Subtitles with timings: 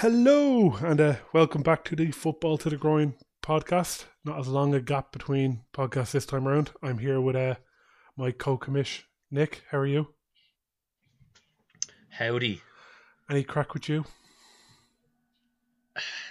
[0.00, 4.06] Hello, and uh, welcome back to the Football to the Groin podcast.
[4.24, 6.70] Not as long a gap between podcasts this time around.
[6.82, 7.56] I'm here with uh,
[8.16, 9.62] my co-commish, Nick.
[9.70, 10.08] How are you?
[12.08, 12.62] Howdy.
[13.28, 14.06] Any crack with you?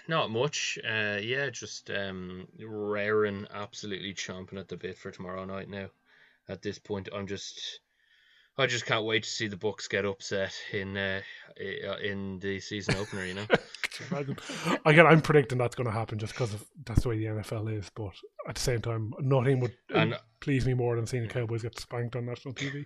[0.08, 0.80] Not much.
[0.84, 5.90] Uh, yeah, just um, raring, absolutely chomping at the bit for tomorrow night now.
[6.48, 7.82] At this point, I'm just,
[8.60, 11.22] I just can't wait to see the Bucs get upset in uh,
[12.04, 13.26] in the season opener.
[13.26, 13.46] You know.
[14.86, 16.54] Again, I'm predicting that's going to happen just because
[16.86, 17.90] that's the way the NFL is.
[17.96, 18.12] But
[18.48, 21.80] at the same time, nothing would and, please me more than seeing the Cowboys get
[21.80, 22.86] spanked on national TV.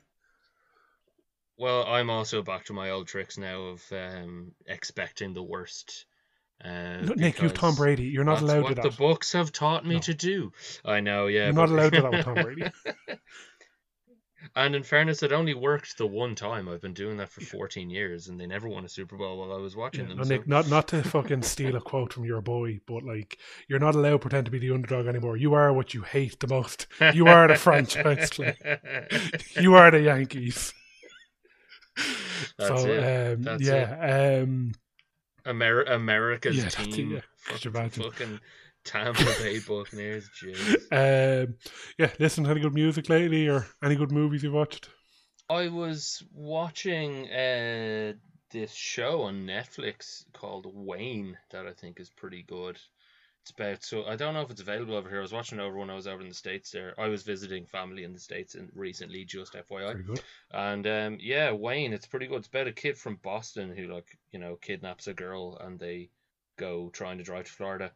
[1.58, 6.06] Well, I'm also back to my old tricks now of um, expecting the worst
[6.64, 8.04] uh, Nick, you've Tom Brady.
[8.04, 8.84] You're not allowed to that.
[8.84, 10.02] the books have taught me no.
[10.02, 10.52] to do.
[10.86, 11.46] I know, yeah.
[11.46, 11.70] You're but...
[11.70, 12.64] not allowed to that with Tom Brady.
[14.56, 16.68] and in fairness, it only worked the one time.
[16.70, 19.54] I've been doing that for 14 years, and they never won a Super Bowl while
[19.54, 20.18] I was watching yeah, them.
[20.18, 23.80] No, Nick, not not to fucking steal a quote from your boy, but like, you're
[23.80, 25.38] not allowed to pretend to be the underdog anymore.
[25.38, 26.88] You are what you hate the most.
[27.14, 28.32] You are the franchise.
[29.60, 30.74] you are the Yankees.
[32.58, 33.48] That's so, it.
[33.48, 34.42] Um, yeah.
[34.42, 34.74] Um,
[35.46, 37.12] Amer- America's yeah, team.
[37.12, 37.20] Yeah.
[37.36, 38.40] Fucking, fucking
[38.84, 40.30] Tampa Bay Buccaneers.
[40.92, 41.56] Um,
[41.98, 44.90] yeah, listen, to any good music lately or any good movies you've watched?
[45.50, 48.14] I was watching uh,
[48.52, 52.80] this show on Netflix called Wayne that I think is pretty good.
[53.42, 55.20] It's about so I don't know if it's available over here.
[55.20, 56.72] I was watching it over when I was over in the states.
[56.72, 59.96] There, I was visiting family in the states and recently, just FYI.
[60.52, 62.38] And um, yeah, Wayne, it's pretty good.
[62.38, 66.10] It's about a kid from Boston who like you know kidnaps a girl and they
[66.58, 67.92] go trying to drive to Florida.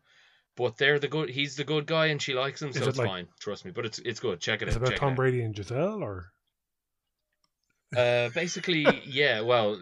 [0.58, 1.30] But they're the good.
[1.30, 3.28] He's the good guy, and she likes him, so it it's like, fine.
[3.40, 3.72] Trust me.
[3.72, 4.40] But it's it's good.
[4.40, 4.82] Check it is out.
[4.82, 6.32] It's about Tom Brady and Gisele, or
[7.96, 9.42] uh, basically, yeah.
[9.42, 9.80] Well,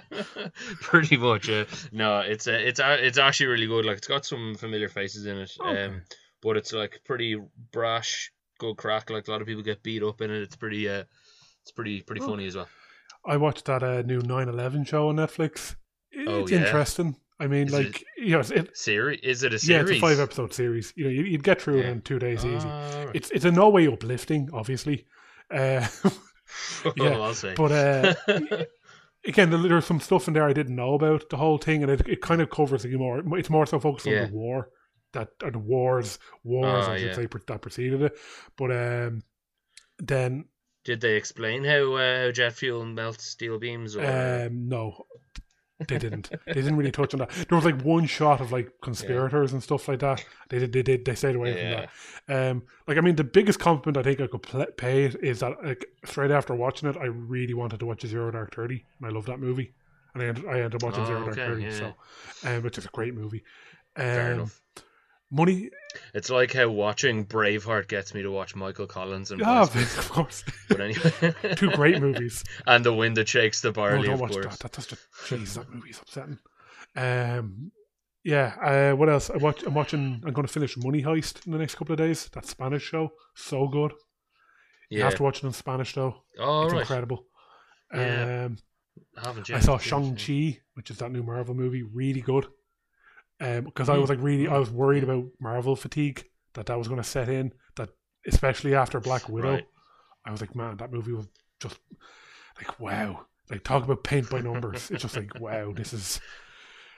[0.80, 1.48] pretty much.
[1.48, 3.84] Uh, no, it's uh, it's uh, it's actually really good.
[3.84, 5.52] Like it's got some familiar faces in it.
[5.60, 5.84] Okay.
[5.84, 6.02] Um,
[6.42, 7.36] but it's like pretty
[7.72, 9.10] brash, good crack.
[9.10, 10.42] Like a lot of people get beat up in it.
[10.42, 11.04] It's pretty uh,
[11.62, 12.30] it's pretty pretty okay.
[12.30, 12.68] funny as well.
[13.24, 15.76] I watched that uh, new 9/11 show on Netflix.
[16.26, 16.66] Oh, it's oh, yeah.
[16.66, 17.16] interesting.
[17.40, 19.20] I mean, is like it, you know, it, series.
[19.22, 19.68] Is it a series?
[19.68, 20.92] Yeah, it's a five episode series.
[20.96, 21.88] You know, you'd get through yeah.
[21.88, 22.66] it in two days easy.
[22.68, 23.10] right.
[23.12, 25.06] It's it's in no way uplifting, obviously.
[25.50, 25.86] Uh,
[26.96, 28.14] yeah, but uh,
[29.26, 32.08] again, there's some stuff in there I didn't know about the whole thing, and it,
[32.08, 33.22] it kind of covers it more.
[33.36, 34.22] It's more so focused yeah.
[34.22, 34.68] on the war
[35.12, 37.14] that or the wars, wars, I should yeah.
[37.14, 38.18] say, that preceded it.
[38.56, 39.22] But um,
[39.98, 40.44] then
[40.84, 43.96] did they explain how uh, jet fuel melts steel beams?
[43.96, 44.04] Or?
[44.04, 45.06] Um, no,
[45.88, 46.30] they didn't.
[46.46, 47.30] they didn't really touch on that.
[47.30, 49.56] There was like one shot of like conspirators yeah.
[49.56, 50.24] and stuff like that.
[50.48, 50.72] They did.
[50.72, 51.04] They did.
[51.04, 51.86] They stayed away yeah.
[51.86, 51.88] from
[52.26, 52.50] that.
[52.50, 55.84] Um, like I mean, the biggest compliment I think I could pay is that like
[56.04, 59.26] straight after watching it, I really wanted to watch Zero Dark Thirty, and I love
[59.26, 59.74] that movie.
[60.14, 61.70] And I ended, I ended up watching oh, Zero Dark okay, Thirty, yeah.
[61.70, 61.94] so
[62.48, 63.42] um, which is a great movie.
[63.96, 64.60] Um, Fair enough.
[65.34, 65.70] Money.
[66.14, 69.40] It's like how watching Braveheart gets me to watch Michael Collins and.
[69.40, 70.44] Yeah, of course.
[70.68, 72.44] But anyway, two great movies.
[72.66, 74.08] And the wind that shakes the barley.
[74.08, 74.56] Oh, don't watch course.
[74.58, 74.72] that.
[74.72, 76.38] That's just jeez, that movie's upsetting.
[76.94, 77.72] Um,
[78.22, 78.54] yeah.
[78.62, 79.28] Uh, what else?
[79.28, 79.64] I watch.
[79.64, 80.22] I'm watching.
[80.24, 82.28] I'm going to finish Money Heist in the next couple of days.
[82.28, 83.92] That Spanish show, so good.
[84.90, 84.98] Yeah.
[84.98, 86.22] You have to watch it in Spanish though.
[86.38, 86.80] Oh, it's right.
[86.80, 87.26] incredible.
[87.92, 88.44] Yeah.
[88.46, 88.58] Um,
[89.16, 89.50] I haven't.
[89.50, 91.82] I saw Shang Chi, which is that new Marvel movie.
[91.82, 92.46] Really good
[93.38, 96.88] because um, I was like really I was worried about Marvel fatigue that that was
[96.88, 97.90] going to set in that
[98.26, 99.66] especially after Black Widow right.
[100.24, 101.28] I was like man that movie was
[101.60, 101.78] just
[102.56, 106.20] like wow like talk about paint by numbers it's just like wow this is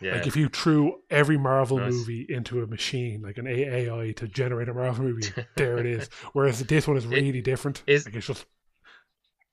[0.00, 0.12] yeah.
[0.12, 1.92] like if you threw every Marvel nice.
[1.92, 6.08] movie into a machine like an AI to generate a Marvel movie there it is
[6.32, 8.44] whereas this one is really it, different is, like it's just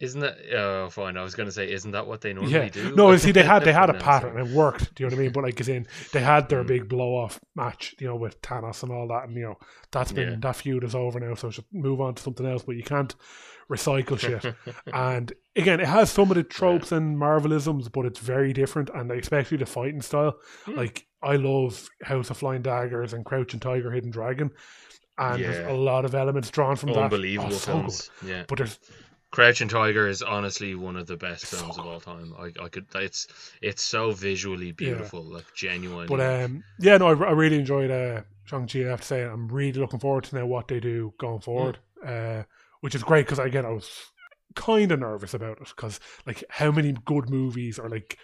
[0.03, 1.15] isn't that oh fine?
[1.15, 2.67] I was going to say, isn't that what they normally yeah.
[2.67, 2.93] do?
[2.93, 4.93] No, see, they had they had a pattern and it worked.
[4.95, 5.31] Do you know what I mean?
[5.31, 6.67] But like, as in, they had their mm.
[6.67, 9.57] big blow off match, you know, with Thanos and all that, and you know,
[9.91, 10.35] that's been yeah.
[10.41, 12.63] that feud is over now, so should move on to something else.
[12.63, 13.15] But you can't
[13.71, 14.53] recycle shit.
[14.93, 16.97] and again, it has some of the tropes yeah.
[16.97, 20.35] and marvelisms, but it's very different, and especially the fighting style.
[20.65, 20.75] Mm.
[20.75, 24.51] Like, I love House of Flying Daggers and Crouching Tiger, Hidden Dragon
[25.17, 25.51] and yeah.
[25.51, 27.69] there's a lot of elements drawn from Unbelievable that.
[27.69, 28.79] Unbelievable oh, so Yeah, but there's
[29.33, 32.35] Crouching Tiger is honestly one of the best films of all time.
[32.37, 33.27] I, I could it's
[33.63, 35.37] it's so visually beautiful, yeah.
[35.37, 36.05] like genuine.
[36.05, 38.81] But um, yeah, no, I, I really enjoyed uh, Shang Chi.
[38.81, 41.79] I have to say, I'm really looking forward to now what they do going forward,
[42.05, 42.41] mm.
[42.41, 42.43] uh,
[42.81, 43.89] which is great because again, I was
[44.53, 48.19] kind of nervous about it because like how many good movies are like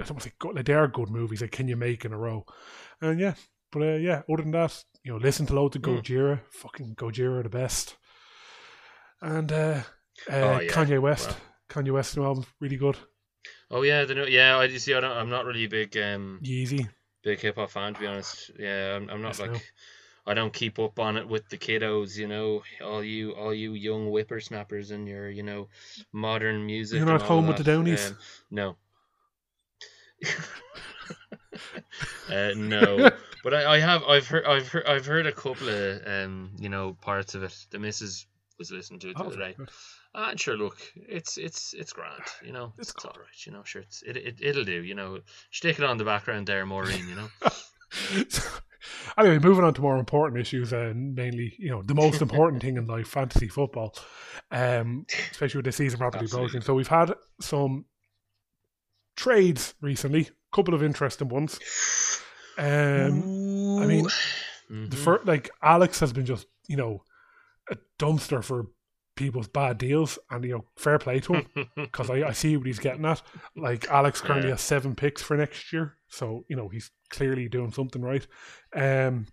[0.00, 1.42] I don't want to say good, like they are good movies.
[1.42, 2.46] Like can you make in a row?
[3.02, 3.34] And yeah,
[3.70, 6.00] but uh, yeah, other than that, you know, listen to loads of mm.
[6.00, 6.40] Gojira.
[6.52, 7.96] Fucking Gojira, the best.
[9.20, 9.82] And uh,
[10.30, 10.70] uh, oh, yeah.
[10.70, 11.36] Kanye West,
[11.68, 12.96] Kanye West new album, really good.
[13.70, 14.56] Oh yeah, the new, yeah.
[14.58, 14.94] I see.
[14.94, 16.88] I don't, I'm not really a big um Yeezy.
[17.22, 18.50] big hip hop fan to be honest.
[18.58, 19.52] Yeah, I'm, I'm not Yes, no.
[19.52, 19.72] like
[20.26, 22.16] I don't keep up on it with the kiddos.
[22.16, 25.68] You know, all you all you young whippersnappers and your you know
[26.12, 26.98] modern music.
[26.98, 28.10] You're not home with the Downies?
[28.10, 28.16] Um,
[28.50, 28.76] no.
[32.30, 33.10] uh, no,
[33.42, 36.68] but I, I have I've heard I've heard I've heard a couple of um you
[36.68, 37.54] know parts of it.
[37.70, 38.26] The missus
[38.58, 39.56] was listening to it the Oh, other day.
[40.14, 42.72] Ah, and sure, look, it's it's it's grand, you know.
[42.78, 43.64] It's It's, all right, you know.
[43.64, 45.20] Sure, it's, it it it'll do, you know.
[45.50, 47.08] Stick it on the background there, Maureen.
[47.08, 47.28] You know.
[49.18, 52.76] anyway, moving on to more important issues, and mainly, you know, the most important thing
[52.76, 53.94] in life, fantasy football,
[54.50, 56.60] um, especially with the season rapidly approaching.
[56.60, 57.84] So we've had some
[59.16, 61.58] trades recently, a couple of interesting ones.
[62.58, 63.28] Um,
[63.78, 64.04] I mean,
[64.68, 64.98] the Mhm.
[64.98, 67.04] first, like Alex has been just, you know,
[67.70, 68.66] a dumpster for
[69.16, 71.46] people's bad deals, and you know, fair play to him
[71.76, 73.22] because I, I see what he's getting at.
[73.56, 74.54] Like Alex currently Yeah.
[74.54, 78.26] has seven picks for next year, so you know he's clearly doing something right.
[78.74, 79.26] Um,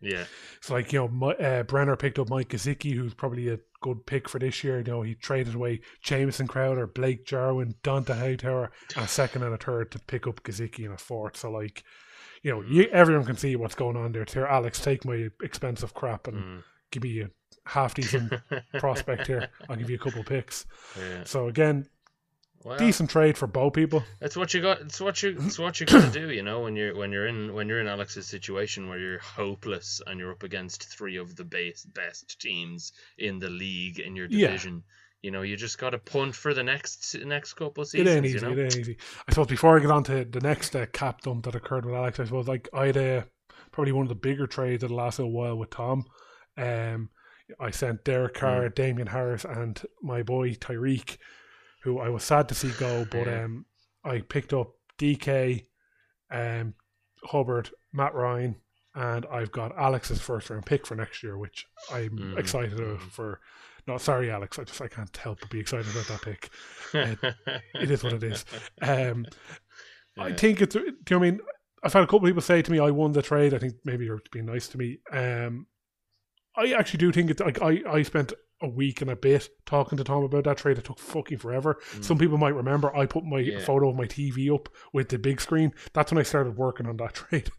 [0.00, 0.24] yeah,
[0.60, 4.06] so like you know, Mi- uh, Brenner picked up Mike Gesicki, who's probably a good
[4.06, 4.78] pick for this year.
[4.78, 9.52] You know, he traded away Jamison Crowder, Blake Jarwin, Dont'a Hightower, and a second and
[9.54, 11.36] a third to pick up Gesicki and a fourth.
[11.36, 11.82] So like,
[12.44, 14.22] you know, you, everyone can see what's going on there.
[14.22, 16.62] It's here, Alex, take my expensive crap and Mm.
[16.92, 17.30] give me a
[17.66, 18.32] half decent
[18.78, 19.48] prospect here.
[19.68, 20.66] I'll give you a couple picks.
[20.98, 21.24] yeah.
[21.24, 21.86] So again,
[22.64, 24.02] Well, decent trade for bow people.
[24.20, 24.80] It's what you got.
[24.80, 25.36] It's what you.
[25.40, 26.30] It's what you got to do.
[26.30, 30.00] You know, when you're when you're in when you're in Alex's situation where you're hopeless
[30.06, 34.26] and you're up against three of the base, best teams in the league in your
[34.30, 34.48] Yeah.
[34.48, 34.82] division.
[35.22, 38.24] You know, you just got to punt for the next next couple of It ain't
[38.24, 38.36] easy.
[38.38, 38.52] you know?
[38.52, 38.96] It ain't easy.
[39.26, 41.94] I suppose before I get on to the next uh, cap dump that occurred with
[41.96, 43.22] Alex, I suppose like I had uh,
[43.72, 46.04] probably one of the bigger trades that lasted a while with Tom.
[46.56, 47.10] Um,
[47.60, 48.40] I sent Derek Hmm.
[48.40, 51.16] Carr, Damien Harris, and my boy Tyreek,
[51.82, 53.44] who I was sad to see go, but Yeah.
[53.44, 53.66] um,
[54.04, 55.66] I picked up DK,
[56.30, 56.74] um,
[57.24, 58.56] Hubbard, Matt Ryan,
[58.94, 62.38] and I've got Alex's first round pick for next year, which I'm Mhm.
[62.38, 63.40] excited uh, for.
[63.86, 64.58] No, sorry, Alex.
[64.58, 66.50] I just I can't help but be excited about that pick.
[67.74, 68.44] It is what it is.
[68.82, 69.24] Um,
[70.18, 70.74] I think it's.
[70.74, 71.40] Do you know I mean?
[71.82, 73.74] I've had a couple of people say to me, "I won the trade." I think
[73.84, 74.98] maybe you're being nice to me.
[75.12, 75.66] Um,
[76.58, 79.96] I actually do think it's like I, I spent a week and a bit talking
[79.98, 80.78] to Tom about that trade.
[80.78, 81.78] It took fucking forever.
[82.00, 83.52] Some people might remember I put my Mm.
[83.52, 83.60] Yeah.
[83.60, 85.72] photo of my TV up with the big screen.
[85.92, 87.50] That's when I started working on that trade.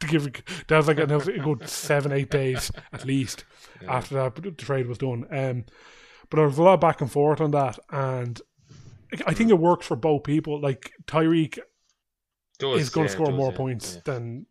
[0.00, 3.44] to give it, that was like that was a good seven, eight days at least
[3.82, 3.94] Yeah.
[3.96, 5.24] after that the trade was done.
[5.30, 5.64] Um,
[6.28, 8.38] but there was a lot of back and forth on that, and
[9.26, 10.60] I think it works for both people.
[10.60, 11.58] Like Tyreek
[12.60, 14.46] is going to score does, more points than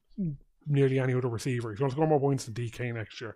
[0.68, 1.72] nearly any other receiver.
[1.72, 3.36] He's going to score more points than DK next year,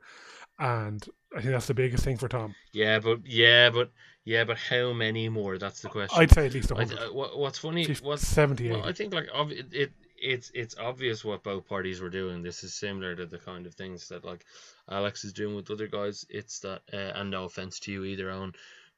[0.60, 1.06] and
[1.36, 2.56] I think that's the biggest thing for Tom.
[2.74, 3.92] Yeah, but yeah, but
[4.24, 5.57] yeah, but how many more?
[5.57, 6.19] That's the question.
[6.19, 7.86] I'd say at least 100, uh, what, what's funny?
[8.01, 12.10] What's 70, Well, I think like it, it it's it's obvious what both parties were
[12.10, 12.42] doing.
[12.42, 14.45] This is similar to the kind of things that like
[14.89, 16.25] Alex is doing with other guys.
[16.30, 18.54] It's that, uh, and no offense to you either, on,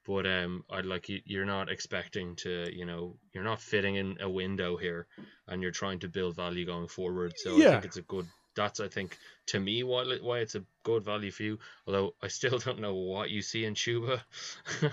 [0.08, 1.20] but um, I'd like you.
[1.26, 5.06] You're not expecting to, you know, you're not fitting in a window here,
[5.48, 7.34] and you're trying to build value going forward.
[7.38, 7.70] So I Yeah.
[7.70, 8.28] think it's a good.
[8.56, 9.18] That's I think
[9.48, 11.58] to me why why it's a good value for you.
[11.86, 14.22] Although I still don't know what you see in Chuba.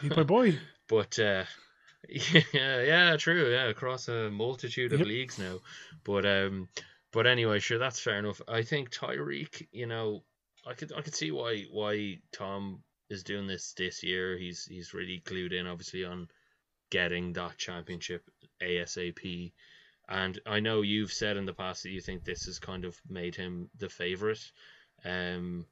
[0.02, 0.60] He's my boy.
[0.88, 1.46] But uh,
[2.10, 3.52] yeah, yeah, true.
[3.52, 5.06] Yeah, across a multitude of Yep.
[5.06, 5.62] leagues now.
[6.04, 6.70] But um,
[7.12, 8.42] but anyway, sure, that's fair enough.
[8.48, 10.24] I think Tyreek, you know,
[10.66, 14.38] I could I could see why why Tom is doing this this year.
[14.38, 16.28] He's he's really clued in, obviously, on
[16.90, 18.24] getting that championship
[18.62, 19.52] ASAP.
[20.08, 23.00] And I know you've said in the past that you think this has kind of
[23.10, 24.52] made him the favorite.
[25.04, 25.66] Um,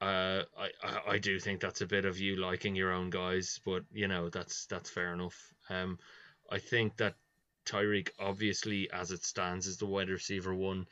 [0.00, 3.60] uh, I, I I do think that's a bit of you liking your own guys,
[3.64, 5.54] but you know that's that's fair enough.
[5.70, 5.98] Um,
[6.50, 7.14] I think that
[7.64, 10.86] Tyreek obviously, as it stands, is the wide receiver one,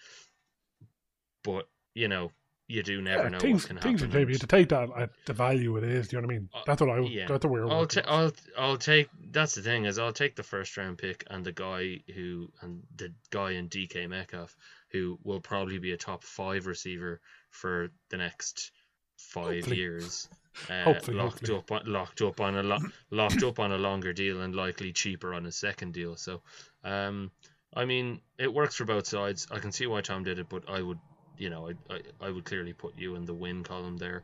[1.43, 2.31] but you know
[2.71, 4.17] you do never Yeah, know things what can things happen.
[4.17, 6.09] maybe to take that at the value it is.
[6.09, 6.49] Do you know what I mean?
[6.55, 6.99] Uh, That's what I.
[7.01, 7.27] yeah.
[7.27, 7.69] That's what we're.
[7.69, 11.25] I'll, ta- I'll I'll take that's the thing is I'll take the first round pick
[11.31, 14.57] and the guy who and the guy in DK Metcalf
[14.93, 18.71] who will probably be a top five receiver for the next
[19.17, 19.77] five Hopefully.
[19.77, 20.29] years.
[20.69, 21.59] Uh, Hopefully, locked hopefully.
[21.59, 22.79] up on locked up on a lo-
[23.13, 26.17] locked up on a longer deal and likely cheaper on a second deal.
[26.17, 26.43] So,
[26.83, 27.31] um,
[27.73, 29.47] I mean, it works for both sides.
[29.53, 30.99] I can see why Tom did it, but I would,
[31.41, 34.23] you know, I I, I would clearly put you in the win column there,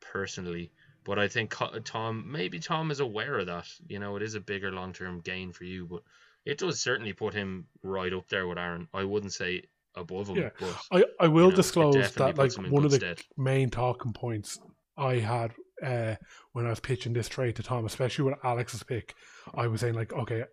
[0.00, 0.70] personally.
[1.04, 3.66] But I think Tom, maybe Tom is aware of that.
[3.88, 6.02] You know, it is a bigger long term gain for you, but
[6.44, 8.88] it does certainly put him right up there with Aaron.
[8.92, 9.62] I wouldn't say
[9.94, 10.50] above him, Yeah.
[10.60, 12.98] but I, I will you know, disclose that like puts him in one of the
[12.98, 13.20] stead.
[13.36, 14.58] main talking points
[14.98, 16.16] I had uh,
[16.52, 19.14] when I was pitching this trade to Tom, especially with Alex's pick,
[19.54, 20.44] I was saying like, okay,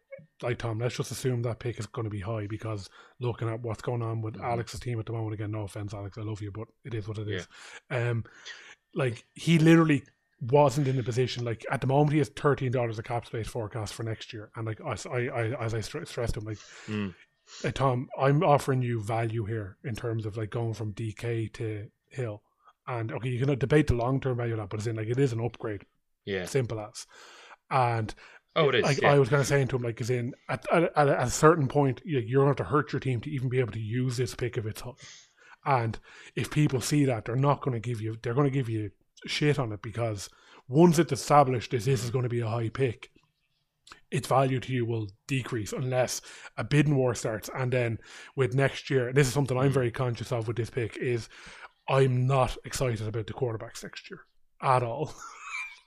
[0.41, 3.61] like Tom, let's just assume that pick is going to be high because looking at
[3.61, 4.43] what's going on with Mhm.
[4.43, 7.07] Alex's team at the moment, again, no offense, Alex, I love you, but it is
[7.07, 7.47] what it is.
[7.89, 8.23] Um,
[8.93, 10.03] like he literally
[10.41, 13.47] wasn't in a position like at the moment he has thirteen dollars of cap space
[13.47, 16.57] forecast for next year, and like I, I, I as I stre- stressed him, like
[16.87, 17.13] Mm.
[17.63, 21.89] uh, Tom, I'm offering you value here in terms of like going from DK to
[22.09, 22.41] Hill,
[22.87, 25.07] and okay, you can debate the long term value of that, but it's in like
[25.07, 25.85] it is an upgrade,
[26.25, 26.45] Yeah.
[26.45, 27.07] simple as,
[27.71, 28.13] and
[28.55, 28.83] Oh, it is.
[28.83, 29.11] like yeah.
[29.11, 31.67] I was kind of saying to him, like, is in at, at, at a certain
[31.67, 33.79] point, you- you're going to have to hurt your team to even be able to
[33.79, 34.93] use this pick if it's high.
[35.65, 35.97] And
[36.35, 38.91] if people see that, they're not going to give you, they're going to give you
[39.25, 40.29] shit on it because
[40.67, 43.09] once it's established that this is going to be a high pick,
[44.11, 46.21] its value to you will decrease unless
[46.57, 47.49] a bidding war starts.
[47.55, 47.97] And then
[48.35, 51.27] with next year, and this is something I'm very conscious of with this pick, is
[51.89, 54.21] I'm not excited about the quarterbacks next year
[54.61, 55.13] at all.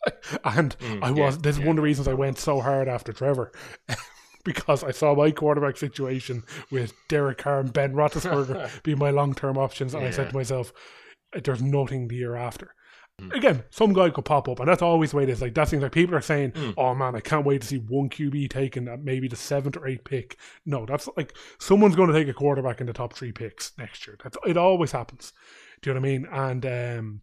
[0.45, 1.39] and Mm, I was.
[1.39, 1.67] This is yeah.
[1.67, 3.53] one of the reasons I went so hard after Trevor.
[4.45, 9.35] because I saw my quarterback situation with Derek Carr and Ben Roethlisberger be my long
[9.35, 10.73] term options, and I said to myself,
[11.43, 12.75] "There's nothing the year after."
[13.21, 13.35] Mm.
[13.35, 15.43] Again, some guy could pop up, and that's always the way it is.
[15.43, 16.75] Like that thing like people are saying, Mm.
[16.79, 19.87] "Oh man, I can't wait to see one QB taken at maybe the seventh or
[19.89, 23.33] eighth pick." No, that's like someone's going to take a quarterback in the top three
[23.33, 24.17] picks next year.
[24.23, 24.57] That's it.
[24.57, 25.33] Always happens.
[25.83, 26.27] Do you know what I mean?
[26.31, 26.67] And
[26.99, 27.21] um,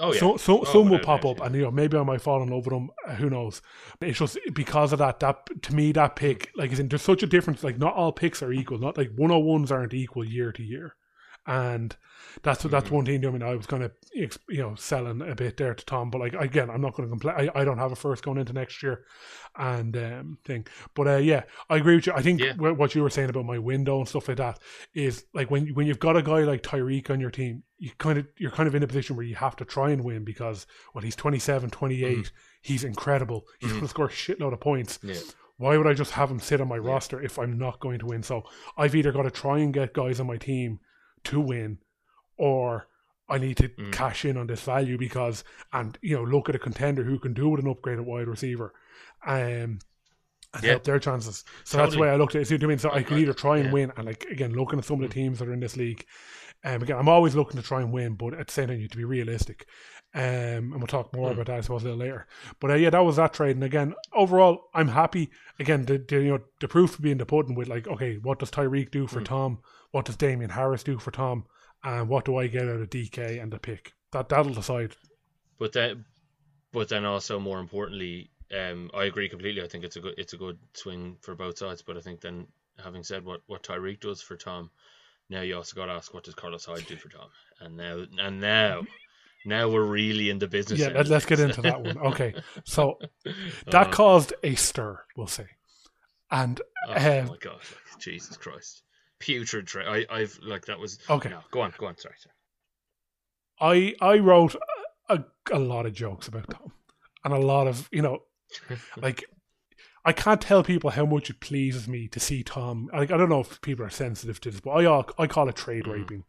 [0.00, 0.20] oh, yeah.
[0.20, 2.48] so, so Oh, some will pop up, and you know maybe I might fall in
[2.48, 2.90] love with them.
[3.06, 3.62] uh, Who knows?
[4.00, 5.20] It's just because of that.
[5.20, 7.62] That to me, that pick, like, is in, there's such a difference.
[7.64, 8.78] Like, not all picks are equal.
[8.78, 10.94] Not like one hundred ones aren't equal year to year,
[11.48, 11.96] and
[12.42, 12.92] that's that's Mhm.
[12.92, 13.26] one thing.
[13.26, 16.20] I mean, I was kind of you know selling a bit there to Tom, but
[16.20, 17.34] like again, I'm not going to complain.
[17.54, 19.04] I, I don't have a first going into next year,
[19.56, 20.66] and um thing.
[20.94, 22.12] But uh, yeah, I agree with you.
[22.14, 22.52] I think Yeah.
[22.54, 24.60] what you were saying about my window and stuff like that
[24.94, 28.18] is like when when you've got a guy like Tyreek on your team, you kind
[28.18, 30.66] of you're kind of in a position where you have to try and win because
[30.94, 32.34] well he's 27, 28, Mm-hmm.
[32.62, 33.46] he's incredible.
[33.58, 33.74] He's Mhm.
[33.74, 34.98] going to score a shitload of points.
[35.02, 35.14] Yeah.
[35.56, 38.06] Why would I just have him sit on my roster if I'm not going to
[38.06, 38.22] win?
[38.22, 38.44] So
[38.76, 40.78] I've either got to try and get guys on my team
[41.24, 41.78] to win,
[42.36, 42.88] or
[43.28, 43.92] I need to Mm.
[43.92, 47.34] cash in on this value because and you know look at a contender who can
[47.34, 48.72] do with an upgraded wide receiver,
[49.26, 49.80] um,
[50.54, 50.70] and Yeah.
[50.70, 51.44] help their chances.
[51.64, 52.08] So that's the Totally.
[52.08, 52.48] way I looked at it.
[52.48, 52.78] See what I mean?
[52.78, 53.72] So I can either try and Yeah.
[53.72, 55.18] win and like again looking at some of the Mm.
[55.18, 56.04] teams that are in this league.
[56.64, 58.82] Um, again, I'm always looking to try and win, but at the same time, you
[58.84, 59.66] have to be realistic.
[60.14, 60.22] Um,
[60.72, 61.34] and we'll talk more Mm.
[61.34, 62.26] about that, I suppose, a little later.
[62.58, 63.56] But uh, yeah, that was that trade.
[63.56, 65.30] And again, overall, I'm happy.
[65.60, 68.50] Again, the, the you know the proof being the pudding with like, okay, what does
[68.50, 69.26] Tyreek do for Mm.
[69.26, 69.58] Tom?
[69.90, 71.44] What does Damien Harris do for Tom?
[71.84, 73.92] And what do I get out of DK and the pick?
[74.12, 74.96] That that'll decide.
[75.58, 76.04] But then,
[76.72, 79.62] but then also more importantly, um, I agree completely.
[79.62, 81.82] I think it's a good it's a good swing for both sides.
[81.82, 82.46] But I think then,
[82.82, 84.70] having said what what Tyreek does for Tom,
[85.30, 87.28] now you also got to ask what does Carlos Hyde do for Tom?
[87.60, 88.82] And now and now,
[89.44, 90.80] now we're really in the business.
[90.80, 91.98] Yeah, let, let's get into that one.
[91.98, 92.98] Okay, so
[93.66, 95.46] that Uh, caused a stir, we'll say.
[96.30, 98.82] And oh uh, my god, like, Jesus Christ,
[99.20, 99.86] putrid trade.
[99.88, 101.96] I I've like that was okay, No, go on, go on.
[101.98, 102.34] Sorry, sorry.
[103.60, 104.54] I I wrote
[105.08, 106.72] a, a lot of jokes about Tom,
[107.24, 108.20] and a lot of you know,
[108.96, 109.24] like
[110.04, 112.88] I can't tell people how much it pleases me to see Tom.
[112.92, 115.56] Like I don't know if people are sensitive to this, but I I call it
[115.56, 115.92] trade Mhm.
[115.92, 116.24] raping.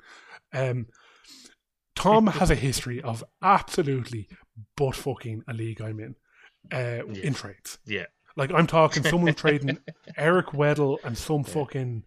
[0.54, 0.88] Um,
[1.96, 4.28] Tom has a history of absolutely
[4.76, 6.16] butt fucking a league I'm in,
[6.72, 7.24] uh, Yeah.
[7.24, 7.78] in trades.
[7.86, 8.06] Yeah.
[8.36, 9.78] Like I'm talking someone trading
[10.18, 11.54] Eric Weddle and some Yeah.
[11.54, 12.04] fucking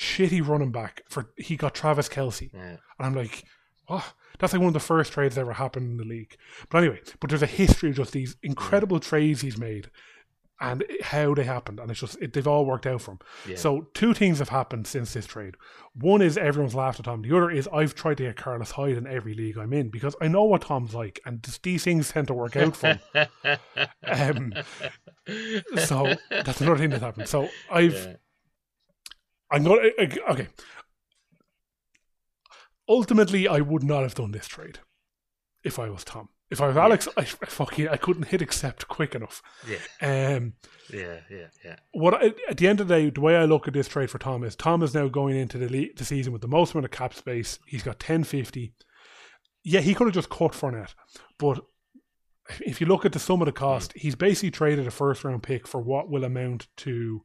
[0.00, 2.50] shitty running back for he got Travis Kelce.
[2.54, 2.70] Yeah.
[2.70, 3.44] And I'm like,
[3.88, 6.36] oh, that's like one of the first trades that ever happened in the league.
[6.70, 9.90] But anyway, but there's a history of just these incredible trades he's made
[10.62, 11.80] and how they happened.
[11.80, 13.18] And it's just, it, they've all worked out for him.
[13.46, 13.56] Yeah.
[13.56, 15.56] So two things have happened since this trade.
[15.94, 17.20] One is everyone's laughed at Tom.
[17.22, 20.16] The other is I've tried to get Carlos Hyde in every league I'm in because
[20.22, 23.26] I know what Tom's like and just, these things tend to work out for him.
[24.06, 24.52] Um,
[25.84, 27.28] so that's another thing that happened.
[27.28, 28.14] So I've, Yeah.
[29.50, 30.48] I'm going to, uh, uh, okay.
[32.88, 34.80] Ultimately, I would not have done this trade
[35.62, 36.28] if I was Tom.
[36.50, 36.82] If I was Yeah.
[36.84, 39.42] Alex, I, I fucking I couldn't hit accept quick enough.
[39.68, 40.36] Yeah.
[40.36, 40.54] Um,
[40.92, 41.20] Yeah.
[41.30, 41.46] Yeah.
[41.64, 41.76] Yeah.
[41.92, 44.10] what I, at the end of the day, the way I look at this trade
[44.10, 46.74] for Tom is Tom is now going into the le- the season with the most
[46.74, 47.60] amount of cap space.
[47.66, 48.74] He's got ten fifty.
[49.62, 50.94] Yeah, he could have just cut Fournette,
[51.38, 51.60] but
[52.60, 53.56] if you look at the sum of the mm.
[53.56, 57.22] cost, he's basically traded a first round pick for what will amount to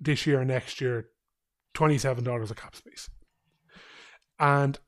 [0.00, 1.08] this year next year
[1.74, 3.08] twenty seven dollars a cap space.
[4.38, 4.78] And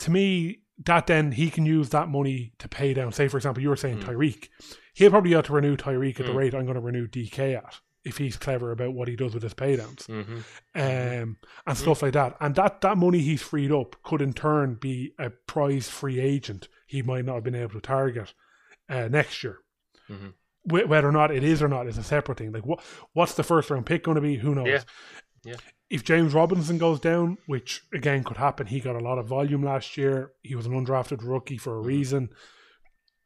[0.00, 3.12] to me, that then he can use that money to pay down.
[3.12, 4.04] Say, for example, you were saying Mm.
[4.04, 4.48] Tyreek.
[4.94, 6.36] He'll probably have to renew Tyreek at the Mm.
[6.36, 9.42] rate I'm going to renew DK at if he's clever about what he does with
[9.42, 10.38] his paydowns Mm-hmm.
[10.74, 12.36] um, and stuff like that.
[12.40, 16.68] And that, that money he's freed up could in turn be a prize free agent
[16.86, 18.32] he might not have been able to target
[18.88, 19.58] uh, next year.
[20.08, 20.34] Mhm.
[20.68, 22.52] whether or not it is or not is a separate thing.
[22.52, 22.80] Like what
[23.12, 24.36] what's the first round pick going to be?
[24.36, 24.66] Who knows?
[24.68, 24.82] Yeah.
[25.44, 25.56] Yeah.
[25.88, 29.62] If James Robinson goes down, which again could happen, he got a lot of volume
[29.62, 30.32] last year.
[30.42, 31.88] He was an undrafted rookie for a Mm-hmm.
[31.88, 32.28] reason.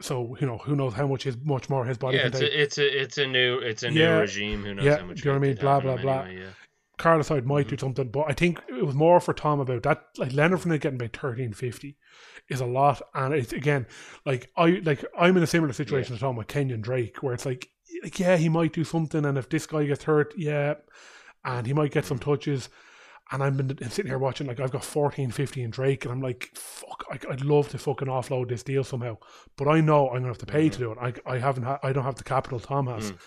[0.03, 2.41] So you know who knows how much his much more his body Yeah, can it's
[2.41, 2.53] take.
[2.53, 4.19] a, it's a it's a new it's a new Yeah.
[4.21, 4.65] regime.
[4.65, 5.21] Who knows Yeah, how much?
[5.21, 5.57] do you know what I mean?
[5.57, 6.21] Blah, blah, blah.
[6.23, 6.51] anyway, yeah.
[6.99, 7.77] Carlos Hyde might Mm-hmm.
[7.77, 10.05] do something, but I think it was more for Tom about that.
[10.19, 11.97] Like Leonard Fournette getting about thirteen fifty
[12.49, 13.87] is a lot, and it's again
[14.27, 17.47] like I like I'm in a similar situation to Tom with Kenyon Drake, where it's
[17.47, 17.69] like,
[18.03, 20.75] like yeah, he might do something, and if this guy gets hurt, yeah,
[21.45, 22.31] and he might get some Mm-hmm.
[22.31, 22.69] touches.
[23.33, 26.11] And I'm, been, I'm sitting here watching like I've got 14, 50 in Drake, and
[26.11, 29.19] I'm like, fuck, I, I'd love to fucking offload this deal somehow,
[29.57, 30.99] but I know I'm gonna have to pay to do it.
[31.01, 33.13] I, I haven't, ha- I don't have the capital Tom has.
[33.13, 33.19] Mm.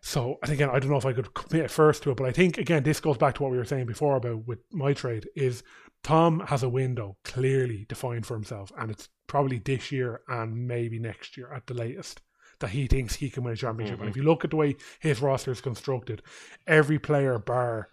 [0.00, 2.32] So, and again, I don't know if I could commit first to it, but I
[2.32, 5.28] think again, this goes back to what we were saying before about with my trade
[5.36, 5.62] is
[6.02, 10.98] Tom has a window clearly defined for himself, and it's probably this year and maybe
[10.98, 12.20] next year at the latest
[12.62, 14.00] that he thinks he can win a championship.
[14.00, 16.22] And if you look at the way his roster is constructed,
[16.66, 17.88] every player bar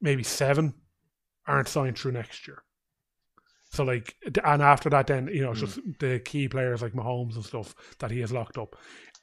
[0.00, 0.74] maybe seven
[1.46, 2.62] aren't signed through next year.
[3.72, 7.36] So like, and after that, then you know, it's just the key players like Mahomes
[7.36, 8.76] and stuff that he has locked up.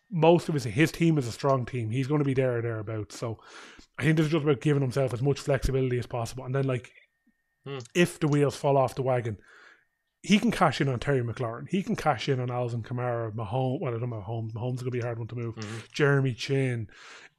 [0.10, 1.89] Most of his his team is a strong team.
[1.89, 3.18] He's going to be there or thereabouts.
[3.18, 3.39] So
[4.00, 6.46] I think this is just about giving himself as much flexibility as possible.
[6.46, 6.92] And then like,
[7.66, 7.80] Hmm.
[7.94, 9.38] if the wheels fall off the wagon,
[10.24, 11.67] he can cash in on Terry McLaurin.
[11.69, 13.79] He can cash in on Alvin Kamara, Mahomes.
[13.81, 14.51] Well, I don't know Mahomes.
[14.53, 15.55] Mahomes is going to be a hard one to move.
[15.55, 15.91] Mhm.
[15.91, 16.89] Jeremy Chinn,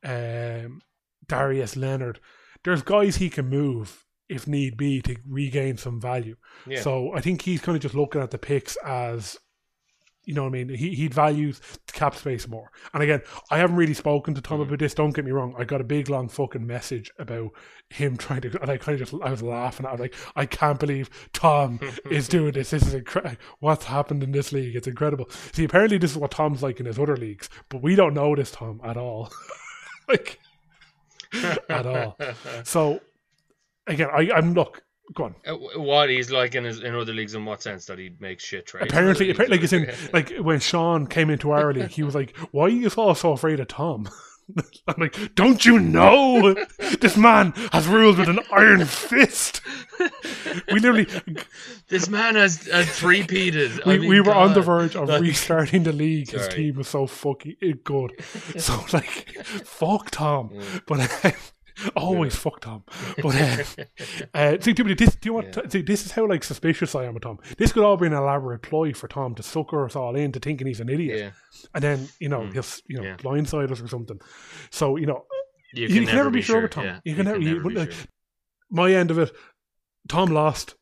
[0.05, 0.81] um,
[1.27, 2.21] Darius Leonard.
[2.65, 6.37] There's guys he can move if need be to regain some value.
[6.67, 6.83] Yeah.
[6.83, 9.39] So I think he's kind of just looking at the picks as,
[10.29, 10.69] you know what I mean?
[10.69, 12.71] He, he values the cap space more.
[12.93, 14.45] And again, I haven't really spoken to Mm.
[14.45, 14.93] Tom about this.
[14.95, 15.55] Don't get me wrong.
[15.59, 17.53] I got a big, long fucking message about
[17.89, 19.87] him trying to, and I kind of just, I was laughing.
[19.87, 21.81] I was like, I can't believe Tom
[22.11, 22.71] is doing this.
[22.71, 23.37] This is incredible.
[23.61, 24.77] What's happened in this league?
[24.77, 25.31] It's incredible.
[25.53, 28.37] See, apparently this is what Tom's like in his other leagues, but we don't know
[28.37, 29.33] this Tom at all.
[30.09, 30.39] like,
[31.69, 32.19] at all.
[32.65, 33.01] So,
[33.87, 34.83] again, I, I'm, look,
[35.15, 35.35] go on.
[35.47, 38.45] Uh, What he's like in his in other leagues in what sense that he makes
[38.45, 38.87] shit trades?
[38.91, 42.65] Apparently, apparently, like in like when Sean came into our league, he was like, "Why
[42.65, 44.09] are you all so afraid of Tom?"
[44.89, 46.55] I'm like, "Don't you know
[47.01, 49.61] this man has ruled with an iron fist?"
[50.73, 51.07] We literally,
[51.89, 53.85] this man has, has three-peated.
[53.85, 56.31] we, I mean, we were on the verge of Like- restarting the league.
[56.31, 58.13] His team was so fucking good.
[58.57, 59.27] So like,
[59.65, 60.83] fuck Tom, Mm.
[60.87, 61.25] but.
[61.25, 61.31] Uh,
[61.97, 62.83] Always fuck Tom,
[63.23, 63.65] but uh,
[64.35, 65.47] uh, see, do, this, do you want?
[65.49, 65.63] Yeah.
[65.63, 67.39] To, see, this is how like suspicious I am of Tom.
[67.57, 70.67] This could all be an elaborate ploy for Tom to sucker us all into thinking
[70.67, 71.19] he's an idiot.
[71.19, 71.31] Yeah,
[71.75, 72.53] and then you know Mm.
[72.53, 73.17] he'll you know Yeah.
[73.19, 74.21] blindside us or something.
[74.71, 75.25] So you know
[75.73, 76.85] you you can, never, be sure sure with Tom.
[76.85, 78.07] Yeah, You can never- you- be like, sure.
[78.71, 79.31] my end of it,
[80.09, 80.75] Tom lost,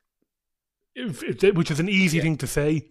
[0.95, 2.23] which is an easy Yeah.
[2.23, 2.89] thing to say.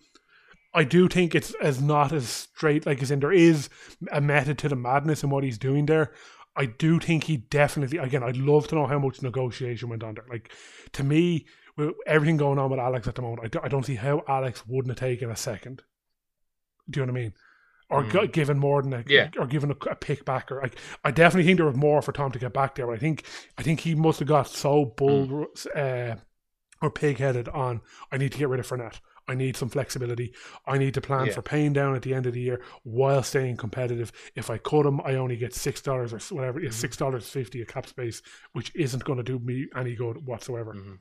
[0.74, 3.70] I do think it's as not as straight like as in there is
[4.12, 6.12] a method to the madness in what he's doing there.
[6.58, 8.24] I do think he definitely again.
[8.24, 10.26] I'd love to know how much negotiation went on there.
[10.30, 10.52] Like
[10.94, 11.46] to me,
[11.78, 14.24] with everything going on with Alex at the moment, I, do, I don't see how
[14.28, 15.84] Alex wouldn't have taken a second.
[16.90, 17.34] Do you know what I mean?
[17.90, 18.22] Or Mm.
[18.22, 19.30] g- given more than a Yeah.
[19.38, 22.12] or given a, a pick back or like I definitely think there was more for
[22.14, 22.88] Tom to get back there.
[22.88, 23.26] But I think
[23.58, 26.16] I think he must have got so bull uh,
[26.82, 27.82] or pig headed on.
[28.12, 29.00] I need to get rid of Fournette.
[29.28, 30.34] I need some flexibility.
[30.66, 31.34] I need to plan Yeah.
[31.34, 34.12] for paying down at the end of the year while staying competitive.
[34.36, 36.72] If I cut them, I only get six dollars or whatever, Mm-hmm.
[36.72, 38.22] six dollars fifty a cap space,
[38.54, 40.74] which isn't going to do me any good whatsoever.
[40.74, 41.00] Mhm.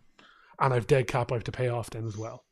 [0.59, 2.45] And I've dead cap I have to pay off then as well.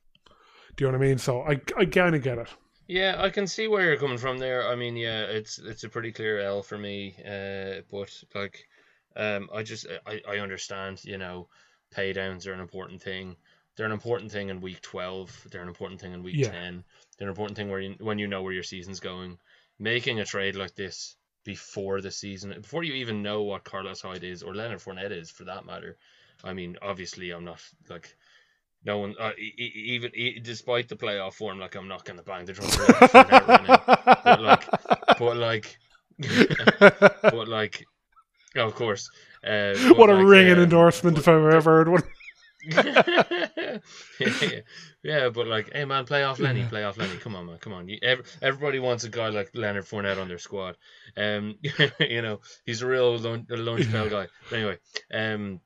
[0.77, 1.19] Do you know what I mean?
[1.19, 2.49] So I I kind of get it.
[2.89, 4.67] Yeah, I can see where you're coming from there.
[4.69, 7.17] I mean, yeah, it's it's a pretty clear L for me.
[7.25, 8.67] Uh, but like,
[9.17, 11.05] um, I just I, I understand.
[11.05, 11.49] You know,
[11.91, 13.37] pay downs are an important thing.
[13.77, 15.47] They're an important thing in week twelve.
[15.51, 16.51] They're an important thing in week Yeah.
[16.51, 16.85] ten.
[17.19, 19.39] They're an important thing where you, when you know where your season's going.
[19.79, 24.25] Making a trade like this before the season, before you even know what Carlos Hyde
[24.25, 25.97] is or Leonard Fournette is, for that matter.
[26.45, 28.15] I mean, obviously, I'm not like
[28.85, 29.15] no one.
[29.19, 30.11] Uh, even
[30.43, 33.47] despite the playoff form, like I'm not going to bang the drum for Leonard Fournette
[33.49, 34.17] right now.
[34.25, 35.79] But like, but like,
[37.23, 37.85] but like,
[38.57, 39.11] of course.
[39.45, 42.03] Uh, but what a like, ringing um, endorsement if I've ever heard one.
[45.03, 46.69] yeah, but like, hey man, play off Lenny, Yeah.
[46.69, 47.17] play off Lenny.
[47.17, 47.89] Come on, man, come on.
[47.89, 50.77] You, ev- everybody wants a guy like Leonard Fournette on their squad.
[51.17, 51.57] Um,
[52.01, 54.29] you know, he's a real lunch, lunch bell guy.
[54.49, 54.79] But anyway,
[55.13, 55.61] um,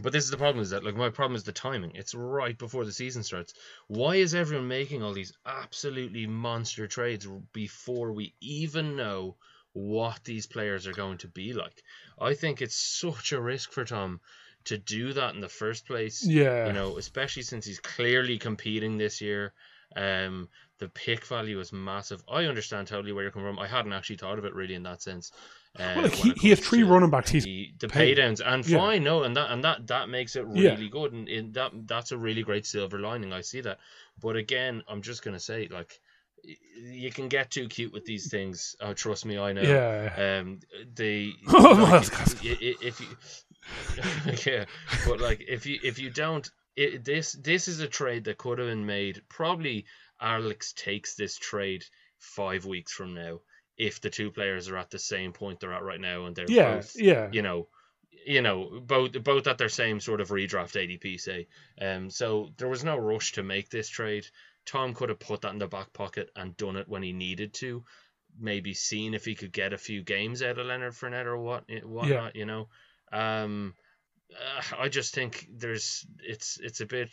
[0.00, 1.92] but this is the problem: is that like my problem is the timing.
[1.94, 3.54] It's right before the season starts.
[3.88, 9.36] Why is everyone making all these absolutely monster trades before we even know
[9.72, 11.82] what these players are going to be like?
[12.20, 14.20] I think it's such a risk for Tom
[14.68, 16.66] to do that in the first place Yeah.
[16.66, 19.52] you know, especially since he's clearly competing this year
[19.96, 22.22] Um, the pick value is massive.
[22.28, 23.58] I understand totally where you're coming from.
[23.58, 25.32] I hadn't actually thought of it really in that sense.
[25.78, 27.30] Uh, well, like he, he has three running backs.
[27.30, 28.78] He's the, the pay downs and Yeah.
[28.78, 30.70] fine, no, and that and that that makes it Yeah.
[30.72, 33.32] really good, and, and that that's a really great silver lining.
[33.32, 33.78] I see that,
[34.20, 35.98] but again, I'm just gonna say like.
[36.80, 38.76] You can get too cute with these things.
[38.80, 39.62] Oh, trust me, I know.
[39.62, 40.38] yeah.
[40.38, 40.60] Um,
[40.94, 42.04] the Oh, like,
[42.44, 43.06] if, if you,
[44.46, 44.64] yeah,
[45.06, 48.58] but like if you if you don't, it, this this is a trade that could
[48.58, 49.22] have been made.
[49.28, 49.86] Probably
[50.20, 51.84] Alex takes this trade
[52.18, 53.40] five weeks from now
[53.76, 56.46] if the two players are at the same point they're at right now and they're
[56.48, 57.28] Yeah, both yeah.
[57.30, 57.68] you know
[58.26, 61.46] you know both both at their same sort of redraft ADP say
[61.80, 64.26] um so there was no rush to make this trade
[64.66, 67.54] Tom could have put that in the back pocket and done it when he needed
[67.54, 67.84] to
[68.38, 71.64] maybe seen if he could get a few games out of Leonard Fournette or what
[71.84, 72.68] whatnot you know
[73.12, 73.74] um
[74.32, 77.08] uh, I just think there's it's it's a bit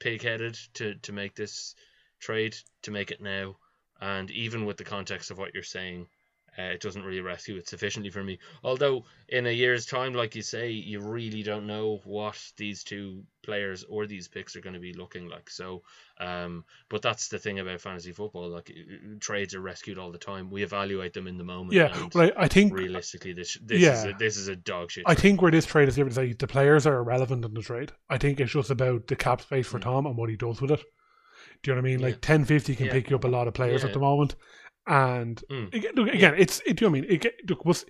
[0.00, 1.74] pig-headed to to make this
[2.20, 3.56] trade to make it now.
[4.00, 6.06] And even with the context of what you're saying
[6.58, 8.38] uh, it doesn't really rescue it sufficiently for me.
[8.62, 13.24] Although in a year's time, like you say, you really don't know what these two
[13.42, 15.50] players or these picks are going to be looking like.
[15.50, 15.82] So,
[16.20, 18.48] um, but that's the thing about fantasy football.
[18.50, 20.50] Like uh, trades are rescued all the time.
[20.50, 21.72] We evaluate them in the moment.
[21.74, 24.04] Yeah, but I, I think realistically, this this is Yeah.
[24.10, 25.04] a, this is a dog shit.
[25.06, 25.22] I trade.
[25.22, 27.92] think where this trade is different is like the players are irrelevant in the trade.
[28.08, 29.82] I think it's just about the cap space for Mm.
[29.82, 30.80] Tom and what he does with it.
[31.62, 32.00] Do you know what I mean?
[32.00, 32.06] Yeah.
[32.06, 32.92] Like ten fifty can Yeah.
[32.92, 33.88] pick you up a lot of players Yeah.
[33.88, 34.34] at the moment.
[34.86, 35.72] And Mm.
[35.74, 37.10] again, look, again, it's it, do you know I mean?
[37.10, 37.86] It, look, what's-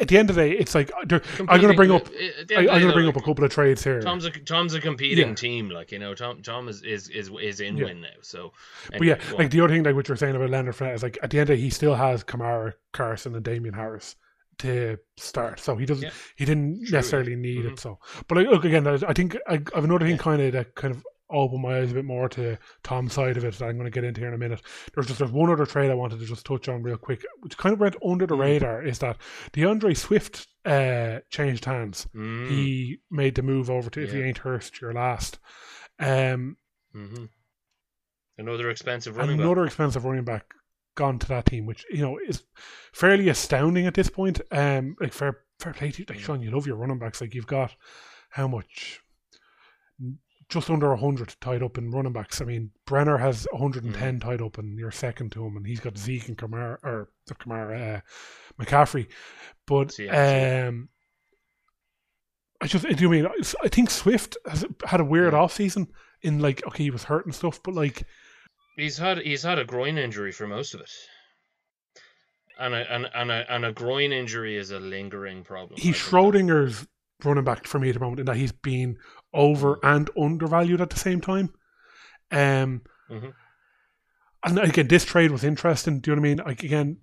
[0.00, 1.22] at the end of the day, it's like I'm going
[1.68, 2.06] to bring up.
[2.06, 4.00] I, end I'm of the day, going to bring up a couple of trades here.
[4.00, 5.34] Tom's a Tom's a competing Yeah.
[5.34, 6.14] team, like you know.
[6.14, 7.86] Tom Tom is is is, is in Yeah.
[7.86, 8.08] win now.
[8.20, 8.52] So,
[8.90, 11.02] But yeah, anyway, like the other thing, like what you're saying about Leonard Fournette is
[11.02, 14.14] like at the end of the day, he still has Kamara, Carson, and Damien Harris
[14.58, 15.58] to start.
[15.60, 16.10] So he doesn't, Yeah.
[16.36, 17.72] he didn't True, necessarily need Mhm.
[17.72, 17.78] it.
[17.80, 20.22] So, but like, look again, I, I think I, I have another thing Yeah.
[20.22, 23.44] kind of that kind of opened my eyes a bit more to Tom's side of
[23.44, 24.62] it that I'm going to get into here in a minute.
[24.94, 27.56] There's just there's one other trade I wanted to just touch on real quick, which
[27.58, 28.40] kind of went under the Mhm.
[28.40, 29.18] radar, is that
[29.52, 32.06] D'Andre Swift uh, changed hands.
[32.14, 35.38] Mm, He made the move over to if you ain't Hurst, you're last.
[35.98, 36.56] Um,
[36.94, 37.28] mhm.
[38.38, 39.44] Another expensive running back.
[39.46, 40.52] another expensive running back
[40.94, 42.42] gone to that team, which you know is
[42.92, 44.40] fairly astounding at this point.
[44.50, 47.20] Um, like fair fair play to you, like Sean, you love your running backs.
[47.20, 47.74] Like you've got
[48.30, 49.00] how much?
[50.48, 52.40] Just under hundred tied up in running backs.
[52.40, 55.98] I mean, Brenner has 110 tied up, and you're second to him, and he's got
[55.98, 58.00] Zeke and Kamara or Kamara, uh,
[58.62, 59.08] McCaffrey.
[59.66, 60.88] But um,
[62.60, 63.26] I just, do you mean
[63.62, 65.40] I think Swift has had a weird Yeah.
[65.40, 65.88] off season
[66.22, 68.04] in like okay he was hurt and stuff, but like
[68.76, 70.90] He's had he's had a groin injury for most of it.
[72.58, 75.78] And a and, and a and a groin injury is a lingering problem.
[75.80, 76.86] he's Schrodinger's
[77.24, 78.96] running back for me at the moment in that he's been
[79.36, 81.50] over and undervalued at the same time.
[82.32, 83.32] Um, Mhm.
[84.44, 86.00] and again, this trade was interesting.
[86.00, 86.38] Do you know what I mean?
[86.44, 86.98] Like again,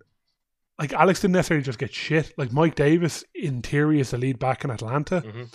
[0.80, 2.34] like Alex didn't necessarily just get shit.
[2.38, 5.22] Like Mike Davis, in theory, is the lead back in Atlanta.
[5.22, 5.54] Mhm.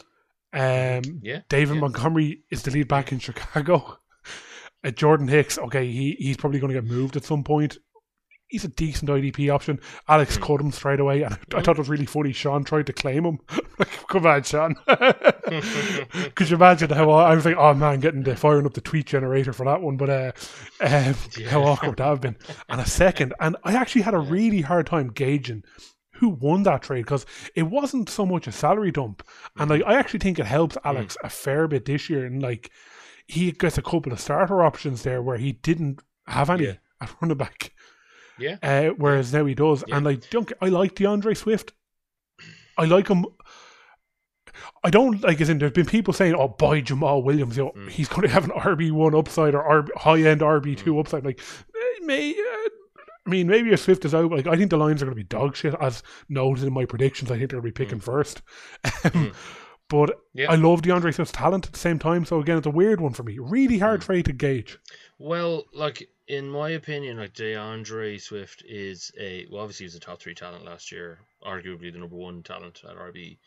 [0.55, 1.41] Um, Yeah.
[1.49, 1.81] David yeah.
[1.81, 3.99] Montgomery is the lead back in Chicago.
[4.85, 7.79] Uh, Jordan Hicks, okay, he he's probably going to get moved at some point.
[8.49, 9.79] He's a decent IDP option.
[10.09, 10.43] Alex Mm.
[10.43, 11.65] cut him straight away, and I, I Mm.
[11.65, 12.33] thought it was really funny.
[12.33, 13.39] Sean tried to claim him.
[13.79, 14.75] like, come on, Sean.
[16.35, 19.07] Could you imagine how I was like, oh man, getting the firing up the tweet
[19.07, 19.97] generator for that one?
[19.97, 20.33] But uh,
[20.81, 21.15] um,
[21.49, 22.37] how awkward that have been.
[22.69, 25.65] And a second, and I actually had a really hard time gauging
[26.15, 29.23] who won that trade because it wasn't so much a salary dump,
[29.57, 30.81] and like I actually think it helps Mm.
[30.85, 32.71] Alex a fair bit this year, and like
[33.27, 36.73] he gets a couple of starter options there where he didn't have any Yeah.
[37.01, 37.73] at running back.
[38.39, 38.57] Yeah.
[38.63, 39.97] Uh, whereas now he does, Yeah.
[39.97, 41.73] and like don't I like D'Andre Swift.
[42.77, 43.27] I like him.
[44.85, 47.73] I don't like as in there's been people saying, "Oh, boy, Jamaal Williams, you know,
[47.77, 47.89] Mm.
[47.91, 51.25] he's going to have an RB one upside or RB, high end RB two upside."
[51.25, 52.69] Like, eh, may uh,
[53.27, 55.23] I mean maybe if Swift is out, like I think the Lions are going to
[55.23, 57.31] be dog shit as noted in my predictions.
[57.31, 58.43] I think they're going to be picking first.
[58.85, 59.35] Um, Mm.
[59.91, 60.53] But Yeah.
[60.53, 62.27] I love D'Andre Swift's talent at the same time.
[62.27, 63.39] So again, it's a weird one for me.
[63.41, 64.05] Really hard Mm.
[64.05, 64.79] trade to gauge.
[65.19, 70.01] Well, like in my opinion, like D'Andre Swift is a well, obviously he was a
[70.01, 73.39] top three talent last year, arguably the number one talent at RB.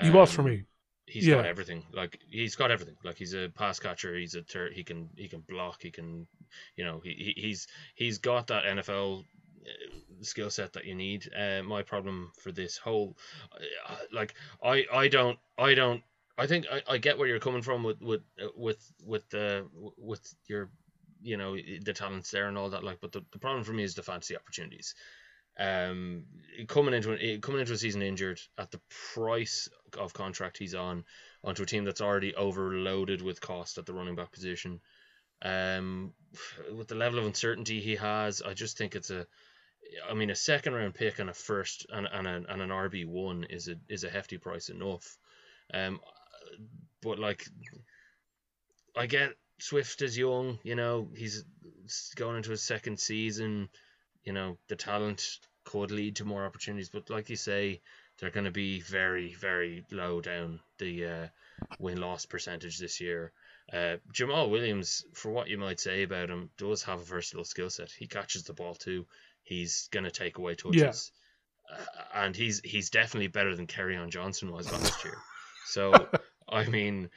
[0.00, 0.64] He was for Um, me.
[1.06, 1.34] He's Yeah.
[1.36, 1.84] got everything.
[1.92, 2.96] Like he's got everything.
[3.04, 4.16] Like he's a pass catcher.
[4.16, 5.82] He's a tur- he can he can block.
[5.82, 6.26] He can,
[6.76, 9.24] you know, he, he he's he's got that NFL
[9.66, 11.30] uh, skill set that you need.
[11.36, 13.16] Uh, my problem for this whole,
[13.88, 16.02] uh, like I I don't I don't
[16.38, 19.66] I think I, I get where you're coming from with with uh, with with the
[19.98, 20.70] with your
[21.22, 23.82] you know the talents there and all that like but the, the problem for me
[23.84, 24.94] is the fantasy opportunities
[25.58, 26.24] um
[26.68, 28.80] coming into coming into a season injured at the
[29.14, 31.04] price of contract he's on
[31.44, 34.80] onto a team that's already overloaded with cost at the running back position
[35.42, 36.14] Um,
[36.76, 39.26] with the level of uncertainty he has, I just think it's a.
[40.10, 43.04] I mean, a second round pick and a first and, and, a, and an RB
[43.06, 45.18] one is a is a hefty price enough.
[45.74, 46.00] Um,
[47.02, 47.46] but like,
[48.96, 50.58] I get Swift is young.
[50.64, 51.44] You know, he's
[52.16, 53.68] going into his second season.
[54.24, 57.80] You know, the talent could lead to more opportunities, but like you say,
[58.18, 61.26] they're going to be very, very low down the uh,
[61.78, 63.30] win loss percentage this year.
[63.72, 67.70] Uh, Jamaal Williams, for what you might say about him, does have a versatile skill
[67.70, 67.92] set.
[67.92, 69.06] He catches the ball too.
[69.44, 71.12] He's going to take away touches.
[71.70, 71.76] Yeah.
[71.76, 75.16] Uh, and he's he's definitely better than Kerryon Johnson was last year.
[75.66, 76.08] So,
[76.48, 77.10] I mean,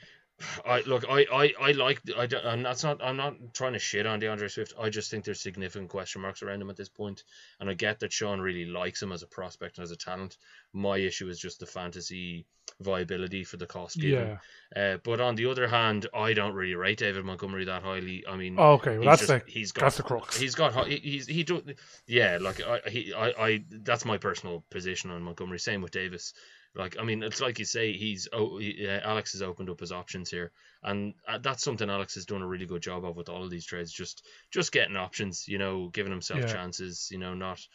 [0.66, 3.80] I look, I, I, I like, I don't, and that's not, I'm not trying to
[3.80, 4.74] shit on D'Andre Swift.
[4.80, 7.24] I just think there's significant question marks around him at this point,
[7.60, 10.38] and I get that Sean really likes him as a prospect and as a talent.
[10.74, 12.46] My issue is just the fantasy
[12.82, 14.38] viability for the cost given.
[14.76, 14.82] Yeah.
[14.82, 18.26] Uh, but on the other hand, I don't really rate David Montgomery that highly.
[18.28, 20.38] I mean, oh, okay, well, that's just, the he's got that's the crux.
[20.38, 21.62] He's got he's he do
[22.08, 25.60] yeah, like I he I, I that's my personal position on Montgomery.
[25.60, 26.34] Same with Davis.
[26.76, 29.80] Like I mean, it's like you say, he's oh, he, uh, Alex has opened up
[29.80, 30.52] his options here,
[30.84, 33.50] and uh, that's something Alex has done a really good job of with all of
[33.50, 33.92] these trades.
[33.92, 36.48] Just just getting options, you know, giving himself yeah.
[36.48, 37.66] chances, you know, not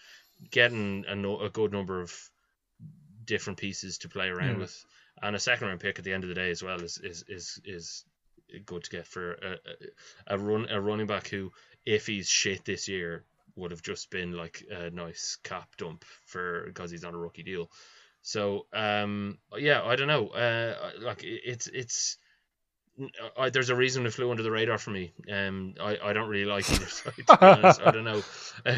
[0.51, 2.15] getting a, no, a good number of
[3.25, 4.59] different pieces to play around yeah.
[4.59, 4.85] with,
[5.23, 7.25] and a second round pick at the end of the day as well is is
[7.27, 8.05] is is
[8.67, 11.51] good to get for a, a, a run a running back who,
[11.87, 13.25] if he's shit this year,
[13.57, 17.43] would have just been like a nice cap dump for because he's on a rookie
[17.43, 17.71] deal.
[18.23, 20.29] So um, yeah, I don't know.
[20.29, 22.19] Uh, like it's it's.
[23.39, 25.13] I, there's a reason it flew under the radar for me.
[25.33, 27.15] Um, I, I don't really like either side.
[27.29, 28.23] To be honest, I don't know.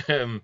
[0.09, 0.43] Um,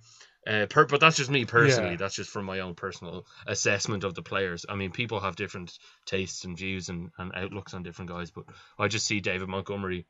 [0.49, 1.91] uh, per, but that's just me personally.
[1.91, 1.97] Yeah.
[1.97, 4.65] That's just from my own personal assessment of the players.
[4.69, 8.45] I mean, people have different tastes and views and, and outlooks on different guys, but
[8.79, 10.07] I just see David Montgomery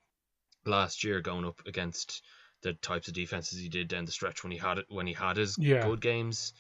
[0.65, 2.23] last year going up against
[2.63, 5.13] the types of defenses he did down the stretch when he had it when he
[5.13, 5.83] had his yeah.
[5.83, 6.53] good games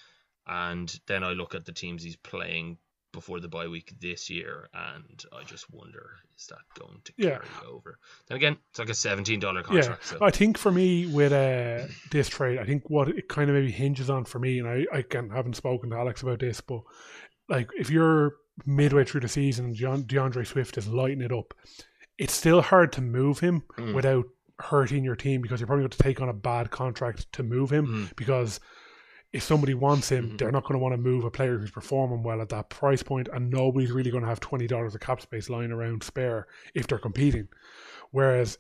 [0.49, 2.79] and then I look at the teams he's playing
[3.13, 7.33] before the bye week this year, and I just wonder is that going to carry
[7.33, 7.69] yeah.
[7.69, 7.99] over?
[8.29, 10.03] Then again, it's like a seventeen dollar contract.
[10.13, 10.25] Yeah, so.
[10.25, 13.71] I think for me with uh, this trade, I think what it kind of maybe
[13.71, 16.83] hinges on for me, and I I can, haven't spoken to Alex about this, but
[17.49, 19.73] like if you're midway through the season,
[20.07, 21.55] D'Andre Swift is lighting it up.
[22.19, 23.95] It's still hard to move him mm.
[23.95, 24.27] without
[24.61, 27.71] hurting your team because you're probably going to take on a bad contract to move
[27.71, 28.17] him mm.
[28.17, 28.59] because
[29.33, 30.37] if somebody wants him, mm-hmm.
[30.37, 33.03] they're not going to want to move a player who's performing well at that price
[33.03, 36.47] point, and nobody's really going to have twenty dollars of cap space lying around spare
[36.75, 37.49] if they're competing.
[38.11, 38.59] Whereas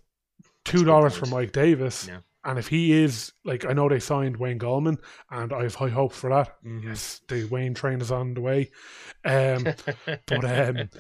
[0.65, 2.19] two dollars for Mike Davis, yeah.
[2.45, 4.99] and if he is like, I know they signed Wayne Gallman,
[5.31, 6.63] and I have high hopes for that.
[6.65, 6.89] Mm-hmm.
[6.89, 8.71] Yes, the Wayne train is on the way.
[9.25, 9.65] Um,
[10.27, 10.91] but um,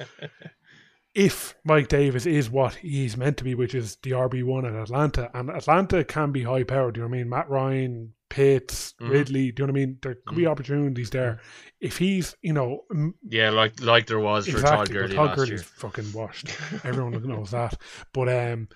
[1.14, 4.74] if Mike Davis is what he's meant to be, which is the RB one at
[4.74, 6.96] Atlanta, and Atlanta can be high powered.
[6.96, 7.28] You know what I mean?
[7.28, 9.10] Matt Ryan, Pitts, mm.
[9.10, 9.52] Ridley.
[9.52, 9.98] Do you know what I mean?
[10.02, 10.50] There could be mm.
[10.50, 11.32] opportunities there.
[11.32, 11.38] Mm.
[11.80, 12.84] If he's, you know,
[13.22, 15.14] yeah, like like there was for Todd Gurley.
[15.14, 16.48] Todd Gurley's fucking washed.
[16.84, 17.80] Everyone knows that.
[18.12, 18.68] But um,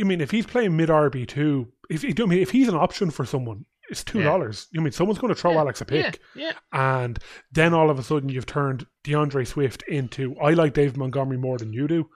[0.00, 2.76] I mean, if he's playing mid RB two, if you I mean, if he's an
[2.76, 4.68] option for someone, it's two dollars.
[4.72, 4.80] Yeah.
[4.80, 5.58] I mean, someone's going to throw yeah.
[5.58, 6.52] Alex a pick, yeah.
[6.52, 6.52] yeah.
[7.00, 7.18] And
[7.52, 10.36] then all of a sudden, you've turned D'Andre Swift into.
[10.40, 12.08] I like Dave Montgomery more than you do.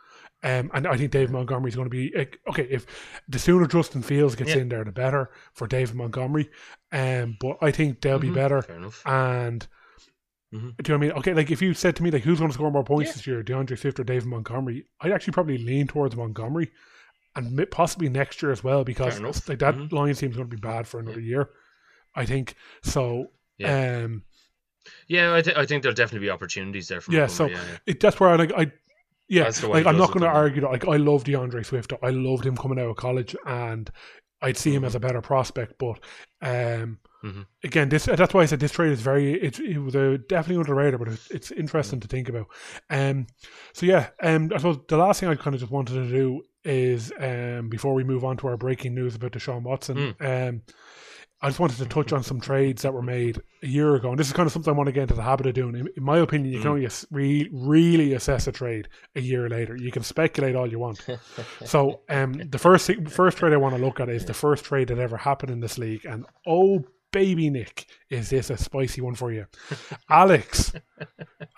[0.44, 2.14] Um, and I think Dave Montgomery is going to be
[2.48, 2.68] okay.
[2.70, 2.84] If
[3.26, 4.58] the sooner Justin Fields gets yeah.
[4.58, 6.50] in there, the better for Dave Montgomery.
[6.92, 8.28] Um, but I think they'll mm-hmm.
[8.28, 8.58] be better.
[9.06, 9.66] And
[10.52, 10.58] mm-hmm.
[10.58, 11.10] do you know what I mean?
[11.12, 13.14] Okay, like if you said to me like who's going to score more points yeah.
[13.14, 16.70] this year, D'Andre Swift or Dave Montgomery, I'd actually probably lean towards Montgomery,
[17.34, 19.96] and possibly next year as well because like that mm-hmm.
[19.96, 21.28] Lions team is going to be bad for another yeah.
[21.28, 21.50] year.
[22.14, 23.30] I think so.
[23.56, 24.02] Yeah.
[24.04, 24.24] Um,
[25.08, 27.00] yeah, I, th- I think there'll definitely be opportunities there.
[27.00, 27.78] For yeah, so yeah, yeah.
[27.86, 28.70] It, that's where I like I
[29.28, 30.70] yeah, like I'm not going to argue that.
[30.70, 31.92] Like I love D'Andre Swift.
[32.02, 33.90] I loved him coming out of college, and
[34.42, 34.86] I'd see him mm-hmm.
[34.86, 35.78] as a better prospect.
[35.78, 35.98] But
[36.42, 37.42] um, mm-hmm.
[37.62, 39.34] again, this that's why I said this trade is very.
[39.34, 42.08] It's it was a, definitely under the radar, but it's, it's interesting mm-hmm.
[42.08, 42.46] to think about.
[42.90, 43.26] Um,
[43.72, 46.42] so yeah, um, I suppose the last thing I kind of just wanted to do
[46.64, 50.48] is um, before we move on to our breaking news about Deshaun Watson, mm.
[50.48, 50.62] um,
[51.44, 54.18] I just wanted to touch on some trades that were made a year ago, and
[54.18, 55.74] this is kind of something I want to get into the habit of doing.
[55.74, 56.62] In, in my opinion, you mm.
[56.62, 59.76] can only re- really assess a trade a year later.
[59.76, 61.06] You can speculate all you want.
[61.66, 64.88] so, um, the first first trade I want to look at is the first trade
[64.88, 69.14] that ever happened in this league, and oh baby Nick, is this a spicy one
[69.14, 69.44] for you?
[70.08, 70.72] Alex,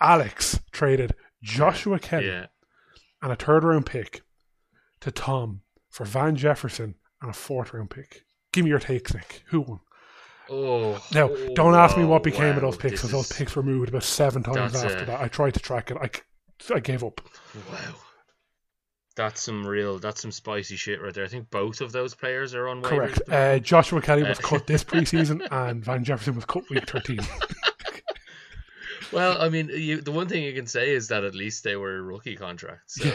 [0.01, 2.47] Alex traded Joshua Kelley yeah.
[3.21, 4.21] and a third round pick
[4.99, 8.25] to Tom for Van Jefferson and a fourth round pick.
[8.57, 9.43] Give me your takes, Nick.
[9.49, 9.79] Who won?
[10.49, 13.61] Oh, now don't ask me what became wow, of those picks because those picks were
[13.61, 15.05] moved about seven times after a...
[15.05, 15.21] that.
[15.21, 15.97] I tried to track it.
[16.01, 16.09] I,
[16.73, 17.21] I gave up.
[17.69, 17.93] Wow.
[19.15, 19.99] That's some real.
[19.99, 21.23] That's some spicy shit right there.
[21.23, 22.89] I think both of those players are on waivers.
[22.89, 23.21] Correct.
[23.29, 27.19] Uh, Joshua Kelley was uh, cut this preseason, and Van Jefferson was cut week thirteen.
[29.11, 31.75] well, I mean, you, the one thing you can say is that at least they
[31.75, 32.95] were rookie contracts.
[32.95, 33.11] So,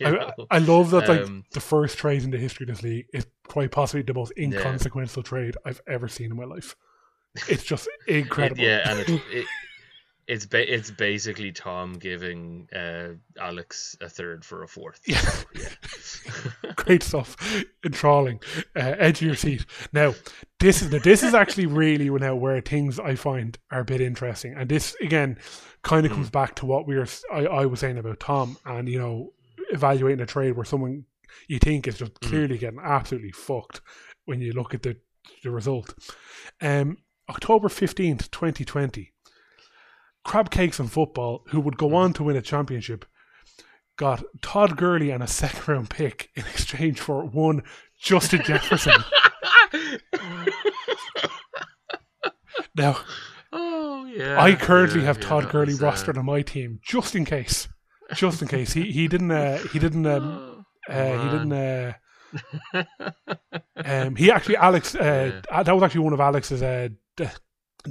[0.00, 0.30] yeah.
[0.50, 1.08] I, I, love that.
[1.08, 4.14] Like um, the first trade in the history of this league is quite possibly the
[4.14, 5.28] most inconsequential yeah.
[5.28, 6.76] trade I've ever seen in my life.
[7.48, 8.62] It's just incredible.
[8.62, 9.46] It, yeah, and it, it
[10.28, 15.00] it's ba- it's basically Tom giving uh, Alex a third for a fourth.
[15.06, 16.72] Yeah, so, yeah.
[16.76, 17.34] great stuff.
[17.82, 18.40] Enthralling,
[18.76, 19.64] uh, edge of your seat.
[19.92, 20.14] Now,
[20.60, 24.54] this is this is actually really now where things I find are a bit interesting,
[24.54, 25.38] and this again
[25.82, 26.16] kind of mm.
[26.16, 29.32] comes back to what we were I, I was saying about Tom, and you know,
[29.70, 31.04] evaluating a trade where someone
[31.46, 32.28] you think is just mm.
[32.28, 33.80] clearly getting absolutely fucked
[34.24, 34.96] when you look at the
[35.42, 35.94] the result.
[36.60, 39.12] Um, October fifteenth, twenty twenty
[40.24, 43.06] crab cakes and football, who would go on to win a championship,
[43.96, 47.62] got Todd Gurley and a second round pick in exchange for one
[47.98, 49.04] Justin Jefferson.
[52.78, 52.98] now,
[53.52, 56.20] oh yeah, I currently yeah, have yeah, Todd Gurley was, rostered uh...
[56.20, 57.68] on my team just in case.
[58.14, 61.92] Just in case he he didn't uh, he didn't um, oh, uh, he didn't uh,
[63.84, 65.62] um he actually Alex uh, yeah.
[65.62, 66.88] that was actually one of Alex's uh,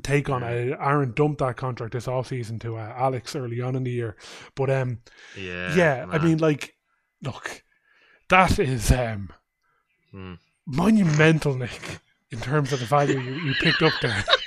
[0.01, 0.77] take on it.
[0.79, 4.15] Aaron dumped that contract this offseason to uh, Alex early on in the year.
[4.55, 4.99] But um,
[5.37, 6.19] yeah, yeah, man.
[6.19, 6.75] I mean, like,
[7.21, 7.63] look,
[8.29, 9.29] that is um,
[10.11, 10.33] hmm.
[10.65, 11.99] monumental, Nick,
[12.31, 14.23] in terms of the value you, you picked up there.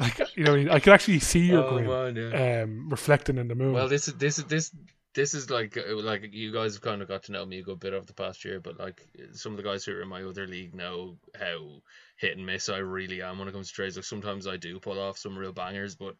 [0.00, 2.62] like, you know, I could actually see your oh, grin yeah.
[2.62, 3.72] um, reflecting in the moon.
[3.72, 4.70] Well, this is this is this
[5.14, 7.62] this is like uh, like you guys have kind of got to know me a
[7.62, 10.08] good bit over the past year, but like some of the guys who are in
[10.08, 11.82] my other league know how
[12.16, 13.96] hit and miss I really am when it comes to trades.
[13.96, 16.14] Like sometimes I do pull off some real bangers, but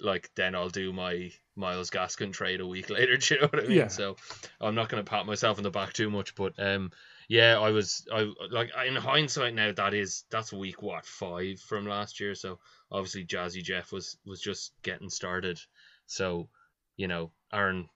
[0.00, 3.16] like then I'll do my Myles Gaskin trade a week later.
[3.16, 3.78] Do you know what I mean?
[3.78, 3.88] Yeah.
[3.88, 4.16] So
[4.60, 6.90] I'm not gonna pat myself in the back too much, but um,
[7.28, 11.86] yeah, I was I like in hindsight now that is that's week what five from
[11.86, 12.34] last year.
[12.34, 12.58] So
[12.92, 15.58] obviously Jazzy Jeff was was just getting started.
[16.06, 16.48] So
[16.96, 17.88] you know Aaron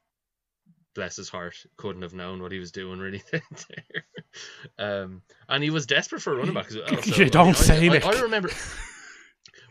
[0.94, 4.04] bless his heart, couldn't have known what he was doing really there.
[4.78, 7.02] um, and he was desperate for a running back as well.
[7.02, 8.50] So, you don't I, say I, I, I remember.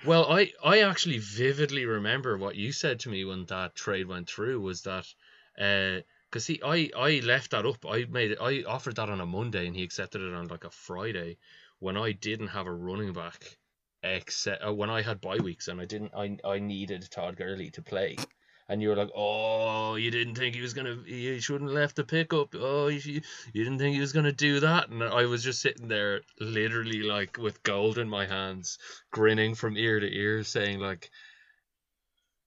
[0.05, 4.29] Well, I, I actually vividly remember what you said to me when that trade went
[4.29, 5.07] through was that
[5.55, 6.03] because
[6.35, 9.25] uh, see I, I left that up I made it I offered that on a
[9.25, 11.38] Monday and he accepted it on like a Friday
[11.79, 13.57] when I didn't have a running back
[14.06, 17.70] except uh, when I had bye weeks and I didn't I, I needed Todd Gurley
[17.72, 18.15] to play
[18.68, 21.96] and you were like, oh, you didn't think he was gonna, you shouldn't have left
[21.96, 22.56] the pickup.
[22.56, 23.22] Oh, you,
[23.54, 24.89] you didn't think he was gonna do that.
[24.89, 28.80] And I was just sitting there, literally like with gold in my hands,
[29.12, 31.12] grinning from ear to ear, saying like,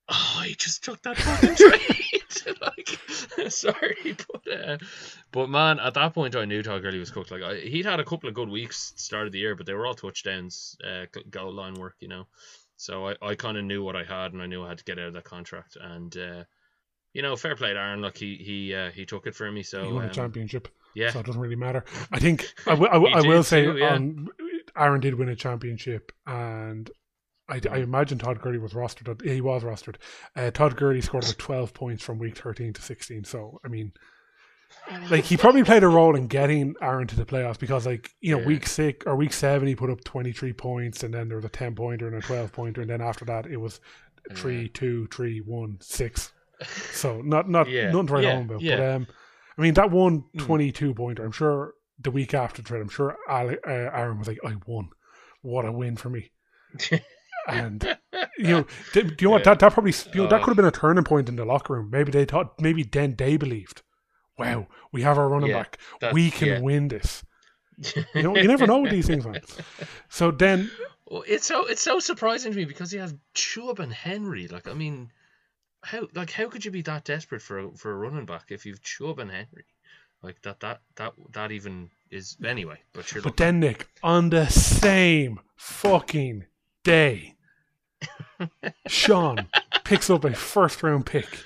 [0.08, 2.04] oh, he just took that fucking trade.
[2.60, 2.98] like,
[3.50, 4.78] sorry, but uh,
[5.32, 7.30] but man, at that point I knew Todd Gurley was cooked.
[7.30, 9.74] Like I, he'd had a couple of good weeks start of the year, but they
[9.74, 12.26] were all touchdowns, uh, goal line work, you know.
[12.76, 14.84] So I, I kind of knew what I had, and I knew I had to
[14.84, 15.76] get out of that contract.
[15.80, 16.44] And uh,
[17.12, 18.02] you know, fair play to Aaron.
[18.02, 19.62] Like he he uh, he took it for me.
[19.62, 20.68] So he won um, a championship.
[20.94, 21.84] Yeah, so it doesn't really matter.
[22.12, 23.94] I think I, w- I, w- I will say too, yeah.
[23.94, 24.28] um,
[24.76, 26.90] Aaron did win a championship, and
[27.48, 29.22] I, I imagine Todd Gurley was rostered.
[29.24, 29.96] He was rostered.
[30.36, 33.24] Uh, Todd Gurley scored about twelve points from week thirteen to sixteen.
[33.24, 33.92] So I mean,
[35.10, 38.34] like he probably played a role in getting Aaron to the playoffs because like you
[38.34, 38.46] know yeah.
[38.46, 41.44] week six or week seven he put up twenty three points and then there was
[41.44, 43.80] a ten pointer and a twelve pointer and then after that it was
[44.34, 44.68] three yeah.
[44.74, 46.32] two three one six.
[46.92, 47.90] So not not yeah.
[47.90, 48.62] nothing to write home about.
[48.62, 49.06] But um,
[49.56, 50.38] I mean that one hmm.
[50.38, 51.24] 22 pointer.
[51.24, 54.90] I'm sure the week after trade, I'm sure uh, Aaron was like, I won.
[55.42, 56.30] What a win for me.
[57.48, 57.98] and
[58.38, 60.44] you know, do, do you know what that that probably you know that uh.
[60.44, 61.90] could have been a turning point in the locker room.
[61.90, 63.82] Maybe they thought maybe then they believed
[64.38, 65.78] wow, we have our running yeah, back.
[66.12, 66.60] We can yeah.
[66.60, 67.24] win this.
[68.14, 69.40] You know, you never know with these things, man.
[70.08, 70.70] So then,
[71.26, 74.48] it's so it's so surprising to me because you have Chubb and Henry.
[74.48, 75.10] Like, I mean,
[75.82, 78.64] how like how could you be that desperate for a, for a running back if
[78.64, 79.66] you've Chubb and Henry?
[80.22, 82.80] Like that that that that even is anyway.
[82.92, 86.46] But but then Nick on the same fucking
[86.82, 87.34] day,
[88.86, 89.48] Sean
[89.84, 91.44] picks up a first round pick.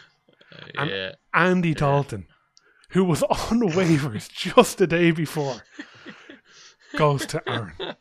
[0.78, 1.12] Uh, yeah.
[1.32, 2.26] Andy Dalton
[2.92, 5.62] who was on waivers just the day before,
[6.96, 7.96] goes to Aaron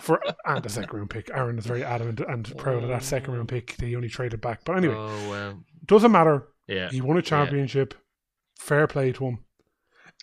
[0.00, 1.30] for and a second round pick.
[1.32, 3.76] Aaron is very adamant and proud of that second round pick.
[3.76, 5.54] They only traded back, but anyway, oh,
[5.84, 6.48] doesn't matter.
[6.66, 7.94] Yeah, he won a championship.
[7.94, 8.00] Yeah.
[8.64, 9.38] Fair play to him.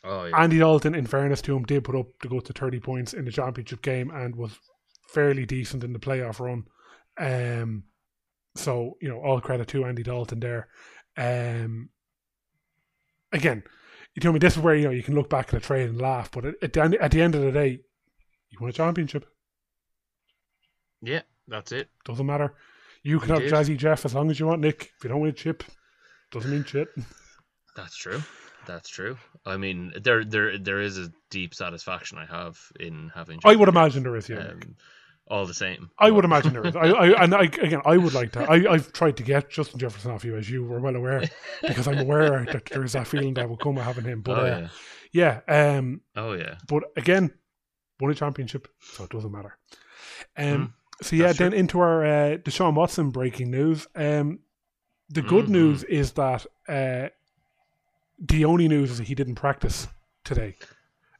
[0.03, 0.37] Oh, yeah.
[0.37, 3.25] Andy Dalton, in fairness to him, did put up to go to thirty points in
[3.25, 4.57] the championship game and was
[5.07, 6.65] fairly decent in the playoff run.
[7.17, 7.83] Um,
[8.55, 10.67] so you know, all credit to Andy Dalton there.
[11.17, 11.89] Um,
[13.31, 13.63] again,
[14.15, 15.89] you know, me this is where you know you can look back at the trade
[15.89, 17.79] and laugh, but at, the end, at the end of the day,
[18.49, 19.25] you won a championship.
[21.01, 21.89] Yeah, that's it.
[22.05, 22.55] Doesn't matter.
[23.03, 23.51] You can have did.
[23.51, 24.91] Jazzy Jeff as long as you want, Nick.
[24.97, 25.63] If you don't win a chip,
[26.31, 26.87] doesn't mean shit.
[27.75, 28.23] That's true.
[28.65, 29.17] That's true.
[29.45, 33.39] I mean, there, there, there is a deep satisfaction I have in having.
[33.43, 34.37] I would imagine there is, yeah.
[34.37, 34.75] Um,
[35.27, 35.89] all the same.
[35.97, 36.75] I would imagine there is.
[36.75, 38.49] I, I and I, again, I would like that.
[38.49, 41.23] I, I've tried to get Justin Jefferson off you, as you were well aware,
[41.61, 44.21] because I'm aware that there is that feeling that will come with having him.
[44.21, 44.69] But oh uh,
[45.11, 45.41] yeah.
[45.47, 46.55] yeah, um, Oh yeah.
[46.67, 47.31] but again,
[47.99, 49.57] won a championship, so it doesn't matter.
[50.37, 53.87] Um, so yeah, Mm, then into our uh, Deshaun Watson breaking news.
[53.95, 54.39] Um,
[55.09, 55.49] the good Mhm.
[55.49, 57.09] news is that uh,
[58.19, 59.87] the only news is that he didn't practice
[60.23, 60.55] today.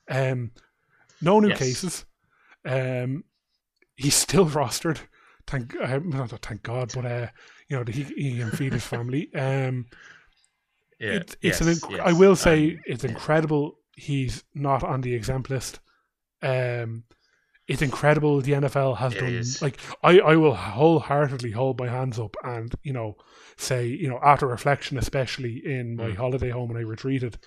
[0.10, 0.52] Um,
[1.22, 1.60] no new Yes.
[1.60, 2.06] cases.
[2.64, 3.24] Um,
[3.96, 5.00] he's still rostered.
[5.48, 7.28] Thank, uh, not thank God, but uh,
[7.70, 9.34] you know, he, he can feed his family.
[9.36, 9.86] Um,
[11.00, 11.12] Yeah.
[11.20, 11.68] it's, it's an.
[11.68, 12.02] inc- yes.
[12.04, 13.80] I will say Um, it's incredible.
[13.96, 15.80] He's not on the exempt list.
[16.42, 17.04] Um,
[17.68, 19.34] it's incredible the NFL has It done.
[19.34, 19.62] is.
[19.62, 23.16] Like I, I will wholeheartedly hold my hands up and you know
[23.58, 26.16] say you know after reflection, especially in my Mm.
[26.16, 27.38] holiday home when I retreated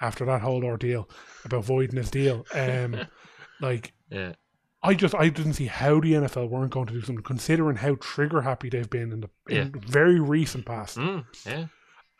[0.00, 1.08] after that whole ordeal
[1.44, 2.44] about voiding his deal.
[2.54, 3.06] Um,
[3.60, 4.34] like yeah.
[4.82, 7.96] I just I didn't see how the NFL weren't going to do something, considering how
[7.96, 10.96] trigger happy they've been in the in very recent past.
[10.96, 11.66] Mm, yeah.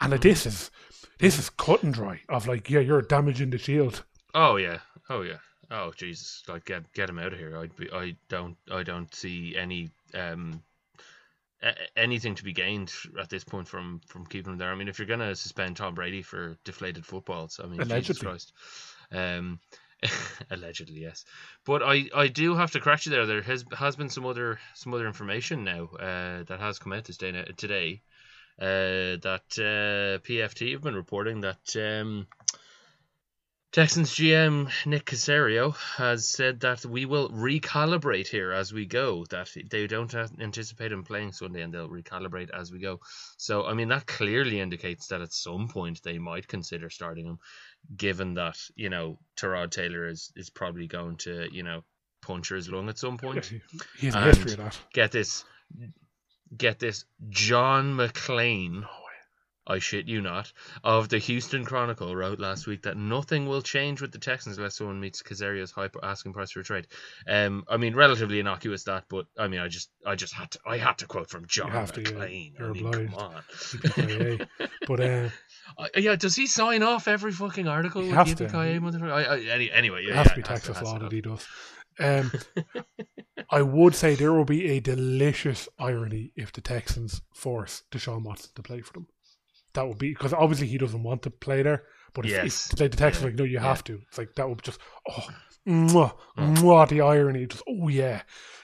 [0.01, 0.71] And like, this is
[1.19, 4.05] this is cut and dry of like, yeah, you're damaging the shield.
[4.35, 4.79] Oh yeah.
[5.09, 5.39] Oh yeah.
[5.71, 6.43] Oh Jesus!
[6.49, 7.57] Like get get him out of here.
[7.57, 7.91] I'd be.
[7.93, 8.57] I don't.
[8.71, 10.63] I don't see any um
[11.63, 14.71] a- anything to be gained at this point from from keeping him there.
[14.71, 18.53] I mean, if you're gonna suspend Tom Brady for deflated footballs, I mean, Jesus Christ.
[19.13, 19.61] Um,
[20.51, 21.25] allegedly, yes.
[21.65, 23.27] But I, I do have to correct you there.
[23.27, 27.05] There has has been some other some other information now uh, that has come out
[27.05, 28.03] this day today.
[28.59, 32.27] Uh, that uh, PFT have been reporting that um,
[33.77, 39.27] Texans GM Nick Caserio has said that we will recalibrate here as we go.
[39.29, 43.01] That they don't anticipate him playing Sunday, and they'll recalibrate as we go.
[43.37, 47.39] So, I mean, that clearly indicates that at some point they might consider starting him,
[47.95, 51.85] given that you know Tyrod Taylor is is probably going to you know
[52.23, 53.53] puncture his lung at some point.
[53.99, 54.79] He has a history of that.
[54.95, 55.45] Get this,
[56.57, 58.87] get this, John McClain.
[59.67, 60.53] I shit you not,
[60.85, 64.77] of the Houston Chronicle wrote last week that nothing will change with the Texans unless
[64.77, 66.87] someone meets Caserio's high asking price for a trade.
[67.29, 70.59] Um, I mean, relatively innocuous that, but I mean, I just, I just had to,
[70.67, 72.27] I had to quote from John have to, yeah.
[72.59, 73.13] You're I mean, obliged.
[73.13, 74.47] come on.
[74.87, 75.29] But uh,
[75.97, 78.47] yeah, does he sign off every fucking article with has to.
[78.57, 81.45] I, I, any, anyway, yeah, it has yeah, to be Texas law that he does.
[81.99, 82.31] Um,
[83.51, 88.51] I would say there will be a delicious irony if the Texans force Deshaun Watson
[88.55, 89.07] to play for them.
[89.77, 92.73] That would be because obviously he doesn't want to play there, but if, Yes.
[92.73, 93.29] if like the Texans Yeah.
[93.29, 93.63] like no, you Yeah.
[93.63, 94.01] have to.
[94.09, 95.29] It's like that would just oh,
[95.67, 96.57] mwah, Mm.
[96.59, 97.47] mwah, the irony.
[97.47, 98.23] Just oh yeah,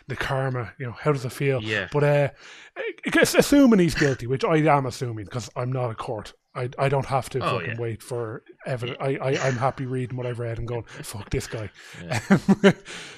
[0.08, 0.72] the karma.
[0.78, 1.62] You know how does it feel?
[1.62, 1.88] Yeah.
[1.92, 2.28] But uh,
[2.76, 6.34] I guess assuming he's guilty, which I am assuming because I'm not a court.
[6.54, 7.80] I, I don't have to Oh, fucking yeah.
[7.80, 8.98] wait for evidence.
[9.00, 11.70] I, I I'm happy reading what I've read and going fuck this guy.
[12.02, 12.20] Yeah.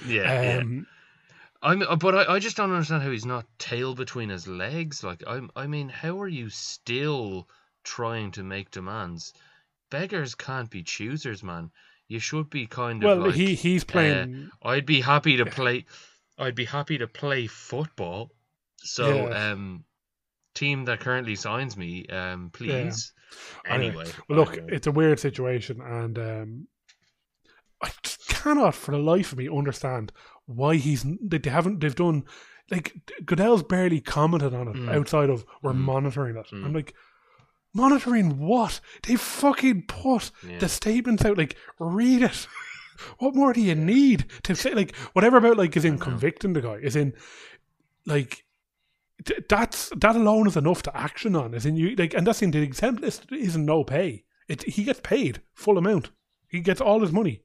[0.07, 0.59] Yeah, yeah.
[0.59, 0.87] um,
[1.63, 5.03] I'm, uh, but I, I just don't understand how he's not tail between his legs.
[5.03, 7.49] Like, I'm, I mean, how are you still
[7.85, 9.33] trying to make demands?
[9.91, 11.71] Beggars can't be choosers, man.
[12.09, 13.35] You should be kind of well, like.
[13.35, 14.51] he he's playing.
[14.63, 15.87] I'd be happy to play.
[16.39, 18.31] I'd be happy to play football.
[18.79, 19.53] So, Yeah.
[19.53, 19.85] um,
[20.55, 23.13] team that currently signs me, um, please.
[23.67, 24.69] Anyway, Anyway, well, look, anyway.
[24.73, 26.69] it's a weird situation, and um,
[27.83, 27.91] I
[28.29, 30.13] cannot, for the life of me, understand
[30.47, 31.05] why he's.
[31.23, 31.81] They they haven't.
[31.81, 32.25] They've done
[32.71, 34.93] like Goodell's barely commented on it Mm.
[34.95, 35.79] outside of we're Mm.
[35.79, 36.47] monitoring it.
[36.53, 36.65] Mm.
[36.67, 36.95] I'm like.
[37.75, 38.81] Monitoring what?
[39.03, 40.59] They fucking put Yeah.
[40.59, 41.37] the statements out.
[41.37, 42.47] Like, read it.
[43.19, 44.73] what more do you need to say?
[44.75, 47.13] Like, whatever about like is in convicting the guy is in
[48.07, 48.45] like
[49.25, 51.53] th- that's that alone is enough to action on.
[51.55, 54.25] Is in you like, and that's in the exempt list isn't no pay.
[54.49, 56.11] It he gets paid full amount.
[56.49, 57.43] He gets all his money.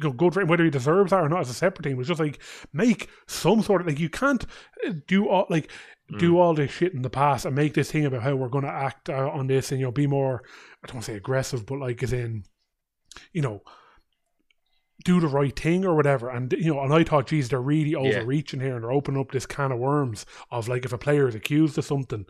[0.00, 1.98] Go good for him, whether he deserves that or not as a separate thing.
[1.98, 2.40] It's just like
[2.72, 4.44] make some sort of like you can't
[4.86, 5.70] uh, do all like
[6.18, 8.64] do all this shit in the past and make this thing about how we're going
[8.64, 10.42] to act uh, on this and you know be more.
[10.82, 12.42] I don't want to say aggressive, but like as in,
[13.32, 13.62] you know,
[15.04, 16.28] do the right thing or whatever.
[16.28, 19.30] And you know, and I thought, geez, they're really overreaching here and they're opening up
[19.32, 22.26] this can of worms of like if a player is accused of something,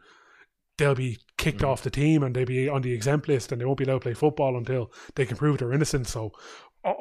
[0.79, 1.69] they'll be kicked Mm.
[1.69, 3.95] off the team and they'll be on the exempt list and they won't be allowed
[3.95, 6.11] to play football until they can prove their innocence.
[6.11, 6.33] So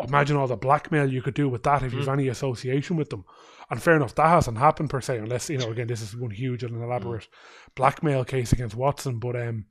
[0.08, 2.14] imagine all the blackmail you could do with that if you've Mm.
[2.14, 3.26] any association with them.
[3.70, 5.70] And fair enough, that hasn't happened per se, unless you know.
[5.72, 7.28] Again, this is one huge and elaborate
[7.76, 9.66] blackmail case against Watson, but um,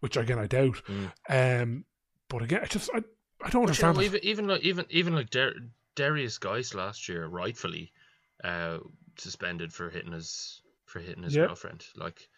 [0.00, 0.82] which again I doubt.
[0.86, 1.62] Mm.
[1.62, 1.84] Um,
[2.28, 2.98] but again, I just I,
[3.42, 3.96] I don't understand.
[3.96, 5.54] You know, even even like even even like Dar-
[5.96, 7.92] Derrius Guice last year, rightfully
[8.44, 8.78] uh,
[9.16, 11.84] suspended for hitting his for hitting his girlfriend.
[11.96, 12.28] Like,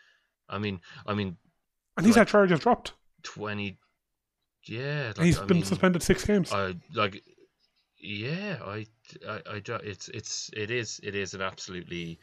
[0.49, 1.37] I mean, I mean,
[1.97, 2.93] and he's like, had charges dropped.
[3.23, 3.79] Twenty.
[4.65, 6.53] Yeah, like, he's I been mean, suspended six games.
[6.53, 7.23] I like.
[7.99, 8.87] Yeah, I,
[9.29, 12.19] I, I, it's, it's, it is, it is an absolutely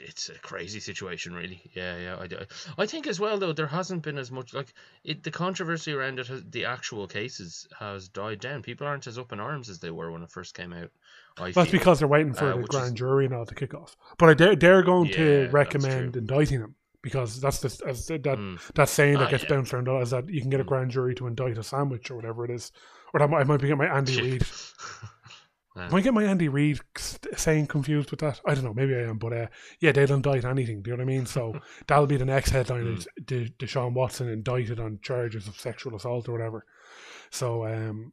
[0.00, 1.60] it's a crazy situation, really.
[1.74, 2.16] Yeah, yeah.
[2.16, 4.72] I, I think as well though there hasn't been as much like
[5.04, 5.22] it.
[5.22, 8.62] The controversy around it, has, the actual cases has died down.
[8.62, 10.90] People aren't as up in arms as they were when it first came out.
[11.38, 11.78] I That's feel.
[11.78, 13.96] because they're waiting for uh, the grand is, jury and all to kick off.
[14.18, 18.22] But I, they're, they're going yeah, to recommend indicting him because that's the as, that
[18.22, 18.72] mm.
[18.74, 19.50] that saying that ah, gets yeah.
[19.50, 20.68] bounced around is that you can get a hmm.
[20.68, 22.72] grand jury to indict a sandwich or whatever it is.
[23.14, 24.46] Or that might, I might be getting my Andy Reid.
[25.78, 28.40] Am I get my Andy Reid saying confused with that?
[28.44, 28.74] I don't know.
[28.74, 29.46] Maybe I am, but uh,
[29.80, 30.82] yeah, they'll indict anything.
[30.82, 31.26] Do you know what I mean?
[31.26, 32.98] So that'll be the next headline: mm.
[32.98, 36.64] is De- Deshaun Watson indicted on charges of sexual assault or whatever.
[37.30, 38.12] So um,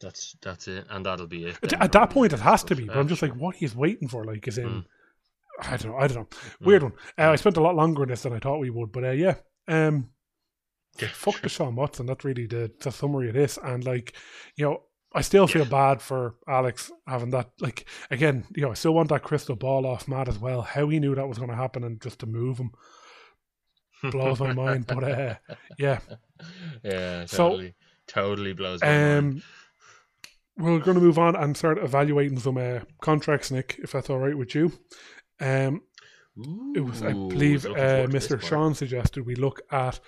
[0.00, 1.58] that's that's it, and that'll be it.
[1.62, 2.84] At, at that point, it has to be.
[2.84, 4.68] But I'm just like, what he's waiting for, like, is in.
[4.68, 4.84] Mm.
[5.60, 5.98] I don't know.
[5.98, 6.38] I don't know.
[6.60, 6.90] Weird mm.
[6.90, 6.92] one.
[7.18, 9.10] Uh, I spent a lot longer on this than I thought we would, but uh,
[9.10, 9.34] yeah.
[9.68, 10.10] Um,
[11.00, 12.06] yeah, fuck Deshaun Watson.
[12.06, 13.58] That's really the, the summary of this.
[13.62, 14.14] And like,
[14.56, 14.82] you know,
[15.14, 15.70] I still feel yeah.
[15.70, 17.50] bad for Alex having that.
[17.60, 20.62] Like again, you know, I still want that crystal ball off Matt as well.
[20.62, 22.72] How he knew that was going to happen and just to move him
[24.10, 24.86] blows my mind.
[24.86, 25.34] But uh,
[25.78, 26.00] yeah,
[26.82, 27.74] yeah, totally,
[28.08, 29.42] so, totally blows my um, mind.
[30.58, 34.18] We're going to move on and start evaluating some uh, contracts, Nick, if that's all
[34.18, 34.72] right with you.
[35.40, 35.82] Um,
[36.38, 38.40] Ooh, it was, I believe, uh, Mr.
[38.40, 40.00] Sean suggested we look at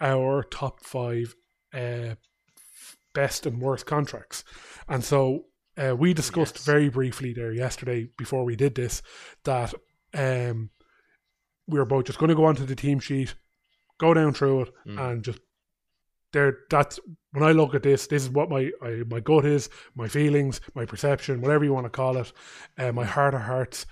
[0.00, 1.34] our top five
[1.74, 2.14] uh,
[3.14, 4.44] best and worst contracts.
[4.88, 5.46] And so
[5.76, 6.64] uh, we discussed yes.
[6.64, 9.02] very briefly there yesterday before we did this
[9.44, 9.74] that
[10.14, 10.70] um,
[11.66, 13.34] we were both just going to go onto the team sheet,
[13.98, 15.00] go down through it, mm.
[15.00, 15.40] and just
[16.32, 16.58] there.
[16.70, 16.98] That's
[17.32, 18.06] when I look at this.
[18.06, 21.86] This is what my I, my gut is, my feelings, my perception, whatever you want
[21.86, 22.32] to call it,
[22.78, 23.86] uh, my heart of hearts.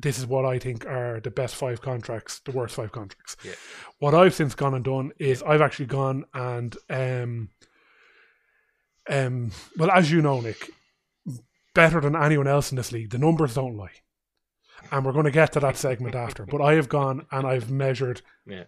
[0.00, 3.36] This is what I think are the best five contracts, the worst five contracts.
[3.44, 3.52] Yeah.
[3.98, 7.50] What I've since gone and done is I've actually gone and um,
[9.08, 10.70] um, well, as you know, Nick,
[11.74, 13.90] better than anyone else in this league, the numbers don't lie.
[14.90, 16.46] And we're going to get to that segment after.
[16.46, 18.64] But I have gone and I've measured yeah.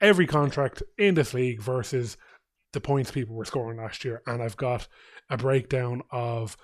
[0.00, 2.16] every contract in this league versus
[2.72, 4.22] the points people were scoring last year.
[4.26, 4.88] And I've got
[5.28, 6.56] a breakdown of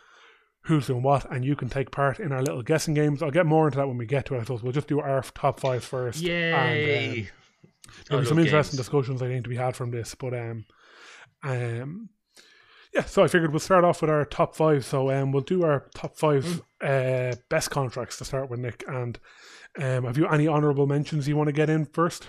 [0.68, 3.22] who's doing what, and you can take part in our little guessing games.
[3.22, 4.38] I'll get more into that when we get to it.
[4.38, 6.20] I suppose we'll just do our top five first.
[6.20, 6.52] Yay!
[6.52, 7.26] And, um,
[8.08, 8.86] there'll be some interesting games.
[8.86, 10.14] discussions I think to be had from this.
[10.14, 10.66] But um,
[11.42, 12.10] um,
[12.94, 14.84] yeah, so I figured we'll start off with our top five.
[14.84, 16.44] So um, we'll do our top five
[16.82, 17.32] mm.
[17.32, 18.84] uh, best contracts to start with, Nick.
[18.86, 19.18] And
[19.78, 22.28] um, have you any honourable mentions you want to get in first?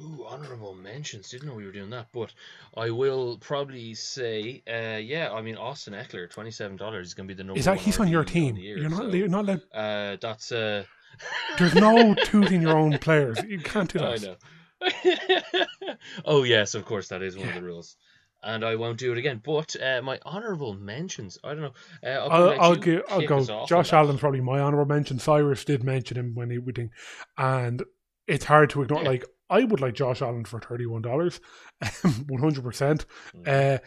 [0.00, 1.28] Ooh, honourable mentions.
[1.30, 2.32] Didn't know we were doing that, but
[2.76, 5.32] I will probably say, uh, yeah.
[5.32, 7.58] I mean, Austin Ekeler, twenty seven dollars is going to be the number.
[7.58, 8.56] Is that he's on your team?
[8.56, 8.98] Year, you're not.
[8.98, 9.60] So, you're not let.
[9.72, 10.84] Uh, that's uh.
[11.58, 13.38] There's no tooting your own players.
[13.46, 14.38] You can't do that.
[14.82, 15.66] I know.
[16.24, 17.56] oh yes, of course that is one yeah.
[17.56, 17.96] of the rules
[18.42, 19.40] and I won't do it again.
[19.44, 21.72] But uh, my honourable mentions, I don't know.
[22.02, 23.66] Uh, I'll, I'll, I'll, give, I'll go.
[23.66, 25.18] Josh Allen's probably my honourable mention.
[25.18, 26.90] Cyrus did mention him when he would,
[27.36, 27.82] and
[28.26, 29.02] it's hard to ignore.
[29.02, 29.08] Yeah.
[29.08, 31.40] Like I would like Josh Allen for thirty one dollars,
[32.28, 33.06] one hundred percent.
[33.36, 33.74] Mm-hmm.
[33.76, 33.78] Uh,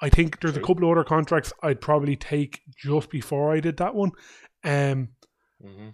[0.00, 3.76] I think there's a couple of other contracts I'd probably take just before I did
[3.76, 4.12] that one.
[4.64, 5.10] Um,
[5.62, 5.88] mm-hmm.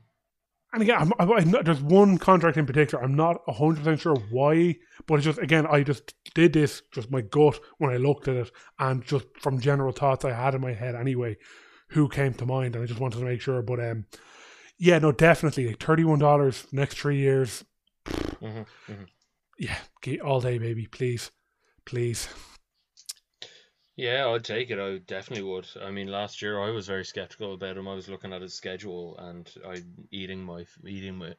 [0.73, 3.03] And again, I'm, I'm, I'm not, there's one contract in particular.
[3.03, 7.23] I'm not 100% sure why, but it's just, again, I just did this, just my
[7.23, 10.73] gut when I looked at it, and just from general thoughts I had in my
[10.73, 11.37] head anyway,
[11.89, 13.63] who came to mind, and I just wanted to make sure.
[13.63, 14.05] But um,
[14.79, 15.67] yeah, no, definitely.
[15.69, 17.65] Like $31 next three years.
[18.07, 18.47] Mm-hmm,
[18.93, 19.03] mm-hmm.
[19.59, 19.79] Yeah,
[20.25, 20.87] all day, baby.
[20.87, 21.31] Please.
[21.85, 22.29] Please.
[23.97, 24.79] Yeah, I'd take it.
[24.79, 25.67] I definitely would.
[25.83, 27.89] I mean, last year I was very skeptical about him.
[27.89, 31.35] I was looking at his schedule and I'm eating my eating my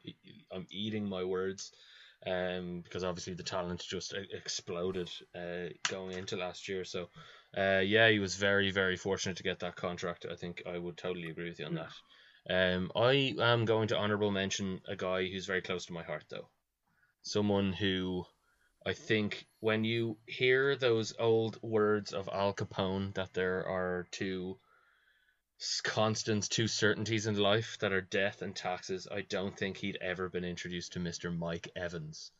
[0.50, 1.70] I'm eating my words,
[2.26, 6.84] um, because obviously the talent just exploded, uh, going into last year.
[6.84, 7.10] So,
[7.56, 10.26] uh, yeah, he was very very fortunate to get that contract.
[10.28, 11.92] I think I would totally agree with you on that.
[12.50, 16.24] Um, I am going to honorable mention a guy who's very close to my heart
[16.28, 16.48] though,
[17.28, 18.24] someone who
[18.86, 24.58] I think when you hear those old words of Al Capone that there are two
[25.82, 30.28] constants, two certainties in life that are death and taxes, I don't think he'd ever
[30.28, 31.36] been introduced to Mr.
[31.36, 32.30] Mike Evans.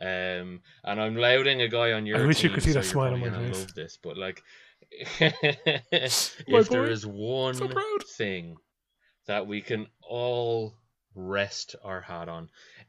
[0.00, 2.22] Um, and I'm louding a guy on your.
[2.22, 3.58] I wish team, you could see so that smile on my face.
[3.58, 4.42] Love this, but like,
[5.20, 7.68] if there is one so
[8.16, 8.56] thing
[9.26, 10.74] that we can all
[11.14, 12.48] rest our hat on,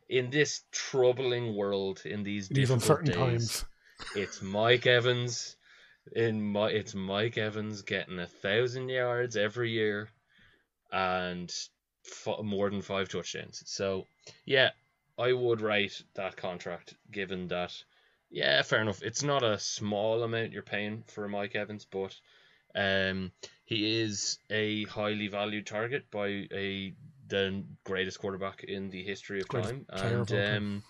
[0.09, 3.65] in this troubling world, in these these uncertain days, times,
[4.15, 5.55] it's Mike Evans.
[6.15, 10.09] in my it's Mike Evans getting a thousand yards every year,
[10.91, 11.53] and
[12.05, 13.63] f- more than five touchdowns.
[13.65, 14.05] So
[14.45, 14.71] yeah,
[15.17, 17.73] I would write that contract given that.
[18.29, 19.03] Yeah, fair enough.
[19.03, 22.15] It's not a small amount you're paying for Mike Evans, but
[22.73, 23.31] um,
[23.65, 26.93] he is a highly valued target by a
[27.31, 30.83] the greatest quarterback in the history of time, and um,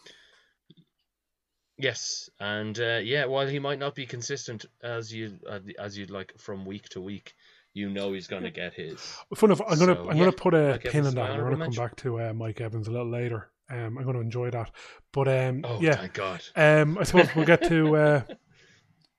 [1.77, 6.11] yes, and uh, yeah, while he might not be consistent as you uh, as you'd
[6.11, 7.33] like from week to week,
[7.73, 9.17] you know he's going to get his.
[9.35, 11.31] Fun enough, I'm gonna I'm yeah, gonna put a pin in that.
[11.31, 13.49] I'm gonna come back to uh, Mike Evans a little later.
[13.69, 14.69] Um, I'm going to enjoy that,
[15.13, 16.43] but um, oh, yeah, thank God.
[16.57, 17.95] Um, I suppose we'll get to.
[17.95, 18.21] Uh,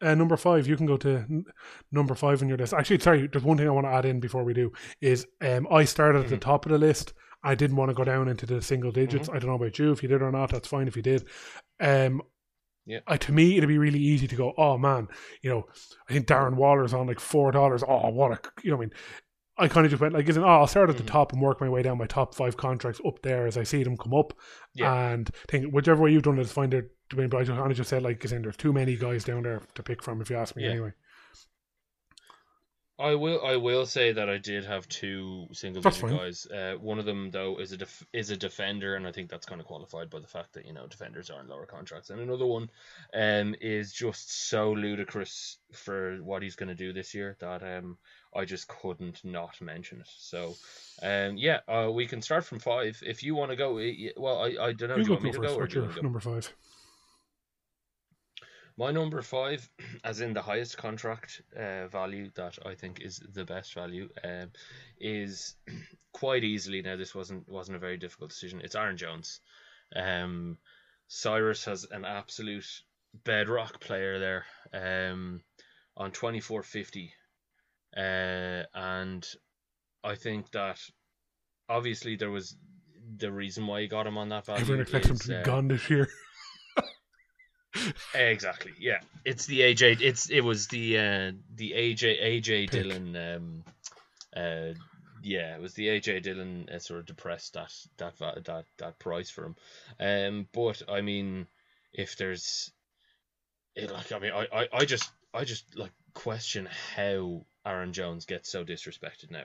[0.03, 1.45] uh, number five, you can go to n-
[1.91, 2.75] number five on your list.
[2.75, 4.73] Actually, sorry, there's one thing I want to add in before we do.
[5.01, 6.35] Is um, I started at mm-hmm.
[6.35, 7.13] the top of the list.
[7.45, 9.29] I didn't want to go down into the single digits.
[9.29, 9.37] Mm-hmm.
[9.37, 9.93] I don't know about you.
[9.93, 10.89] If you did or not, that's fine.
[10.89, 11.25] If you did,
[11.81, 12.23] um,
[12.85, 12.99] yeah.
[13.17, 14.55] To me, it'd be really easy to go.
[14.59, 15.07] Oh man,
[15.41, 15.67] you know,
[16.09, 17.85] I think Darren Waller's on like four dollars.
[17.87, 18.93] Oh, what a you know, I mean,
[19.59, 20.43] I kind of just went like, isn't?
[20.43, 21.05] Oh, I'll start at mm-hmm.
[21.05, 23.65] the top and work my way down my top five contracts up there as I
[23.65, 24.33] see them come up.
[24.75, 25.11] Yeah.
[25.11, 26.91] And think whichever way you've done it is find it.
[27.15, 29.61] But I just kind of just said like, isn't there's too many guys down there
[29.75, 30.71] to pick from if you ask me yeah.
[30.71, 30.93] anyway.
[32.99, 33.45] I will.
[33.45, 36.47] I will say that I did have two single digit guys.
[36.47, 39.47] Uh, one of them though is a def- is a defender, and I think that's
[39.47, 42.11] kind of qualified by the fact that you know defenders are in lower contracts.
[42.11, 42.71] And another one,
[43.13, 47.99] um, is just so ludicrous for what he's going to do this year that um
[48.35, 50.09] I just couldn't not mention it.
[50.17, 50.55] So,
[51.03, 53.75] um, yeah, uh, we can start from five if you want to go.
[54.17, 54.97] Well, I, I don't know.
[54.97, 56.03] You do you want me to go or do you want to go?
[56.03, 56.53] Number five.
[58.79, 59.69] My number five,
[60.05, 64.51] as in the highest contract uh, value that I think is the best value, um,
[64.99, 65.55] is
[66.13, 66.81] quite easily.
[66.83, 68.61] Now, this wasn't wasn't a very difficult decision.
[68.63, 69.41] It's Aaron Jones.
[69.95, 70.57] Um,
[71.09, 72.67] Cyrus has an absolute
[73.25, 74.47] bedrock player there.
[74.73, 75.43] Um,
[75.95, 77.13] on twenty four fifty
[77.97, 79.27] uh, and
[80.05, 80.81] I think that
[81.69, 82.57] obviously there was
[83.17, 84.63] the reason why he got him on that value.
[84.63, 86.09] Everyone expects him to be uh, gone this year.
[88.15, 88.73] exactly.
[88.79, 90.01] Yeah, it's the AJ.
[90.01, 92.71] It's it was the uh, the AJ AJ Pick.
[92.71, 93.17] Dillon.
[93.17, 93.65] Um,
[94.35, 94.75] uh,
[95.23, 99.31] yeah, it was the AJ Dillon uh, sort of depressed that that that that price
[99.31, 99.57] for him.
[100.01, 101.47] Um, but I mean,
[101.93, 102.73] if there's,
[103.77, 108.25] it, like I mean, I, I I just I just like question how Aaron Jones
[108.25, 109.45] gets so disrespected now.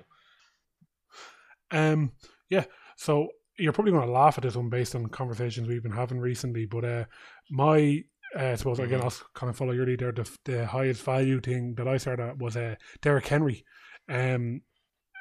[1.71, 2.11] Um,
[2.49, 2.65] yeah.
[2.97, 6.19] So you're probably going to laugh at this one based on conversations we've been having
[6.19, 7.05] recently, but uh,
[7.49, 8.03] my
[8.37, 8.93] uh, I suppose mm-hmm.
[8.93, 10.11] again I'll kind of follow your lead there.
[10.11, 13.65] The, the highest value thing that I started at was uh, Derrick Henry.
[14.09, 14.61] Um,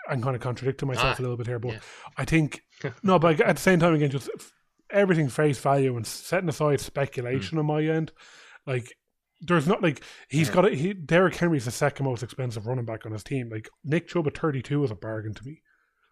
[0.09, 1.79] I'm kind of contradicting myself ah, a little bit here, but yeah.
[2.17, 2.63] I think
[3.03, 4.31] no, but at the same time again, just
[4.91, 7.61] everything face value and setting aside speculation mm.
[7.61, 8.13] on my end,
[8.67, 8.95] like
[9.41, 10.55] there's not like he's yeah.
[10.55, 13.49] got a, he Derrick Henry's the second most expensive running back on his team.
[13.51, 15.63] Like Nick Chubb at 32 is a bargain to me.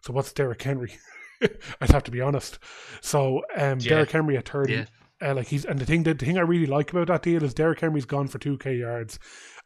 [0.01, 0.93] So what's Derrick Henry?
[1.81, 2.59] I'd have to be honest.
[3.01, 3.89] So um, yeah.
[3.89, 4.85] Derrick Henry at 30, yeah.
[5.21, 7.43] uh, like he's and the thing that the thing I really like about that deal
[7.43, 9.19] is Derrick Henry's gone for 2k yards,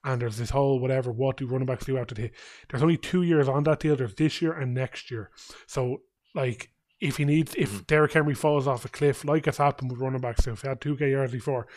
[0.03, 2.32] and there's this whole whatever what do running backs do after the
[2.70, 3.95] there's only two years on that deal.
[3.95, 5.32] There's this year and next year.
[5.68, 6.01] So
[6.34, 7.84] like if he needs if mm-hmm.
[7.88, 10.68] Derrick Henry falls off a cliff like it's happened with running backs, so if he
[10.68, 11.68] had 2k yards before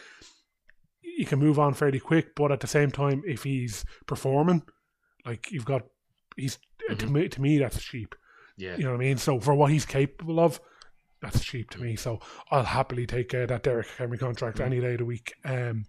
[1.02, 2.34] he can move on fairly quick.
[2.34, 4.62] But at the same time, if he's performing,
[5.26, 5.82] like you've got,
[6.36, 6.96] he's mm-hmm.
[6.96, 8.14] to me to me that's cheap.
[8.56, 9.18] Yeah, you know what I mean.
[9.18, 10.60] So for what he's capable of,
[11.20, 11.96] that's cheap to me.
[11.96, 14.66] So I'll happily take uh, that Derrick Henry contract mm-hmm.
[14.66, 15.34] any day of the week.
[15.44, 15.86] Um,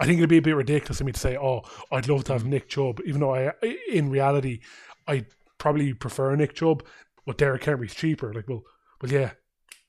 [0.00, 1.62] I think it'd be a bit ridiculous of me to say, "Oh,
[1.92, 2.50] I'd love to have mm-hmm.
[2.50, 3.52] Nick Chubb," even though I,
[3.90, 4.60] in reality,
[5.06, 5.26] I
[5.58, 6.84] probably prefer Nick Chubb,
[7.26, 8.32] but Derrick Henry's cheaper.
[8.32, 8.62] Like, well,
[9.00, 9.32] well, yeah,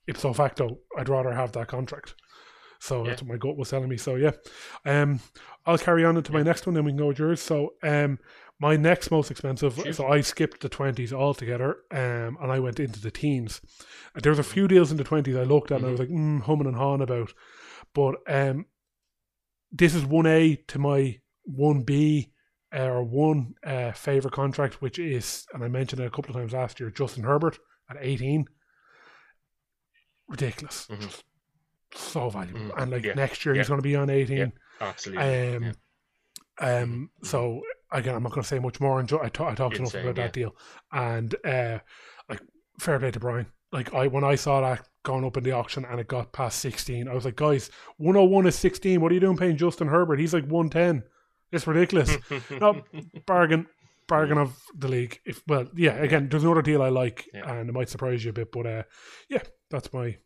[0.08, 2.16] ipso facto, I'd rather have that contract.
[2.80, 3.10] So yeah.
[3.10, 3.98] that's what my gut was telling me.
[3.98, 4.32] So yeah,
[4.86, 5.20] um,
[5.66, 7.42] I'll carry on into my next one, then we can go with yours.
[7.42, 8.20] So um,
[8.60, 9.80] my next most expensive.
[9.92, 13.62] So I skipped the twenties altogether, um, and I went into the teens.
[14.16, 15.86] There was a few deals in the twenties I looked at, mm-hmm.
[15.86, 16.28] and I was mm-hmm.
[16.28, 17.34] like mm, humming and hawing about.
[17.94, 18.66] But um,
[19.72, 22.32] this is one A to my one B
[22.76, 26.38] uh, or one uh, favorite contract, which is, and I mentioned it a couple of
[26.38, 27.60] times last year, Justin Herbert
[27.90, 28.46] at eighteen.
[30.28, 30.88] Ridiculous.
[30.88, 31.02] Mm-hmm.
[31.04, 31.24] Just
[32.00, 32.60] so valuable.
[32.60, 33.62] Mm, and like yeah, next year, yeah.
[33.62, 34.38] he's going to be on 18.
[34.38, 34.48] Yeah,
[34.82, 35.56] absolutely.
[35.56, 35.74] Um,
[36.60, 39.00] um, so again, I'm not going to say much more.
[39.00, 40.56] Enjoy, I, t- I talked Insane, enough about that deal,
[40.92, 41.80] and uh,
[42.30, 42.42] like
[42.80, 43.48] fair play to Brian.
[43.72, 46.60] Like I, when I saw that going up in the auction and it got past
[46.60, 49.02] 16, I was like, guys, 101 is 16.
[49.02, 50.20] What are you doing paying Justin Herbert?
[50.20, 51.04] He's like 110.
[51.52, 52.18] It's ridiculous.
[52.50, 52.82] no
[53.26, 53.68] bargain,
[54.08, 55.20] bargain of the league.
[55.26, 55.96] If well, yeah.
[55.96, 58.84] Again, there's another deal I like, and it might surprise you a bit, but uh,
[59.30, 60.18] yeah, that's my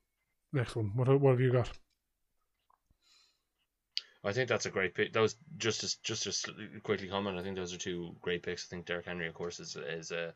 [0.53, 0.91] next one.
[0.95, 1.69] What what have you got?
[4.23, 5.13] I think that's a great pick.
[5.13, 6.45] Those just as just as
[6.83, 7.39] quickly comment.
[7.39, 8.65] I think those are two great picks.
[8.65, 10.33] I think Derrick Henry, of course, is is a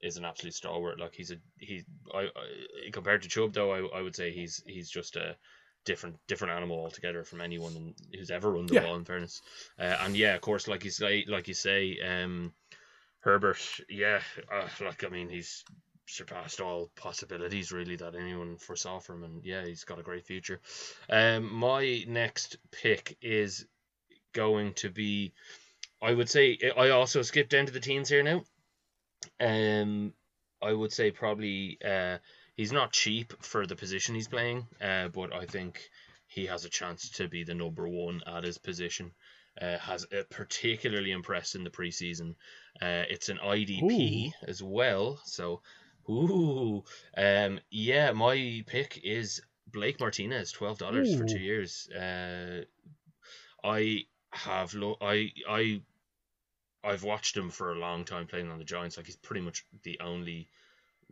[0.00, 0.98] is an absolute stalwart.
[0.98, 1.84] Like he's a he.
[2.12, 5.36] I, I compared to Chubb though, I, I would say he's he's just a
[5.84, 8.82] different different animal altogether from anyone who's ever run the yeah.
[8.82, 8.96] ball.
[8.96, 9.40] In fairness,
[9.78, 12.52] uh, and yeah, of course, like you say, like you say, um,
[13.20, 14.20] Herbert, yeah,
[14.52, 15.64] uh, like I mean, he's
[16.08, 19.24] surpassed all possibilities really that anyone foresaw from him.
[19.24, 20.60] And yeah, he's got a great future.
[21.08, 23.66] Um, my next pick is
[24.32, 25.32] going to be,
[26.02, 28.42] I would say, I also skipped down to the teens here now.
[29.40, 30.12] Um,
[30.62, 32.18] I would say probably uh,
[32.56, 35.80] he's not cheap for the position he's playing, uh, but I think
[36.26, 39.12] he has a chance to be the number one at his position.
[39.60, 42.36] Uh, has uh, particularly impressed in the preseason.
[42.80, 44.32] Uh, it's an IDP Ooh.
[44.46, 45.62] as well, so
[46.08, 46.84] Ooh,
[47.16, 51.88] um, yeah, my pick is Blake Martinez, twelve dollars for two years.
[51.90, 52.64] Uh,
[53.62, 55.82] I have lo- I I
[56.82, 58.96] I've watched him for a long time playing on the Giants.
[58.96, 60.48] Like he's pretty much the only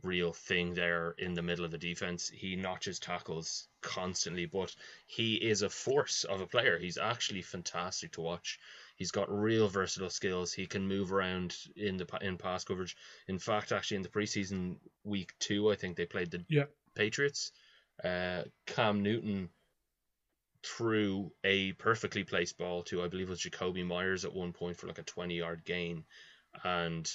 [0.03, 2.29] real thing there in the middle of the defense.
[2.29, 4.75] He notches tackles constantly, but
[5.07, 6.79] he is a force of a player.
[6.79, 8.59] He's actually fantastic to watch.
[8.97, 10.53] He's got real versatile skills.
[10.53, 12.97] He can move around in the in pass coverage.
[13.29, 16.65] In fact, actually, in the preseason week two, I think they played the yeah.
[16.95, 17.53] Patriots.
[18.03, 19.51] Uh, Cam Newton
[20.63, 24.79] threw a perfectly placed ball to, I believe, it was Jakobi Meyers at one point
[24.79, 26.05] for like a twenty yard gain,
[26.65, 27.11] and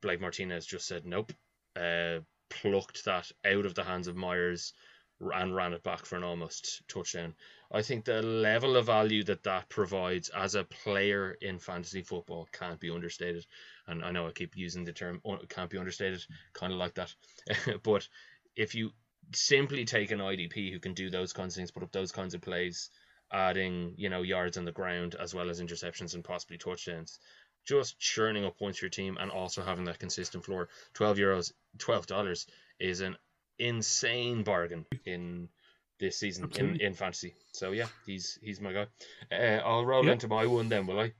[0.00, 1.32] Blake Martinez just said nope,
[1.76, 4.72] uh, plucked that out of the hands of Meyers
[5.20, 7.34] and ran it back for an almost touchdown.
[7.70, 12.48] I think the level of value that that provides as a player in fantasy football
[12.50, 13.44] can't be understated.
[13.86, 16.94] And I know I keep using the term oh, can't be understated, kind of like
[16.94, 17.14] that.
[17.82, 18.08] but
[18.56, 18.92] if you
[19.34, 22.32] simply take an IDP who can do those kinds of things, put up those kinds
[22.34, 22.90] of plays,
[23.30, 27.18] adding you know yards on the ground as well as interceptions and possibly touchdowns,
[27.66, 30.70] just churning up points for your team and also having that consistent floor.
[30.94, 32.46] Twelve euros, twelve dollars
[32.80, 33.16] is an
[33.58, 35.50] insane bargain in
[35.98, 37.34] this season in, in fantasy.
[37.52, 38.86] So yeah, he's he's my guy.
[39.32, 41.12] Uh, I'll roll into my one then, will I?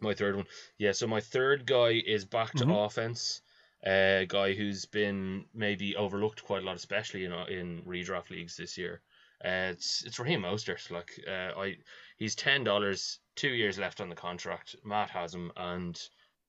[0.00, 0.46] My third one.
[0.78, 2.72] Yeah, so my third guy is back to mm-hmm.
[2.72, 3.40] offense.
[3.84, 8.56] A uh, guy who's been maybe overlooked quite a lot, especially in in redraft leagues
[8.56, 9.00] this year.
[9.44, 10.90] Uh, it's it's Raheem Mostert.
[10.90, 11.76] Like uh, I,
[12.16, 14.76] he's ten dollars, two years left on the contract.
[14.84, 16.00] Matt has him, and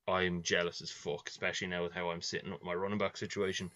[0.07, 3.71] I'm jealous as fuck, especially now with how I'm sitting with my running back situation.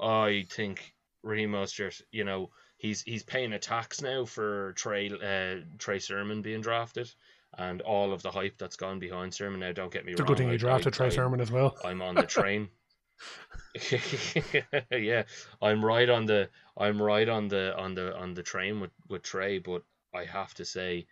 [0.00, 5.62] I think Raheem Mostert, you know, he's he's paying a tax now for Trey uh,
[5.78, 7.12] Trey Sermon being drafted
[7.56, 9.60] and all of the hype that's gone behind Sermon.
[9.60, 10.26] Now, don't get me it's wrong.
[10.26, 11.76] It's a good thing he drafted Trey Sermon as well.
[11.84, 12.68] I'm on the train.
[14.92, 15.24] yeah,
[15.60, 19.22] I'm right on the I'm right on the on the on the train with with
[19.22, 19.82] Trey, but
[20.14, 21.06] I have to say,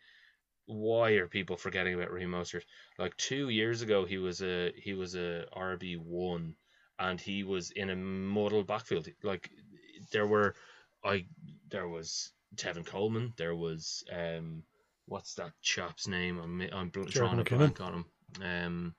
[0.66, 2.62] why are people forgetting about Raheem Mostert?
[2.98, 6.54] Like two years ago, he was a he was a RB one,
[6.98, 9.08] and he was in a model backfield.
[9.22, 9.50] Like
[10.12, 10.54] there were
[11.04, 11.26] I
[11.70, 13.32] there was Tevin Coleman.
[13.36, 14.62] There was um,
[15.06, 16.38] what's that chap's name?
[16.38, 18.04] I'm I'm drawing a blank on him.
[18.42, 18.94] Um,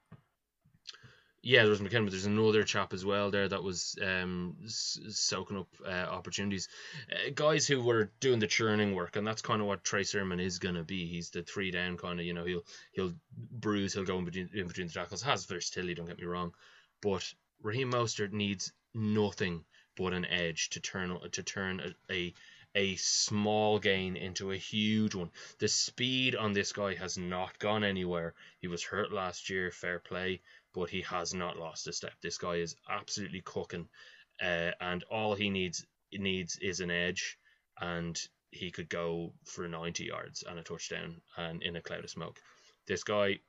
[1.44, 5.58] yeah, there was McKinnon, but there's another chap as well there that was um, soaking
[5.58, 6.68] up uh, opportunities.
[7.10, 10.40] Uh, guys who were doing the churning work, and that's kind of what Trey Sermon
[10.40, 11.06] is gonna be.
[11.06, 12.26] He's the three down kind of.
[12.26, 15.22] You know, he'll he'll bruise, he'll go in between in between the tackles.
[15.22, 16.54] Has versatility, don't get me wrong,
[17.02, 17.24] but
[17.62, 19.64] Raheem Mostert needs nothing
[19.96, 22.34] but an edge to turn to turn a, a
[22.76, 25.32] a small gain into a huge one.
[25.60, 28.34] The speed on this guy has not gone anywhere.
[28.60, 30.42] He was hurt last year, fair play,
[30.74, 32.14] but he has not lost a step.
[32.22, 33.88] This guy is absolutely cooking,
[34.42, 37.38] uh, and all he needs needs is an edge,
[37.80, 38.20] and
[38.52, 42.40] he could go for 90 yards and a touchdown and in a cloud of smoke.
[42.88, 43.40] This guy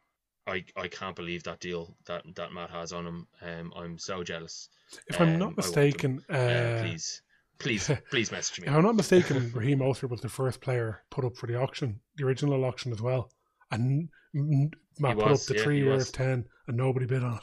[0.48, 3.26] I, I can't believe that deal that, that Matt has on him.
[3.42, 4.70] Um, I'm so jealous.
[5.06, 7.20] If I'm not um, mistaken, uh, uh, please,
[7.58, 8.68] please, please message me.
[8.68, 12.00] If I'm not mistaken, Raheem Mostert was the first player put up for the auction,
[12.16, 13.30] the original auction as well,
[13.70, 17.38] and Matt put up the yeah, three of ten, and nobody bid on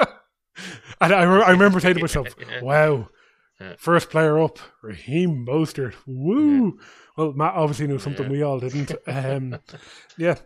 [0.00, 0.08] it.
[1.00, 2.62] and I, I remember saying to myself, yeah.
[2.62, 3.08] "Wow."
[3.60, 3.72] Yeah.
[3.78, 5.94] First player up, Raheem Mostert.
[6.06, 6.78] Woo!
[7.16, 8.92] Well, Matt obviously knew something we all didn't.
[9.06, 9.58] Um,
[10.18, 10.36] yeah,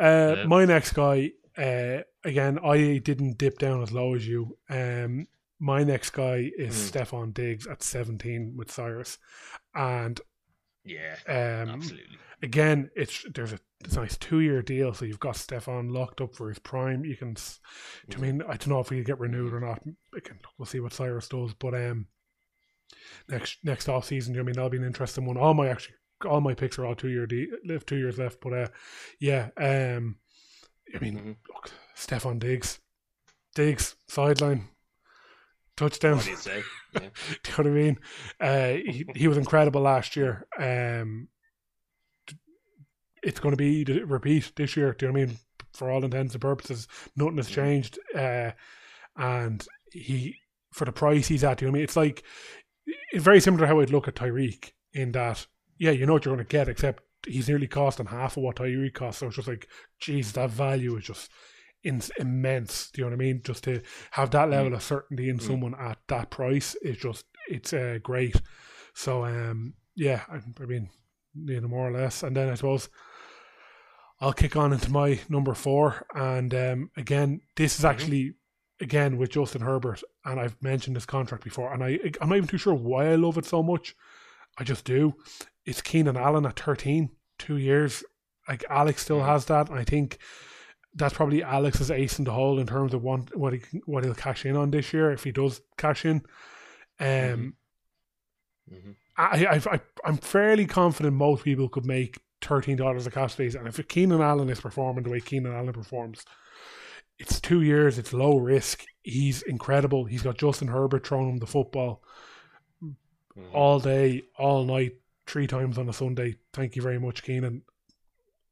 [0.00, 0.44] uh, yeah.
[0.46, 4.56] My next guy, uh, again, I didn't dip down as low as you.
[4.70, 5.26] Um,
[5.62, 6.90] my next guy is mm.
[6.90, 9.18] Stefon Diggs at 17 with Cyrus.
[9.76, 10.20] And
[10.84, 12.18] yeah, um, absolutely.
[12.42, 16.20] Again, it's there's a it's a nice two year deal, so you've got Stefon locked
[16.20, 17.04] up for his prime.
[17.04, 17.58] You can, mm.
[18.12, 19.80] I mean, I don't know if he'll get renewed or not.
[20.24, 22.08] Can, we'll see what Cyrus does, but um,
[23.28, 25.36] next next off season, I mean, that'll be an interesting one.
[25.36, 25.94] All my actually
[26.28, 28.40] all my picks are all two year de- live two years left.
[28.40, 28.68] But uh,
[29.20, 30.16] yeah, um,
[30.92, 31.36] I mean, Mhm.
[31.54, 32.80] look, Stefon Diggs,
[33.54, 34.68] Diggs sideline
[35.76, 36.16] touchdown.
[36.16, 36.62] What do you say?
[36.94, 37.08] Yeah.
[37.42, 37.98] Do you know what I mean?
[38.38, 40.46] Uh, he, he was incredible last year.
[40.58, 41.28] Um,
[43.22, 44.92] it's going to be the repeat this year.
[44.92, 45.38] Do you know what I mean?
[45.72, 47.98] For all intents and purposes, nothing has changed.
[48.14, 48.50] Uh,
[49.16, 50.36] and he,
[50.70, 51.84] for the price he's at, do you know what I mean?
[51.84, 52.24] It's like
[52.86, 55.46] it's very similar to how I'd look at Tyreek in that,
[55.78, 58.56] yeah, you know what you're going to get, except he's nearly costing half of what
[58.56, 59.20] Tyreek costs.
[59.20, 59.68] So it's just like,
[60.00, 61.30] geez, that value is just
[61.84, 62.90] in, immense.
[62.90, 63.40] Do you know what I mean?
[63.44, 65.42] Just to have that level of certainty in Mm.
[65.42, 68.40] someone at that price is just it's uh, great.
[68.94, 70.90] So um, yeah, I, I mean,
[71.34, 72.22] you know, more or less.
[72.22, 72.88] And then I suppose
[74.20, 76.06] I'll kick on into my number four.
[76.14, 78.34] And um, again, this is actually
[78.80, 82.48] again with Justin Herbert, and I've mentioned this contract before, and I I'm not even
[82.48, 83.94] too sure why I love it so much.
[84.58, 85.14] I just do.
[85.64, 88.04] It's Keenan Allen at 13, two years.
[88.48, 89.26] Like Alex still Mhm.
[89.26, 90.18] has that, and I think
[90.94, 94.14] that's probably Alex's ace in the hole in terms of what what he what he'll
[94.14, 96.22] cash in on this year if he does cash in.
[97.00, 97.52] Um, Mhm.
[98.72, 98.94] Mhm.
[99.16, 103.54] I, I, I, I'm fairly confident most people could make thirteen dollars a cash days,
[103.54, 106.24] and if Keenan Allen is performing the way Keenan Allen performs,
[107.18, 108.84] it's two years, it's low risk.
[109.02, 110.04] He's incredible.
[110.06, 112.02] He's got Justin Herbert throwing him the football
[112.82, 112.94] Mhm.
[113.52, 114.92] all day, all night,
[115.26, 116.36] three times on a Sunday.
[116.52, 117.62] Thank you very much, Keenan.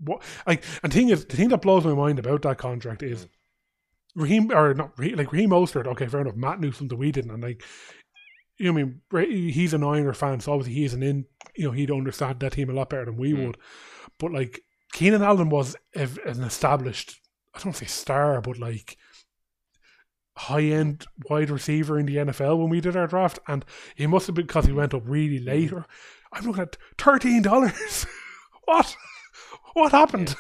[0.03, 3.27] What like and thing is the thing that blows my mind about that contract is
[4.17, 6.37] Raheem or not Raheem, like Raheem Mostert, okay, fair enough.
[6.37, 7.63] Matt knew something we didn't, and like
[8.59, 11.25] you know, I mean, he's an Iron fan, so obviously he's an in.
[11.57, 13.47] You know, he'd understand that team a lot better than we Mm.
[13.47, 13.57] would.
[14.19, 14.61] But like
[14.93, 17.21] Keenan Allen was a, an established,
[17.55, 18.97] I don't say star, but like
[20.37, 24.27] high end wide receiver in the NFL when we did our draft, and he must
[24.27, 25.73] have been because he went up really late.
[25.73, 25.87] Or
[26.33, 28.07] I'm looking at thirteen dollars.
[28.65, 28.95] what?
[29.75, 30.35] What happened?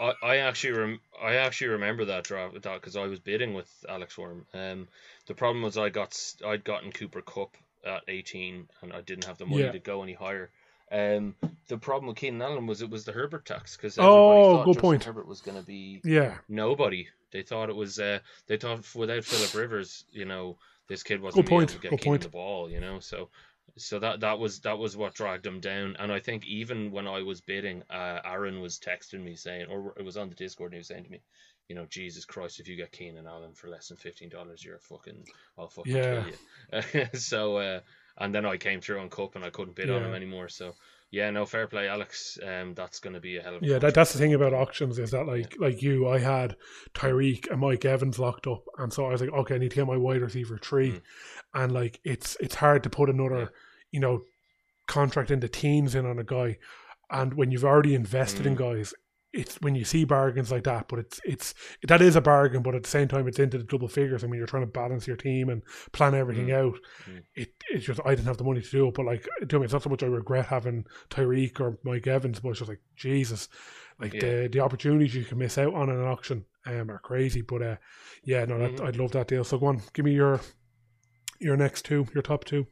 [0.00, 4.16] I, I actually rem- I actually remember that draft because I was bidding with Alex
[4.16, 4.46] Worm.
[4.54, 4.88] Um,
[5.26, 6.16] the problem was I got
[6.46, 9.72] I'd gotten Cooper Kupp at eighteen and I didn't have the money Yeah.
[9.72, 10.50] to go any higher.
[10.92, 11.36] Um,
[11.68, 14.74] the problem with Keenan Allen was it was the Herbert tax because Oh, thought good
[14.74, 15.04] Justin point.
[15.04, 17.06] Herbert was going to be Yeah, nobody.
[17.30, 18.18] They thought it was uh,
[18.48, 20.56] they thought without Philip Rivers, you know,
[20.88, 22.22] this kid wasn't Good gonna point, able to get good point.
[22.22, 22.98] the ball, you know.
[22.98, 23.28] So
[23.76, 25.96] so that that was that was what dragged him down.
[25.98, 29.94] And I think even when I was bidding, uh, Aaron was texting me saying, or
[29.96, 31.20] it was on the Discord, and he was saying to me,
[31.68, 34.76] you know, Jesus Christ, if you get Keenan Allen for less than fifteen dollars, you're
[34.76, 35.24] a fucking,
[35.58, 36.10] I'll fucking Yeah.
[36.10, 37.06] kill you.
[37.18, 37.80] so uh,
[38.18, 40.48] and then I came through on Kupp and I couldn't bid on him anymore.
[40.48, 40.74] So
[41.10, 42.38] yeah, no fair play, Alex.
[42.46, 43.78] Um, that's going to be a hell of a yeah.
[43.78, 46.56] That, that's the thing about auctions is that like like you, I had
[46.94, 49.76] Tyreek and Mike Evans locked up, and so I was like, okay, I need to
[49.76, 51.02] get my wide receiver three, Mm.
[51.54, 53.46] and like it's it's hard to put another, Yeah.
[53.92, 54.22] you know,
[54.86, 56.58] contract into the teens in on a guy,
[57.10, 58.58] and when you've already invested in Mm.
[58.58, 58.94] guys.
[59.32, 61.54] It's when you see bargains like that, but it's it's
[61.86, 64.24] that is a bargain, but at the same time, it's into the double figures.
[64.24, 65.62] I mean, you're trying to balance your team and
[65.92, 66.74] plan everything out.
[67.08, 67.22] Mm.
[67.36, 69.64] It it's just I didn't have the money to do it, but like, do me,
[69.64, 72.80] it's not so much I regret having Tyreek or Mike Evans, but it's just like
[72.96, 73.48] Jesus,
[74.00, 74.20] like Yeah.
[74.42, 77.42] the the opportunities you can miss out on in an auction um, are crazy.
[77.42, 77.76] But uh,
[78.24, 78.84] yeah, no, that, Mhm.
[78.84, 79.44] I'd love that deal.
[79.44, 80.40] So go on, give me your
[81.38, 82.66] your next two, your top two.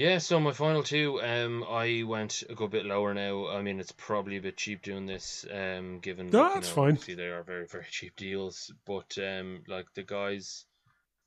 [0.00, 3.48] Yeah, so my final two, um, I went a good bit lower now.
[3.48, 6.68] I mean, it's probably a bit cheap doing this, um, given No, that, you that's
[6.68, 6.90] know, fine.
[6.92, 8.72] obviously they are very, very cheap deals.
[8.86, 10.64] But um, like the guys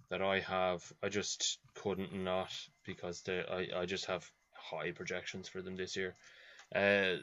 [0.09, 2.51] that I have, I just couldn't not
[2.83, 6.15] because they, I, I just have high projections for them this year.
[6.75, 7.17] Uh,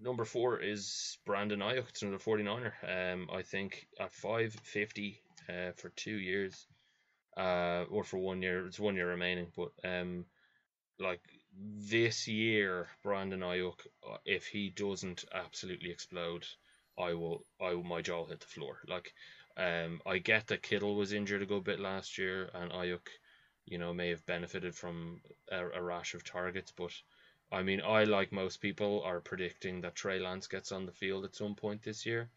[0.00, 1.88] number four is Brandon Aiyuk.
[1.88, 3.14] It's another 49er.
[3.14, 6.68] Um, I think at 550 uh, for two years,
[7.36, 8.64] uh, or for one year.
[8.64, 10.26] It's one year remaining, but um,
[10.98, 11.20] like
[11.78, 16.46] this year, Brandon Aiyuk, uh, if he doesn't absolutely explode,
[16.98, 18.78] I will, I my jaw will hit the floor.
[18.86, 19.12] Like,
[19.56, 23.08] um, I get that Kittle was injured a good bit last year, and Aiyuk,
[23.66, 25.20] you know, may have benefited from
[25.50, 26.92] a, a rash of targets, but
[27.52, 31.24] I mean, I like most people are predicting that Trey Lance gets on the field
[31.24, 32.28] at some point this year,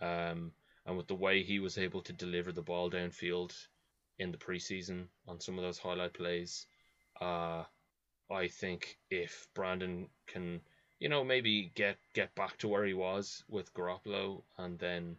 [0.00, 0.52] um,
[0.86, 3.54] and with the way he was able to deliver the ball downfield
[4.18, 6.66] in the preseason on some of those highlight plays,
[7.20, 7.64] uh,
[8.30, 10.60] I think if Brandon can,
[10.98, 15.16] you know, maybe get get back to where he was with Garoppolo, and then,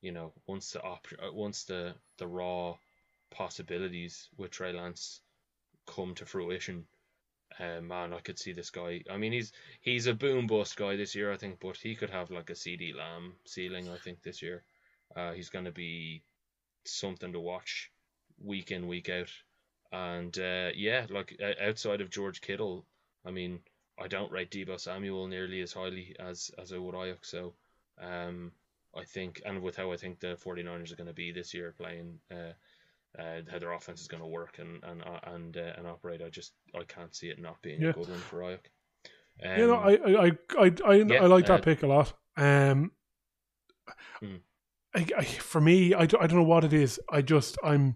[0.00, 2.76] you know, once the op- uh, once the the raw
[3.30, 5.20] possibilities with Trey Lance
[5.86, 6.86] come to fruition,
[7.58, 9.02] uh, man, I could see this guy.
[9.10, 12.10] I mean, he's he's a boom bust guy this year, I think, but he could
[12.10, 14.64] have like a CeeDee Lamb ceiling, I think, this year.
[15.16, 16.22] Uh, he's going to be
[16.84, 17.90] something to watch
[18.38, 19.30] week in, week out.
[19.94, 22.84] And uh, yeah, like outside of George Kittle,
[23.24, 23.60] I mean,
[23.96, 27.24] I don't rate Deebo Samuel nearly as highly as as I would Aiyuk.
[27.24, 27.54] So
[28.02, 28.50] um,
[28.96, 31.72] I think, and with how I think the 49ers are going to be this year
[31.78, 32.54] playing, uh,
[33.20, 36.22] uh, how their offense is going to work and and uh, and uh, and operate,
[36.22, 37.90] I just I can't see it not being Yeah.
[37.90, 38.66] a good one for Aiyuk.
[39.44, 41.86] Um, you know, I I I I, I, yeah, I like that uh, pick a
[41.86, 42.12] lot.
[42.36, 42.90] Um,
[44.20, 44.36] Hmm.
[44.92, 46.98] I, I, for me, I, I don't know what it is.
[47.08, 47.94] I just I'm.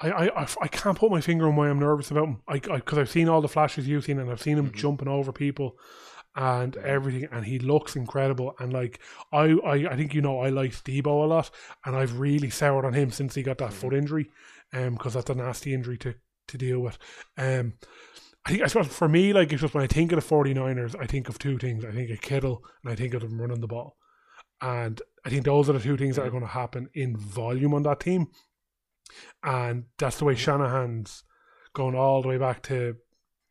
[0.00, 2.42] I, I, I- can't put my finger on why I'm nervous about him.
[2.46, 4.74] I because I've seen all the flashes you've seen and I've seen him Mhm.
[4.76, 5.76] jumping over people
[6.36, 8.54] and everything, and he looks incredible.
[8.60, 9.00] And like
[9.32, 11.50] I, I, I think you know I like Deebo a lot,
[11.84, 13.74] and I've really soured on him since he got that Mhm.
[13.74, 14.30] foot injury,
[14.72, 16.14] um, because that's a nasty injury to
[16.48, 16.96] to deal with.
[17.36, 17.74] Um,
[18.46, 20.94] I think I suppose for me, like it's just when I think of the 49ers,
[20.98, 21.84] I think of two things.
[21.84, 23.96] I think of Kittle and I think of them running the ball.
[24.62, 27.74] And I think those are the two things that are going to happen in volume
[27.74, 28.28] on that team.
[29.42, 31.24] And that's the way Shanahan's
[31.74, 32.96] going all the way back to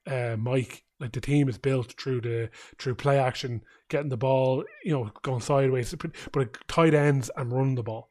[0.05, 0.83] uh, Mike.
[0.99, 2.49] Like the team is built through the
[2.79, 5.93] through play action, getting the ball, you know, going sideways,
[6.31, 8.09] but tight ends and running the ball.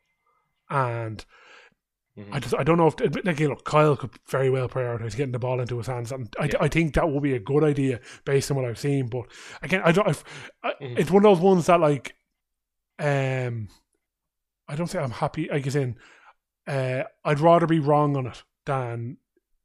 [0.71, 1.25] And
[2.17, 2.29] mhm.
[2.33, 5.33] I just I don't know if like you know Kyle could very well prioritize getting
[5.33, 6.59] the ball into his hands, and I, Yeah.
[6.61, 9.09] I think that would be a good idea based on what I've seen.
[9.09, 9.25] But
[9.63, 10.09] again, I don't.
[10.09, 10.25] I've,
[10.63, 10.99] I, Mhm.
[11.01, 12.15] It's one of those ones that like,
[13.01, 13.69] um,
[14.69, 15.49] I don't think I'm happy.
[15.51, 15.97] Like as in,
[16.67, 19.19] uh, I'd rather be wrong on it than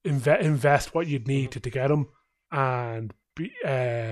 [0.05, 2.07] inve- invest what you'd need to, to get him
[2.51, 4.11] and be uh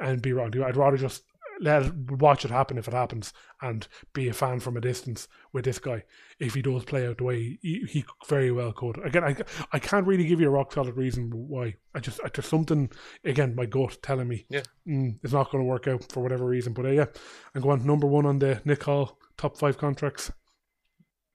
[0.00, 0.52] and be wrong.
[0.62, 1.22] I'd rather just
[1.58, 3.32] let it, watch it happen if it happens
[3.62, 6.02] and be a fan from a distance with this guy
[6.38, 8.98] if he does play out the way he, he very well could.
[9.02, 9.36] Again, I
[9.72, 11.76] I can't really give you a rock solid reason why.
[11.94, 12.90] I just I, there's something
[13.24, 14.62] again my gut telling me Yeah.
[14.86, 16.74] mm, it's not going to work out for whatever reason.
[16.74, 17.06] But uh, yeah,
[17.54, 20.30] I'm going number one on the Nick Hall top five contracts.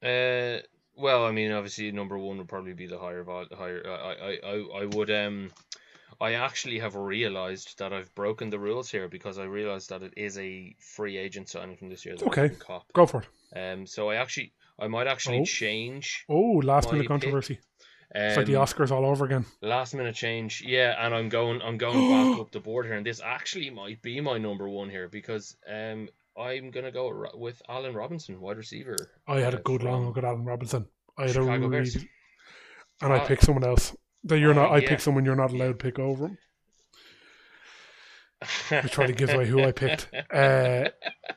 [0.03, 0.59] Uh,
[1.01, 3.83] well, I mean, obviously, number one would probably be the higher higher.
[3.87, 5.51] I, I, I, I would um,
[6.19, 10.13] I actually have realized that I've broken the rules here because I realized that it
[10.15, 12.15] is a free agent signing from this year.
[12.21, 12.49] Okay.
[12.49, 12.85] cop.
[12.93, 13.27] Go for it.
[13.59, 15.45] Um, so I actually, I might actually Oh.
[15.45, 16.25] change.
[16.29, 17.07] Oh, last minute pick.
[17.07, 17.59] controversy.
[18.13, 19.45] Um, It's like the Oscars all over again.
[19.61, 23.05] last minute change, yeah, and I'm going, I'm going back up the board here, and
[23.05, 27.93] this actually might be my number one here because um, I'm gonna go with Allen
[27.93, 28.95] Robinson, wide receiver.
[29.27, 30.85] I had a uh, good long look at Allen Robinson.
[31.17, 31.95] I had Chicago a Bears.
[31.97, 32.07] read,
[33.01, 33.25] and I Ah.
[33.27, 33.95] picked someone else.
[34.23, 34.71] That you're Ah, not.
[34.71, 34.89] I yeah.
[34.89, 36.37] picked someone you're not allowed to pick over him.
[38.69, 40.09] Which probably gives away who I picked.
[40.31, 40.89] Uh,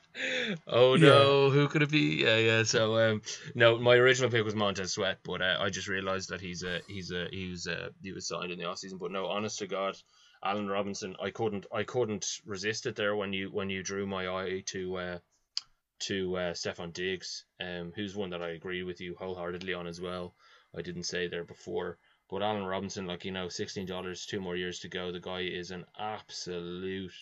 [0.66, 1.08] oh yeah.
[1.08, 2.22] no, who could it be?
[2.22, 2.62] Yeah, yeah.
[2.62, 3.20] So um,
[3.54, 6.80] no, my original pick was Montez Sweat, but uh, I just realized that he's a
[6.88, 8.96] he's a he was uh, he was signed in the off season.
[8.98, 9.96] But no, honest to God,
[10.44, 14.28] Allen Robinson, I couldn't I couldn't resist it there when you when you drew my
[14.28, 15.18] eye to uh,
[16.00, 20.00] to uh, Stefon Diggs, um, who's one that I agree with you wholeheartedly on as
[20.00, 20.34] well.
[20.76, 21.98] I didn't say there before.
[22.28, 25.12] But Allen Robinson, like you know, sixteen dollars, two more years to go.
[25.12, 27.14] The guy is an absolute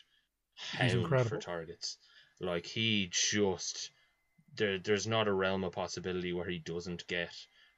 [0.57, 1.99] hound for targets.
[2.41, 3.91] Like he just
[4.57, 7.35] there, there's not a realm of possibility where he doesn't get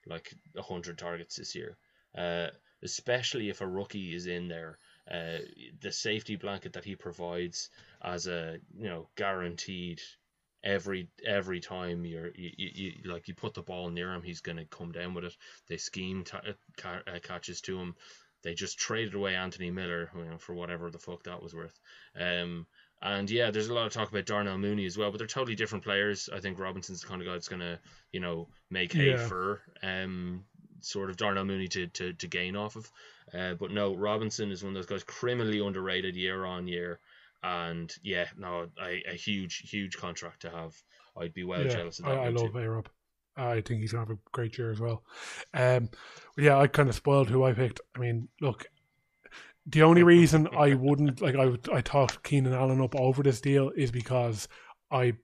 [0.06, 1.76] like hundred targets this year.
[2.16, 2.48] Uh,
[2.82, 4.78] especially if a rookie is in there.
[5.10, 5.38] Uh,
[5.80, 7.68] the safety blanket that he provides
[8.02, 10.00] as a you know guaranteed
[10.62, 14.40] every every time you're you, you, you like you put the ball near him he's
[14.40, 15.36] going to come down with it.
[15.68, 17.94] They scheme uh, ca- uh, catches to him.
[18.42, 21.78] They just traded away Anthony Miller you know, for whatever the fuck that was worth.
[22.18, 22.66] Um
[23.02, 25.54] and yeah there's a lot of talk about Darnell Mooney as well but they're totally
[25.56, 26.30] different players.
[26.32, 27.78] I think Robinson's the kind of guy that's going to
[28.12, 29.26] you know make hay Yeah.
[29.26, 30.44] for um
[30.80, 32.90] sort of Darnell Mooney to, to, to gain off of
[33.32, 37.00] uh, but no Robinson is one of those guys criminally underrated year on year
[37.44, 40.74] and yeah, no, a, a huge, huge contract to have.
[41.16, 42.18] I'd be well yeah, jealous of I, that.
[42.18, 42.56] I one love.
[42.56, 42.88] A Rob.
[43.36, 45.02] I think he's gonna have a great year as well.
[45.52, 45.90] Um,
[46.36, 47.80] yeah, I kind of spoiled who I picked.
[47.94, 48.66] I mean, look,
[49.66, 53.40] the only reason I wouldn't like I would- I talked Keenan Allen up over this
[53.40, 54.48] deal is because
[54.90, 55.14] I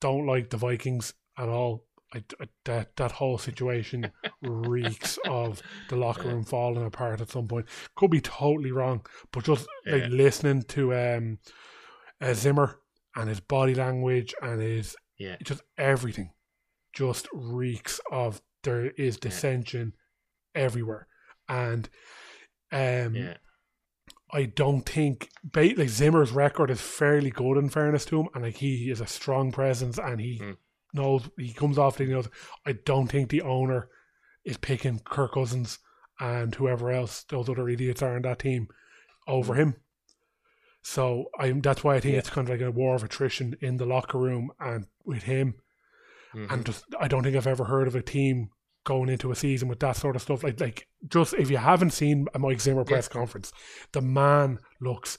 [0.00, 1.84] don't like the Vikings at all.
[2.14, 4.10] I, I- that that whole situation
[4.42, 7.66] reeks of the locker room falling apart at some point.
[7.96, 10.08] Could be totally wrong, but just like Yeah.
[10.08, 11.38] listening to um,
[12.20, 12.78] uh, Zimmer
[13.16, 16.30] and his body language and his Yeah, just everything
[16.94, 19.92] just reeks of there is dissension
[20.54, 21.06] everywhere
[21.48, 21.88] and
[22.72, 23.36] um yeah,
[24.32, 28.56] I don't think like Zimmer's record is fairly good in fairness to him and like
[28.56, 30.56] he is a strong presence and he Mm.
[30.92, 32.22] Knows he comes off the you know
[32.66, 33.88] I don't think the owner
[34.44, 35.78] is picking Kirk Cousins
[36.20, 38.68] and whoever else those other idiots are in that team
[39.26, 39.76] over him
[40.82, 42.14] so I'm that's why I think Mm.
[42.14, 42.18] Yeah.
[42.20, 45.54] it's kind of like a war of attrition in the locker room and with him
[46.34, 46.50] Mhm.
[46.52, 48.50] and just I don't think I've ever heard of a team
[48.84, 50.42] going into a season with that sort of stuff.
[50.42, 53.18] Like, like just if you haven't seen a Mike Zimmer press yeah.
[53.18, 53.52] conference,
[53.92, 55.18] the man looks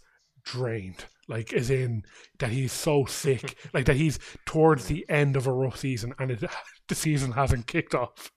[0.51, 1.05] drained.
[1.27, 2.03] Like, as in
[2.39, 6.31] that he's so sick, like that he's towards the end of a rough season, and
[6.31, 6.43] it,
[6.87, 8.31] the season hasn't kicked off.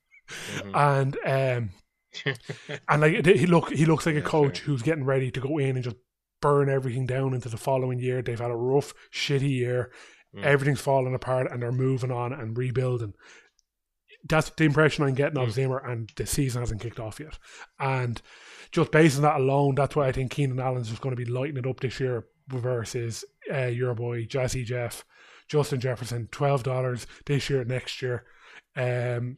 [0.59, 0.75] Mm-hmm.
[0.75, 1.71] And um,
[2.89, 5.77] and like he look, he looks like a coach who's getting ready to go in
[5.77, 5.97] and just
[6.41, 8.21] burn everything down into the following year.
[8.21, 9.91] They've had a rough, shitty year.
[10.35, 10.45] Mm.
[10.45, 13.15] Everything's falling apart, and they're moving on and rebuilding.
[14.29, 15.53] That's the impression I'm getting of mm.
[15.53, 17.39] Zimmer, and the season hasn't kicked off yet.
[17.81, 18.21] And
[18.71, 21.31] just based on that alone, that's why I think Keenan Allen's just going to be
[21.31, 25.05] lighting it up this year versus uh, your boy Jazzy Jeff,
[25.49, 28.25] Justin Jefferson, twelve dollars this year, next year.
[28.77, 29.37] Um,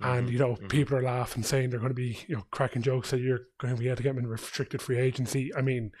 [0.00, 0.28] and mm-hmm.
[0.28, 0.66] you know, mm-hmm.
[0.68, 3.74] people are laughing, saying they're going to be, you know, cracking jokes that you're going
[3.74, 5.54] to be able to get them in restricted free agency.
[5.56, 5.92] I mean,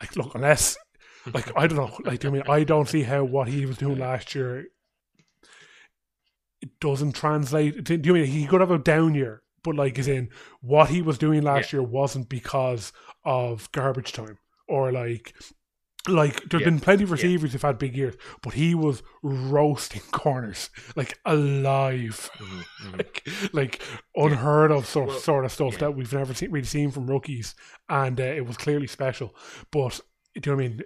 [0.00, 0.76] like, look, unless,
[1.32, 3.98] like, I don't know, like, you mean I don't see how what he was doing
[3.98, 4.66] last year
[6.64, 7.84] it doesn't translate.
[7.84, 10.30] Do you mean he could have a down year, but like, as in
[10.62, 11.80] what he was doing last yeah.
[11.80, 12.90] year wasn't because
[13.22, 15.34] of garbage time or like
[16.08, 16.70] like there's yeah.
[16.70, 17.52] been plenty of receivers yeah.
[17.52, 22.96] who've had big years, but he was roasting corners like alive, mm-hmm, mm-hmm.
[22.96, 23.82] like like
[24.16, 25.80] unheard of sort well, sort of stuff yeah.
[25.80, 27.54] that we've never seen really seen from rookies,
[27.90, 29.34] and uh, it was clearly special.
[29.70, 30.00] But
[30.34, 30.80] do you know what I mean?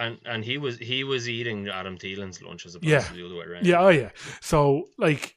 [0.00, 3.00] And and he was he was eating Adam Thielen's lunch as opposed yeah.
[3.00, 3.66] to the other way around.
[3.66, 4.10] Yeah, oh yeah.
[4.40, 5.36] So like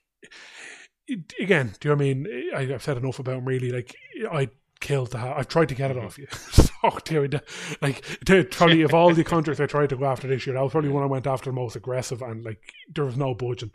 [1.39, 2.51] again, do you know what I mean?
[2.55, 3.45] I, I've said enough about him.
[3.45, 3.95] Really, like
[4.31, 4.49] I
[4.79, 5.37] killed to have.
[5.37, 6.05] I've tried to get it mm-hmm.
[6.05, 6.27] off you.
[6.31, 7.41] so, dude,
[7.81, 10.61] like, to, probably of all the contracts I tried to go after this year, that
[10.61, 12.61] was probably one I went after the most aggressive, and like
[12.93, 13.71] there was no budging.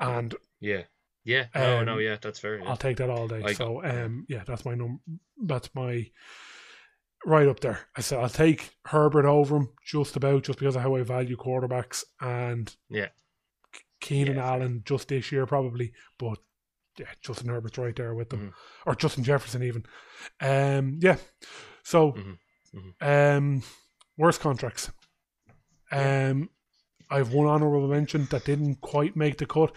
[0.00, 0.82] And yeah,
[1.24, 2.58] yeah, no, um, no, yeah, that's fair.
[2.58, 2.68] Yeah.
[2.68, 3.42] I'll take that all day.
[3.44, 5.00] I so, um, yeah, that's my num.
[5.42, 6.10] That's my
[7.26, 7.80] right up there.
[7.96, 11.36] I said I'll take Herbert over him just about, just because of how I value
[11.36, 13.08] quarterbacks, and yeah,
[14.00, 16.38] Keenan yeah, Allen just this year probably, but
[16.98, 18.90] yeah, Justin Herbert's right there with them, mm-hmm.
[18.90, 19.84] or Justin Jefferson even.
[20.40, 21.16] Um, yeah.
[21.82, 22.78] So, mm-hmm.
[22.78, 23.36] Mm-hmm.
[23.38, 23.62] um,
[24.16, 24.90] worst contracts.
[25.90, 26.50] Um,
[27.10, 29.74] I have one honorable mention that didn't quite make the cut.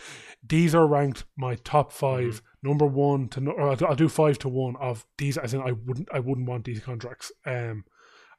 [0.47, 2.37] These are ranked my top 5 mm-hmm.
[2.67, 5.37] Number one to, or I'll, do five to one of these.
[5.37, 7.31] As in, I wouldn't, I wouldn't want these contracts.
[7.45, 7.85] Um,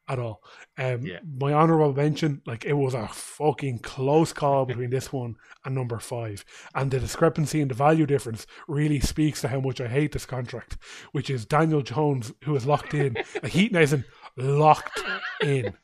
[0.08, 0.42] at all.
[0.78, 1.18] Um, yeah.
[1.38, 5.98] My honorable mention, like it was a fucking close call between this one and number
[5.98, 10.12] five, and the discrepancy in the value difference really speaks to how much I hate
[10.12, 10.78] this contract,
[11.12, 13.14] which is Daniel Jones, who is locked in.
[13.42, 14.04] like he isn't
[14.36, 15.02] locked
[15.42, 15.74] in.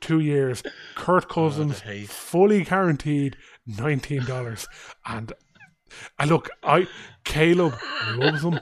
[0.00, 0.62] Two years,
[0.96, 4.66] Kirk oh, Cousins oh, fully guaranteed nineteen dollars,
[5.06, 5.32] and
[6.18, 6.86] I look, I
[7.24, 7.74] Caleb
[8.16, 8.60] loves him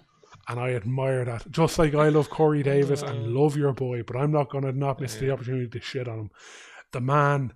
[0.48, 1.50] and I admire that.
[1.50, 4.72] Just like I love Corey Davis and love your boy, but I'm not going to
[4.72, 6.30] not miss the opportunity to shit on him.
[6.92, 7.52] The man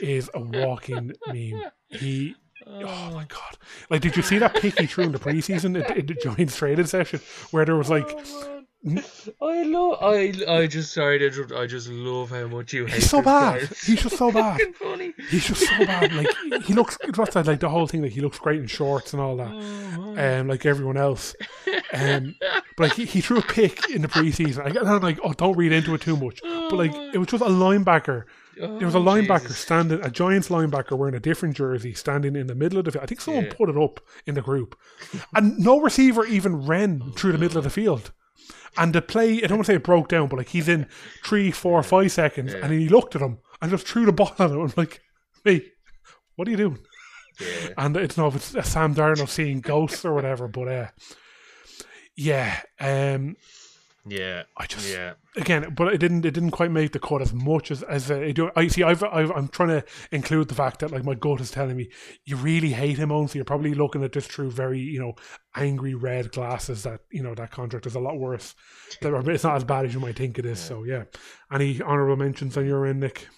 [0.00, 1.62] is a walking meme.
[1.88, 2.34] He,
[2.66, 2.82] oh.
[2.84, 3.58] oh my god!
[3.90, 6.56] Like, did you see that pick he threw in the preseason in, in the Giants
[6.56, 7.20] trading session
[7.50, 8.55] where there was like oh,
[8.88, 9.98] I love.
[10.00, 11.52] I I just sorry to interrupt.
[11.52, 12.96] I just love how much you hate.
[12.96, 13.62] He's so bad.
[13.84, 14.60] He's just so bad.
[14.76, 15.12] funny.
[15.28, 16.12] He's just so bad.
[16.12, 16.96] Like he looks.
[17.16, 17.46] What's that?
[17.46, 18.02] Like the whole thing.
[18.02, 19.50] Like he looks great in shorts and all that.
[19.52, 21.34] Oh, um, like everyone else.
[21.92, 22.36] Um,
[22.76, 24.64] but like he, he threw a pick in the preseason.
[24.64, 26.40] I, and I'm like, oh, don't read into it too much.
[26.42, 28.24] But like it was just a linebacker.
[28.60, 29.58] Oh, there was a linebacker Jesus.
[29.58, 33.02] standing, a Giants linebacker wearing a different jersey, standing in the middle of the field.
[33.02, 33.52] I think someone yeah.
[33.54, 34.78] put it up in the group,
[35.34, 38.12] and no receiver even ran through the middle of the field.
[38.78, 40.86] And the play, I don't want to say it broke down, but like he's in
[41.24, 42.60] three, four, five seconds, yeah.
[42.62, 44.60] and he looked at him and just threw the ball at him.
[44.60, 45.00] I'm like,
[45.44, 45.62] hey,
[46.36, 46.78] what are you doing?
[47.40, 47.68] Yeah.
[47.78, 50.86] And it's not if it's Sam Darnold seeing ghosts or whatever, but uh,
[52.16, 53.36] yeah, um,
[54.08, 57.32] yeah, I just yeah again, but it didn't it didn't quite make the cut as
[57.32, 58.50] much as as uh, do.
[58.54, 58.82] I see.
[58.82, 61.90] I've, i am trying to include the fact that like my gut is telling me
[62.24, 63.10] you really hate him.
[63.10, 65.14] On so you're probably looking at this through very you know
[65.56, 66.84] angry red glasses.
[66.84, 68.54] That you know that contract is a lot worse.
[69.02, 70.60] That it's not as bad as you might think it is.
[70.60, 70.68] Yeah.
[70.68, 71.04] So yeah,
[71.52, 73.28] any honorable mentions on your end, Nick?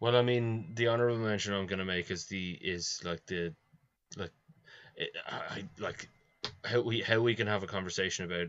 [0.00, 3.54] Well, I mean, the honorable mention I'm going to make is the is like the
[4.16, 4.32] like
[5.26, 6.08] I like
[6.66, 8.48] how we how we can have a conversation about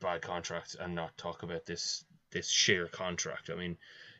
[0.00, 3.50] bad contracts and not talk about this this sheer contract.
[3.50, 3.76] I mean,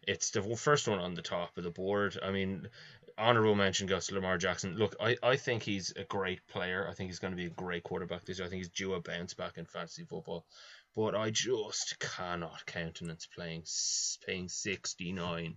[0.07, 2.19] it's the first one on the top of the board.
[2.23, 2.69] I mean,
[3.17, 4.77] honorable mention goes to Lamar Jackson.
[4.77, 6.87] Look, I, I think he's a great player.
[6.89, 8.47] I think he's going to be a great quarterback this year.
[8.47, 10.45] I think he's due a bounce back in fantasy football.
[10.97, 13.65] But I just cannot countenance playing
[14.27, 15.57] paying sixty nine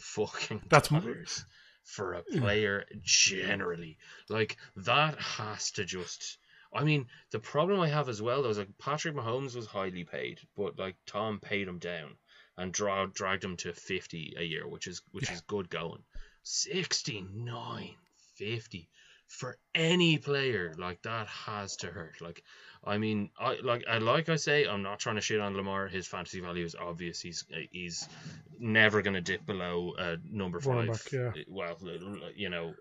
[0.00, 1.44] fucking that's dollars
[1.84, 3.98] for a player generally.
[4.28, 6.38] Like that has to just
[6.74, 10.04] I mean, the problem I have as well though is like Patrick Mahomes was highly
[10.04, 12.16] paid, but like Tom paid him down
[12.56, 15.34] and dra- dragged him to fifty a year, which is which yeah.
[15.34, 16.02] is good going.
[16.42, 17.94] Sixty nine
[18.36, 18.90] fifty
[19.28, 22.20] for any player, like that has to hurt.
[22.20, 22.42] Like,
[22.86, 25.88] I mean, I like I like I say, I'm not trying to shit on Lamar.
[25.88, 27.20] His fantasy value is obvious.
[27.20, 28.08] He's uh, he's
[28.58, 30.88] never going to dip below uh, number five.
[30.88, 31.28] Back, yeah.
[31.28, 32.74] Uh, well, uh, you know,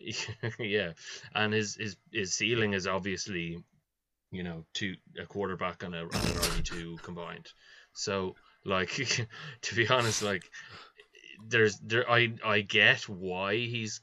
[0.58, 0.92] yeah,
[1.34, 3.62] and his his his ceiling is obviously,
[4.32, 7.46] you know, two a quarterback and, a, and an RB two combined.
[7.92, 8.90] So, like,
[9.62, 10.44] to be honest, like,
[11.46, 14.00] there's there I I get why he's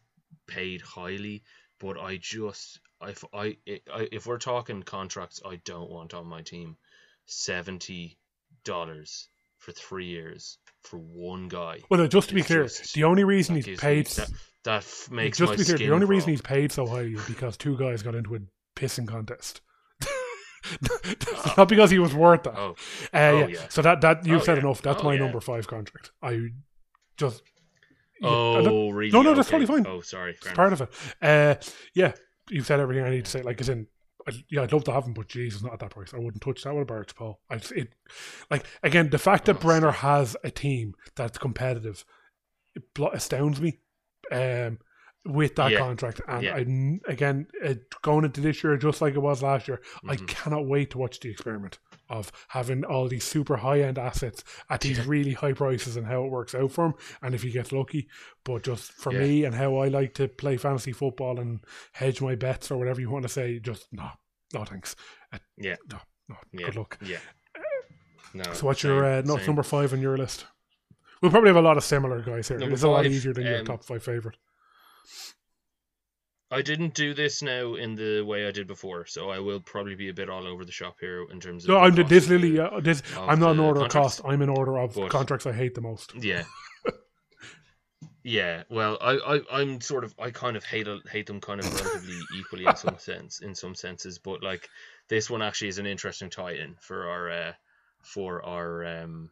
[0.47, 1.43] paid highly,
[1.79, 3.57] but I just if I,
[3.93, 6.77] I if we're talking contracts, I don't want on my team
[7.25, 8.17] seventy
[8.63, 9.27] dollars
[9.57, 11.79] for three years for one guy.
[11.89, 14.29] Well, just to be clear, just, the only reason he's paid that,
[14.63, 17.55] that makes just to be clear, the only reason he's paid so high is because
[17.57, 18.39] two guys got into a
[18.75, 19.61] pissing contest.
[21.57, 22.57] not because he was worth that.
[22.57, 22.75] Oh,
[23.13, 23.47] Uh, Oh, yeah.
[23.47, 23.67] yeah.
[23.69, 24.63] So that that you've Oh, said yeah.
[24.63, 24.81] enough.
[24.81, 25.19] That's Oh, my yeah.
[25.19, 26.11] number five contract.
[26.21, 26.49] I
[27.17, 27.41] just
[28.23, 29.11] oh, really?
[29.11, 29.59] no, no, that's Okay.
[29.65, 29.91] totally fine.
[29.91, 30.31] Oh, sorry.
[30.31, 30.89] it's part of it.
[31.21, 31.55] Uh,
[31.93, 32.13] yeah,
[32.49, 33.41] you've said everything I need to say.
[33.41, 33.87] Like, as in,
[34.27, 36.13] I, yeah, I'd love to have him, but Jesus, not at that price.
[36.13, 37.39] I wouldn't touch that with a barge pole.
[37.49, 37.93] I it,
[38.49, 42.05] like again, the fact that Brenner has a team that's competitive,
[42.75, 42.83] it
[43.13, 43.79] astounds me.
[44.31, 44.79] Um,
[45.25, 45.77] with that Yeah.
[45.77, 46.55] contract, and Yeah.
[46.55, 50.27] I again uh, going into this year just like it was last year, I Mhm.
[50.27, 51.79] cannot wait to watch the experiment
[52.13, 56.23] of having all these super high end assets at these really high prices and how
[56.23, 58.07] it works out for him, and if he gets lucky.
[58.43, 59.19] But just for Yeah.
[59.19, 61.59] me and how I like to play fantasy football and
[61.93, 64.09] hedge my bets or whatever you want to say, just no,
[64.53, 64.95] no thanks.
[65.31, 65.75] Uh, Yeah.
[65.91, 65.99] no,
[66.29, 66.35] no.
[66.51, 66.65] Yeah.
[66.67, 66.97] Good luck.
[67.01, 67.19] Yeah.
[68.33, 68.43] No.
[68.53, 69.45] So what's your uh, same, no, same.
[69.47, 70.45] number five on your list?
[71.21, 72.57] We'll probably have a lot of similar guys here.
[72.57, 74.37] Number it's a lot easier than your um, top five favorite.
[76.53, 79.95] I didn't do this now in the way I did before, so I will probably
[79.95, 81.69] be a bit all over the shop here in terms of.
[81.69, 82.59] No, I'm this literally.
[82.59, 84.21] Uh, this I'm not in order of cost.
[84.25, 86.13] I'm in order of But- contracts I hate the most.
[86.15, 86.43] Yeah.
[88.25, 91.65] Yeah, well, I, I, I'm sort of, I kind of hate hate them kind of
[91.73, 94.69] relatively equally in some sense, in some senses, but like
[95.09, 97.51] this one actually is an interesting tie-in for our, uh,
[98.01, 99.29] for our, um,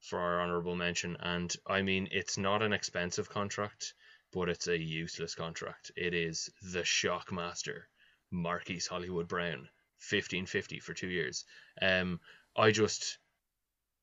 [0.00, 3.94] for our honorable mention, and I mean, it's not an expensive contract,
[4.36, 5.90] but it's a useless contract.
[5.96, 7.84] It is the Shockmaster,
[8.30, 9.66] Marquise Hollywood Brown,
[9.98, 11.46] fifteen fifty for two years.
[11.80, 12.20] Um,
[12.54, 13.16] I just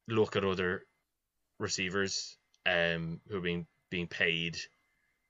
[0.08, 0.86] look at other
[1.60, 2.36] receivers
[2.66, 4.58] um who are being being paid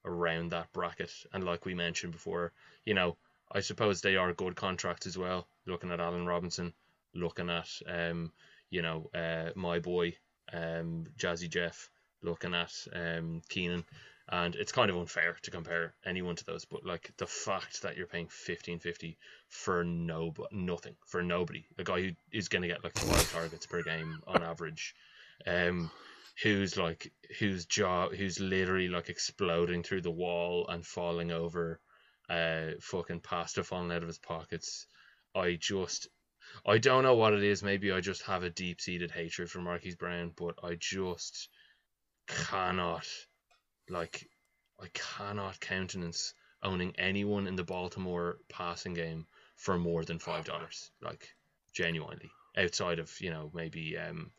[0.05, 2.53] around that bracket and like we mentioned before
[2.85, 3.17] you know
[3.51, 6.73] i suppose they are good contracts as well looking at allen robinson
[7.13, 8.31] looking at um
[8.69, 10.15] you know uh my boy
[10.53, 11.89] um jazzy jeff
[12.21, 13.83] looking at um keenan
[14.29, 17.97] and it's kind of unfair to compare anyone to those but like the fact that
[17.97, 19.17] you're paying 1550
[19.49, 23.65] for no nothing for nobody a guy who is going to get like five targets
[23.65, 24.95] per game on average
[25.45, 25.91] um
[26.41, 31.79] who's like whose jaw who's literally like exploding through the wall and falling over
[32.29, 34.87] uh fucking pasta falling out of his pockets.
[35.35, 36.07] I just
[36.65, 37.61] i don't know what it is.
[37.61, 41.49] Maybe i just have a deep-seated hatred for marquise brown but i just
[42.27, 43.07] cannot
[43.89, 44.27] like
[44.81, 50.91] i cannot countenance owning anyone in the baltimore passing game for more than five dollars
[51.01, 51.35] like
[51.73, 54.31] genuinely outside of you know maybe um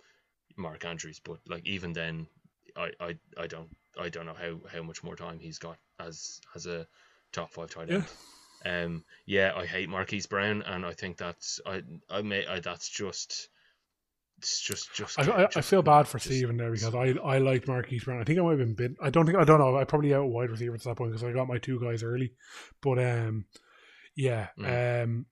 [0.56, 2.26] Mark Andrews, but like even then,
[2.76, 3.68] I, I, I don't
[3.98, 6.86] I don't know how, how much more time he's got as as a
[7.32, 8.04] top five tight end.
[8.66, 12.88] Um, yeah, I hate Marquise Brown, and I think that's I I may I, that's
[12.88, 13.48] just
[14.44, 15.18] it's just just.
[15.18, 18.20] I, I, I feel bad for just- Stephen there because I I liked Marquise Brown.
[18.20, 18.92] I think I might have been bit.
[19.00, 19.76] I don't think I don't know.
[19.76, 22.32] I probably out wide receiver at that point because I got my two guys early.
[22.82, 23.46] But um,
[24.14, 25.04] yeah, Mm.
[25.04, 25.26] um,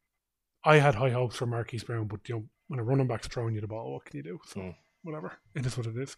[0.65, 3.55] I had high hopes for Marquise Brown, but you know when a running back's throwing
[3.55, 4.41] you the ball, what can you do?
[4.47, 4.75] So Mm.
[5.03, 6.17] whatever, it is what it is.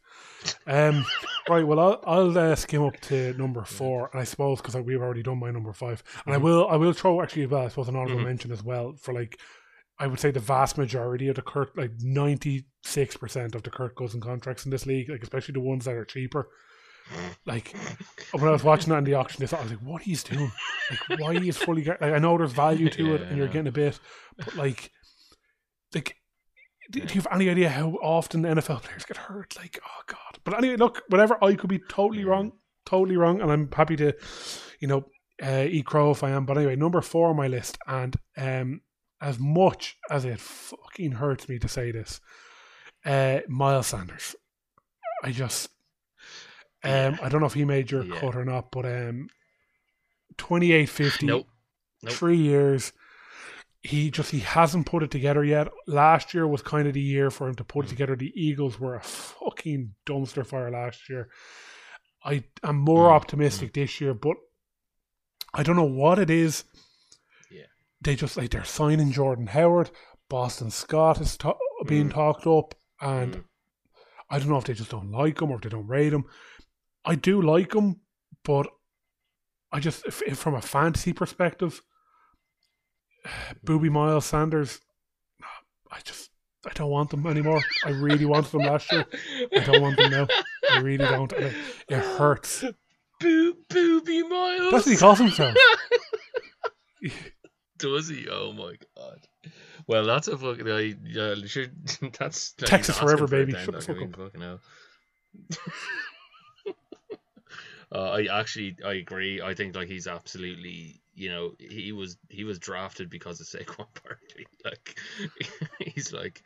[0.66, 1.05] Um,
[1.49, 1.66] right.
[1.66, 5.23] Well, I'll I'll uh, skim up to number four, and I suppose because we've already
[5.23, 6.43] done my number five, and I Mhm.
[6.43, 7.65] will I will throw actually as well.
[7.65, 8.27] I suppose an honorable Mhm.
[8.27, 9.41] mention as well for like
[9.99, 13.71] I would say the vast majority of the Kirk, like ninety six percent of the
[13.71, 16.49] Kirk Cousins contracts in this league, like especially the ones that are cheaper.
[17.47, 17.75] Like
[18.33, 20.51] when I was watching that in the auction, this I was like, "What he's doing?
[21.09, 22.01] Like, why he's fully get?
[22.01, 24.01] Like, I know there's value to it, and you're getting a bit,
[24.39, 24.91] but like,
[25.95, 26.16] like,
[26.91, 29.55] do, do you have any idea how often NFL players get hurt?
[29.57, 30.39] Like, oh god.
[30.45, 31.43] But anyway, look, whatever.
[31.45, 32.31] I could be totally Yeah.
[32.31, 32.53] wrong,
[32.87, 34.12] totally wrong, and I'm happy to,
[34.81, 35.05] you know,
[35.43, 36.47] uh, eat crow if I am.
[36.47, 38.81] But anyway, number four on my list, and um,
[39.25, 42.21] as much as it fucking hurts me to say this,
[43.07, 44.37] uh, Miles Sanders.
[45.23, 45.71] I just,
[46.83, 47.19] um.
[47.23, 48.21] I don't know if he made your Yeah.
[48.21, 49.29] cut or not, but um,
[50.37, 51.47] twenty eight fifty, Nope.
[52.03, 52.13] Nope.
[52.13, 52.93] three years.
[53.83, 55.69] He just he hasn't put it together yet.
[55.87, 57.91] Last year was kind of the year for him to put it Mm.
[57.91, 58.17] together.
[58.17, 61.29] The Eagles were a fucking dumpster fire last year.
[62.25, 64.37] I am more Mm, optimistic this year, but
[65.53, 66.65] I don't know what it is.
[68.05, 69.90] They just like they're signing Jordan Howard,
[70.28, 71.56] Boston Scott is ta-
[71.86, 72.14] being Mm.
[72.14, 73.44] talked up, and Mm.
[74.31, 76.24] I don't know if they just don't like him or if they don't rate him.
[77.05, 78.01] I do like him,
[78.44, 78.66] but
[79.72, 81.82] I just if, if from a fantasy perspective,
[83.64, 84.81] Booby Miles Sanders,
[85.90, 86.31] I just
[86.66, 87.60] I don't want them anymore.
[87.85, 89.05] I really wanted them last year.
[89.55, 90.26] I don't want them now.
[90.70, 91.31] I really don't.
[91.32, 91.55] It,
[91.89, 92.64] it hurts.
[93.20, 94.72] Boo, booby miles.
[94.72, 95.55] That's what he calls himself.
[97.85, 98.27] Does he?
[98.31, 99.20] Oh my god.
[99.86, 100.69] Well, that's a fucking.
[100.70, 101.35] I yeah,
[102.19, 103.52] that's like Texas forever, for baby.
[103.52, 104.16] Shut the fuck up.
[104.16, 104.61] fucking hell.
[107.93, 109.40] uh, I actually I agree.
[109.43, 113.86] I think like he's absolutely you know he was he was drafted because of Saquon
[114.05, 114.47] Barkley.
[114.65, 114.98] Like
[115.78, 116.43] he's like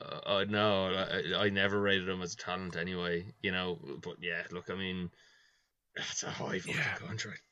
[0.00, 3.26] uh, uh, no I, I never rated him as a talent anyway.
[3.42, 5.10] You know, but yeah, look, I mean,
[5.96, 6.96] that's a high fucking Yeah.
[7.06, 7.42] contract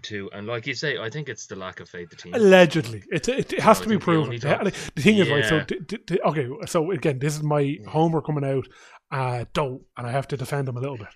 [0.00, 0.30] too.
[0.32, 2.34] And like you say, I think it's the lack of faith the team.
[2.34, 4.30] Allegedly, it, it, it has No, to be proven.
[4.38, 5.44] The, the thing is, right?
[5.44, 6.48] So, d- d- okay.
[6.66, 7.88] So again, this is my Yeah.
[7.90, 8.66] homer coming out.
[9.10, 11.08] Uh, don't, and I have to defend them a little bit.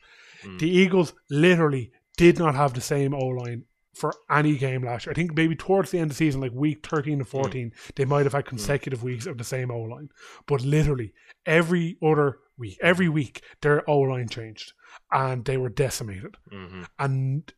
[0.44, 0.58] Mm.
[0.58, 5.12] The Eagles literally did not have the same O line for any game last year.
[5.12, 7.30] I think maybe towards the end of the season, like week thirteen and Hmm.
[7.30, 10.10] fourteen, they might have had consecutive weeks of the same O line.
[10.46, 11.14] But literally
[11.46, 14.74] every other week, every week, their O line changed,
[15.10, 17.50] and they were decimated hmm and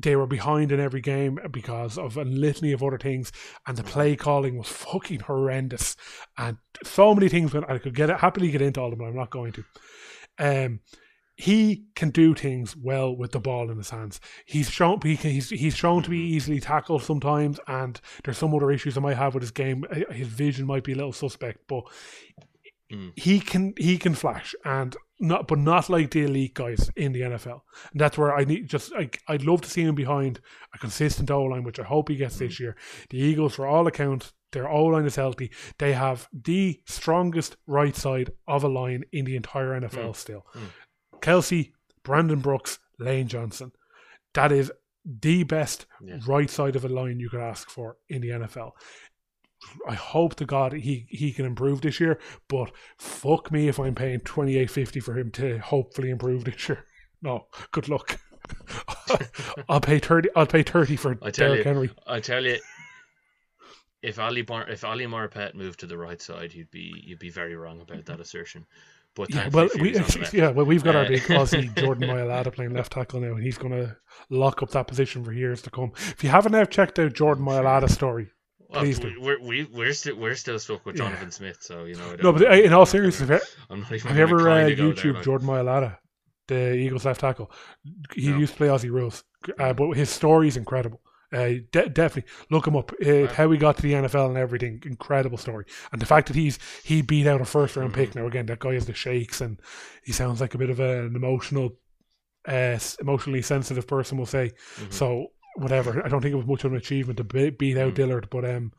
[0.00, 3.32] they were behind in every game because of a litany of other things,
[3.66, 5.96] and the play calling was fucking horrendous,
[6.36, 7.52] and so many things.
[7.52, 9.52] When I could get it, happily get into all of them, but I'm not going
[9.52, 9.64] to.
[10.38, 10.80] Um,
[11.36, 14.20] he can do things well with the ball in his hands.
[14.44, 18.54] He's shown he can, he's he's shown to be easily tackled sometimes, and there's some
[18.54, 19.84] other issues I might have with his game.
[20.10, 21.84] His vision might be a little suspect, but
[22.90, 23.12] Mm.
[23.16, 27.22] he can he can flash and not but not like the elite guys in the
[27.22, 27.60] NFL.
[27.92, 30.40] And that's where I need just like I'd love to see him behind
[30.74, 32.76] a consistent O line, which I hope he gets this year.
[33.10, 35.50] The Eagles, for all accounts, their O line is healthy.
[35.78, 40.46] They have the strongest right side of a line in the entire NFL still.
[40.54, 41.20] Mm.
[41.20, 41.72] Kelce,
[42.04, 43.72] Brandon Brooks, Lane Johnson.
[44.34, 44.70] That is
[45.04, 46.18] the best Yeah.
[46.26, 48.72] right side of a line you could ask for in the NFL.
[49.88, 52.18] I hope to God he, he can improve this year,
[52.48, 56.68] but fuck me if I'm paying twenty eight fifty for him to hopefully improve this
[56.68, 56.84] year.
[57.20, 58.20] No, good luck.
[59.68, 60.28] I'll pay thirty.
[60.36, 61.90] I'll pay thirty for I tell Derrick you, Henry.
[62.06, 62.58] I tell you,
[64.02, 67.30] if Ali Bar- if Ali Marpet moved to the right side, you'd be you'd be
[67.30, 68.64] very wrong about that assertion.
[69.16, 70.34] But Yeah, well, we Fury's on the left.
[70.34, 73.42] yeah, well, we've got our Uh, big Aussie Jordan Mailata playing left tackle now, and
[73.42, 73.96] he's going to
[74.30, 75.90] lock up that position for years to come.
[75.96, 78.30] If you haven't now checked out Jordan Mailata's story,
[78.68, 79.20] Well, please we- do.
[79.20, 81.04] we're we, we're still we're still stuck with Yeah.
[81.04, 82.16] Jonathan Smith, so you know.
[82.22, 84.54] No, but uh, in all seriousness, have you, I'm not even have you ever uh,
[84.68, 85.96] YouTube there, Jordan Mailata,
[86.48, 87.50] the Eagles left tackle?
[88.14, 88.38] He No.
[88.38, 89.24] used to play Aussie rules,
[89.58, 91.00] uh, but his story is incredible.
[91.30, 92.90] Uh, de- definitely look him up.
[93.04, 93.26] Uh.
[93.26, 95.66] How he got to the NFL and everything, incredible story.
[95.92, 98.10] And the fact that he's he beat out a first round pick.
[98.10, 98.18] Mm-hmm.
[98.20, 99.60] Now again, that guy has the shakes, and
[100.04, 101.70] he sounds like a bit of a, an emotional,
[102.46, 104.16] uh, emotionally sensitive person.
[104.16, 104.52] We'll say.
[104.78, 104.92] Mhm.
[104.92, 105.26] So
[105.58, 106.04] whatever.
[106.04, 107.96] I don't think it was much of an achievement to be- beat out Mm.
[107.96, 108.72] Dillard, but um,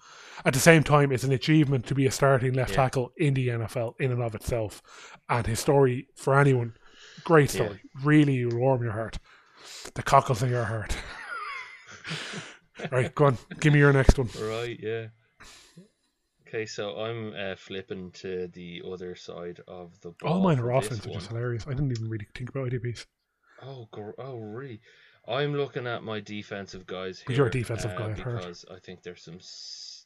[0.45, 2.77] at the same time, it's an achievement to be a starting left Yeah.
[2.77, 4.81] tackle in the NFL in and of itself.
[5.27, 6.75] And his story for anyone,
[7.23, 7.65] great Yeah.
[7.65, 7.81] story.
[8.03, 9.19] Really will warm your heart.
[9.95, 10.95] The cockles in your heart.
[12.91, 13.37] right, go on.
[13.59, 14.29] Give me your next one.
[14.39, 15.07] Right, yeah.
[16.47, 20.33] Okay, so I'm uh, flipping to the other side of the ball.
[20.33, 21.67] All mine are offense, which is hilarious.
[21.67, 23.05] I didn't even really think about IDPs.
[23.61, 24.81] Oh, gr- oh, really?
[25.29, 27.35] I'm looking at my defensive guys here.
[27.35, 29.39] You're a defensive uh, guy, because I think there's some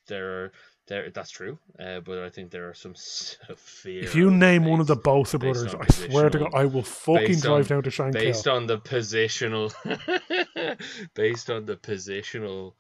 [0.07, 0.51] there are
[0.87, 4.03] there that's true, uh, but I think there are some severe.
[4.03, 7.39] If you name one of the Bosa brothers, I swear to God, I will fucking
[7.39, 8.13] drive on- down to Shankill.
[8.13, 9.73] based on the positional
[11.13, 12.73] based on the positional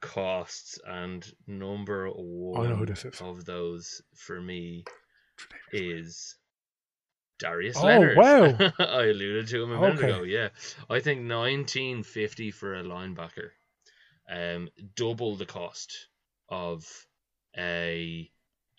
[0.00, 3.20] costs and number one who this is.
[3.20, 4.84] of those for me
[5.72, 6.36] is
[7.38, 8.16] Darius Oh, Leonard.
[8.16, 8.62] wow.
[8.78, 10.00] I alluded to him a minute Okay.
[10.00, 10.22] ago.
[10.22, 10.50] Yeah,
[10.90, 13.50] I think nineteen fifty for a linebacker,
[14.30, 16.08] um, double the cost
[16.48, 16.86] of
[17.56, 18.30] a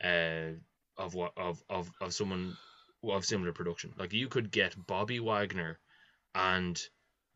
[0.04, 0.52] uh
[0.98, 2.58] of what of of of someone
[3.04, 3.94] of similar production.
[3.98, 5.80] Like you could get Bobby Wagner
[6.36, 6.80] and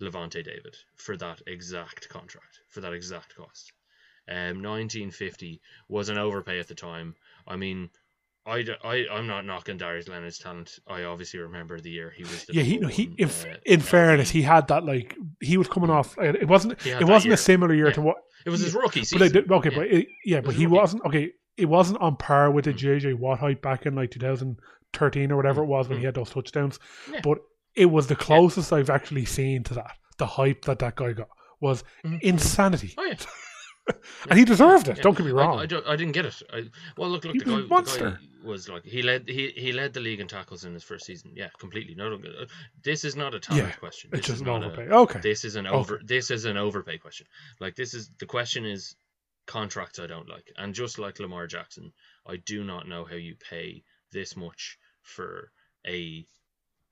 [0.02, 3.72] Lavonte David for that exact contract for that exact cost.
[4.28, 7.16] Um, nineteen fifty was an overpay at the time.
[7.48, 7.90] I mean,
[8.46, 10.80] I, I am not knocking Darius Leonard's talent.
[10.88, 12.46] I obviously remember the year he was.
[12.46, 15.68] The Yeah, he no, he in, uh, in fairness, he had that like he was
[15.70, 16.18] coming off.
[16.18, 16.86] uh, It wasn't.
[16.86, 17.34] It wasn't year.
[17.36, 17.94] a similar year Yeah.
[17.94, 18.18] to what.
[18.46, 19.24] It was his rookie But season.
[19.24, 19.76] I did, okay, yeah.
[19.78, 20.76] but it, yeah, was but he rookie.
[20.78, 21.32] wasn't okay.
[21.56, 22.78] It wasn't on par with the Mm.
[23.00, 26.30] JJ Watt hype back in like 2013 or whatever it was when he had those
[26.32, 26.80] touchdowns.
[27.08, 27.14] Mm.
[27.14, 27.20] Yeah.
[27.24, 27.38] But
[27.76, 29.92] it was the closest I've actually seen to that.
[30.18, 31.30] The hype that that guy got
[31.62, 32.22] was Mhm.
[32.22, 33.16] insanity, Oh yeah,
[34.30, 34.98] and he deserved it.
[34.98, 35.04] Yeah.
[35.04, 35.60] Don't get me wrong.
[35.60, 36.42] I, don't- I didn't get it.
[36.52, 36.64] I,
[36.98, 39.94] well, look, look, He the guy, the guy was like he led he he led
[39.94, 41.32] the league in tackles in his first season.
[41.36, 41.96] Yeah, completely.
[41.96, 42.46] No, don't get uh,
[42.84, 44.10] this is not a talent Yeah, question.
[44.14, 44.90] it's This just is an not a- overpay.
[44.90, 45.76] Okay, This is an Okay.
[45.76, 46.02] over.
[46.04, 47.28] This is an overpay question.
[47.60, 48.96] Like this is the question is
[49.46, 51.92] contracts I don't like, and just like Lamar Jackson,
[52.26, 53.84] I do not know how you pay
[54.14, 55.52] this much for
[55.86, 56.26] a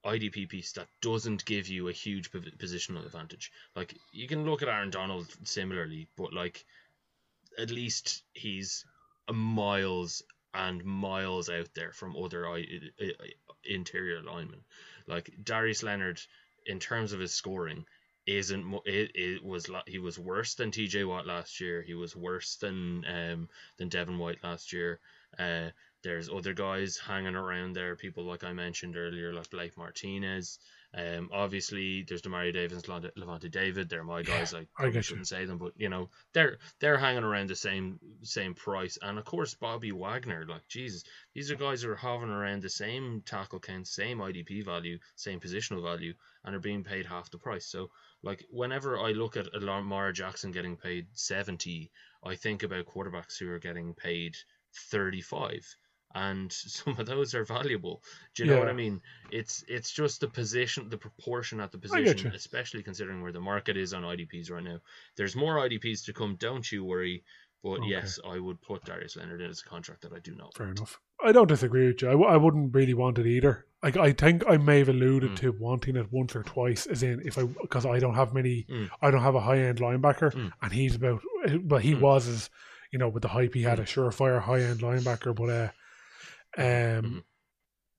[0.04, 3.52] IDP piece that doesn't give you a huge positional advantage.
[3.76, 6.66] Like you can look at Aaron Donald similarly, but like
[7.58, 8.86] at least he's
[9.32, 10.24] miles
[10.54, 12.46] and miles out there from other
[13.64, 14.62] interior linemen.
[15.08, 16.22] Like Darius Leonard,
[16.66, 17.86] in terms of his scoring,
[18.28, 21.82] isn't it, it was he was worse than TJ Watt last year.
[21.82, 25.00] He was worse than um than Devin White last year.
[25.40, 25.70] Uh,
[26.04, 30.60] there's other guys hanging around there, people like I mentioned earlier, like Blake Martinez.
[30.94, 33.90] Um, obviously there's Demario Davis, Lavonte Lavonte David.
[33.90, 34.54] They're my guys.
[34.54, 38.00] I probably get shouldn't say them, but you know they're they're hanging around the same
[38.24, 38.98] same price.
[39.02, 41.04] And of course Bobby Wagner, like Jesus,
[41.34, 45.40] these are guys who are hovering around the same tackle count, same IDP value, same
[45.40, 46.14] positional value,
[46.44, 47.66] and are being paid half the price.
[47.66, 47.90] So
[48.22, 51.90] like whenever I look at Lamar Jackson getting paid seventy,
[52.24, 54.36] I think about quarterbacks who are getting paid
[54.90, 55.66] thirty five.
[56.16, 58.04] And some of those are valuable.
[58.36, 59.02] Do you know what I mean?
[59.32, 63.78] It's it's just the position, the proportion at the position, especially considering where the market
[63.78, 64.80] is on IDPs right now.
[65.16, 67.24] There's more IDPs to come, don't you worry.
[67.64, 67.90] But Okay.
[67.90, 70.56] yes, I would put Darius Leonard in as a contract that I do not.
[70.56, 70.80] Fair want.
[70.80, 71.00] enough.
[71.24, 72.08] I don't disagree with you.
[72.08, 73.68] I, w- I wouldn't really want it either.
[73.84, 75.36] Like I think I may have alluded Mm.
[75.42, 78.66] to wanting it once or twice, as in if I because I don't have many,
[78.68, 78.90] Mm.
[79.02, 80.52] I don't have a high end linebacker, Mm.
[80.64, 81.22] and he's about
[81.64, 82.00] well he Mm.
[82.02, 82.50] was as
[82.92, 85.70] you know with the hype he had a surefire high end linebacker, but uh,
[86.58, 87.24] um, Mhm.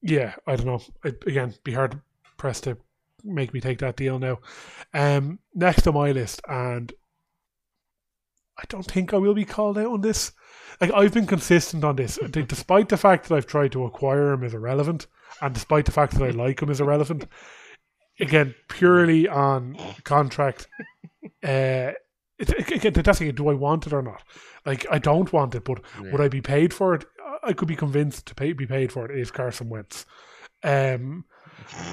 [0.02, 0.82] yeah, I don't know.
[1.04, 2.00] It, again, be hard
[2.36, 2.76] pressed to
[3.24, 4.38] make me take that deal now.
[4.92, 6.92] Um, next on my list, and
[8.58, 10.32] I don't think I will be called out on this.
[10.80, 14.44] Like I've been consistent on this, despite the fact that I've tried to acquire him
[14.44, 15.06] as irrelevant,
[15.40, 17.26] and despite the fact that I like him as irrelevant.
[18.20, 20.68] Again, purely on contract.
[21.42, 21.92] Uh,
[22.38, 24.22] it, it, again, that's the thing, do I want it or not?
[24.66, 26.12] Like I don't want it, but Yeah.
[26.12, 27.04] would I be paid for it?
[27.43, 30.06] I could be convinced to pay, be paid for it if Carson Wentz.
[30.62, 31.24] Um,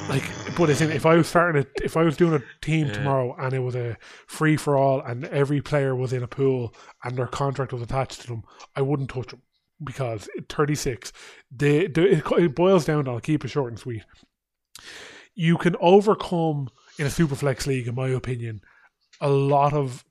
[0.09, 0.23] like,
[0.55, 2.93] but if I was starting a, if I was doing a team Yeah.
[2.93, 3.97] tomorrow and it was a
[4.27, 6.73] free for all and every player was in a pool
[7.03, 8.43] and their contract was attached to them,
[8.75, 9.41] I wouldn't touch them
[9.83, 11.11] because 36,
[11.55, 13.05] they, they it, it boils down.
[13.05, 14.03] to, I'll keep it short and sweet.
[15.35, 18.61] You can overcome in a super flex league, in my opinion,
[19.21, 20.03] a lot of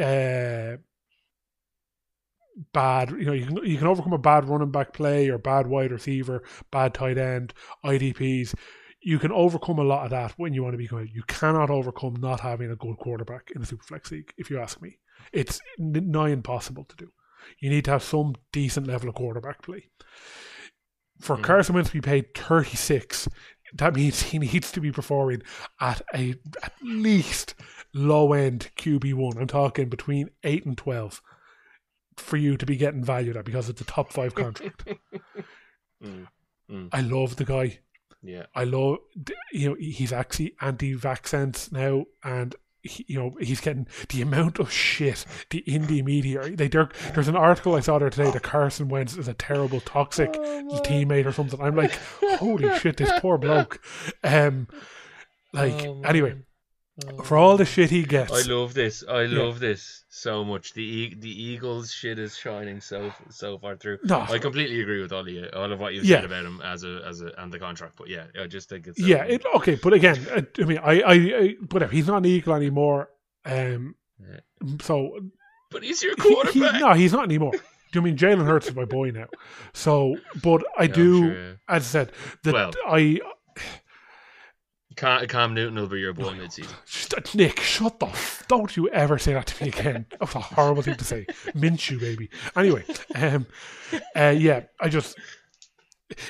[0.00, 0.76] uh,
[2.72, 3.10] bad.
[3.10, 5.92] You know, you can you can overcome a bad running back play or bad wide
[5.92, 7.54] receiver, bad tight end,
[7.84, 8.54] IDPs.
[9.00, 11.08] You can overcome a lot of that when you want to be good.
[11.12, 14.32] You cannot overcome not having a good quarterback in the Superflex league.
[14.36, 14.98] If you ask me,
[15.32, 17.12] it's nigh impossible to do.
[17.58, 19.90] You need to have some decent level of quarterback play.
[21.20, 21.42] For Mhm.
[21.42, 23.28] Carson Wentz to be paid thirty six,
[23.74, 25.42] that means he needs to be performing
[25.80, 27.54] at a at least
[27.94, 29.38] low end QB one.
[29.38, 31.20] I'm talking between eight and twelve
[32.22, 34.84] for you to be getting valued at because it's a top five contract.
[36.02, 37.78] Mm, I love the guy.
[38.22, 38.46] yeah.
[38.54, 38.98] I love
[39.52, 44.72] you know he's actually anti-vaccines now, and he, you know he's getting the amount of
[44.72, 46.50] shit the Indy media.
[46.50, 50.32] They there's an article I saw there today that Carson Wentz is a terrible toxic
[50.32, 51.60] teammate or something.
[51.60, 51.92] I'm like,
[52.38, 53.80] holy shit, this poor bloke.
[54.24, 54.66] Um,
[55.52, 56.44] like Oh, anyway, man.
[57.18, 59.02] Oh, for all the shit he gets, I love this.
[59.08, 59.38] I Yeah.
[59.42, 60.72] love this so much.
[60.74, 63.98] The e- the Eagles shit is shining so so far through.
[64.04, 66.16] no, I completely agree with all you, all of what you've Yeah.
[66.18, 67.94] said about him as a as a and the contract.
[67.96, 71.00] But yeah, I just think it's yeah, it, okay, but again, I, I mean, I,
[71.00, 71.92] I, I, whatever.
[71.92, 73.08] He's not an eagle anymore.
[73.44, 74.40] Um, Yeah.
[74.82, 75.18] so
[75.70, 76.80] But he's your he, he, quarterback.
[76.80, 77.52] no, he's not anymore.
[77.52, 79.26] Do you mean Jalen Hurts is my boy now?
[79.74, 81.52] So, but I Yeah, do, sure, yeah.
[81.68, 82.12] as I said,
[82.44, 82.72] that Well.
[82.86, 83.20] I
[84.96, 87.34] Cam, Cam Newton will be your boy midseason.
[87.34, 88.06] Nick, shut the.
[88.06, 90.06] F- don't you ever say that to me again.
[90.20, 91.26] That's a horrible thing to say.
[91.54, 92.28] Minshew, baby.
[92.56, 93.46] Anyway, um,
[94.16, 95.18] uh, yeah, I just.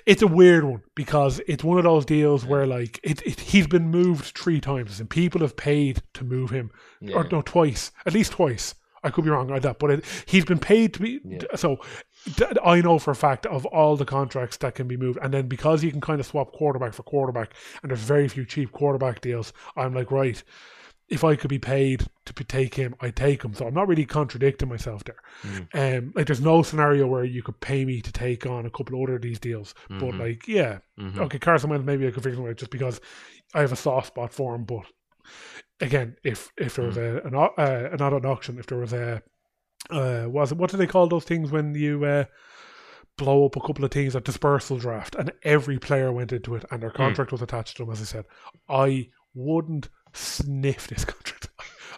[0.06, 3.66] It's a weird one because it's one of those deals where like it, it he's
[3.66, 6.70] been moved three times and people have paid to move him
[7.01, 7.16] Yeah.
[7.16, 8.76] or no twice at least twice.
[9.02, 11.18] I could be wrong on that, but it, he's been paid to be.
[11.24, 11.40] Yeah.
[11.56, 11.78] So
[12.62, 15.49] I know for a fact of all the contracts that can be moved, and then
[15.49, 19.20] because you can kind of swap quarterback for quarterback, and there's very few cheap quarterback
[19.20, 19.53] deals.
[19.77, 20.43] I'm like, right,
[21.09, 23.55] if I could be paid to take him, I take him.
[23.55, 25.16] So I'm not really contradicting myself there.
[25.43, 25.99] Mm.
[25.99, 28.97] Um, like there's no scenario where you could pay me to take on a couple
[28.97, 30.19] of other of these deals, but Mhm.
[30.20, 31.19] like, yeah, Mhm.
[31.19, 33.01] okay, Carson Wentz, maybe I could figure something out just because
[33.53, 34.86] I have a soft spot for him, but
[35.81, 37.03] again, if if there was Hmm.
[37.03, 39.23] a an, uh, an auction, if there was a
[39.90, 42.24] uh, was it what do they call those things when you uh,
[43.16, 46.64] blow up a couple of teams, at dispersal draft, and every player went into it,
[46.70, 47.92] and their contract was attached to them.
[47.92, 48.24] As I said,
[48.68, 51.48] I wouldn't sniff this contract.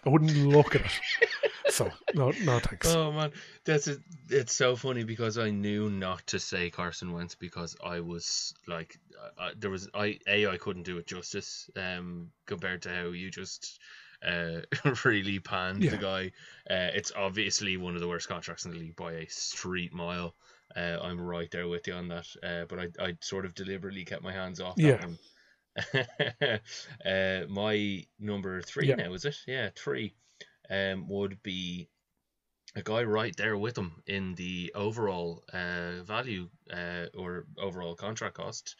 [0.05, 1.29] I wouldn't look at it.
[1.69, 2.87] So no, no thanks.
[2.87, 3.31] Oh man,
[3.65, 3.99] that's it.
[4.29, 8.97] It's so funny because I knew not to say Carson Wentz because I was like,
[9.37, 11.69] I, there was I a I couldn't do it justice.
[11.75, 13.79] Um, compared to how you just
[14.25, 14.61] uh
[15.05, 15.89] really panned Yeah.
[15.89, 16.27] the guy.
[16.69, 20.35] Uh, it's obviously one of the worst contracts in the league by a street mile.
[20.75, 22.27] Uh, I'm right there with you on that.
[22.43, 24.97] Uh, but I I sort of deliberately kept my hands off Yeah.
[24.97, 25.19] that one.
[27.05, 28.95] uh, my number three Yeah.
[28.95, 29.37] now is it?
[29.47, 30.15] Yeah, three.
[30.69, 31.89] Um, would be
[32.75, 38.35] a guy right there with him in the overall uh, value uh, or overall contract
[38.35, 38.75] cost.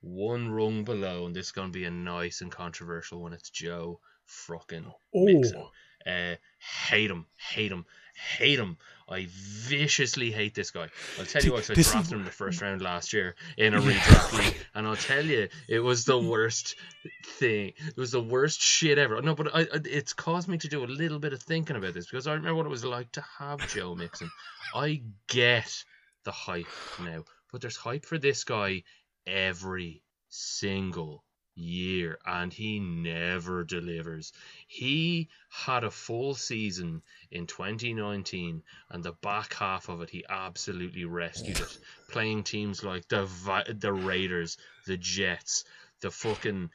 [0.00, 3.32] One rung below, and this is going to be a nice and controversial one.
[3.34, 5.56] It's Joe fucking Mixon.
[5.58, 5.70] Oh,
[6.10, 6.36] Uh,
[6.88, 7.86] hate him, hate him,
[8.36, 8.76] hate him.
[9.08, 10.88] I viciously hate this guy.
[11.18, 13.72] I'll tell you what, I This is- drafted him the first round last year in
[13.74, 13.90] a Yeah.
[13.92, 16.76] redraft league, and I'll tell you, it was the worst
[17.38, 17.72] thing.
[17.76, 19.20] It was the worst shit ever.
[19.22, 21.94] No, but I, I, it's caused me to do a little bit of thinking about
[21.94, 24.30] this because I remember what it was like to have Joe Mixon.
[24.74, 25.84] I get
[26.24, 26.66] the hype
[27.00, 28.84] now, but there's hype for this guy
[29.26, 31.23] every single
[31.54, 34.32] year, and he never delivers.
[34.66, 41.04] He had a full season in 2019, and the back half of it, he absolutely
[41.04, 41.78] rescued it,
[42.08, 43.28] playing teams like the
[43.78, 44.56] the Raiders,
[44.86, 45.64] the Jets,
[46.00, 46.70] the fucking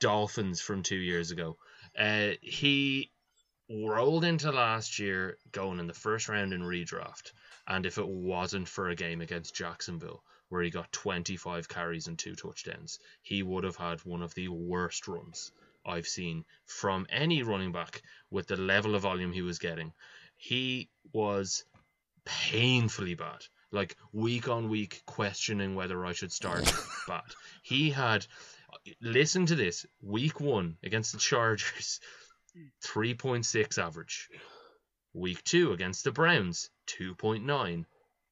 [0.00, 1.56] Dolphins from two years ago.
[1.96, 3.10] Uh, he
[3.70, 7.32] rolled into last year going in the first round in redraft,
[7.66, 12.18] and if it wasn't for a game against Jacksonville where he got 25 carries and
[12.18, 15.52] two touchdowns, he would have had one of the worst runs
[15.86, 19.92] I've seen from any running back with the level of volume he was getting.
[20.36, 21.64] He was
[22.24, 23.44] painfully bad.
[23.70, 26.72] Like week on week, questioning whether I should start
[27.08, 27.24] bad.
[27.62, 28.26] He had,
[29.00, 32.00] listen to this, week one against the Chargers,
[32.82, 34.30] 3.6 average.
[35.12, 37.84] Week two against the Browns, 2.9.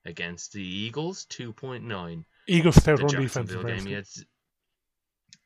[0.04, 3.54] Against the Eagles, 2.9 Eagles stout the run defense.
[3.54, 4.06] Game, he had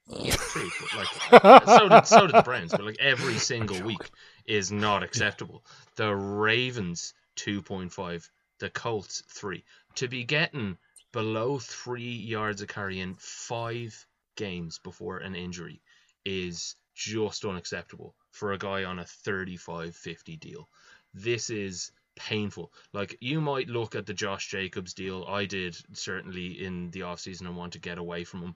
[0.09, 0.71] yeah, true.
[0.81, 4.11] But like, so did so did the Browns, but like every single week
[4.47, 5.65] is not acceptable.
[5.97, 8.29] The Ravens two point five,
[8.61, 9.65] the Colts three.
[9.97, 10.79] To be getting
[11.13, 14.07] below three yards of carry in five
[14.37, 15.81] games before an injury
[16.25, 20.69] is just unacceptable for a guy on a 35-50 deal.
[21.15, 22.73] This is painful.
[22.93, 25.25] Like you might look at the Josh Jacobs deal.
[25.29, 28.55] I did certainly in the offseason and want to get away from him.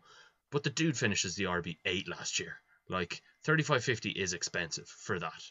[0.51, 2.57] But the dude finishes the RB eight last year.
[2.89, 5.43] Like thirty five fifty is expensive for that,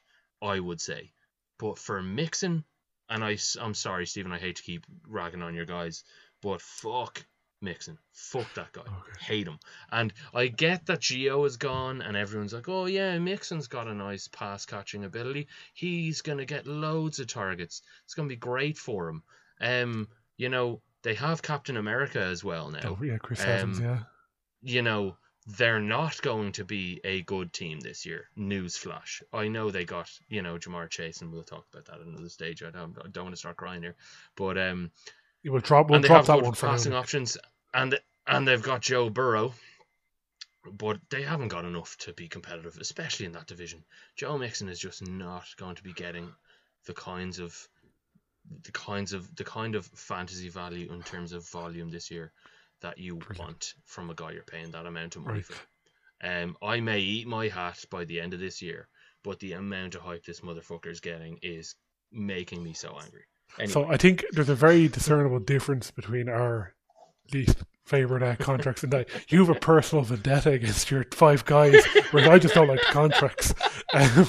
[0.41, 1.13] I would say.
[1.57, 2.65] But for Mixon,
[3.09, 6.03] and I I'm sorry, Stephen, I hate to keep ragging on your guys,
[6.41, 7.25] but fuck
[7.61, 7.97] Mixon.
[8.13, 8.81] Fuck that guy.
[8.81, 9.19] Okay.
[9.19, 9.59] Hate him.
[9.91, 13.93] And I get that Gio is gone and everyone's like, oh yeah, Mixon's got a
[13.93, 15.47] nice pass catching ability.
[15.73, 17.81] He's gonna get loads of targets.
[18.05, 19.23] It's gonna be great for him.
[19.61, 20.07] Um,
[20.37, 23.79] you know, they have Captain America as well now Oh, yeah, Chris Evans.
[23.79, 23.99] Um, Yeah.
[24.61, 25.17] you know,
[25.57, 28.29] they're not going to be a good team this year.
[28.37, 29.23] Newsflash.
[29.33, 32.29] I know they got, you know, Ja'Marr Chase, and we'll talk about that at another
[32.29, 32.61] stage.
[32.61, 33.95] I don't, I don't want to start crying here.
[34.35, 34.91] But, um,
[35.43, 35.89] You will drop.
[35.89, 36.99] We'll drop have that one for passing now.
[36.99, 37.37] options,
[37.73, 39.53] and and they've got Joe Burrow,
[40.71, 43.83] but they haven't got enough to be competitive, especially in that division.
[44.15, 46.29] Joe Mixon is just not going to be getting
[46.85, 47.67] the kinds of
[48.63, 52.31] the kinds of the kind of fantasy value in terms of volume this year
[52.81, 53.39] that you Brilliant.
[53.39, 55.45] want from a guy you're paying that amount of money Right.
[55.45, 55.55] for.
[56.21, 58.87] Um, I may eat my hat by the end of this year,
[59.23, 61.75] but the amount of hype this motherfucker is getting is
[62.11, 63.23] making me so angry.
[63.57, 66.73] Anyway, So I think there's a very discernible difference between our
[67.33, 71.83] least favorite uh, contracts and that you have a personal vendetta against your five guys,
[72.11, 73.53] whereas I just don't like the contracts.
[73.93, 74.27] Um,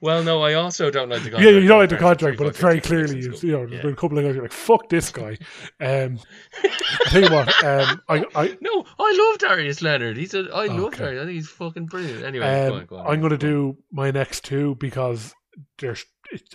[0.00, 2.58] Well, no, I also don't like the yeah, you don't like the contract, but it's
[2.58, 3.82] very clearly you, you know there's Yeah.
[3.82, 5.38] been a couple of guys who are like fuck this guy.
[5.80, 6.18] Um,
[6.62, 10.16] I tell you what, um, I, I No, I love Darius Leonard.
[10.16, 10.98] He's a, I love Okay.
[10.98, 11.22] Darius.
[11.22, 12.24] I think he's fucking brilliant.
[12.24, 13.06] Anyway, go Um, on, go on.
[13.06, 15.32] I'm going to do my next two because
[15.78, 15.96] they're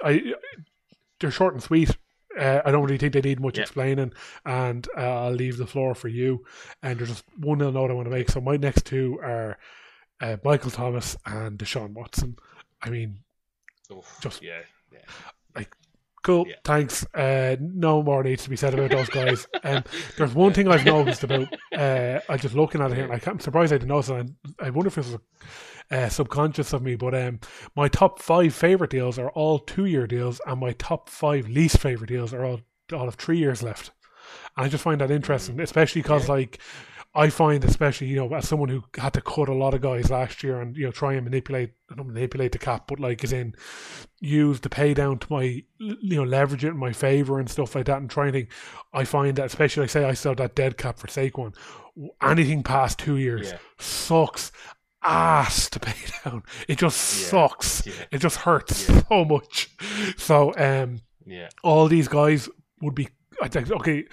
[0.03, 0.33] I
[1.19, 1.95] they're short and sweet.
[2.37, 3.63] Uh, I don't really think they need much Yeah.
[3.63, 4.13] explaining,
[4.45, 6.43] and uh, I'll leave the floor for you.
[6.81, 8.29] And there's just one little note I want to make.
[8.29, 9.57] So my next two are
[10.21, 12.35] uh, Michael Thomas and Deshaun Watson.
[12.81, 13.19] I mean,
[13.91, 14.61] Oof, just- yeah,
[14.91, 14.99] yeah.
[15.55, 15.75] Like
[16.23, 16.45] cool.
[16.47, 16.55] Yeah.
[16.63, 17.05] Thanks.
[17.13, 19.47] Uh, no more needs to be said about those guys.
[19.65, 19.81] Um,
[20.17, 21.47] there's one thing I've noticed about.
[21.73, 24.15] Uh, I'm just looking at it here, and I I'm surprised I didn't notice it.
[24.19, 25.17] and I wonder if it was
[25.91, 27.39] uh, subconscious of me, but um,
[27.75, 32.09] my top five favorite deals are all two-year deals, and my top five least favorite
[32.09, 32.61] deals are all
[32.91, 33.91] all of three years left.
[34.57, 36.35] And I just find that interesting, especially because Yeah.
[36.35, 36.59] like.
[37.15, 40.09] I find, especially you know, as someone who had to cut a lot of guys
[40.09, 43.31] last year and you know try and manipulate, not manipulate the cap, but like as
[43.31, 43.53] in
[44.19, 45.43] use the pay down to my
[45.77, 48.51] you know leverage it in my favor and stuff like that and try and think.
[48.93, 51.53] I find that especially like say I still have that dead cap for Saquon,
[52.23, 53.57] anything past two years Yeah.
[53.77, 54.51] sucks
[55.03, 56.43] ass to pay down.
[56.67, 57.27] It just Yeah.
[57.29, 57.85] sucks.
[57.85, 57.93] Yeah.
[58.11, 59.03] It just hurts Yeah.
[59.09, 59.69] so much.
[60.17, 61.49] So um, Yeah.
[61.63, 62.49] all these guys
[62.81, 63.09] would be.
[63.41, 64.05] I think okay.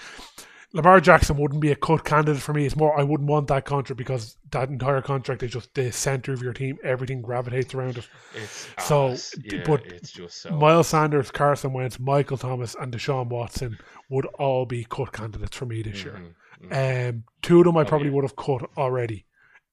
[0.73, 2.65] Lamar Jackson wouldn't be a cut candidate for me.
[2.65, 6.33] It's more I wouldn't want that contract because that entire contract is just the center
[6.33, 6.79] of your team.
[6.85, 8.09] Everything gravitates around it.
[8.37, 13.27] It's So, yeah, but it's just so Miles Sanders, Carson Wentz, Michael Thomas, and Deshaun
[13.27, 13.79] Watson
[14.11, 16.21] would all be cut candidates for me this year.
[16.63, 17.09] Mhm, mhm.
[17.11, 18.15] Um, two of them I Oh, probably yeah.
[18.15, 19.25] would have cut already,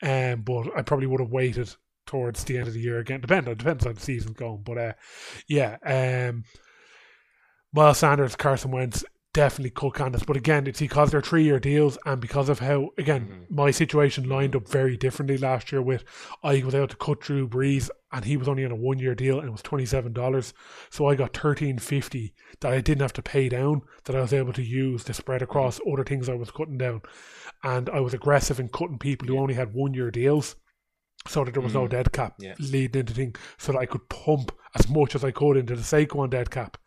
[0.02, 1.74] um, but I probably would have waited
[2.06, 3.22] towards the end of the year again.
[3.22, 4.94] Depends, it depends on the season going, but uh,
[5.48, 6.44] yeah, um,
[7.74, 9.03] Miles Sanders, Carson Wentz,
[9.38, 10.26] definitely cut candidates.
[10.26, 13.56] But again, it's because they're three year deals and because of how again Mhm.
[13.56, 15.80] my situation lined up very differently last year.
[15.82, 16.04] With
[16.44, 19.14] I was able to cut Drew Brees and he was only on a one year
[19.14, 20.56] deal and it was twenty seven dollars,
[20.90, 24.34] so I got thirteen fifty that I didn't have to pay down that I was
[24.34, 27.04] able to use to spread across other things I was cutting down,
[27.64, 30.56] and I was aggressive in cutting people who only had one year deals.
[31.28, 31.90] So that there was no Mhm.
[31.90, 32.54] dead cap Yeah.
[32.60, 35.82] leading into thing, so that I could pump as much as I could into the
[35.84, 36.78] Saquon dead cap.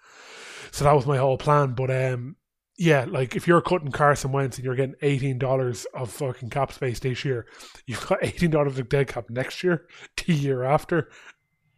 [0.73, 1.75] So that was my whole plan.
[1.75, 2.37] But um,
[2.81, 6.73] yeah, like if you're cutting Carson Wentz and you're getting eighteen dollars of fucking cap
[6.73, 7.47] space this year,
[7.87, 9.87] you've got eighteen dollars of dead cap next year,
[10.17, 11.11] the year after.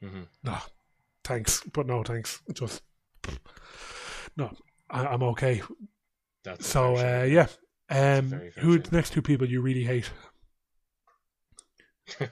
[0.01, 0.29] Mhm.
[0.45, 0.59] No,
[1.25, 2.41] thanks, but no thanks.
[2.53, 2.83] Just
[4.37, 4.53] no,
[4.89, 5.61] I, I'm okay.
[6.45, 7.49] That's So uh, yeah,
[7.91, 10.09] um, who are the next two people you really hate?
[12.21, 12.29] yeah,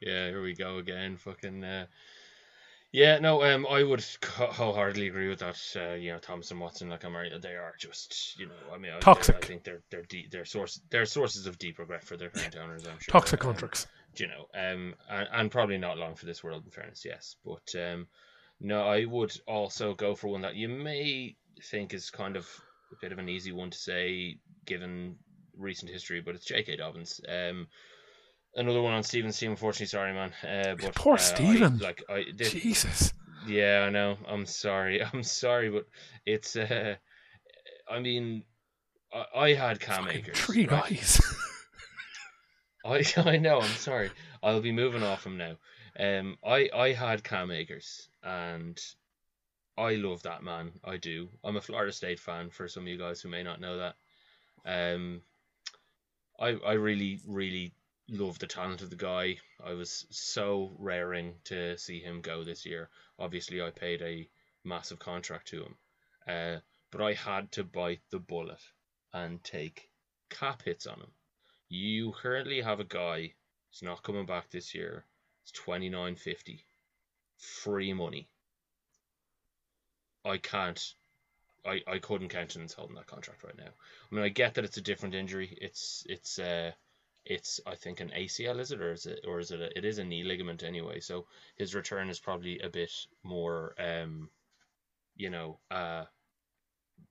[0.00, 1.16] here we go again.
[1.16, 1.64] Fucking.
[1.64, 1.86] Uh,
[2.92, 5.58] yeah, no, um, I would wholeheartedly agree with that.
[5.76, 8.92] Uh, you know, Thomas and Watson, like I'm, they are just, you know, I mean,
[8.92, 12.30] I, I think they're they're deep, they're source, they're sources of deep regret for their
[12.30, 12.86] current owners.
[12.86, 13.12] I'm sure.
[13.12, 13.86] Toxic Um, contracts.
[14.16, 16.64] you know, um, and, and probably not long for this world.
[16.64, 18.08] In fairness, yes, but um,
[18.60, 21.36] no, I would also go for one that you may
[21.70, 22.48] think is kind of
[22.92, 25.16] a bit of an easy one to say given
[25.56, 26.76] recent history, but it's J.K.
[26.76, 27.20] Dobbins.
[27.28, 27.68] Um,
[28.56, 29.50] another one on Steven's team.
[29.52, 30.32] Unfortunately, sorry, man.
[30.42, 31.78] Uh, but Poor uh, I- Steven.
[31.78, 33.12] like I, this, Jesus,
[33.46, 34.16] yeah, I know.
[34.28, 35.02] I'm sorry.
[35.12, 35.86] I'm sorry, but
[36.26, 36.56] it's.
[36.56, 36.96] Uh,
[37.90, 38.44] I mean,
[39.12, 40.38] I, I had Cam Fucking Akers.
[40.38, 40.88] three right?
[40.90, 41.20] guys.
[42.84, 43.60] I I know.
[43.60, 44.10] I'm sorry.
[44.42, 45.56] I'll be moving off him now.
[45.98, 48.80] Um, I I had Cam Akers, and
[49.76, 50.72] I love that man.
[50.84, 51.28] I do.
[51.44, 52.50] I'm a Florida State fan.
[52.50, 53.94] For some of you guys who may not know that,
[54.64, 55.20] um,
[56.38, 57.72] I I really really
[58.10, 59.38] love the talent of the guy.
[59.64, 62.88] I was so raring to see him go this year.
[63.18, 64.28] Obviously, I paid a
[64.64, 65.74] massive contract to him,
[66.26, 66.60] uh,
[66.90, 68.60] but I had to bite the bullet
[69.12, 69.88] and take
[70.28, 71.10] cap hits on him.
[71.68, 73.32] You currently have a guy
[73.70, 75.04] who's not coming back this year.
[75.42, 76.64] It's twenty nine fifty,
[77.38, 78.28] free money.
[80.24, 80.94] I can't.
[81.64, 83.64] I, I couldn't countenance holding that contract right now.
[83.64, 85.56] I mean, I get that it's a different injury.
[85.60, 86.72] It's it's uh
[87.24, 89.84] it's I think an ACL is it or is it or is it a, it
[89.84, 91.00] is a knee ligament anyway.
[91.00, 91.26] So
[91.56, 92.92] his return is probably a bit
[93.22, 94.30] more um,
[95.16, 96.04] you know, uh,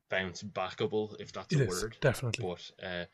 [0.10, 2.45] bounce backable if that's It a is word definitely.
[2.45, 3.06] but uh,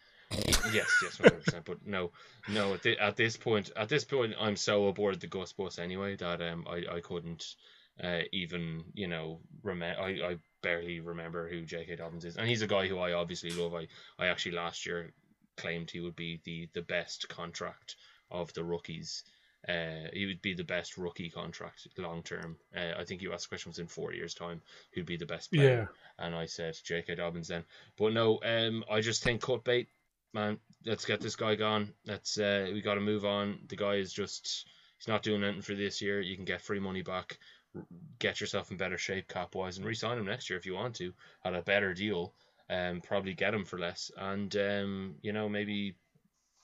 [0.63, 1.65] yes, yes, one hundred percent.
[1.65, 2.11] But no,
[2.47, 2.73] no.
[2.73, 6.15] At, thi- at this point, at this point, I'm so aboard the Gus bus anyway
[6.17, 7.55] that um, I, I couldn't
[8.03, 10.01] uh, even you know remember.
[10.01, 11.95] I, I barely remember who J.K.
[11.97, 13.73] Dobbins is, and he's a guy who I obviously love.
[13.73, 13.87] I,
[14.19, 15.11] I actually last year
[15.57, 17.95] claimed he would be the the best contract
[18.31, 19.23] of the rookies.
[19.67, 22.57] Uh, he would be the best rookie contract long term.
[22.75, 24.61] Uh, I think you asked the question was in four years' time
[24.93, 25.87] who'd be the best player Yeah,
[26.19, 27.15] and I said J.K.
[27.15, 27.63] Dobbins then.
[27.97, 29.89] But no, um, I just think cut bait,
[30.33, 30.59] man.
[30.85, 31.93] Let's get this guy gone.
[32.05, 33.59] Let's uh, we got to move on.
[33.67, 34.67] The guy is just
[34.97, 36.21] he's not doing anything for this year.
[36.21, 37.39] You can get free money back,
[37.75, 37.85] r-
[38.19, 40.95] get yourself in better shape cap wise, and re-sign him next year if you want
[40.95, 41.13] to
[41.43, 42.33] at a better deal.
[42.69, 45.95] Um, probably get him for less, and um, you know maybe.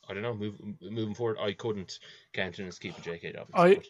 [0.09, 0.33] I don't know.
[0.33, 1.99] Move, moving forward, I couldn't
[2.33, 3.33] countenance keeping J.K.
[3.33, 3.53] Dobbins.
[3.55, 3.81] I-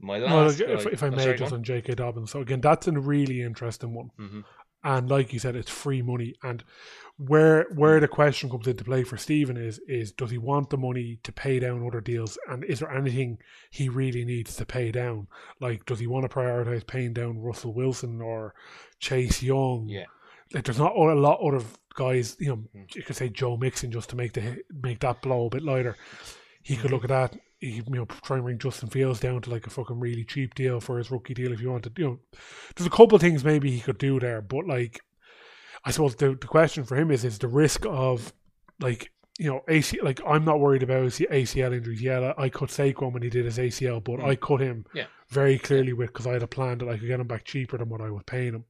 [0.00, 1.62] my well, last if, if I oh, may, sorry, just on.
[1.62, 1.94] J.K.
[1.94, 2.30] Dobbins.
[2.30, 4.10] So again, that's a really interesting one.
[4.18, 4.44] Mhm.
[4.82, 6.34] and like you said, it's free money.
[6.42, 6.64] And
[7.18, 10.78] where where the question comes into play for Stephen is is does he want the
[10.78, 13.38] money to pay down other deals, and is there anything
[13.70, 15.26] he really needs to pay down?
[15.60, 18.54] Like, does he want to prioritize paying down Russell Wilson or
[19.00, 19.86] Chase Young?
[19.86, 20.06] Yeah.
[20.52, 22.36] Like, there's not a lot of guys.
[22.40, 25.50] You know, you could say Joe Mixon just to make the make that blow a
[25.50, 25.96] bit lighter.
[26.62, 29.50] He could look at that he you know try and bring Justin Fields down to
[29.50, 31.98] like a fucking really cheap deal for his rookie deal if you wanted.
[31.98, 32.18] You know,
[32.74, 35.00] there's a couple of things maybe he could do there, but like,
[35.84, 38.32] I suppose the the question for him is is the risk of
[38.80, 42.00] like you know AC like I'm not worried about ACL injuries.
[42.00, 44.24] Yeah, I cut Saquon when he did his ACL, but mm.
[44.24, 45.06] I cut him yeah.
[45.28, 47.76] very clearly with because I had a plan that I could get him back cheaper
[47.76, 48.64] than what I was paying him.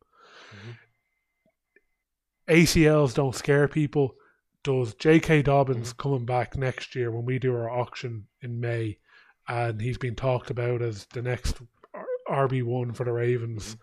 [0.51, 0.71] Mm-hmm.
[2.51, 4.17] ACLs don't scare people
[4.63, 5.43] does J.K.
[5.43, 6.03] Dobbins mm-hmm.
[6.03, 8.99] coming back next year when we do our auction in May,
[9.49, 11.61] and he's been talked about as the next
[12.29, 13.71] RB one for the Ravens.
[13.71, 13.81] Mm-hmm.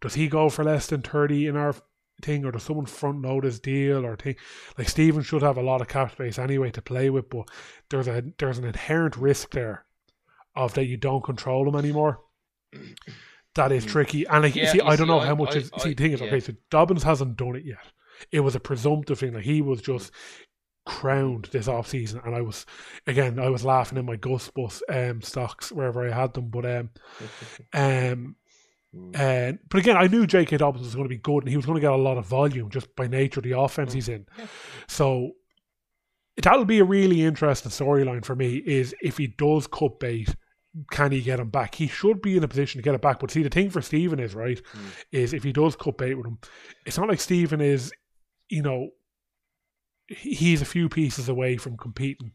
[0.00, 1.74] Does he go for less than thirty in our
[2.22, 4.36] thing, or does someone front load his deal, or thing?
[4.78, 7.48] Like Steven should have a lot of cap space anyway to play with, but
[7.90, 9.84] there's a there's an inherent risk there
[10.54, 12.20] of that you don't control him anymore.
[13.54, 13.92] That is mm-hmm.
[13.92, 15.70] tricky, and like, yeah, see, I don't see, know I, how much I, is.
[15.74, 16.26] I, see, the thing is, yeah.
[16.26, 17.92] okay, so Dobbins hasn't done it yet
[18.32, 19.34] it was a presumptive thing.
[19.34, 20.12] Like he was just
[20.86, 22.64] crowned this off season, and I was
[23.06, 26.66] again I was laughing in my Gus Bus um, stocks wherever I had them, but
[26.66, 26.90] um,
[27.72, 28.36] um.
[29.12, 30.56] And but again, I knew J.K.
[30.56, 32.24] Dobbins was going to be good, and he was going to get a lot of
[32.24, 34.24] volume just by nature of the offense he's in.
[34.88, 35.32] So
[36.42, 38.56] that'll be a really interesting storyline for me.
[38.56, 40.34] Is if he does cut bait,
[40.90, 41.74] can he get him back?
[41.74, 43.20] He should be in a position to get it back.
[43.20, 45.04] But see, the thing for Stephen is right mm.
[45.12, 46.38] is if he does cut bait with him,
[46.84, 47.92] it's not like Stephen is
[48.48, 48.90] you know,
[50.08, 52.32] he's a few pieces away from competing.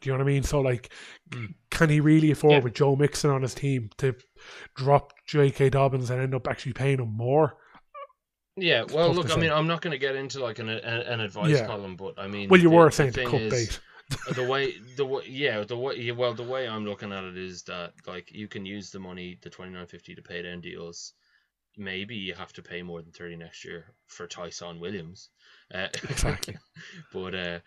[0.00, 0.42] Do you know what I mean?
[0.42, 0.92] So, like,
[1.30, 1.54] mm.
[1.70, 2.60] can he really afford yeah.
[2.60, 4.14] with Joe Mixon on his team to
[4.74, 5.70] drop J.K.
[5.70, 7.56] Dobbins and end up actually paying him more?
[8.56, 11.50] Yeah, well, look, I mean, I'm not going to get into like an an advice
[11.50, 11.66] yeah.
[11.66, 13.80] column, but I mean, well, you the, were saying the cut bait.
[14.34, 17.62] the way the way yeah the way well the way I'm looking at it is
[17.62, 21.14] that like you can use the money the 2950 to pay down deals
[21.76, 25.30] maybe you have to pay more than 30 next year for Ty'Son Williams
[25.74, 26.58] uh, exactly.
[27.12, 27.58] but uh,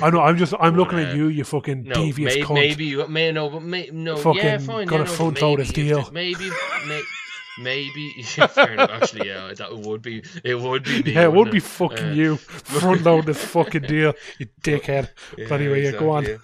[0.00, 0.20] I know.
[0.20, 0.54] I'm just.
[0.54, 1.26] I'm but, looking uh, at you.
[1.26, 2.54] You fucking no, devious may, cunt.
[2.54, 4.16] Maybe you may no, but may, no.
[4.16, 4.86] Fucking yeah, fine.
[4.86, 6.10] Got yeah, a no, front load deal.
[6.12, 6.48] Maybe.
[6.86, 7.02] may,
[7.58, 8.90] maybe yeah, fair enough.
[8.90, 10.54] Actually, yeah, that would be it.
[10.54, 14.14] Would be me, yeah, it would be fucking uh, you front load this fucking deal,
[14.38, 15.10] you dickhead.
[15.36, 16.36] Yeah, but anyway, exactly, yeah,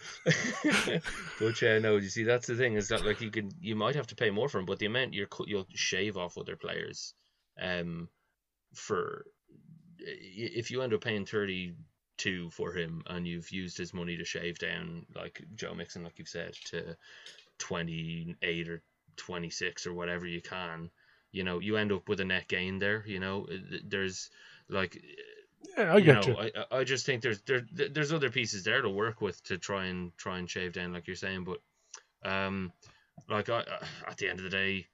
[0.82, 1.02] go on.
[1.38, 3.94] But yeah, no, you see, that's the thing is that like you can you might
[3.94, 7.14] have to pay more for him, but the amount you're you'll shave off other players,
[7.60, 8.08] um,
[8.74, 9.26] for
[9.98, 14.58] if you end up paying 32 for him and you've used his money to shave
[14.58, 16.96] down like Joe Mixon like you've said to
[17.58, 18.82] 28 or
[19.16, 20.90] 26 or whatever you can
[21.32, 23.46] you know you end up with a net gain there you know
[23.84, 24.30] there's
[24.68, 25.02] like
[25.76, 26.32] yeah, I get you.
[26.32, 26.50] Know, you.
[26.70, 29.86] I, I just think there's there there's other pieces there to work with to try
[29.86, 31.58] and try and shave down like you're saying but
[32.28, 32.72] um
[33.28, 33.64] like I,
[34.06, 34.86] at the end of the day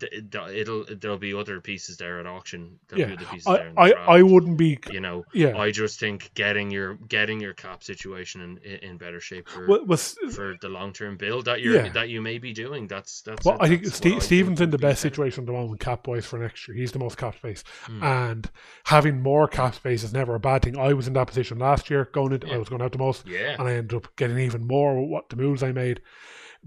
[0.00, 2.78] it'll there'll be other pieces there at auction.
[2.88, 4.78] There'll yeah, I, I, I wouldn't be.
[4.90, 5.56] You know, yeah.
[5.56, 9.84] I just think getting your getting your cap situation in, in better shape for well,
[9.84, 11.88] well, for the long term build that you're yeah.
[11.90, 12.86] that you may be doing.
[12.86, 13.44] That's that's.
[13.44, 16.38] Well, I think Steve, Stephen's in the best situation at the moment cap wise for
[16.38, 16.76] next year.
[16.76, 18.02] He's the most cap space, mm.
[18.02, 18.50] and
[18.84, 20.78] having more cap space is never a bad thing.
[20.78, 22.54] I was in that position last year, going into yeah.
[22.54, 25.10] I was going have the most, yeah, and I ended up getting even more with
[25.10, 26.00] what the moves I made.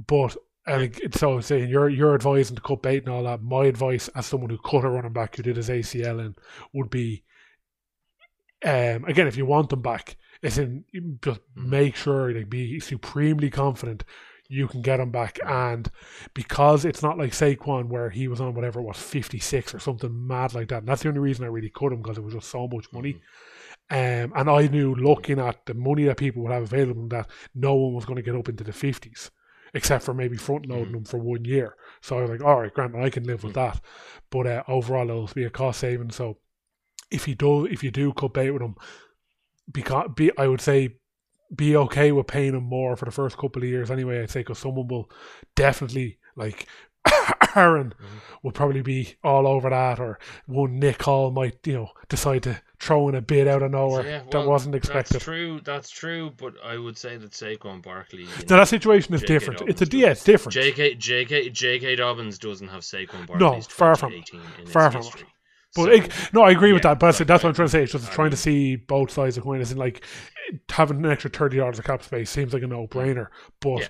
[0.08, 0.36] But
[0.68, 3.44] and so saying you're you're advising to cut bait and all that.
[3.44, 6.36] My advice as someone who cut a running back who did his ACL in
[6.74, 7.24] would be,
[8.64, 10.86] um, again, if you want them back, is in
[11.24, 11.66] just mm.
[11.66, 14.04] make sure they be supremely confident
[14.48, 15.40] you can get him back.
[15.46, 15.90] And
[16.34, 20.28] because it's not like Saquon where he was on whatever it was, 56 or something
[20.28, 20.80] mad like that.
[20.80, 22.86] And that's the only reason I really cut him because it was just so much
[22.94, 23.14] money.
[23.14, 23.22] Mm-hmm.
[23.88, 27.76] Um, and I knew looking at the money that people would have available that no
[27.76, 29.30] one was going to get up into the 50s
[29.76, 30.94] except for maybe front loading mm.
[30.94, 31.76] them for one year.
[32.02, 33.56] So I was like, all right, Grant, I can live with mm.
[33.56, 33.82] that.
[34.32, 36.12] But uh, overall, it'll be a cost saving.
[36.12, 36.38] So
[37.12, 38.76] if you do, if you do cut bait with them,
[39.72, 40.96] because be, I would say
[41.54, 44.22] be okay with paying them more for the first couple of years anyway.
[44.22, 45.12] I'd say because someone will
[45.56, 46.68] definitely like
[47.56, 48.18] Aaron mm-hmm.
[48.44, 52.62] will probably be all over that, or one Nick Hall might, you know, decide to
[52.80, 55.16] throw in a bit out of nowhere yeah, well, that wasn't expected.
[55.16, 55.62] That's true.
[55.64, 56.32] That's true.
[56.38, 58.26] But I would say that Saquon Barkley.
[58.50, 59.60] Now that situation is different.
[59.60, 60.54] Dobbins it's a yeah, it's different.
[60.54, 60.96] J.K.
[60.96, 61.50] J.K.
[61.50, 61.96] J.K.
[61.96, 63.38] Dobbins doesn't have Saquon Barkley.
[63.40, 64.24] No, far from,
[64.68, 65.04] far from.
[65.04, 65.28] History.
[65.76, 67.00] But so, it, no, I agree yeah, with that.
[67.00, 67.84] But that's, that's what I'm trying to say.
[67.84, 69.62] It's just I trying mean, to see both sides of the coin.
[69.62, 70.04] In, like
[70.70, 73.28] having an extra thirty dollars of cap space seems like a no brainer.
[73.60, 73.88] But yeah.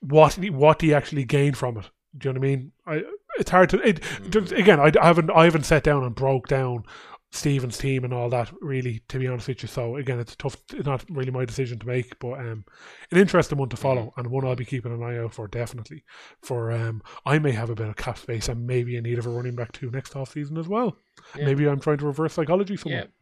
[0.00, 1.90] what what do you actually gain from it?
[2.16, 2.72] Do you know what I mean?
[2.86, 3.02] I,
[3.38, 3.80] it's hard to.
[3.80, 4.58] It, mm.
[4.58, 6.84] Again, I, I haven't I haven't sat down and broke down
[7.32, 8.52] Stephen's team and all that.
[8.60, 9.68] Really, to be honest with you.
[9.68, 10.56] So again, it's tough.
[10.72, 12.64] It's not really my decision to make, but um,
[13.10, 14.20] an interesting one to follow mm-hmm.
[14.20, 16.04] and one I'll be keeping an eye out for definitely.
[16.42, 19.26] For um, I may have a bit of cap space and maybe in need of
[19.26, 20.96] a running back too next off season as well.
[21.36, 21.46] Yeah.
[21.46, 23.02] Maybe I'm trying to reverse psychology somewhere.
[23.02, 23.21] Yeah.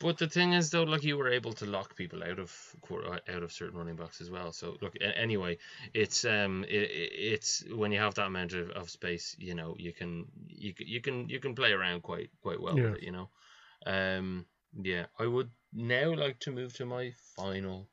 [0.00, 2.76] But the thing is, though, like you were able to lock people out of
[3.28, 4.52] out of certain running backs as well.
[4.52, 5.58] So look, anyway,
[5.92, 9.92] it's um, it, it's when you have that amount of, of space, you know, you
[9.92, 12.84] can you you can you can play around quite quite well yeah.
[12.84, 13.28] with it, you know.
[13.86, 14.46] Um,
[14.80, 17.88] yeah, I would now like to move to my final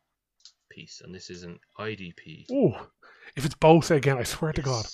[0.70, 2.46] piece, and this is an IDP.
[2.52, 2.88] Oh,
[3.36, 4.86] if it's Bosa again, I swear to God.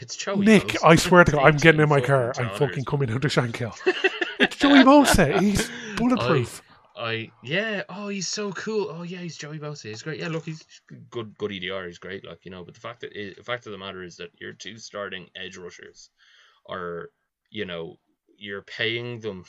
[0.00, 0.46] It's Joey.
[0.46, 0.82] Nick.
[0.82, 2.32] I swear to God, I'm getting in my car.
[2.38, 3.76] I'm fucking coming out to Shankill.
[4.50, 5.40] Joey Bosa.
[5.40, 6.62] He's bulletproof.
[6.96, 7.82] I, I, yeah.
[7.88, 8.88] Oh, he's so cool.
[8.90, 9.88] Oh yeah, he's Joey Bosa.
[9.88, 10.20] He's great.
[10.20, 10.64] Yeah, look, he's
[11.10, 11.36] good.
[11.38, 11.86] Good EDR.
[11.86, 12.26] He's great.
[12.26, 14.52] Like you know, but the fact that the fact of the matter is that your
[14.52, 16.10] two starting edge rushers
[16.68, 17.10] are,
[17.50, 17.96] you know,
[18.36, 19.44] you're paying them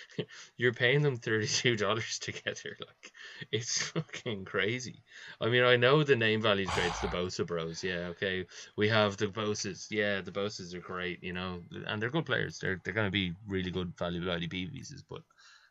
[0.56, 2.76] you're paying them thirty-two dollars to get here.
[2.80, 3.12] Like,
[3.50, 5.02] it's fucking crazy.
[5.40, 6.86] I mean, I know the name value's great.
[6.86, 7.82] It's the Bosa Bros.
[7.82, 8.46] Yeah, okay.
[8.76, 9.86] We have the Bosas.
[9.90, 11.22] Yeah, the Bosas are great.
[11.22, 12.58] You know, and they're good players.
[12.58, 15.02] They're they're gonna be really good value IDP pieces.
[15.08, 15.22] But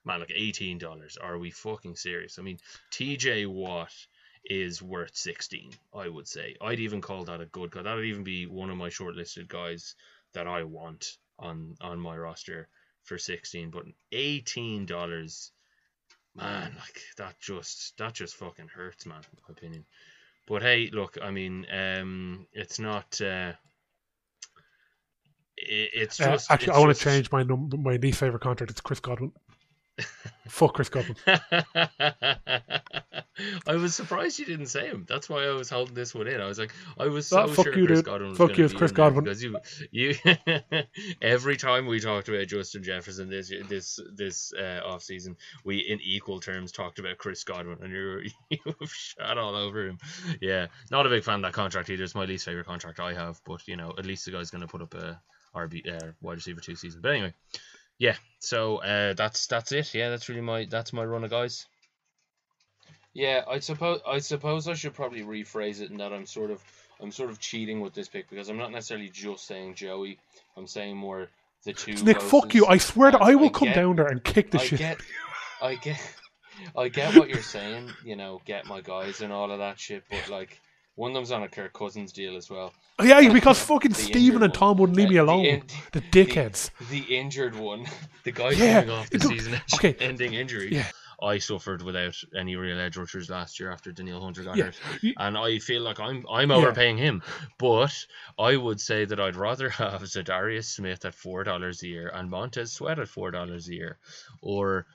[0.06, 1.18] man, like eighteen dollars.
[1.22, 2.39] Are we fucking serious?
[2.39, 2.60] I mean,
[2.91, 3.45] T.J.
[3.45, 3.93] Watt
[4.45, 5.72] is worth sixteen.
[5.93, 6.56] I would say.
[6.61, 7.72] I'd even call that a good.
[7.72, 7.84] Guy.
[7.84, 9.95] That would even be one of my shortlisted guys
[10.34, 12.68] that I want on on my roster
[13.03, 15.52] for 16 but 18 dollars
[16.36, 19.86] man like that just that just fucking hurts man in my opinion.
[20.48, 23.53] But hey look i mean um it's not uh
[25.57, 28.19] it, it's uh, just uh, actually it's i want to change my number my least
[28.19, 28.72] favorite contract.
[28.72, 29.32] It's chris godwin
[30.47, 31.15] Fuck Chris Godwin.
[33.68, 35.05] I was surprised you didn't say him.
[35.07, 36.41] That's why I was holding this one in.
[36.41, 38.05] I was like, I was so oh, sure you, Chris dude.
[38.05, 39.23] Godwin was Fuck you, Chris Godwin.
[39.23, 39.57] Because you,
[39.91, 40.15] you,
[41.22, 45.99] every time we talked about Justin Jefferson this this this uh, off season, we in
[46.01, 49.97] equal terms talked about Chris Godwin, and you're you've shot all over him.
[50.41, 52.03] Yeah, not a big fan of that contract either.
[52.03, 54.61] It's my least favorite contract I have, but you know, at least the guy's going
[54.61, 55.22] to put up a
[55.55, 57.01] RB uh, wide receiver two season.
[57.01, 57.34] But anyway
[58.02, 59.94] yeah, so uh, that's that's it.
[59.94, 61.68] Yeah, that's really my that's my run of guys.
[63.14, 66.64] Yeah, I suppose I suppose I should probably rephrase it in that I'm sort of
[66.99, 70.18] I'm sort of cheating with this pick because I'm not necessarily just saying Joey.
[70.57, 71.30] I'm saying more
[71.64, 71.94] the two.
[72.03, 72.65] Nick, fuck you!
[72.65, 74.80] I swear to I will I come get, down there and kick the I shit.
[74.80, 74.98] Get,
[75.61, 76.02] I get,
[76.76, 77.88] I get what you're saying.
[78.03, 80.60] You know, get my guys and all of that shit, but like
[80.95, 82.73] one of them's on a Kirk Cousins deal as well.
[82.99, 85.43] Oh, yeah, because fucking Stephen and Tom wouldn't leave me alone.
[85.43, 85.63] The, in,
[85.93, 86.69] the dickheads.
[86.89, 87.85] The, the, injured one.
[88.23, 89.95] The guy yeah, coming off the season okay.
[89.99, 90.76] ending injury.
[90.76, 90.85] Yeah.
[91.23, 94.65] I suffered without any real edge rushers last year after Danielle Hunter got yeah.
[94.65, 94.77] hurt,
[95.18, 97.05] and I feel like I'm I'm overpaying yeah.
[97.05, 97.23] him.
[97.59, 97.93] But
[98.39, 102.30] I would say that I'd rather have Za'Darius Smith at four dollars a year and
[102.30, 103.99] Montez Sweat at four dollars a year,
[104.41, 104.88] or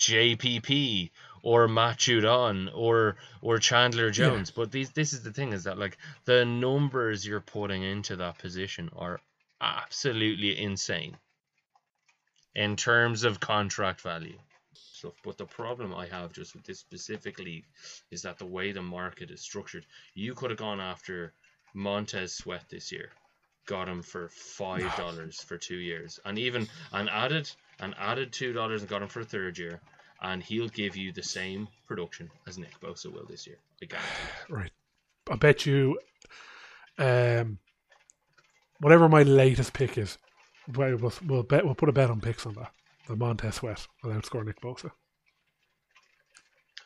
[0.00, 1.10] JPP
[1.42, 4.50] or Matt Judon or or Chandler Jones.
[4.50, 4.62] Yeah.
[4.62, 8.38] But these this is the thing is that like the numbers you're putting into that
[8.38, 9.20] position are
[9.60, 11.16] absolutely insane
[12.54, 14.38] in terms of contract value.
[14.74, 15.14] Stuff.
[15.24, 17.64] But the problem I have just with this specifically
[18.10, 21.32] is that the way the market is structured, you could have gone after
[21.74, 23.10] Montez Sweat this year,
[23.66, 28.52] got him for five dollars for two years, and even and added and added two
[28.52, 29.80] dollars and got him for a third year,
[30.22, 33.56] and he'll give you the same production as Nick Bosa will this year.
[34.48, 34.70] Right.
[35.30, 35.98] I bet you,
[36.98, 37.58] um,
[38.80, 40.18] whatever my latest pick is,
[40.74, 42.72] we'll, we'll bet we'll put a bet on picks on that.
[43.08, 44.90] The Montez Sweat will outscore Nick Bosa.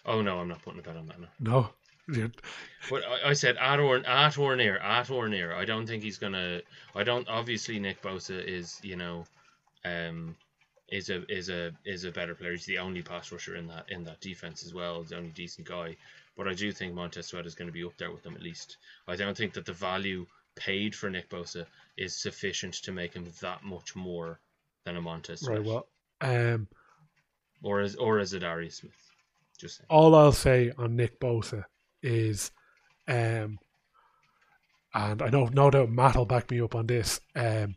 [0.04, 1.16] Oh no, I'm not putting a bet on that.
[1.40, 1.70] No.
[2.06, 2.30] No.
[2.90, 5.54] But I, I, said at or at or near, at or near.
[5.54, 6.60] I don't think he's gonna.
[6.94, 7.26] I don't.
[7.28, 9.24] Obviously, Nick Bosa is you know,
[9.84, 10.36] um,
[10.88, 12.52] is a is a is a better player.
[12.52, 15.00] He's the only pass rusher in that in that defense as well.
[15.00, 15.96] He's the only decent guy.
[16.36, 18.42] But I do think Montez Sweat is going to be up there with them at
[18.42, 18.76] least.
[19.06, 21.66] I don't think that the value paid for Nick Bosa
[21.96, 24.40] is sufficient to make him that much more
[24.84, 25.58] than a Montez Sweat.
[25.58, 25.66] Right.
[25.66, 25.86] Well,
[26.20, 26.68] um,
[27.62, 28.92] or as or as a Darius Smith.
[29.58, 29.86] Just saying.
[29.88, 31.64] all I'll say on Nick Bosa
[32.02, 32.50] is,
[33.06, 33.58] um,
[34.92, 37.20] and I know no doubt Matt will back me up on this.
[37.36, 37.76] Um,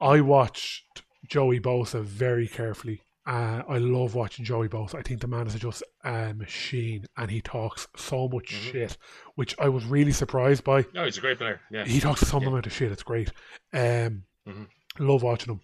[0.00, 3.02] I watched Joey Bosa very carefully.
[3.24, 4.96] Uh, I love watching Joey Bosa.
[4.96, 8.72] I think the man is just a machine, and he talks so much mm-hmm.
[8.72, 8.98] shit,
[9.36, 10.84] which I was really surprised by.
[10.92, 11.60] No, he's a great player.
[11.70, 12.48] Yeah, he talks some yeah.
[12.48, 12.90] amount of shit.
[12.90, 13.30] It's great.
[13.72, 14.64] Um, mm-hmm.
[14.98, 15.60] love watching him,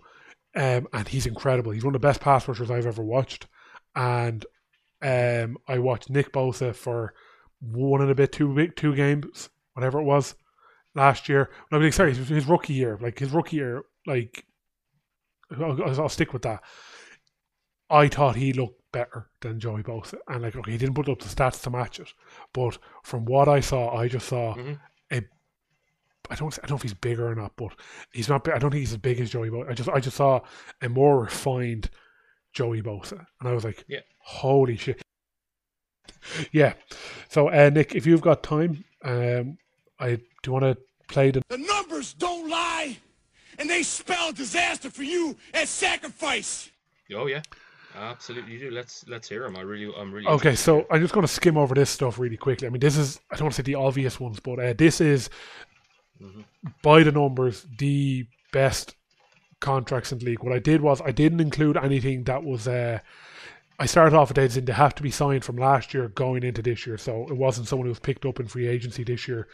[0.55, 1.73] um, and he's incredible.
[1.73, 3.49] He's one of the best pass rushers I've ever watched.
[3.97, 4.47] And
[5.03, 7.13] um, I watched Nick Bosa for
[7.61, 9.49] one and a bit, two two games
[9.79, 10.35] whatever it was
[10.97, 11.51] last year.
[11.71, 14.45] No, but sorry, his, his rookie year, like his rookie year, like
[15.57, 16.63] I'll, I'll stick with that.
[17.91, 21.21] I thought he looked better than Joey Bosa, and like okay, he didn't put up
[21.21, 22.13] the stats to match it,
[22.53, 24.79] but from what I saw, I just saw Mhm.
[25.13, 25.23] a.
[26.31, 26.53] I don't.
[26.59, 27.73] I don't know if he's bigger or not, but
[28.13, 28.47] he's not.
[28.49, 29.71] I don't think he's as big as Joey Bosa.
[29.71, 29.89] I just.
[29.89, 30.41] I just saw
[30.83, 31.89] a more refined
[32.53, 34.01] Joey Bosa, and I was like, Yeah.
[34.19, 35.01] holy shit.
[36.53, 36.75] Yeah.
[37.29, 39.57] So, uh, Nick, if you've got time, um,
[39.99, 40.77] I do want to
[41.09, 42.99] play the The numbers don't lie,
[43.59, 46.71] and they spell disaster for you as sacrifice.
[47.15, 47.43] Oh yeah,
[47.97, 48.53] absolutely.
[48.53, 48.71] You do.
[48.71, 49.57] Let's let's hear him.
[49.57, 50.27] I really, I'm really.
[50.27, 52.67] Okay, so I'm just going to skim over this stuff really quickly.
[52.67, 55.01] I mean, this is, I don't want to say the obvious ones, but uh, this
[55.01, 55.31] is,
[56.83, 58.95] by the numbers, the best
[59.61, 60.43] contracts in the league.
[60.43, 62.99] What I did was I didn't include anything that was, uh,
[63.79, 66.63] I started off with saying they have to be signed from last year going into
[66.63, 66.99] this year.
[66.99, 69.49] So it wasn't someone who was picked up in free agency this year,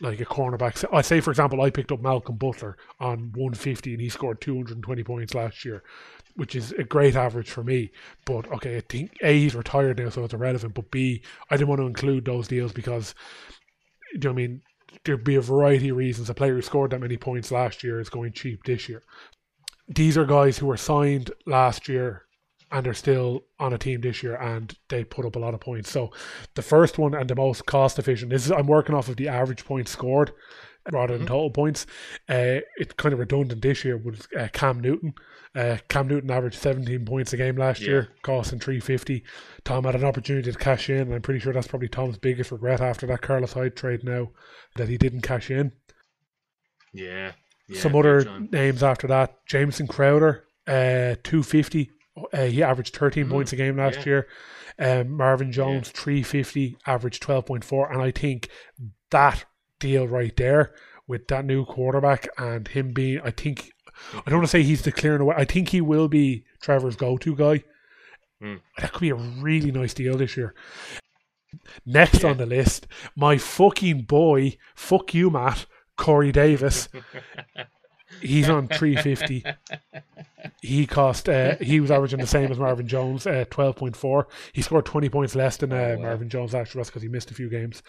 [0.00, 0.84] like a cornerback.
[0.92, 5.04] I say, for example, I picked up Malcolm Butler on 150 and he scored 220
[5.04, 5.82] points last year,
[6.36, 7.90] which is a great average for me.
[8.24, 10.74] But okay, I think A, he's retired now, so it's irrelevant.
[10.74, 13.14] But B, I didn't want to include those deals because,
[14.14, 14.62] do you know I mean?
[15.04, 16.28] There'd be a variety of reasons.
[16.30, 19.02] A player who scored that many points last year is going cheap this year.
[19.86, 22.24] These are guys who were signed last year
[22.70, 25.60] and they're still on a team this year and they put up a lot of
[25.60, 25.90] points.
[25.90, 26.10] So
[26.54, 29.64] the first one and the most cost efficient is I'm working off of the average
[29.64, 30.32] points scored
[30.92, 31.84] rather than total points.
[32.28, 35.12] Uh, it's kind of redundant this year with uh, Cam Newton.
[35.54, 37.88] Uh, Cam Newton averaged 17 points a game last Yeah.
[37.88, 39.24] year, costing 350.
[39.64, 42.52] Tom had an opportunity to cash in, and I'm pretty sure that's probably Tom's biggest
[42.52, 44.30] regret after that Carlos Hyde trade now
[44.76, 45.72] that he didn't cash in.
[46.92, 47.32] yeah,
[47.68, 47.80] yeah.
[47.80, 51.90] Some other names after that: Jamison Crowder, uh, two fifty.
[52.32, 54.04] Uh, he averaged thirteen Mm, points a game last yeah.
[54.06, 54.28] year.
[54.78, 58.48] Um, Marvin Jones, three fifty, averaged twelve point four, and I think
[59.10, 59.44] that
[59.78, 60.74] deal right there
[61.06, 63.72] with that new quarterback and him being, I think,
[64.14, 65.34] I don't want to say he's the clearing away.
[65.36, 67.64] I think he will be Trevor's go-to guy.
[68.40, 68.60] Mm.
[68.78, 70.54] That could be a really nice deal this year.
[71.84, 72.30] Next Yeah.
[72.30, 72.86] on the list,
[73.16, 75.66] my fucking boy, fuck you, Matt,
[75.96, 76.88] Corey Davis.
[78.20, 79.44] He's on 350.
[80.62, 84.24] He cost, uh, he was averaging the same as Marvin Jones, uh, 12.4.
[84.52, 86.02] He scored 20 points less than uh, Oh, wow.
[86.02, 87.82] Marvin Jones actually because he missed a few games.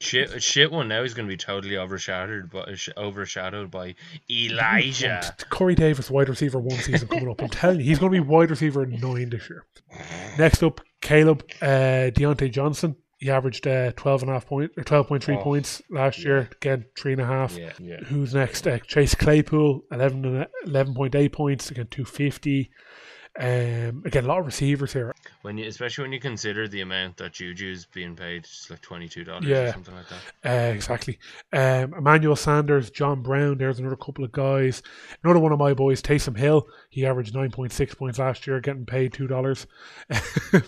[0.00, 3.96] Shit, shit one now is going to be totally overshadowed, but overshadowed by
[4.30, 5.34] Elijah.
[5.50, 7.42] Corey Davis, wide receiver one season coming up.
[7.42, 9.64] I'm telling you, he's going to be wide receiver nine this year.
[10.38, 12.94] Next up, Caleb uh, Diontae Johnson.
[13.18, 16.48] He averaged uh, 12 and a half point, or 12.3 Oh, points last year.
[16.62, 17.56] Again, three and a half.
[17.56, 17.96] Yeah, yeah.
[18.04, 18.66] Who's next?
[18.66, 21.70] Uh, Chase Claypool, 11 and 11.8 points.
[21.70, 22.70] Again, 250.
[23.40, 25.14] Um, again, a lot of receivers here.
[25.42, 29.08] When you, especially when you consider the amount that Juju's being paid, it's like twenty
[29.08, 29.68] two dollars Yeah.
[29.68, 30.06] or something like
[30.42, 30.70] that.
[30.70, 31.20] Uh, exactly.
[31.52, 33.58] Um, Emmanuel Sanders, John Brown.
[33.58, 34.82] There's another couple of guys.
[35.22, 36.66] Another one of my boys, Taysom Hill.
[36.90, 39.68] He averaged 9.6 points last year, getting paid two dollars.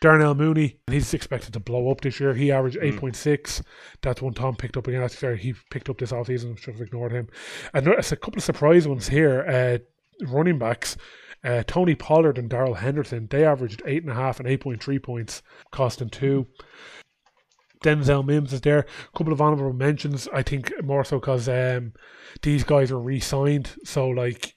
[0.00, 2.34] Darnell Mooney, he's expected to blow up this year.
[2.34, 3.62] He averaged 8.6.
[4.00, 5.00] That's one Tom picked up again.
[5.00, 5.34] That's fair.
[5.34, 6.56] He picked up this offseason.
[6.56, 7.28] Should have ignored him.
[7.74, 9.42] And there's a couple of surprise ones here.
[9.42, 9.78] Uh,
[10.26, 10.96] running backs.
[11.44, 16.46] Uh, Tony Pollard and Darrell Henderson, they averaged 8.5 and 8.3 points, costing two.
[17.84, 18.80] Denzel Mims is there.
[18.80, 21.92] A couple of honorable mentions, I think, more so because um,
[22.42, 23.70] these guys are re signed.
[23.84, 24.56] So, like,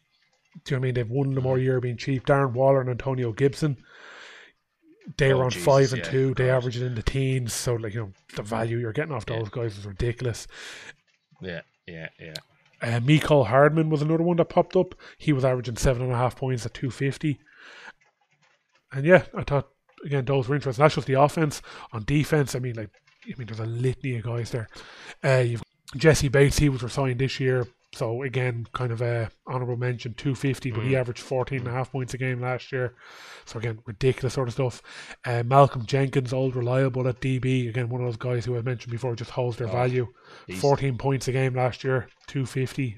[0.63, 0.93] do you know what I mean?
[0.95, 2.25] They've won the more year being cheap.
[2.25, 3.77] Darren Waller and Antonio Gibson,
[5.17, 6.33] they Oh, were on Jesus, five and yeah, two.
[6.33, 7.53] They averaged it in the teens.
[7.53, 9.39] So, like, you know, the value you're getting off Yeah.
[9.39, 10.47] those guys is ridiculous.
[11.41, 12.33] Yeah, yeah, yeah.
[12.81, 14.95] Uh, Mecole Hardman was another one that popped up.
[15.17, 17.39] He was averaging seven and a half points at 250.
[18.91, 19.69] And yeah, I thought,
[20.03, 20.81] again, those were interesting.
[20.83, 21.61] That's just the offense.
[21.93, 22.89] On defense, I mean, like,
[23.25, 24.67] I mean, there's a litany of guys there.
[25.23, 25.63] Uh, you've
[25.95, 27.67] Jessie Bates, he was resigned this year.
[27.93, 30.99] So again, kind of a honourable mention, 250, but he Mm.
[31.01, 32.93] averaged 14 and a half points a game last year.
[33.45, 34.81] So again, ridiculous sort of stuff.
[35.25, 37.67] Uh, Malcolm Jenkins, old reliable at DB.
[37.67, 40.07] Again, one of those guys who I mentioned before just holds their Oh, value.
[40.47, 42.97] He's- 14 points a game last year, 250,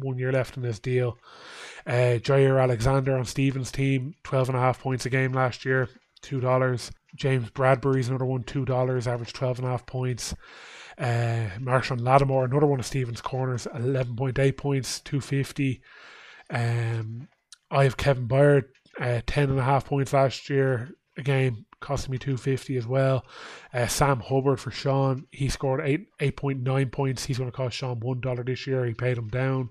[0.00, 1.16] one year left in this deal.
[1.86, 5.88] Uh, Jaire Alexander on Stevens' team, 12 and a half points a game last year,
[6.22, 6.90] $2.
[7.14, 10.34] James Bradberry's another one, $2, average 12 and a half points.
[10.98, 15.82] Uh, Marshon Lattimore, another one of Stevens' corners, 11.8 points, 250.
[16.50, 17.28] Um,
[17.70, 18.64] I have Kevin Byard,
[18.98, 23.26] uh, 10 and a half points last year, a game, costing me 250 as well.
[23.74, 27.24] Uh, Sam Hubbard for Sean, he scored eight 8.9 points.
[27.26, 28.86] He's going to cost Sean $1 this year.
[28.86, 29.70] He paid him down.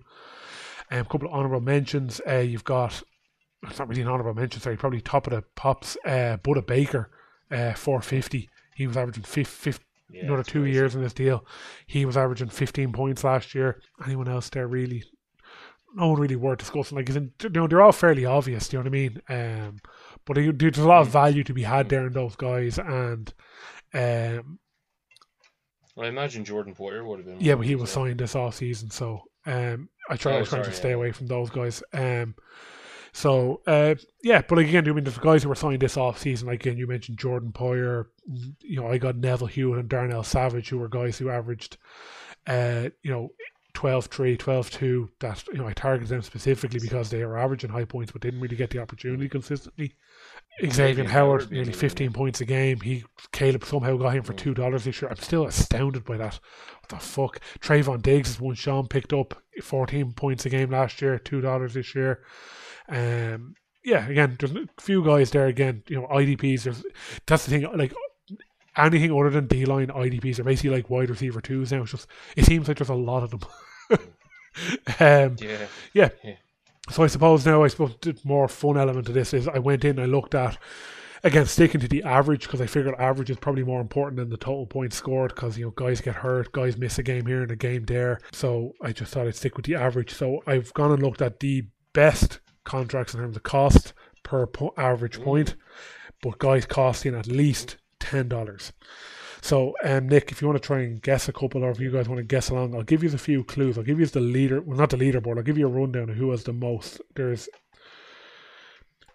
[0.92, 2.22] Um, a couple of honourable mentions.
[2.28, 3.02] Uh, you've got,
[3.64, 7.10] it's not really an honourable mention, sorry, probably top of the pops, uh, Budda Baker,
[7.50, 8.50] uh, 450.
[8.76, 9.82] He was averaging 50,
[10.16, 10.76] Yeah, another two crazy.
[10.76, 11.46] years in this deal.
[11.88, 13.82] He was averaging 15 points last year.
[14.06, 15.04] Anyone else there really?
[15.96, 16.98] No one really worth discussing.
[16.98, 18.68] Like, isn't you know, they're all fairly obvious.
[18.68, 19.22] Do you know what I mean?
[19.30, 19.78] Um,
[20.26, 23.34] but there's a lot of value to be had there in those guys, and
[23.94, 24.60] um,
[25.96, 27.40] Well, I imagine Jordan Poyer would have been.
[27.40, 30.46] yeah, but he was as signed this off season, so um, I try, I Oh,
[30.46, 30.96] trying to sorry, stay yeah.
[30.96, 31.82] away from those guys.
[31.94, 32.36] Um,
[33.16, 36.50] so uh, yeah, but again, I mean, there's guys who were signed this off season.
[36.50, 38.08] Like again, you mentioned Jordan Poyer.
[38.60, 41.78] You know, I got Neville Hewitt and Darnell Savage, who were guys who averaged,
[42.46, 43.30] uh, you know.
[43.74, 48.10] 12-3, 12-2, that you know I targeted them specifically because they were averaging high points
[48.10, 49.96] but didn't really get the opportunity consistently.
[50.66, 52.80] Xavier Howard, nearly 15 points a game.
[52.80, 55.12] He Caleb somehow got him for two dollars this year.
[55.12, 56.40] I'm still astounded by that.
[56.80, 57.42] What the fuck?
[57.60, 61.74] Trevon Diggs is one Sean picked up 14 points a game last year, two dollars
[61.74, 62.22] this year.
[62.90, 65.48] Um, yeah, again, there's a few guys there.
[65.48, 66.64] Again, you know, IDPs.
[66.64, 66.84] There's
[67.28, 67.78] that's the thing.
[67.78, 67.94] Like
[68.78, 71.84] anything other than D line IDPs are basically like wide receiver twos now.
[71.84, 73.42] It's just it seems like there's a lot of them.
[75.00, 75.68] um, Yeah.
[75.94, 76.10] yeah.
[76.24, 76.36] Yeah.
[76.90, 79.86] So I suppose now I suppose the more fun element of this is I went
[79.86, 80.58] in I looked at
[81.24, 84.38] again sticking to the average because I figured average is probably more important than the
[84.38, 87.52] total points scored because you know guys get hurt, guys miss a game here and
[87.52, 88.20] a game there.
[88.32, 90.14] So I just thought I'd stick with the average.
[90.14, 91.64] So I've gone and looked at the
[91.94, 93.94] best contracts in terms of cost
[94.24, 95.56] per po- average point,
[96.22, 98.74] but guys costing at least ten dollars.
[99.42, 101.92] So, um, Nick, if you want to try and guess a couple, or if you
[101.92, 103.78] guys want to guess along, I'll give you a few clues.
[103.78, 105.38] I'll give you the leader, well, not the leaderboard.
[105.38, 107.00] I'll give you a rundown of who has the most.
[107.16, 107.48] There's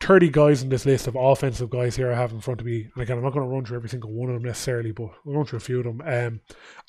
[0.01, 2.89] 30 guys in this list of offensive guys here I have in front of me.
[2.94, 5.10] And again, I'm not going to run through every single one of them necessarily, but
[5.27, 6.01] I'll run through a few of them.
[6.05, 6.40] Um,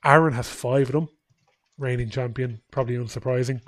[0.05, 1.09] Aaron has five of them,
[1.79, 3.61] reigning champion, probably unsurprising.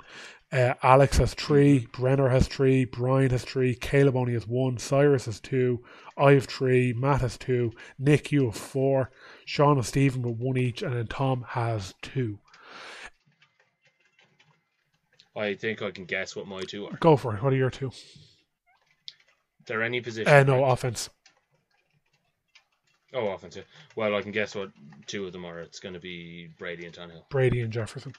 [0.54, 5.24] Uh, Alex has three, Brenner has three, Brian has three, Caleb only has one, Cyrus
[5.24, 5.82] has two,
[6.16, 9.10] I have three, Matt has two, Nick, you have four,
[9.44, 12.38] Sean and Stephen with one each, and then Tom has two.
[15.34, 16.96] I think I can guess what my two are.
[17.00, 17.42] Go for it.
[17.42, 17.90] What are your two?
[19.66, 20.32] They're any position.
[20.32, 20.72] Uh, no, correct?
[20.72, 21.10] offense.
[23.12, 23.56] Oh, offense.
[23.56, 23.62] yeah.
[23.96, 24.70] Well, I can guess what
[25.08, 25.58] two of them are.
[25.58, 27.28] It's going to be Brady and Tannehill.
[27.28, 28.14] Brady and Jefferson.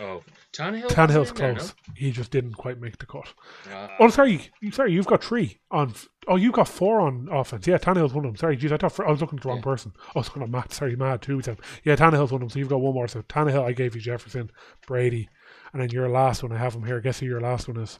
[0.00, 0.22] Oh,
[0.52, 0.88] Tannehill.
[0.88, 1.74] Tannehill's wasn't there, close.
[1.96, 3.32] He just didn't quite make the cut.
[3.66, 3.72] no?
[3.74, 4.92] Ah, Oh, sorry, sorry.
[4.92, 5.94] You've got three on.
[6.28, 7.66] Oh, you've got four on offense.
[7.66, 8.36] Yeah, Tannehill's one of them.
[8.36, 9.64] Sorry, geez, I thought for, I was looking at the wrong Yeah.
[9.64, 9.92] person.
[10.14, 10.72] I was looking at Matt.
[10.72, 11.56] Sorry, Matt two time.
[11.84, 12.50] Yeah, Tannehill's one of them.
[12.50, 13.08] So you've got one more.
[13.08, 14.50] So Tannehill, I gave you Jefferson,
[14.86, 15.28] Brady,
[15.72, 16.52] and then your last one.
[16.52, 17.00] I have him here.
[17.00, 17.98] Guess who your last one is?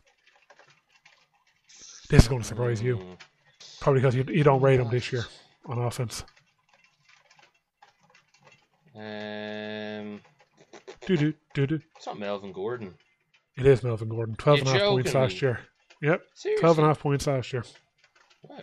[2.10, 2.98] This is going to surprise you.
[2.98, 3.16] mm,
[3.80, 5.24] Probably because you, you don't rate him this year
[5.66, 6.24] on offense.
[8.94, 9.02] Um,
[11.06, 11.80] Do do do do.
[11.96, 12.94] it's not Melvin Gordon.
[13.56, 14.34] It is Melvin Gordon.
[14.36, 15.60] 12 and a half You're points last year.
[16.02, 16.60] Yep, Seriously?
[16.60, 17.64] 12 and a half points last year.
[18.42, 18.58] Wow.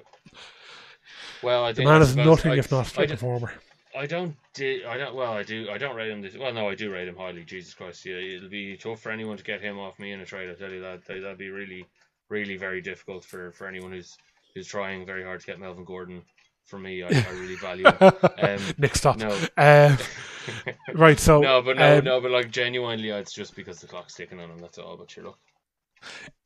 [1.42, 3.54] Well, I The man is nothing I, if not fit performer.
[3.98, 4.36] I don't.
[4.54, 5.16] Di- I don't.
[5.16, 5.68] Well, I do.
[5.72, 6.36] I don't rate him this.
[6.38, 7.44] Well, no, I do rate him highly.
[7.44, 10.26] Jesus Christ, yeah, it'll be tough for anyone to get him off me in a
[10.26, 10.50] trade.
[10.50, 11.06] I tell you that.
[11.06, 11.86] That- That'd be really,
[12.30, 14.18] really very difficult for for anyone who's
[14.56, 16.22] who's trying very hard to get Melvin Gordon.
[16.66, 18.12] For me, I, I really value him.
[18.42, 19.18] Um, Nick, stop.
[19.18, 19.98] no, Uh,
[20.94, 24.16] right, so no, but no, um, no, but like genuinely, it's just because the clock's
[24.16, 24.58] ticking on him.
[24.60, 24.98] That's all.
[24.98, 25.38] But sure, look.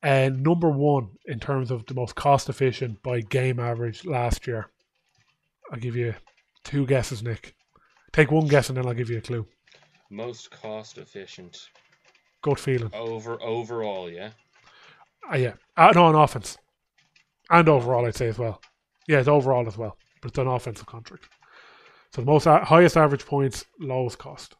[0.03, 4.69] uh, number one in terms of the most cost efficient by game average last year.
[5.71, 6.13] I'll give you
[6.63, 7.55] two guesses, Nick.
[8.13, 9.45] Take one guess and then I'll give you a clue.
[10.09, 11.69] Most cost efficient
[12.41, 12.89] Good feeling.
[12.93, 14.29] over overall, yeah.
[15.31, 15.53] Uh, yeah.
[15.75, 16.57] Uh, no, on offense.
[17.49, 18.61] And overall, I'd say as well.
[19.07, 19.97] Yeah, it's overall as well.
[20.21, 21.27] But it's an offensive contract.
[22.13, 24.55] So the most highest average points, lowest cost.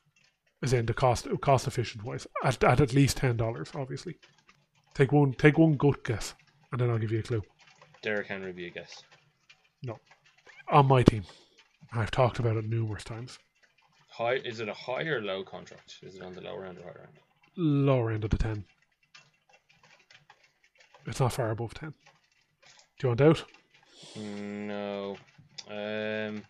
[0.63, 2.25] Is in the cost cost efficient wise.
[2.43, 4.17] At, at at least ten dollars, obviously.
[4.95, 6.33] Take one take one gut guess
[6.71, 7.43] and then I'll give you a clue.
[8.01, 9.03] Derrick Henry be a guess.
[9.83, 9.99] No,
[10.69, 11.23] on my team.
[11.93, 13.37] I've talked about it numerous times.
[14.09, 15.97] High is it a high or low contract?
[16.01, 17.19] Is it on the lower end or higher end?
[17.55, 18.65] Lower end of the ten.
[21.05, 21.93] It's not far above ten.
[22.99, 23.43] Do you want out?
[24.15, 25.15] No.
[25.69, 26.43] Um.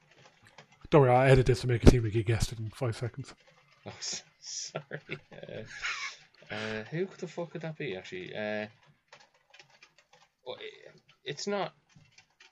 [0.89, 2.95] Don't worry, I'll edit this to make it seem like you guessed it in five
[2.97, 3.33] seconds.
[3.85, 3.93] Oh,
[4.41, 4.99] sorry.
[5.31, 7.95] Uh, uh, who the fuck could that be?
[7.95, 8.67] Actually, uh,
[10.45, 10.91] well, i-
[11.23, 11.73] it's not.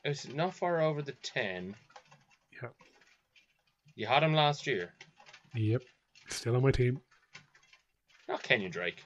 [0.05, 1.75] It's not far over the ten.
[2.61, 2.69] Yeah.
[3.95, 4.93] You had him last year.
[5.55, 5.81] Yep.
[6.29, 7.01] Still on my team.
[8.29, 9.03] Not Kenyon Drake.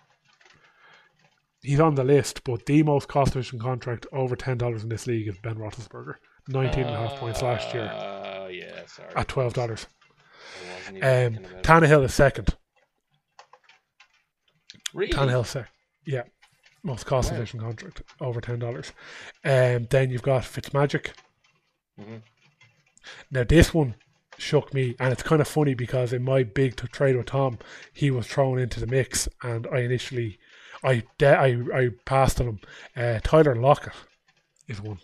[1.64, 5.08] He's on the list, but the most cost efficient contract over ten dollars in this
[5.08, 6.14] league is Ben Roethlisberger.
[6.48, 8.19] Nineteen and a half points last year yeah,
[8.90, 9.10] sorry.
[9.16, 9.88] at twelve dollars.
[10.88, 11.64] Um, thinking about it.
[11.64, 12.56] Tannehill is second.
[14.94, 15.14] Really?
[15.14, 15.70] Tannehill second.
[16.06, 16.24] Yeah,
[16.84, 17.38] most cost Wow.
[17.38, 18.92] efficient contract over ten dollars.
[19.44, 21.12] Um, then you've got Fitzmagic.
[22.00, 22.22] Mhm.
[23.32, 23.96] Now this one,
[24.38, 24.96] shook me.
[25.00, 27.60] And it's kind of funny because in my big trade with Tom,
[27.94, 30.40] he was thrown into the mix, and I initially,
[30.84, 32.60] I de- I, I passed on him.
[32.96, 33.94] Uh, Tyler Lockett
[34.68, 35.00] is one,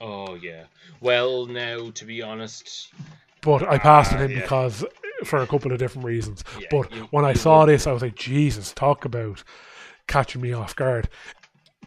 [0.00, 0.66] Oh yeah.
[1.00, 2.92] Well, now to be honest,
[3.46, 4.40] but I passed on Ah, him yeah.
[4.42, 4.84] because
[5.24, 6.44] for a couple of different reasons.
[6.60, 9.42] Yeah, but you- when I saw would- this, I was like, Jesus, talk about
[10.06, 11.08] catching me off guard.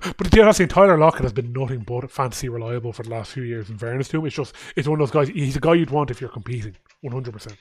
[0.02, 3.34] But the other thing, Tyler Lockett has been nothing but fantasy reliable for the last
[3.34, 3.70] few years.
[3.70, 5.28] In fairness to him, it's just it's one of those guys.
[5.36, 7.58] He's a guy you'd want if you're competing, one hundred percent.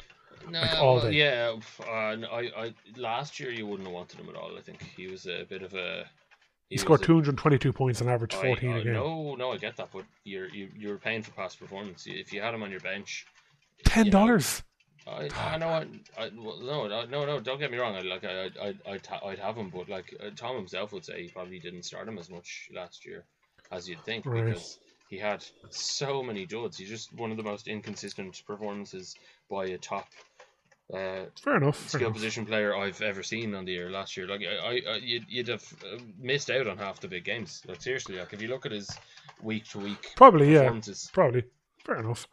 [0.48, 1.16] no, Like, all well, day.
[1.18, 1.56] yeah.
[1.80, 4.56] Uh, no, I, I last year you wouldn't have wanted him at all.
[4.56, 6.04] I think he was a bit of a.
[6.68, 8.92] He was scored a- two hundred twenty-two points and averaged I- fourteen I- a game.
[8.94, 12.04] No, no, I get that, but you're you, you're paying for past performance.
[12.06, 13.26] If you had him on your bench,
[13.84, 14.62] Ten dollars.
[15.06, 15.68] I, I know.
[15.68, 15.86] I,
[16.18, 17.40] I well, no, no, no.
[17.40, 17.96] Don't get me wrong.
[17.96, 18.24] I like.
[18.24, 21.59] I, I, I'd, I'd have him, but like uh, Tom himself would say, he probably
[21.59, 23.24] didn't start him as much last year
[23.70, 24.44] as you'd think Right.
[24.46, 24.78] because
[25.09, 26.76] he had so many duds.
[26.76, 29.14] He's just one of the most inconsistent performances
[29.50, 30.09] by a top
[30.92, 31.76] uh, Fair enough.
[31.76, 32.14] Fair skill enough.
[32.14, 34.26] position player I've ever seen on the year last year.
[34.26, 37.62] Like I, I, I you'd, you'd have uh, missed out on half the big games.
[37.66, 38.90] Like seriously, like if you look at his
[39.42, 40.70] week to week Probably, yeah.
[41.12, 41.44] Probably.
[41.84, 42.26] Fair enough.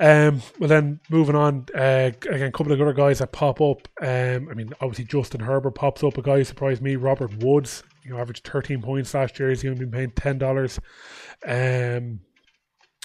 [0.00, 3.86] Um, well, then moving on, uh, again, a couple of other guys that pop up.
[4.00, 6.16] Um, I mean, obviously Justin Herbert pops up.
[6.16, 7.82] A guy who surprised me, Robert Woods.
[8.02, 9.50] You know, averaged 13 points last year.
[9.50, 10.80] He's only been paying ten dollars.
[11.46, 12.20] Um,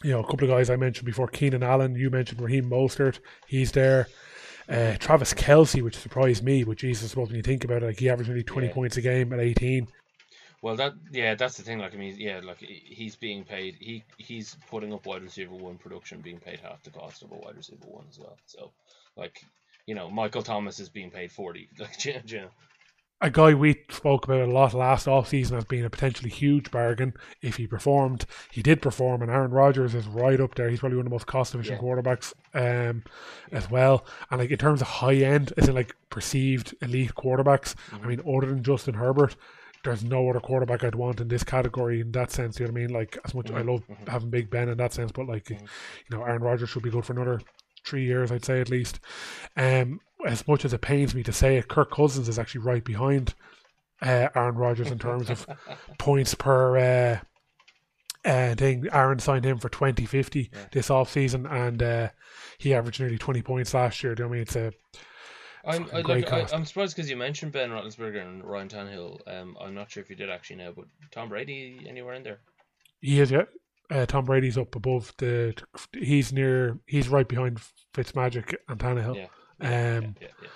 [0.04, 1.96] you know, a couple of guys I mentioned before, Keenan Allen.
[1.96, 3.20] You mentioned Raheem Mostert.
[3.48, 4.08] He's there.
[4.70, 8.00] Uh, Travis Kelce, which surprised me, Which but Jesus, when you think about it, like
[8.00, 8.74] he averaged nearly 20 Yeah.
[8.74, 9.88] points a game at 18.
[10.66, 11.78] Well, that yeah, that's the thing.
[11.78, 13.76] Like I mean, yeah, like he's being paid.
[13.80, 17.36] He he's putting up wide receiver one production, being paid half the cost of a
[17.36, 18.36] wide receiver one as well.
[18.48, 18.72] So,
[19.16, 19.44] like
[19.86, 21.70] you know, Michael Thomas is being paid forty.
[21.80, 22.48] Like you know,
[23.22, 26.72] a guy we spoke about a lot last off season as being a potentially huge
[26.72, 27.14] bargain
[27.44, 28.26] if he performed.
[28.52, 30.72] He did perform, and Aaron Rodgers is right up there.
[30.72, 31.88] He's probably one of the most cost efficient Yeah.
[31.88, 33.04] quarterbacks um,
[33.52, 34.04] as well.
[34.32, 38.22] And like in terms of high end, is it like perceived elite quarterbacks, I mean,
[38.22, 39.36] other than Justin Herbert.
[39.86, 42.60] There's no other quarterback I'd want in this category in that sense.
[42.60, 42.94] You know what I mean?
[42.94, 45.58] Like as much I love having Big Ben in that sense, but like you
[46.12, 47.42] know, Aaron Rodgers should be good for another
[47.86, 49.00] three years, I'd say at least.
[49.56, 52.84] Um, as much as it pains me to say it, Kirk Cousins is actually right
[52.84, 53.36] behind
[54.02, 55.48] uh, Aaron Rodgers in terms of
[56.00, 57.20] points per uh,
[58.28, 58.88] uh, thing.
[58.92, 62.10] Aaron signed him for twenty fifty this off season, and uh,
[62.58, 64.16] he averaged nearly twenty points last year.
[64.16, 64.42] Do you know what I mean?
[64.44, 64.72] It's a
[65.66, 66.48] I'm I, like, I.
[66.54, 69.20] I'm surprised because you mentioned Ben Roethlisberger and Ryan Tannehill.
[69.28, 72.40] Um, I'm not sure if you did actually know, but Tom Brady anywhere in there?
[73.02, 73.44] he is yeah.
[73.92, 75.56] Uh, Tom Brady's up above the.
[75.94, 76.80] He's near.
[76.88, 77.62] He's right behind
[77.94, 79.16] Fitzmagic and Tannehill.
[79.16, 79.28] Yeah.
[79.62, 80.50] Um, Yeah, yeah.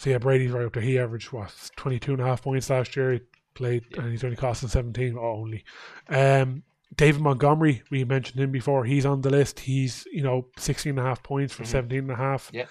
[0.00, 0.82] So yeah, Brady's right up there.
[0.82, 3.12] He averaged what 22 and a half points last year.
[3.12, 3.20] He
[3.52, 5.62] played and he's only costing 17 only.
[6.08, 6.62] Um,
[6.96, 8.84] David Montgomery, we mentioned him before.
[8.84, 9.60] He's on the list.
[9.60, 12.50] He's you know 16 and a half points for 17 and a half.
[12.50, 12.64] Yeah.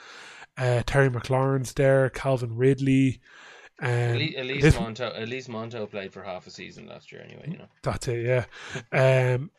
[0.60, 2.10] Uh, Terry McLaurin's there.
[2.10, 3.22] Calvin Ridley.
[3.82, 7.22] Um, Elise, this- Monto, Elise Monto played for half a season last year.
[7.24, 7.68] Anyway, you know.
[7.82, 8.46] That's it, yeah.
[8.92, 9.52] Um,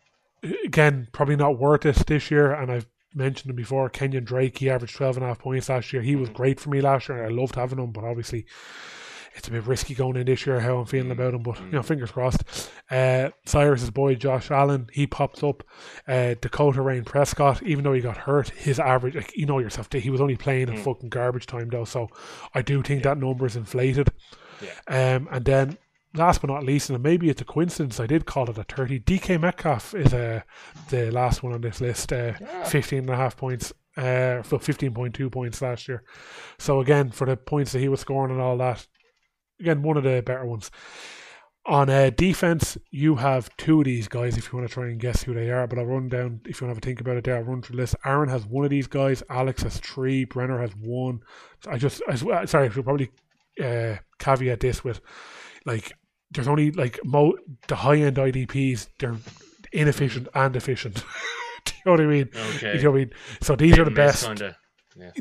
[0.64, 3.88] again, probably not worth it this year, and I've mentioned him before.
[3.88, 6.02] Kenyon Drake, he averaged 12 and a half points last year.
[6.02, 8.44] He was great for me last year, I loved having him, but obviously
[9.40, 11.72] it's a bit risky going in this year how I'm feeling about him, but you
[11.72, 12.44] know, fingers crossed.
[12.90, 15.64] Uh, Cyrus's boy Josh Allen, he pops up.
[16.06, 19.90] Uh, Dakota Rain Prescott, even though he got hurt, his average, like, you know yourself,
[19.90, 22.08] he was only playing in fucking garbage time though, so
[22.54, 24.10] I do think that number is inflated.
[24.60, 25.16] Yeah.
[25.16, 25.78] Um, and then
[26.14, 29.00] last but not least, and maybe it's a coincidence, I did call it a 30.
[29.00, 30.42] DK Metcalf is uh,
[30.90, 32.34] the last one on this list, uh,
[32.66, 33.72] 15 and a half points.
[33.96, 36.04] Uh, for 15.2 points last year.
[36.58, 38.86] So again, for the points that he was scoring and all that,
[39.60, 40.70] again, one of the better ones.
[41.66, 44.98] On uh, defense, you have two of these guys if you want to try and
[44.98, 47.00] guess who they are, but I'll run down, if you want to have a think
[47.02, 47.94] about it there, I'll run through the list.
[48.04, 51.20] Aaron has one of these guys, Alex has three, Brenner has one.
[51.68, 53.10] I just, I, swear- sorry, I should probably
[53.62, 55.00] uh, caveat this with
[55.66, 55.92] like,
[56.30, 57.36] there's only like mo-
[57.68, 59.16] the high end IDPs, they're
[59.72, 61.04] inefficient and efficient.
[61.66, 62.30] Do you know what I mean?
[62.56, 62.76] Okay.
[62.78, 63.10] You know what I mean?
[63.42, 64.24] So these are the best.
[64.26, 64.56] Kinda.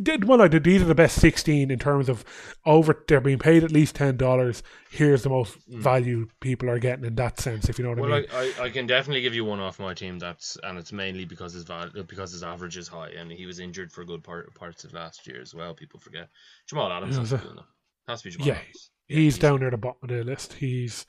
[0.02, 0.64] Did well, I did.
[0.64, 2.26] These are the best sixteen in terms of
[2.66, 3.04] over.
[3.08, 4.64] They're being paid at least ten dollars.
[4.90, 7.70] Here's the most value people are getting in that sense.
[7.70, 8.02] If you know what Mm.
[8.02, 8.54] Well, I mean.
[8.58, 10.18] I, I, I can definitely give you one off my team.
[10.18, 13.60] That's and it's mainly because his val- because his average is high and he was
[13.60, 15.74] injured for good part parts of last year as well.
[15.76, 16.30] People forget
[16.68, 17.44] Jamal Adams Yeah, has is to it?
[17.44, 17.66] be in them.
[18.08, 18.92] Has to be Jamal Yeah, Adams.
[19.08, 20.54] he's down near the bottom of the list.
[20.54, 21.06] He's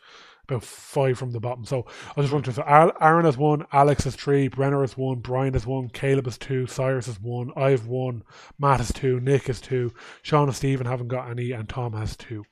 [0.51, 1.65] about five from the bottom.
[1.65, 1.87] So
[2.17, 2.55] I'll just run through.
[2.55, 6.39] So Aaron has one, Alex has three, Brenner has one, Brian has one, Caleb has
[6.39, 8.23] two, Cyrus has one, I have one,
[8.59, 12.17] Matt has two, Nick has two, Sean and Stephen haven't got any, and Tom has
[12.17, 12.45] two.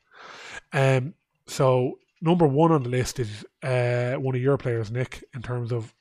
[0.73, 1.15] Um,
[1.47, 5.73] so number one on the list is uh, one of your players, Nick, in terms
[5.73, 5.95] of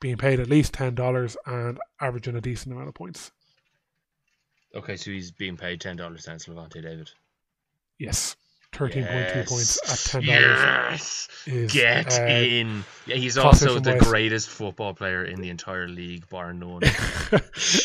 [0.00, 3.30] being paid at least ten dollars and averaging a decent amount of points.
[4.74, 7.10] Okay, so he's being paid ten dollars cents Lavonte David.
[7.98, 8.36] Yes,
[8.74, 11.28] thirteen point two points at ten dollars.
[11.46, 11.72] Yes.
[11.72, 12.84] Get uh, in.
[13.06, 14.08] Yeah, he's also the advice.
[14.08, 16.80] greatest football player in the entire league, bar none.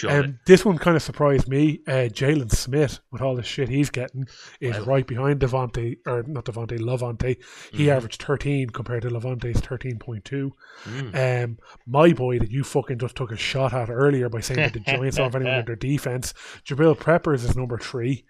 [0.07, 1.79] Um, this one kind of surprised me.
[1.87, 4.27] Uh, Jaylon Smith, with all the shit he's getting,
[4.59, 7.37] is Well- right behind Devontae, or not Devontae, Lavonte.
[7.71, 7.95] He Mhm.
[7.95, 10.51] averaged 13 compared to Lavonte's 13.2.
[10.85, 11.43] Mm.
[11.43, 14.73] Um, my boy that you fucking just took a shot at earlier by saying that
[14.73, 16.33] the Giants don't have anyone in their defense,
[16.65, 18.25] Jabril Peppers is number three.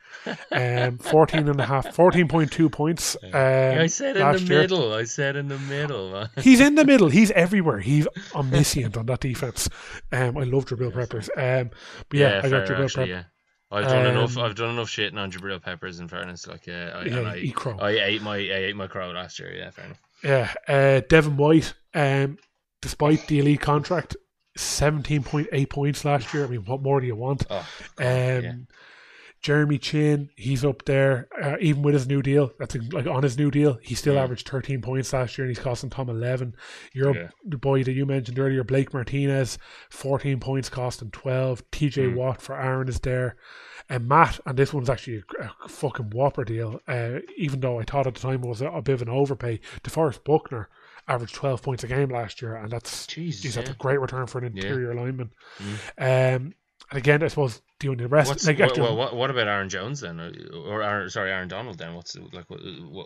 [0.51, 1.93] Um, 14 and a half,
[2.49, 3.17] 14.2 points.
[3.33, 4.59] I said in the year.
[4.61, 4.93] middle.
[4.93, 6.11] I said in the middle.
[6.11, 6.29] Man.
[6.41, 7.09] He's in the middle.
[7.09, 7.79] He's everywhere.
[7.79, 9.69] He's omniscient on that defense.
[10.11, 11.29] Um, I love Jabril Peppers.
[11.35, 11.71] Um,
[12.09, 13.09] but yeah, I got Jabril actually, Peppers.
[13.09, 13.23] yeah.
[13.71, 14.35] I've done enough.
[14.37, 15.99] Um, I've done enough shitting on Jabril Peppers.
[15.99, 17.79] In fairness, like uh, I, Yeah, I.
[17.79, 19.53] I ate my I ate my crow last year.
[19.55, 20.01] Yeah, fair enough.
[20.23, 22.37] Yeah, uh, Devin White, um,
[22.81, 24.17] despite the elite contract,
[24.57, 26.45] seventeen point eight points last year.
[26.45, 27.45] I mean, what more do you want?
[27.49, 27.59] Oh,
[27.99, 28.53] Um, yeah.
[29.41, 32.51] Jeremy Chinn, he's up there, uh, even with his new deal.
[32.59, 34.23] That's like on his new deal, he still Yeah.
[34.23, 36.55] averaged thirteen points last year, and he's costing Tom eleven.
[36.93, 37.29] You're Yeah.
[37.45, 39.57] the boy that you mentioned earlier, Blake Martinez,
[39.89, 41.63] fourteen points, costing twelve.
[41.71, 42.15] TJ Mm.
[42.15, 43.37] Watt for Aaron is there.
[43.91, 46.79] And Matt, and this one's actually a, a fucking whopper deal.
[46.87, 49.09] Uh, even though I thought at the time it was a, a bit of an
[49.09, 50.69] overpay, DeForest Buckner
[51.07, 53.73] averaged 12 points a game last year, and that's Jesus, geez, that's yeah.
[53.73, 54.63] a great return for an Yeah.
[54.63, 55.31] interior lineman.
[55.59, 56.53] Um, and
[56.91, 59.69] again, I suppose doing the rest, What's, like what, actually, well, what, what about Aaron
[59.69, 60.31] Jones then, or,
[60.65, 61.93] or Aaron, sorry, Aaron Donald then?
[61.95, 62.59] What's like what,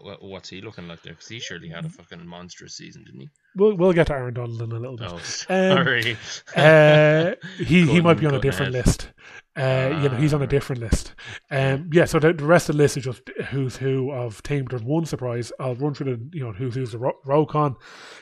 [0.03, 1.13] what what's he looking like there?
[1.13, 3.29] Because he surely had a fucking monstrous season, didn't he?
[3.55, 5.09] we'll we'll get to Aaron Donald in a little bit.
[5.11, 5.15] Oh,
[5.49, 6.17] Um, sorry.
[6.55, 9.09] Uh, he he might be on a different cutting list.
[9.55, 10.47] Uh, you know, he's on a Ah.
[10.47, 11.13] different list.
[11.51, 12.05] Um, yeah.
[12.05, 13.21] So the, the rest of the list is just
[13.51, 14.65] who's who of team.
[14.67, 15.51] There's one surprise.
[15.59, 17.75] I'll run through the you know who's who's the Ro- Roquan,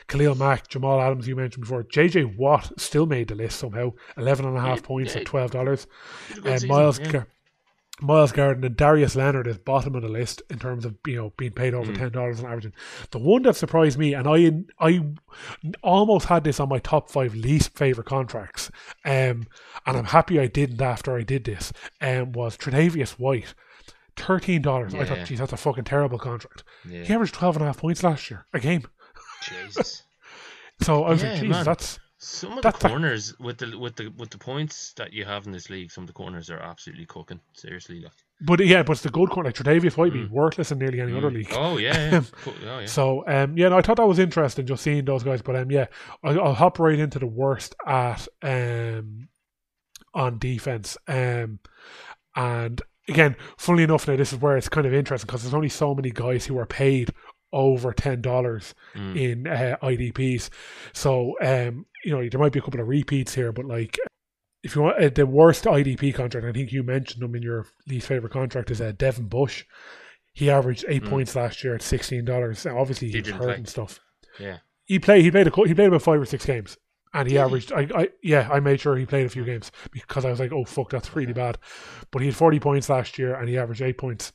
[0.08, 1.26] Khalil Mack, Jamal Adams.
[1.26, 1.84] You mentioned before.
[1.84, 3.92] JJ Watt still made the list somehow.
[4.18, 5.86] Eleven and a half points at twelve dollars.
[6.42, 7.12] Had a good Uh, season, Miles yeah.
[7.12, 7.26] Gar-
[8.00, 11.32] Myles Garrett and Darius Leonard is bottom of the list in terms of you know
[11.36, 11.78] being paid Mm.
[11.78, 12.72] over ten dollars on average.
[13.12, 15.04] The one that surprised me, and I I
[15.82, 18.70] almost had this on my top five least favorite contracts,
[19.04, 19.46] um,
[19.86, 21.72] and I'm happy I didn't after I did this.
[22.00, 23.54] Um, was Tre'Davious White.
[24.16, 24.94] Thirteen dollars.
[24.94, 25.24] I thought, Yeah.
[25.24, 26.64] geez, that's a fucking terrible contract.
[26.88, 27.04] Yeah.
[27.04, 28.84] He averaged 12 and a half points last year a game.
[29.42, 30.02] Jesus.
[30.80, 31.64] So I was Yeah, like, geez, man.
[31.64, 35.12] that's Some of That's the a- corners with the with the with the points that
[35.12, 37.40] you have in this league, some of the corners are absolutely cooking.
[37.52, 38.12] Seriously, like.
[38.42, 39.48] but yeah, but it's the good corner.
[39.48, 41.34] Like Tre'Davious White be worthless in nearly any other Mm.
[41.34, 41.48] league.
[41.52, 42.20] Oh yeah, yeah.
[42.46, 42.86] Oh yeah.
[42.86, 45.42] So um, yeah, no, I thought that was interesting just seeing those guys.
[45.42, 45.86] But um, yeah,
[46.22, 49.28] I, I'll hop right into the worst at um
[50.14, 50.96] on defense.
[51.08, 51.58] Um,
[52.36, 55.68] and again, funnily enough, now this is where it's kind of interesting because there's only
[55.68, 57.10] so many guys who are paid
[57.52, 59.16] over ten dollars Mm.
[59.16, 60.50] in uh, IDPs.
[60.92, 63.98] So um, you know, there might be a couple of repeats here, but like.
[64.64, 67.66] If you want uh, the worst IDP contract, I think you mentioned them in your
[67.88, 69.64] least favorite contract is uh, Devin Bush.
[70.34, 71.10] He averaged eight Mm.
[71.10, 72.64] points last year at sixteen dollars.
[72.64, 73.54] Obviously, he, He was hurt play.
[73.56, 73.98] and stuff.
[74.38, 74.58] Yeah.
[74.84, 75.24] He played.
[75.24, 75.50] He played a.
[75.66, 76.76] He played about five or six games,
[77.12, 77.42] and he Did he?
[77.44, 77.72] averaged.
[77.72, 78.48] I, I yeah.
[78.52, 81.16] I made sure he played a few games because I was like, oh fuck, that's
[81.16, 81.58] really bad.
[82.12, 84.32] But he had forty points last year, and he averaged eight points.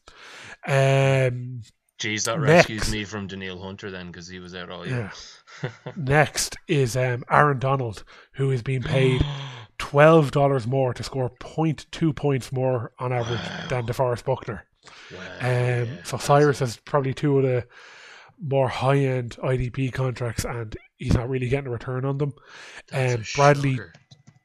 [0.67, 1.61] Um.
[1.99, 2.69] Jeez, that Next.
[2.69, 5.11] rescues me from Danielle Hunter then because he was out all year.
[5.95, 8.03] Next is um Aaron Donald,
[8.33, 9.21] who is being paid
[9.79, 14.65] twelve dollars more to score 0.2 points more on average than DeForest Buckner.
[15.11, 17.65] Wow, Um, yeah, so Cyrus has probably two of the
[18.39, 22.33] more high end IDP contracts, and he's not really getting a return on them.
[22.89, 23.93] that's um, Bradley shocker.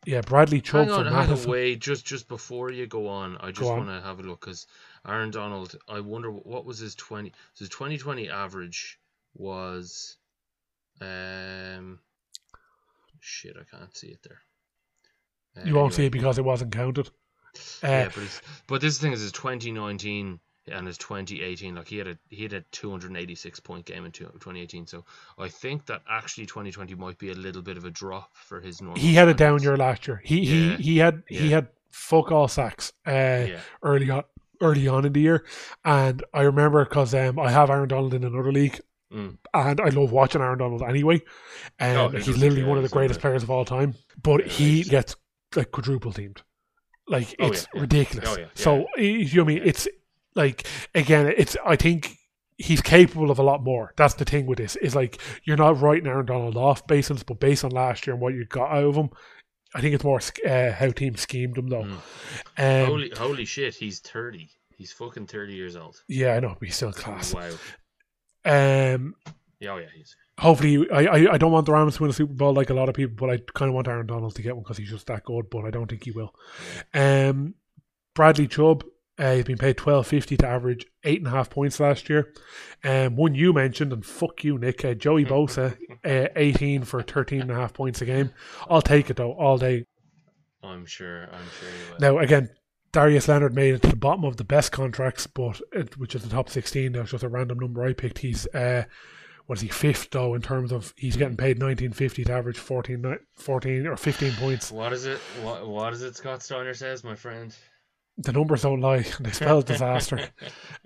[0.04, 1.50] Yeah, Bradley Chubb Hang on, for hang on, Madison.
[1.50, 4.66] wait, just just before you go on, I just want to have a look because
[5.06, 5.76] Aaron Donald.
[5.88, 7.32] I wonder what was his twenty.
[7.54, 8.98] So his twenty twenty average
[9.34, 10.16] was,
[11.00, 11.98] um,
[13.20, 14.38] shit, I can't see it there.
[15.56, 17.08] Uh, You won't see it because it wasn't counted.
[17.82, 21.74] Uh, yeah, but it's, but this thing is his 2019 and his 2018.
[21.74, 24.86] Like he had a he had a 286 point game in 2018.
[24.86, 25.04] So
[25.38, 28.80] I think that actually 2020 might be a little bit of a drop for his
[28.80, 29.00] normal.
[29.00, 30.22] he had a down year last year.
[30.24, 34.24] He Yeah, he he had he had fuck all sacks uh, Yeah, early on
[34.62, 35.44] early on in the year,
[35.84, 38.80] and I remember because um, I have Aaron Donald in another league,
[39.12, 39.36] Mm.
[39.52, 41.16] and I love watching Aaron Donald anyway.
[41.78, 44.52] Um, Oh, he's literally yeah, one of the greatest players of all time, but Yeah,
[44.52, 45.16] he he's- gets
[45.54, 46.40] like quadruple teamed.
[47.08, 48.38] Like Oh, it's yeah, ridiculous.
[48.38, 49.62] Oh, So you know what I mean?
[49.66, 49.86] It's
[50.34, 52.16] like again, it's I think
[52.56, 53.92] he's capable of a lot more.
[53.98, 57.18] That's the thing with this is like you're not writing Aaron Donald off based on
[57.26, 59.10] but based on last year and what you got out of him.
[59.74, 61.84] I think it's more uh, how teams schemed him though.
[62.56, 62.82] Mm.
[62.82, 64.50] Um, holy holy shit, he's 30.
[64.76, 66.02] He's fucking 30 years old.
[66.08, 67.32] yeah, I know, but he's still class.
[67.32, 67.50] Wow.
[68.44, 69.14] Um,
[69.60, 70.16] Yeah, oh yeah, he's.
[70.38, 72.74] hopefully, I, I I don't want the Rams to win a Super Bowl like a
[72.74, 74.90] lot of people, but I kind of want Aaron Donald to get one because he's
[74.90, 75.48] just that good.
[75.50, 76.34] But I don't think he will.
[76.92, 77.54] Um,
[78.14, 78.84] Bradley Chubb,
[79.22, 82.32] uh, he's been paid twelve fifty to average eight and a half points last year.
[82.82, 84.84] Um, one you mentioned, and fuck you, Nick.
[84.84, 88.32] Uh, Joey Bosa, uh, eighteen for 13 and a half points a game.
[88.68, 89.86] I'll take it though all day.
[90.62, 91.22] I'm sure.
[91.24, 92.00] I'm sure you will.
[92.00, 92.50] Now again,
[92.90, 96.22] Darius Leonard made it to the bottom of the best contracts, but it, which is
[96.22, 96.92] the top sixteen.
[96.92, 98.18] That was just a random number I picked.
[98.18, 98.84] He's uh,
[99.46, 102.58] what is he fifth though in terms of he's getting paid nineteen fifty to average
[102.58, 104.72] 14, 14 or fifteen points.
[104.72, 105.18] What is it?
[105.42, 106.16] What What is it?
[106.16, 107.54] Scott Steiner says, my friend.
[108.24, 108.96] The numbers don't lie.
[108.98, 110.28] and They spell disaster.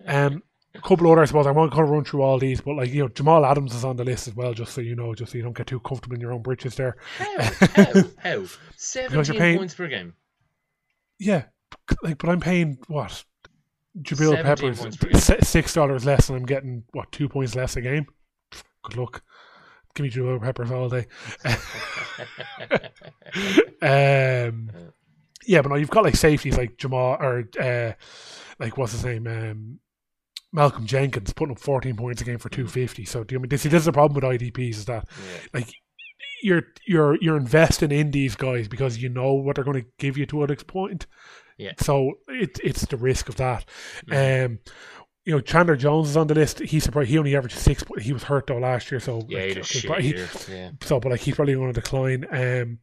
[0.07, 0.43] Um,
[0.75, 1.47] a couple other, I suppose.
[1.47, 3.85] I won't kind of run through all these, but like you know, Jamal Adams is
[3.85, 4.53] on the list as well.
[4.53, 6.75] Just so you know, just so you don't get too comfortable in your own britches
[6.75, 6.97] there.
[7.19, 7.43] How?
[7.75, 7.93] How?
[8.19, 8.45] How?
[8.77, 10.15] Seventeen paying- points per game.
[11.19, 11.45] Yeah,
[12.03, 13.25] like, but I'm paying what?
[14.03, 15.19] Jabril Peppers points per game.
[15.21, 18.07] si- six dollars less, and I'm getting what two points less a game.
[18.83, 19.23] Good luck.
[19.95, 21.07] Give me Jabril Peppers all day.
[23.83, 24.71] um,
[25.47, 27.93] yeah, but no, you've got like safeties like Jamal or uh,
[28.59, 29.79] like what's his name, um,
[30.53, 33.05] Malcolm Jenkins putting up 14 points a game for 250.
[33.05, 33.63] So do you mean this?
[33.65, 35.39] This is the problem with IDPs is that Yeah.
[35.55, 35.69] like
[36.43, 40.17] you're you're you're investing in these guys because you know what they're going to give
[40.17, 41.07] you to a next point.
[41.59, 41.73] Yeah.
[41.79, 43.65] So it, it's the risk of that.
[44.09, 44.45] Mhm.
[44.47, 44.59] Um,
[45.25, 46.61] you know, Chandler Jones is on the list.
[46.61, 47.83] He's surprised he only averaged six.
[48.01, 50.53] He was hurt though last year, so Yeah, he like, okay, he-.
[50.55, 50.71] Yeah.
[50.83, 52.25] so, but like he's probably going to decline.
[52.31, 52.79] Um,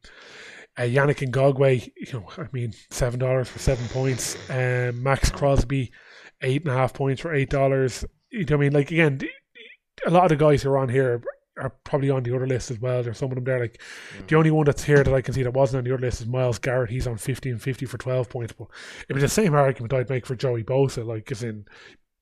[0.76, 4.36] uh, Yannick Ngakoue, you know, I mean, seven dollars for seven points.
[4.50, 5.92] Um, Maxx Crosby,
[6.42, 8.04] eight and a half points for eight dollars.
[8.30, 9.20] You know, I mean, like again,
[10.06, 11.22] a lot of the guys who are on here
[11.56, 13.02] are probably on the other list as well.
[13.04, 13.60] There's some of them there.
[13.60, 13.80] Like
[14.26, 16.20] the only one that's here that I can see that wasn't on the other list
[16.20, 16.90] is Myles Garrett.
[16.90, 18.52] He's on fifteen fifty for twelve points.
[18.52, 18.68] But
[19.08, 21.06] it was the same argument I'd make for Joey Bosa.
[21.06, 21.66] Like, as in,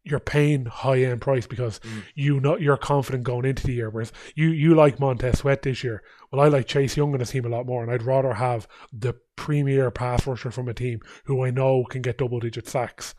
[0.04, 2.02] you're paying high end price because Mm.
[2.14, 3.88] you know you're confident going into the year.
[3.88, 6.02] Whereas you you like Montez Sweat this year.
[6.32, 8.66] Well, I like Chase Young in his team a lot more, and I'd rather have
[8.92, 13.14] the premier pass rusher from a team who I know can get double digit sacks.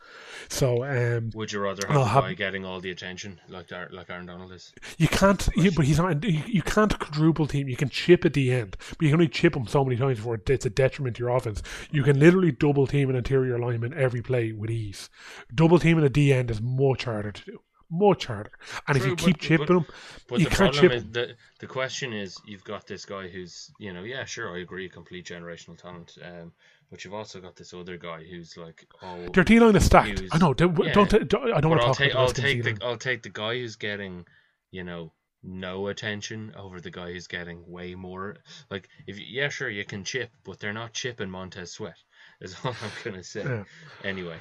[0.48, 4.26] So um, Would you rather have have- guy getting all the attention like like Aaron
[4.26, 4.72] Donald is?
[4.98, 6.22] you can't, you, but he's not.
[6.22, 7.68] You, you can't quadruple team.
[7.68, 10.18] You can chip at the end, but you can only chip him so many times
[10.18, 11.62] before it's a detriment to your offense.
[11.90, 15.08] You can literally double team an interior lineman every play with ease.
[15.54, 17.60] Double team teaming a D end is much harder to do.
[17.98, 18.52] Much harder.
[18.88, 19.86] And if you but- keep but- chipping him,
[20.28, 23.28] But You the can't problem chip is the the question is you've got this guy
[23.28, 26.52] who's you know yeah sure I agree complete generational talent, um,
[26.90, 30.22] but you've also got this other guy who's like oh their D line is stacked.
[30.32, 30.54] I know.
[30.54, 30.92] Don't, Yeah.
[30.92, 33.22] don't, don't I don't want to I'll talk take about I'll take the I'll take
[33.22, 34.24] the guy who's getting
[34.70, 35.12] you know
[35.46, 38.36] no attention over the guy who's getting way more
[38.70, 41.98] like if you- yeah sure you can chip but they're not chipping Montez Sweat
[42.40, 43.64] is all I'm gonna say Yeah.
[44.04, 44.38] anyway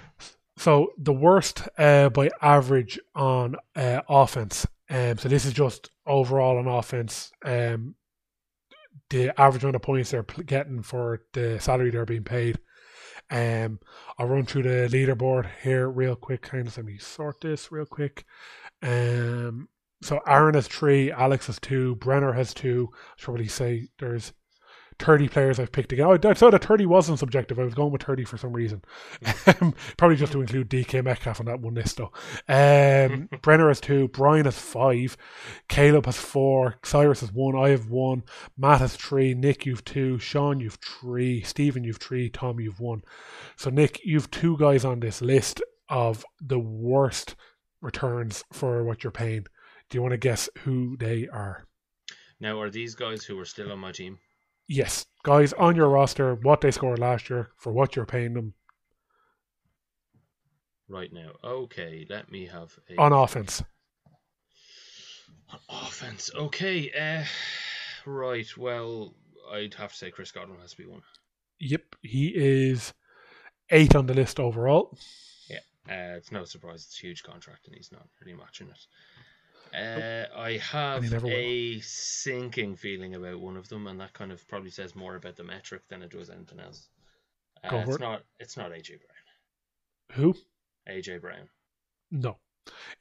[0.58, 4.68] So the worst uh, by average on uh, offense.
[4.90, 7.32] Um, so this is just overall on offense.
[7.44, 7.96] Um,
[9.10, 12.60] the average amount of points they're getting for the salary they're being paid.
[13.30, 13.80] Um,
[14.18, 16.42] I'll run through the leaderboard here real quick.
[16.42, 18.26] Kind of let me sort this real quick.
[18.82, 19.70] Um,
[20.02, 22.90] so Aaron has three, Alex has two, Brenner has two.
[22.94, 24.34] I should probably say there's
[25.00, 26.06] 30 players I've picked again.
[26.06, 27.60] Oh, I thought that 30 wasn't subjective.
[27.60, 28.82] I was going with 30 for some reason.
[29.48, 32.12] Um, Probably just to include DK Metcalf on that one list, though.
[32.48, 35.18] Um, Brenner has two, Brian has five,
[35.68, 38.24] Caleb has four, Cyrus has one, I have one,
[38.58, 43.02] Matt has three, Nick, you've two, Sean, you've three, Stephen, you've three, Tom, you've one.
[43.56, 47.36] So, Nick, you've two guys on this list of the worst
[47.82, 49.46] returns for what you're paying.
[49.90, 51.68] Do you want to guess who they are?
[52.44, 54.20] now are these guys who are still on my team
[54.68, 58.54] Yes, guys on your roster, what they scored last year for what you're paying them
[60.90, 63.64] right now okay let me have a on offense.
[65.50, 67.24] On offense okay uh
[68.06, 69.16] right well
[69.52, 71.02] I'd have to say Chris Godwin has to be one
[71.60, 72.94] Yep, he is
[73.70, 74.98] eight on the list overall.
[75.90, 78.80] Uh, it's no surprise it's a huge contract and he's not really matching it.
[79.74, 81.34] Uh, I have he never will.
[81.36, 85.36] a sinking feeling about one of them, and that kind of probably says more about
[85.36, 86.90] the metric than it does anything else.
[87.64, 88.24] Uh, it's not.
[88.40, 90.12] It's not AJ Brown.
[90.14, 90.36] Who?
[90.88, 91.50] AJ Brown.
[92.12, 92.38] No,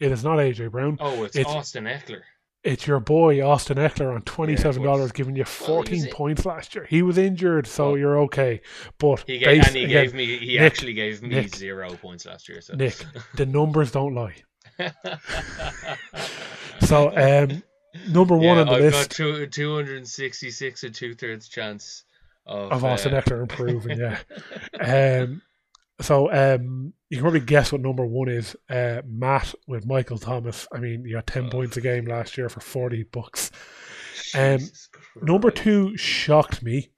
[0.01, 0.97] it is not AJ Brown.
[1.01, 2.23] Oh, it's, It's- Austin Ekeler.
[2.65, 5.13] It's your boy Austin Ekeler on twenty-seven dollars, was.
[5.13, 6.87] giving you fourteen was- points last year.
[6.89, 8.61] He was injured, so Well, you're okay.
[8.99, 10.39] But He gave, and he again, gave me.
[10.39, 12.61] He Nick, actually gave me Nick, zero points last year.
[12.61, 12.95] So Nick,
[13.35, 14.37] the numbers don't lie.
[16.85, 17.63] So, um,
[18.09, 22.05] number one yeah, on the I've list got two, 266 and two thirds chance
[22.47, 23.99] of, of Austin uh, Ekeler improving.
[23.99, 24.19] Yeah.
[25.25, 25.43] Um,
[26.01, 28.57] so um, you can probably guess what number one is.
[28.69, 30.67] Uh, Matt with Michael Thomas.
[30.73, 31.51] I mean, you got ten Oh.
[31.51, 33.53] points a game last year for forty bucks.
[34.35, 34.59] Um,
[35.21, 36.91] Number two shocked me.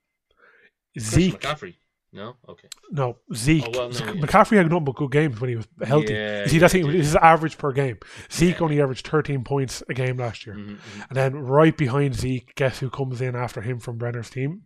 [0.93, 1.39] Chris Zeke.
[1.41, 1.75] McCaffrey.
[2.15, 2.67] No, okay.
[2.91, 3.65] No, Zeke.
[3.67, 4.11] Oh, well, no, yeah.
[4.13, 6.13] McCaffrey had nothing but good games when he was healthy.
[6.13, 7.97] Yeah, see, that's yeah, the thing, he his average per game.
[8.31, 8.63] Zeke Yeah.
[8.63, 10.55] only averaged 13 points a game last year.
[10.55, 11.05] Mhm, mhm.
[11.09, 14.61] And then right behind Zeke, guess who comes in after him from Brenner's team?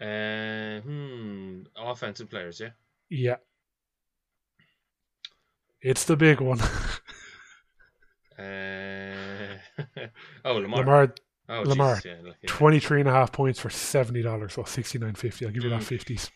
[0.00, 1.62] Uh, hmm.
[1.76, 2.70] Offensive players, yeah.
[3.10, 3.36] Yeah.
[5.82, 6.60] It's the big one.
[8.38, 9.56] Uh,
[10.44, 10.78] oh, Lamar.
[10.78, 11.14] Lamar,
[11.48, 11.94] oh, Lamar.
[11.96, 12.46] Jesus, yeah, yeah.
[12.46, 15.44] 23 and a half points for $70, so 69.50.
[15.46, 15.98] I'll give you that Mm.
[15.98, 16.30] 50s.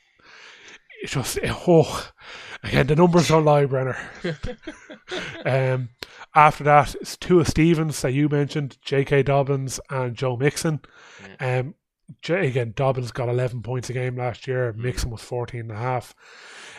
[1.02, 2.10] It's just, oh,
[2.62, 3.96] again, the numbers don't lie, Brenner.
[5.44, 5.90] Um,
[6.34, 9.24] after that, it's Tua Stevens that you mentioned, J.K.
[9.24, 10.80] Dobbins and Joe Mixon.
[11.40, 11.74] Um,
[12.22, 14.72] J- again, Dobbins got 11 points a game last year.
[14.72, 16.14] Mixon was 14 and a half.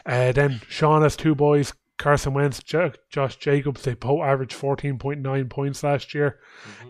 [0.06, 3.84] Uh, then Sean has two boys, Carson Wentz, J- Josh Jacobs.
[3.84, 6.40] They both averaged 14.9 points last year.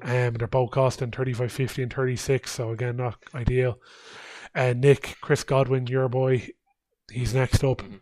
[0.02, 0.28] Mhm.
[0.28, 3.80] Um, they're both costing 35.50 and 36, so again, not ideal.
[4.56, 6.48] Uh, Nick, Chris Godwin, your boy,
[7.14, 7.81] he's next up.
[7.81, 7.99] Mhm.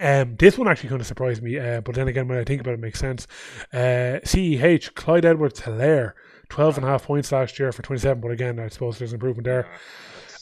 [0.00, 2.60] Um, this one actually kind of surprised me, uh, but then again, when I think
[2.60, 3.26] about it, it makes sense.
[3.72, 6.12] Uh, CEH, Clyde Edwards Helaire,
[6.48, 9.44] 12 and a half points last year for 27, but again, I suppose there's improvement
[9.44, 9.68] there.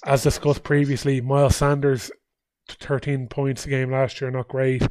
[0.06, 2.10] As discussed previously, Miles Sanders,
[2.68, 4.86] 13 points a game last year, not great.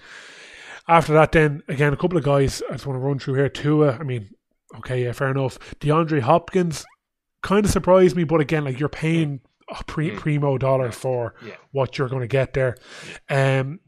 [0.88, 3.50] After that, then again, a couple of guys I just want to run through here.
[3.50, 4.30] Tua, I mean,
[4.78, 5.58] okay, yeah, fair enough.
[5.80, 6.86] DeAndre Hopkins
[7.42, 9.42] kind of surprised me, but again, like you're paying
[9.72, 10.18] a pre- Mm.
[10.18, 11.54] primo dollar for Yeah.
[11.72, 12.76] what you're going to get there.
[13.30, 13.80] Um,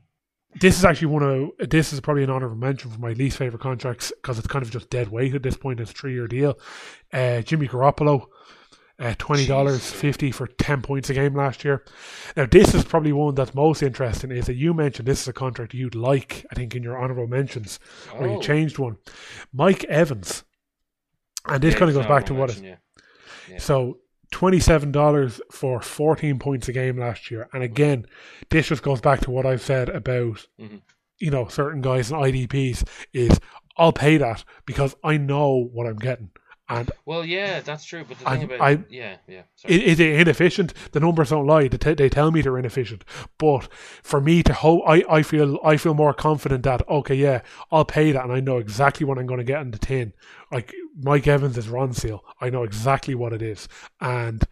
[0.62, 1.24] this is actually one
[1.60, 4.64] of this is probably an honorable mention for my least favorite contracts because it's kind
[4.64, 5.80] of just dead weight at this point.
[5.80, 6.60] It's a three year deal.
[7.12, 8.28] Uh, Jimmy Garoppolo,
[9.00, 11.84] uh, twenty dollars fifty for ten points a game last year.
[12.38, 14.30] Now this is probably one that's most interesting.
[14.32, 16.46] Is that you mentioned this is a contract you'd like?
[16.52, 17.80] I think in your honorable mentions
[18.16, 18.98] where you Oh, changed one.
[19.52, 20.44] Mike Evans,
[21.48, 22.76] and this yeah, kind of goes back to what it, mention, yeah.
[23.54, 23.58] Yeah.
[23.58, 23.98] so
[24.34, 28.06] twenty-seven dollars for fourteen points a game last year, and again,
[28.50, 30.82] this just goes back to what I've said about Mhm.
[31.20, 32.84] you know certain guys and IDPs
[33.14, 33.40] is
[33.78, 36.32] I'll pay that because I know what I'm getting,
[36.70, 38.06] and Well, yeah, that's true.
[38.08, 39.42] But the thing about I- yeah, yeah.
[39.66, 40.74] Is, is it inefficient?
[40.92, 41.68] The numbers don't lie.
[41.68, 43.04] They, t- they tell me they're inefficient.
[43.38, 43.68] But
[44.02, 47.42] for me to hope, I, I feel I feel more confident that okay, yeah,
[47.72, 50.14] I'll pay that, and I know exactly what I'm going to get in the tin.
[50.52, 52.22] Like Mike Evans is Ronseal.
[52.40, 53.68] I know exactly what it is,
[54.00, 54.44] and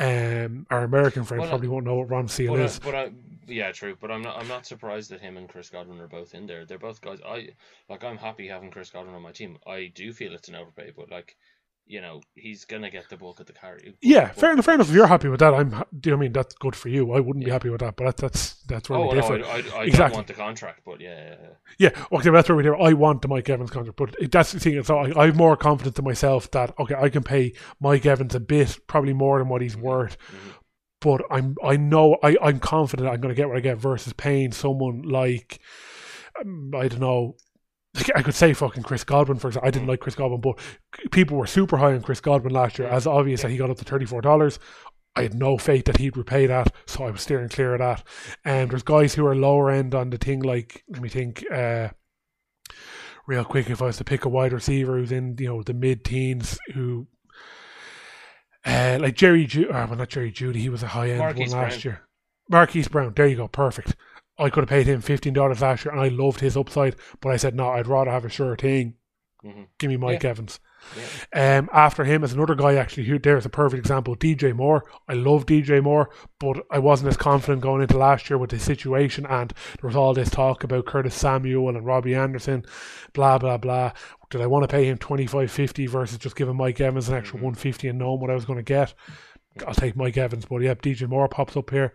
[0.00, 2.78] um, our American friends Well, probably won't know what Ronseal But, I, is.
[2.78, 3.10] but I,
[3.46, 3.96] yeah, true.
[4.00, 4.38] But I'm not.
[4.38, 6.64] I'm not surprised that him and Chris Godwin are both in there.
[6.64, 7.18] They're both guys.
[7.26, 7.50] I
[7.88, 8.02] like.
[8.04, 9.58] I'm happy having Chris Godwin on my team.
[9.66, 11.36] I do feel it's an overpay, but like,
[11.86, 13.94] you know, he's gonna get the bulk of the carry.
[14.00, 14.64] Yeah, bulk- fair enough.
[14.64, 14.88] Fair enough.
[14.88, 15.70] If you're happy with that, I'm.
[15.70, 17.12] Do you know I mean that's good for you?
[17.12, 19.44] I wouldn't be happy with that, but that, that's that's where Oh we no, differ.
[19.46, 21.36] I, I, I don't want the contract, but yeah, yeah,
[21.78, 21.90] yeah.
[21.90, 22.74] Yeah, okay, that's where we do.
[22.76, 24.82] I want the Mike Evans contract, but it- that's the thing.
[24.84, 28.34] So I, I have more confident in myself that okay, I can pay Mike Evans
[28.34, 30.16] a bit, probably more than what he's worth.
[30.30, 30.54] Mhm.
[31.02, 34.12] But I'm, I know, I, I'm confident I'm going to get what I get versus
[34.12, 35.58] paying someone like,
[36.38, 37.36] um, I don't know.
[37.94, 39.66] Like, I could say fucking Chris Godwin, for example.
[39.66, 40.58] I didn't like Chris Godwin, but
[41.10, 43.78] people were super high on Chris Godwin last year, as obvious that he got up
[43.78, 44.60] to thirty-four dollars.
[45.16, 48.06] I had no faith that he'd repay that, so I was steering clear of that.
[48.44, 51.88] And there's guys who are lower end on the thing, like let me think, uh,
[53.26, 53.68] real quick.
[53.68, 57.08] If I was to pick a wide receiver who's in, you know, the mid-teens, who,
[58.64, 61.52] uh, like Jerry, Ju- uh, well, not Jerry Jeudy, he was a high end Marquise
[61.52, 61.92] one last Brown.
[61.92, 62.02] year.
[62.48, 63.96] Marquise Brown, there you go, perfect.
[64.40, 67.30] I could have paid him fifteen dollars last year, and I loved his upside, but
[67.30, 68.94] I said no, I'd rather have a sure thing.
[69.44, 69.66] Mhm.
[69.78, 70.60] Give me Mike Evans.
[71.32, 71.58] Yeah.
[71.58, 74.84] Um, after him is another guy actually who there's a perfect example, DJ Moore.
[75.08, 78.58] I love DJ Moore, but I wasn't as confident going into last year with the
[78.58, 79.50] situation and
[79.80, 82.64] there was all this talk about Curtis Samuel and Robbie Anderson,
[83.14, 83.92] blah blah blah.
[84.30, 87.14] Did I want to pay him twenty five fifty versus just giving Mike Evans an
[87.16, 87.42] extra Mhm.
[87.42, 88.92] one fifty and knowing what I was going to get?
[89.66, 91.92] I'll take Mike Evans, but yep, DJ Moore pops up here.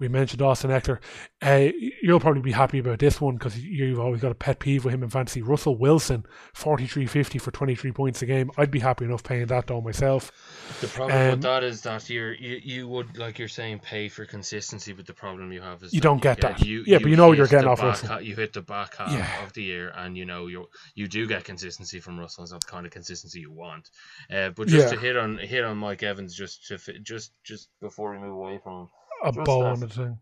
[0.00, 0.98] We mentioned Austin Ekeler.
[1.40, 1.68] Uh,
[2.02, 4.92] you'll probably be happy about this one because you've always got a pet peeve with
[4.92, 5.40] him in fantasy.
[5.40, 8.50] Russell Wilson, forty three fifty for twenty three points a game.
[8.58, 10.32] I'd be happy enough paying that though myself.
[10.80, 14.08] The problem Um, with that is that you're you, you would like you're saying pay
[14.08, 16.64] for consistency, but the problem you have is You don't get that.
[16.66, 18.20] You, Yeah, but you know you're getting off back Russell.
[18.22, 19.44] you hit the back half Yeah.
[19.44, 22.42] of the year, and you know you you do get consistency from Russell.
[22.42, 23.90] It's not the kind of consistency you want.
[24.32, 24.94] Uh, but just Yeah.
[24.94, 28.58] to hit on hit on Mike Evans, just to just just before we move away
[28.62, 28.88] from
[29.22, 30.18] A bow on the thing.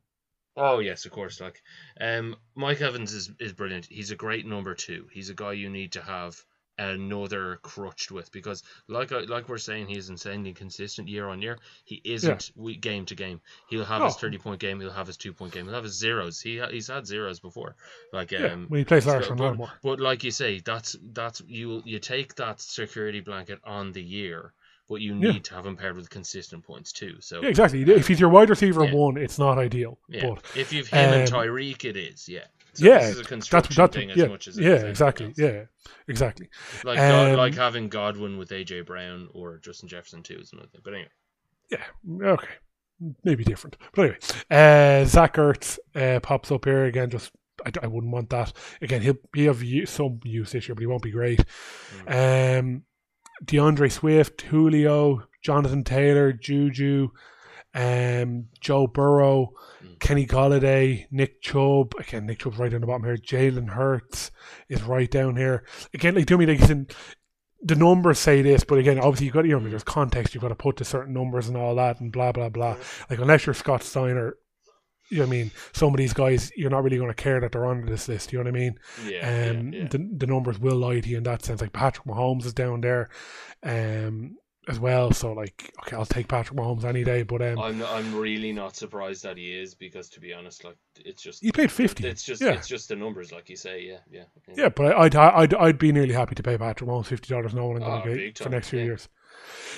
[0.57, 1.41] Oh yes, of course.
[1.41, 1.63] Like,
[2.01, 3.87] um, Mike Evans is is brilliant.
[3.87, 5.07] He's a great number two.
[5.13, 6.43] He's a guy you need to have
[6.79, 11.59] another crutched with because, like like we're saying, he's insanely consistent year on year.
[11.85, 13.41] He isn't we game to game.
[13.69, 14.81] He'll have his thirty point game.
[14.81, 15.67] He'll have his two point game.
[15.67, 16.41] He'll have his zeros.
[16.41, 17.77] He he's had zeros before.
[18.13, 21.43] Like Yeah, um, when he plays so- Larson but, but like you say, that's that's
[21.47, 24.53] you you take that security blanket on the year
[24.89, 27.17] but you need to have him paired with consistent points too.
[27.21, 27.83] So Yeah, exactly.
[27.83, 28.93] If he's your wide receiver Yeah.
[28.95, 29.99] one, it's not ideal.
[30.09, 32.29] yeah, But if you've him and um, Tyreek, it is.
[32.29, 32.45] Yeah,
[32.75, 34.71] so yeah, this is a that's construction that's thing as yeah, much as it yeah,
[34.75, 35.27] is exactly.
[35.27, 35.39] else.
[35.39, 35.65] Yeah,
[36.09, 36.49] exactly.
[36.85, 40.69] Like God, Um, like having Godwin with AJ Brown or Justin Jefferson too is another
[40.69, 40.81] thing.
[40.85, 41.11] But anyway,
[41.71, 41.85] Yeah,
[42.33, 42.49] okay.
[43.25, 43.77] Maybe different.
[43.95, 44.19] But anyway,
[44.51, 47.11] uh, Zach Ertz uh, pops up here again.
[47.11, 47.31] Just
[47.65, 48.53] I, I wouldn't want that.
[48.81, 51.45] Again, he'll be of some use this year, but he won't be great.
[52.07, 52.85] Um,
[53.45, 57.11] D'Andre Swift, Julio, Jonathan Taylor, Juju,
[57.75, 59.53] um, Joe Burrow,
[59.85, 60.01] Mm.
[60.01, 61.93] Kenny Golladay, Nick Chubb.
[61.99, 63.17] Again, Nick Chubb's right down the bottom here.
[63.17, 64.31] Jalen Hurts
[64.69, 65.65] is right down here.
[65.93, 66.87] Again, like do me like in
[67.63, 70.43] the numbers say this, but again, obviously you've got to you know there's context you've
[70.43, 72.77] got to put to certain numbers and all that and blah blah blah.
[73.11, 74.37] Like unless you're Scott Steiner,
[75.09, 75.51] you know what I mean.
[75.73, 78.33] Some of these guys, you're not really going to care that they're on this list.
[78.33, 78.79] You know what I mean?
[79.05, 79.89] yeah, Um, yeah, yeah.
[79.89, 81.61] The, the numbers will lie to you in that sense.
[81.61, 83.09] Like Patrick Mahomes is down there,
[83.63, 84.37] um,
[84.69, 85.13] as well.
[85.13, 87.23] So like, okay, I'll take Patrick Mahomes any day.
[87.23, 90.77] But um, I'm I'm really not surprised that he is because to be honest, like
[91.05, 92.07] it's just he paid fifty.
[92.09, 92.51] it's just yeah.
[92.53, 93.83] it's just the numbers, like you say.
[93.87, 94.25] Yeah, yeah,
[94.57, 97.83] Yeah, but I'd, I'd I'd be nearly happy to pay Patrick Mahomes fifty dollars knowing
[97.83, 98.85] I'm Oh, going to big get for next few yeah.
[98.87, 99.09] years.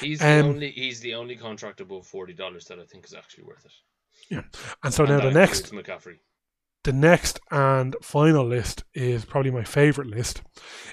[0.00, 3.12] He's the Um, only he's the only contract above forty dollars that I think is
[3.14, 3.72] actually worth it.
[4.30, 6.18] And so And now the next McCaffrey.
[6.84, 10.42] the next and final list is probably my favorite list.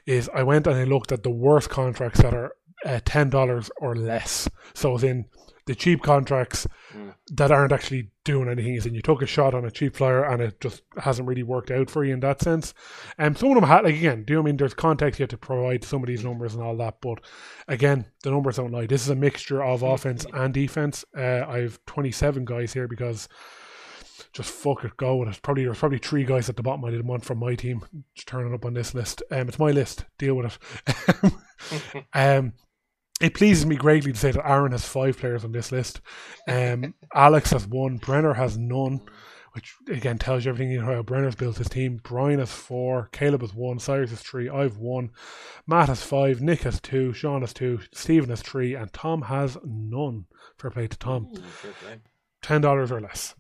[0.06, 2.52] Is I went and I looked at the worst contracts that are
[2.86, 4.50] uh, ten dollars or less.
[4.74, 5.26] So as in
[5.66, 7.14] the cheap contracts Mm.
[7.36, 8.76] that aren't actually doing anything.
[8.76, 11.44] Is in you took a shot on a cheap flyer and it just hasn't really
[11.44, 12.74] worked out for you in that sense.
[13.18, 14.58] And um, some of them had like again, do you know I mean?
[14.58, 17.20] There's context you have to provide some of these numbers and all that, but
[17.68, 18.88] again, the numbers don't lie.
[18.88, 21.06] This is a mixture of offense and defense.
[21.18, 23.30] Uh, I have 27 guys here because
[24.34, 25.42] just fuck it, go with it.
[25.42, 27.82] Probably there's probably three guys at the bottom I didn't want from my team
[28.26, 29.24] turning up on this list.
[29.32, 30.06] Um, it's my list.
[30.18, 30.58] Deal with
[30.88, 31.34] it.
[32.14, 32.54] um,
[33.22, 36.02] it pleases me greatly to say that Aaron has five players on this list.
[36.48, 37.98] Um, Alex has one.
[37.98, 39.02] Brenner has none,
[39.54, 42.02] which again tells you everything you know how Brenner's built his team.
[42.04, 43.08] Brian has four.
[43.14, 43.80] Caleb has one.
[43.80, 44.50] Cyrus has three.
[44.50, 45.12] I've one.
[45.66, 46.42] Matt has five.
[46.42, 47.14] Nick has two.
[47.14, 47.80] Sean has two.
[47.94, 50.26] Stephen has three, and Tom has none.
[50.60, 51.40] Fair play to Tom Ooh,
[51.82, 52.00] play.
[52.42, 53.34] ten dollars or less.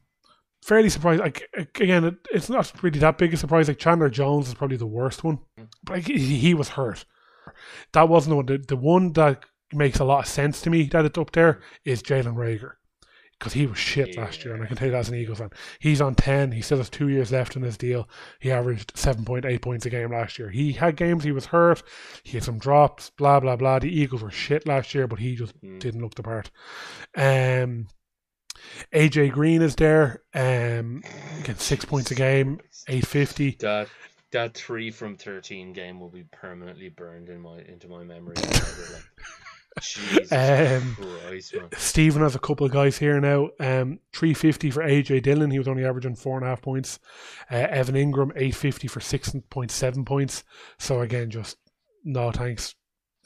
[0.63, 1.19] Fairly surprised.
[1.19, 3.67] Like again, it, it's not really that big a surprise.
[3.67, 5.39] Like Chandler Jones is probably the worst one,
[5.83, 7.03] but like, he, he was hurt.
[7.91, 8.45] That wasn't the one.
[8.45, 9.43] The, the one that
[9.75, 12.73] makes a lot of sense to me that it's up there is Jalen Reagor
[13.37, 15.39] because he was shit last year, and I can tell you that as an Eagles
[15.39, 15.49] fan.
[15.79, 16.51] He's on ten.
[16.53, 18.07] He still has two years left in his deal.
[18.39, 20.49] He averaged seven point eight points a game last year.
[20.49, 21.83] He had games he was hurt.
[22.23, 23.09] He had some drops.
[23.09, 23.79] Blah blah blah.
[23.79, 25.79] The Eagles were shit last year, but he just Mm.
[25.79, 26.49] didn't look the part.
[27.15, 27.87] Um.
[28.93, 30.23] AJ Green is there.
[30.33, 31.03] Um,
[31.39, 33.57] again, six points a game, eight fifty.
[33.59, 33.89] That
[34.31, 38.35] that three from thirteen game will be permanently burned in my into my memory.
[39.81, 41.55] Jesus Um, Christ.
[41.77, 43.49] Stephen has a couple of guys here now.
[43.59, 45.51] Um, three fifty for AJ Dillon.
[45.51, 46.99] He was only averaging four and a half points.
[47.51, 50.43] Uh, Evan Engram eight fifty for six point seven points.
[50.79, 51.57] So again, just
[52.03, 52.75] no thanks.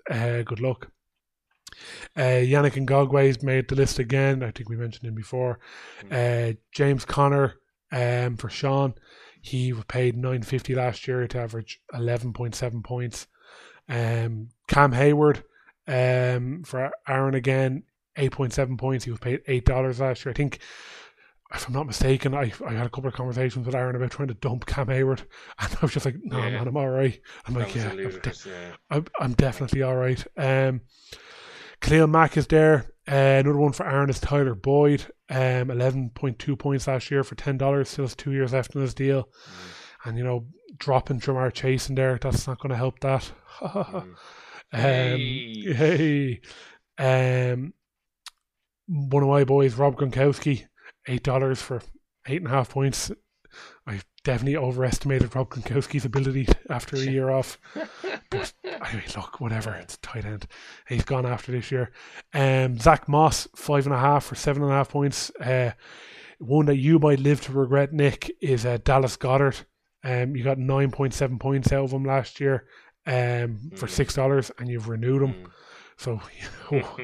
[0.10, 0.90] Uh, good luck.
[2.18, 4.42] Uh, Yannick Ngakoue's made the list again.
[4.44, 5.60] I think we mentioned him before.
[6.12, 7.56] Uh, James Conner
[7.92, 8.96] um, for Sean.
[9.42, 13.28] He was paid nine fifty last year to average eleven point seven points.
[13.88, 15.44] Um, Cam Heyward
[15.90, 17.84] um, for Aaron again,
[18.16, 19.06] eight point seven points.
[19.06, 20.32] He was paid eight dollars last year.
[20.32, 20.60] I think,
[21.54, 24.28] if I'm not mistaken, I I had a couple of conversations with Aaron about trying
[24.28, 25.24] to dump Cam Heyward,
[25.60, 26.52] and I was just like, no Yeah.
[26.52, 27.20] man, I'm all right.
[27.46, 28.76] I'm That like, yeah, I'm, ludicrous, yeah.
[28.90, 30.24] I'm, I'm definitely all right.
[30.38, 30.82] Um,
[31.82, 32.94] Khalil Mack is there.
[33.08, 35.06] Uh, another one for Aaron is Tyler Boyd.
[35.30, 37.90] Um, eleven point two points last year for ten dollars.
[37.90, 39.24] Still has two years left in his deal.
[39.24, 40.06] Mm.
[40.06, 40.46] And you know,
[40.78, 43.32] dropping Ja'Marr Chase in there, that's not going to help that.
[43.62, 44.16] Mm.
[44.72, 45.74] Um, Hey.
[45.74, 46.42] hey,
[47.54, 47.74] um,
[48.88, 50.66] one of my boys, Rob Gronkowski,
[51.08, 51.82] eight dollars for
[52.28, 53.12] eight and a half points.
[53.88, 57.58] I definitely overestimated Rob Gronkowski's ability after a year off.
[58.32, 59.74] But anyway, look, whatever.
[59.74, 60.46] It's tight end.
[60.88, 61.92] He's gone after this year.
[62.32, 65.32] Um, Zack Moss, five and a half for seven and a half points.
[65.40, 65.72] Uh,
[66.38, 69.64] one that you might live to regret, Nick, is uh, Dallas Goedert.
[70.04, 72.68] Um, you got nine point seven points out of him last year.
[73.10, 73.90] Um, for Mm.
[73.90, 75.34] six dollars, and you've renewed him.
[75.34, 75.46] Mm.
[75.98, 76.22] So,
[76.72, 76.98] well,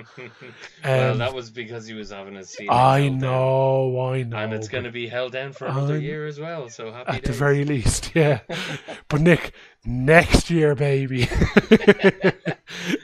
[0.84, 2.70] Um, that was because he was having a season.
[2.70, 3.20] I held down.
[3.20, 4.38] know, I know.
[4.38, 6.70] And it's going to be held down for another I'm- year as well.
[6.70, 8.40] So happy at the very least, yeah.
[9.10, 9.54] but Nick,
[9.86, 11.28] next year, baby.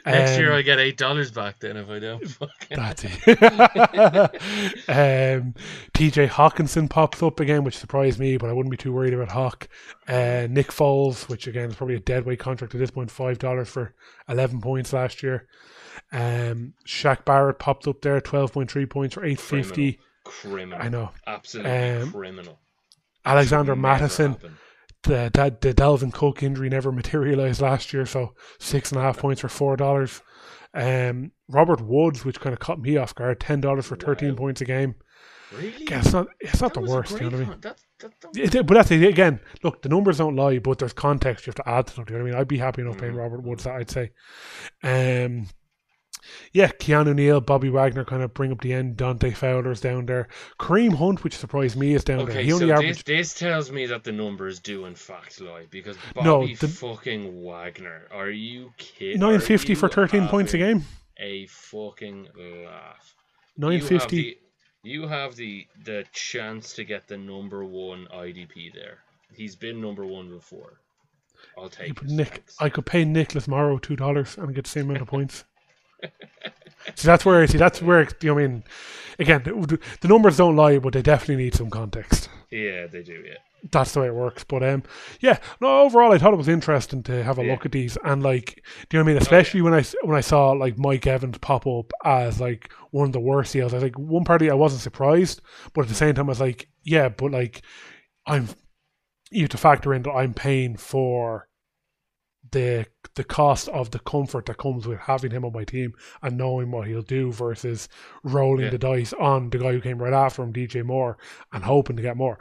[0.06, 1.60] Next year Um, I get eight dollars back.
[1.60, 2.24] Then if I don't,
[2.70, 3.28] That's it.
[4.90, 5.54] um,
[5.94, 9.32] TJ Hockenson pops up again, which surprised me, but I wouldn't be too worried about
[9.32, 9.68] Hawk.
[10.08, 13.38] Uh, Nick Foles, which again is probably a dead weight contract at this point, five
[13.40, 13.94] dollars for
[14.28, 15.48] eleven points last year.
[16.12, 20.00] Um, Shaq Barrett popped up there, twelve point three points for eight fifty.
[20.24, 20.80] criminal.
[20.82, 21.12] I know.
[21.28, 22.60] absolutely Um, criminal.
[23.26, 24.58] Alexander Mattison, happen.
[25.04, 29.18] The, that the Dalvin Cook injury never materialized last year, so six and a half
[29.18, 30.22] points for four dollars.
[30.76, 34.36] Um, Robert Woods, which kind of caught me off guard, ten dollars for thirteen Wow.
[34.38, 34.96] points a game.
[35.54, 35.86] Really?
[35.90, 37.12] Yeah, it's not it's not That the worst.
[37.20, 37.50] You know what I mean?
[37.62, 39.40] that- that- that- It- it- but that's it again.
[39.64, 42.06] Look, the numbers don't lie, but there's context you have to add to them.
[42.08, 42.40] You know what I mean?
[42.40, 43.18] I'd be happy enough paying Mhm.
[43.18, 43.76] Robert Woods that.
[43.76, 44.12] I'd say.
[44.84, 45.48] Um,
[46.54, 48.98] yeah, Keanu Neal, Bobby Wagner kind of bring up the end.
[48.98, 50.28] Dante Fowler's down there.
[50.60, 52.30] Kareem Hunt, which surprised me, is down there.
[52.30, 53.06] Okay, He only so averaged.
[53.08, 56.68] this, this tells me that the numbers do in fact lie because Bobby No, the-
[56.68, 58.08] fucking Wagner.
[58.12, 59.20] Are you kidding?
[59.20, 60.84] Nine fifty for thirteen points a game.
[61.18, 62.28] A fucking
[62.66, 63.16] laugh.
[63.58, 64.38] Nine fifty.
[64.84, 69.00] You have the- the chance to get the number one IDP there.
[69.36, 70.80] He's been number one before.
[71.58, 72.04] I'll take it.
[72.04, 72.56] Nick, thanks.
[72.60, 75.44] I could pay Nicholas Morrow two dollars and get the same amount of points.
[76.96, 78.64] see, that's where see that's where you know, I mean.
[79.20, 82.28] Again, the, the numbers don't lie, but they definitely need some context.
[82.50, 83.24] Yeah, they do.
[83.24, 83.36] Yeah.
[83.72, 84.44] that's the way it works.
[84.44, 84.82] But um,
[85.20, 85.82] yeah, no.
[85.82, 87.52] Overall, I thought it was interesting to have a Yeah.
[87.52, 89.22] look at these and like, do you know what I mean?
[89.22, 93.14] Especially when I when I saw like Mike Evans pop up as like one of
[93.14, 93.74] the worst deals.
[93.74, 95.42] I was like, one party I wasn't surprised,
[95.74, 97.62] but at the same time, I was like, yeah, but like,
[98.26, 98.48] I'm
[99.30, 101.48] you have to factor in that I'm paying for
[102.52, 106.38] the the cost of the comfort that comes with having him on my team and
[106.38, 107.90] knowing what he'll do versus
[108.24, 108.70] rolling Yeah.
[108.72, 111.18] the dice on the guy who came right after him, DJ Moore,
[111.52, 112.40] and hoping to get more.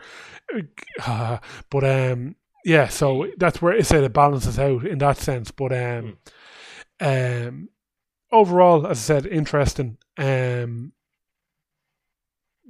[1.07, 1.39] Uh,
[1.70, 5.50] but um, yeah, so that's where it said it balances out in that sense.
[5.50, 6.18] But um,
[7.00, 7.68] um,
[8.31, 9.97] overall, as I said, interesting.
[10.18, 10.92] Um,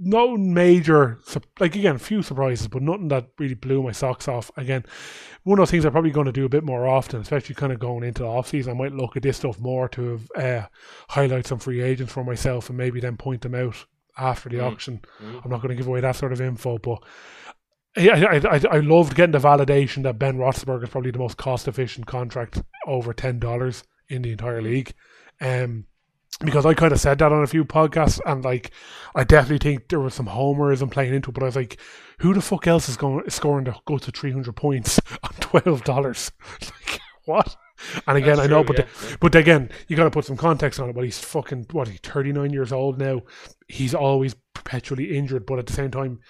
[0.02, 1.18] no major,
[1.58, 4.50] like again, a few surprises, but nothing that really blew my socks off.
[4.56, 4.84] Again,
[5.44, 7.72] one of those things I'm probably going to do a bit more often, especially kind
[7.72, 8.72] of going into the off season.
[8.72, 10.62] I might look at this stuff more to uh,
[11.10, 13.84] highlight some free agents for myself and maybe then point them out
[14.16, 14.72] after the Mm.
[14.72, 15.00] auction.
[15.22, 15.42] Mm.
[15.44, 17.02] I'm not going to give away that sort of info, but
[17.96, 21.68] I, I, I loved getting the validation that Ben Roethlisberger is probably the most cost
[21.68, 24.92] efficient contract over ten dollars in the entire league.
[25.40, 25.86] Um,
[26.44, 28.70] because I kind of said that on a few podcasts, and like,
[29.14, 31.34] I definitely think there was some homerism playing into it.
[31.34, 31.78] But I was like,
[32.20, 35.30] who the fuck else is going is scoring to go to three hundred points on
[35.40, 36.30] twelve dollars?
[36.62, 37.56] like, what?
[38.06, 39.16] And again, That's I know, true, but yeah, the- yeah.
[39.20, 40.94] but again, you got to put some context on it.
[40.94, 41.88] But he's fucking what?
[41.88, 43.22] He's thirty nine years old now.
[43.68, 46.20] He's always perpetually injured, but at the same time,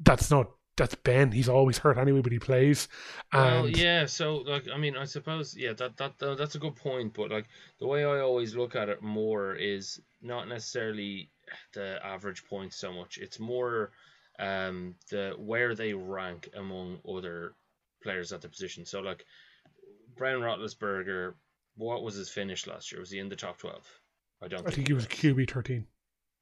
[0.00, 1.32] that's not that's Ben.
[1.32, 2.88] He's always hurt anyway, but he plays.
[3.32, 4.06] And Well, yeah.
[4.06, 7.12] So, like, I mean, I suppose, yeah, that that uh, that's a good point.
[7.14, 7.46] But like,
[7.78, 11.30] the way I always look at it more is not necessarily
[11.74, 13.18] the average points so much.
[13.18, 13.90] It's more
[14.38, 17.54] um the where they rank among other
[18.02, 18.86] players at the position.
[18.86, 19.24] So, like,
[20.16, 21.34] Brian Roethlisberger,
[21.76, 23.00] what was his finish last year?
[23.00, 23.86] Was he in the top twelve?
[24.40, 24.66] I don't.
[24.66, 25.86] I think he was QB thirteen.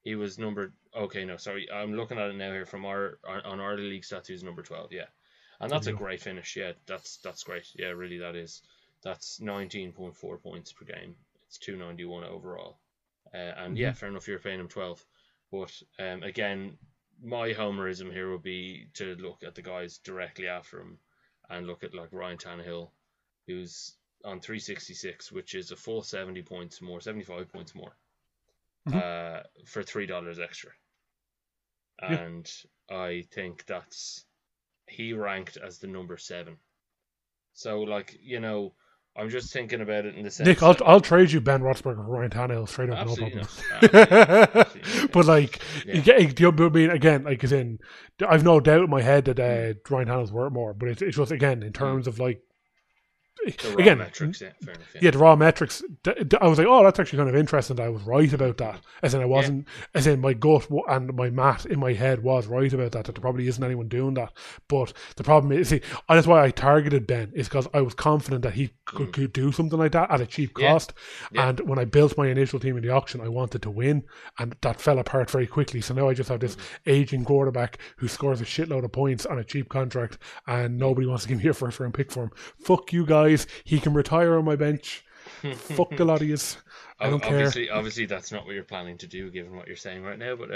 [0.07, 0.71] He was number.
[0.95, 1.69] Okay, no, sorry.
[1.69, 4.27] I'm looking at it now here from our on our league stats.
[4.27, 4.93] He was number twelve.
[4.93, 5.07] Yeah,
[5.59, 6.55] and that's a great finish.
[6.55, 7.67] Yeah, that's that's great.
[7.75, 8.61] Yeah, really, that is.
[9.03, 11.17] That's nineteen point four points per game.
[11.47, 12.79] It's two ninety one overall.
[13.33, 14.29] Uh, and yeah, fair enough.
[14.29, 15.05] You're paying him twelve,
[15.51, 16.77] but um, again,
[17.21, 20.99] my homerism here would be to look at the guys directly after him,
[21.49, 22.91] and look at like Ryan Tannehill,
[23.45, 27.75] who's on three sixty six, which is a full seventy points more, seventy five points
[27.75, 27.97] more
[28.87, 29.39] Mhm.
[29.39, 30.71] uh, for three dollars extra.
[32.01, 32.13] Yeah.
[32.13, 32.51] And
[32.89, 34.25] I think that's
[34.87, 36.57] he ranked as the number seven.
[37.53, 38.73] So like you know,
[39.15, 40.47] I'm just thinking about it in the sense.
[40.47, 43.47] Nick, I'll, I'll trade you Ben Roethlisberger for Ryan Tannehill straight up, no problem.
[45.11, 45.95] But like, Yeah.
[45.95, 47.23] you get, do you know I mean again?
[47.23, 47.79] Like, as in,
[48.27, 51.17] I've no doubt in my head that uh, Ryan Tannehill's worth more, but it's, it's
[51.17, 52.41] just again in terms of like,
[53.77, 54.77] again, metrics, yeah, enough.
[54.95, 54.99] Yeah.
[55.03, 55.83] yeah, the raw metrics.
[56.05, 57.75] I was like, oh, that's actually kind of interesting.
[57.75, 58.81] That I was right about that.
[59.03, 59.67] As in, I wasn't.
[59.93, 63.05] As in, my gut and my math in my head was right about that.
[63.05, 64.33] That there probably isn't anyone doing that.
[64.67, 68.41] But the problem is, see, that's why I targeted Ben is because I was confident
[68.43, 70.61] that he could, could do something like that at a cheap Mm.
[70.61, 70.71] Yeah.
[70.71, 70.93] cost.
[71.31, 71.49] Yeah.
[71.49, 74.03] And when I built my initial team in the auction, I wanted to win,
[74.39, 75.81] and that fell apart very quickly.
[75.81, 76.89] So now I just have this Mm-hmm.
[76.89, 80.17] aging quarterback who scores a shitload of points on a cheap contract,
[80.47, 82.31] and nobody wants to give me a first round pick for him.
[82.63, 83.26] Fuck you guys.
[83.63, 85.03] He can retire on my bench.
[85.55, 86.57] Fuck the lot of yous.
[86.99, 87.75] I don't obviously, care.
[87.75, 90.35] obviously, that's not what you're planning to do, given what you're saying right now.
[90.35, 90.51] But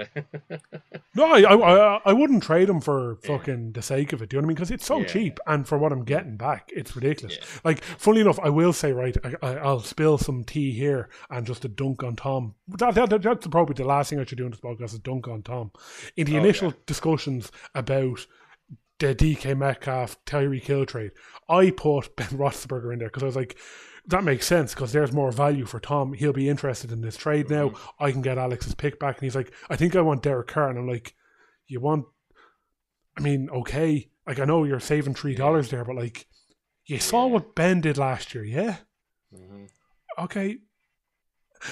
[0.50, 0.58] uh,
[1.16, 4.30] No, I, I I- wouldn't trade him for fucking the sake of it.
[4.30, 4.56] Do you know what I mean?
[4.56, 5.06] Because it's so Yeah.
[5.06, 7.38] cheap, and for what I'm getting back, it's ridiculous.
[7.40, 7.46] Yeah.
[7.64, 11.46] Like, funnily enough, I will say, right, I, I, I'll spill some tea here and
[11.46, 12.56] just a dunk on Tom.
[12.70, 15.00] That, that, that- that's probably the last thing I should do in this podcast is
[15.00, 15.72] dunk on Tom.
[16.18, 16.78] In the Oh, initial yeah.
[16.88, 18.26] discussions about
[19.08, 21.12] the DK Metcalf Tyreek Hill trade,
[21.50, 23.58] I put Ben Roethlisberger in there because I was like,
[24.08, 26.14] that makes sense because there's more value for Tom.
[26.14, 27.70] He'll be interested in this trade now.
[27.70, 28.04] Mm-hmm.
[28.04, 30.70] I can get Alex's pick back, and he's like, I think I want Derek Carr,
[30.70, 31.14] and I'm like,
[31.68, 32.06] you want?
[33.18, 36.28] I mean, okay, like I know you're saving three dollars there, but like,
[36.86, 37.34] you saw Yeah.
[37.34, 38.78] what Ben did last year, yeah.
[39.34, 39.70] Mhm.
[40.18, 40.58] Okay.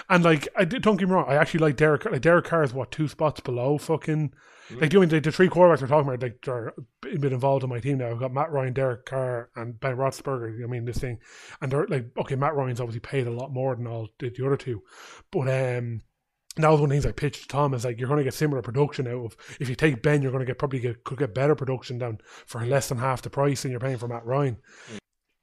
[0.07, 2.05] And like, I don't get me wrong, I actually like Derek.
[2.05, 4.33] Like Derek Carr is what two spots below fucking.
[4.71, 7.69] Like doing the, the three quarterbacks we're talking about, like they're a bit involved in
[7.69, 8.11] my team now.
[8.11, 10.63] I've got Matt Ryan, Derek Carr, and Ben Roethlisberger.
[10.63, 11.19] I mean, this thing,
[11.61, 14.45] and they're like, okay, Matt Ryan's obviously paid a lot more than all the, the
[14.45, 14.83] other two,
[15.31, 16.01] but um,
[16.57, 18.23] that was one of the things I pitched to Tom is like you're going to
[18.23, 21.03] get similar production out of if you take Ben, you're going to get probably get,
[21.03, 24.07] could get better production down for less than half the price than you're paying for
[24.07, 24.57] Matt Ryan.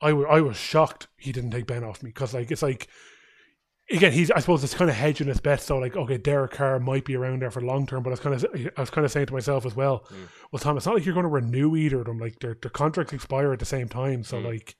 [0.00, 2.88] I wa- I was shocked he didn't take Ben off me because like it's like
[3.90, 6.78] again he's I suppose it's kind of hedging his bets so like okay Derek Carr
[6.80, 9.04] might be around there for long term but I was kind of I was kind
[9.04, 10.24] of saying to myself as well hmm.
[10.50, 12.70] well Tom it's not like you're going to renew either of them like their their
[12.70, 14.46] contracts expire at the same time so hmm.
[14.46, 14.76] like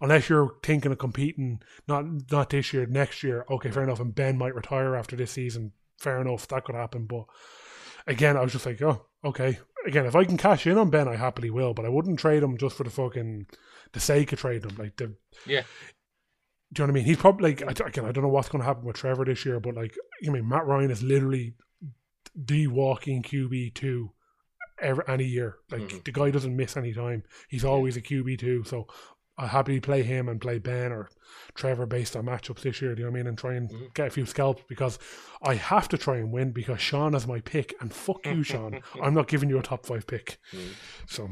[0.00, 4.14] unless you're thinking of competing not not this year next year okay fair enough and
[4.14, 7.24] Ben might retire after this season fair enough that could happen but
[8.06, 9.58] again I was just like oh okay.
[9.86, 12.42] Again if I can cash in on Ben I happily will but I wouldn't trade
[12.42, 13.46] him just for the fucking
[13.92, 15.14] the sake of trading him like the
[15.46, 15.62] Yeah.
[16.72, 17.04] Do you know what I mean?
[17.04, 18.04] He's probably like I again.
[18.04, 19.94] I don't know what's going to happen with Trevor this year, but like
[20.26, 21.54] I mean, Matt Ryan is literally
[22.34, 24.12] the walking QB two
[24.80, 25.56] every any year.
[25.70, 26.04] Like Mhm.
[26.04, 27.24] the guy doesn't miss any time.
[27.48, 28.62] He's always a QB two.
[28.64, 28.86] So
[29.36, 31.08] I'll happily play him and play Ben or
[31.54, 32.94] Trevor based on matchups this year.
[32.94, 33.26] Do you know what I mean?
[33.26, 33.94] And try and Mhm.
[33.94, 34.98] get a few scalps because
[35.42, 37.74] I have to try and win because Sean is my pick.
[37.80, 38.80] And fuck you, Sean.
[39.02, 40.38] I'm not giving you a top five pick.
[40.52, 40.74] Mm.
[41.06, 41.30] So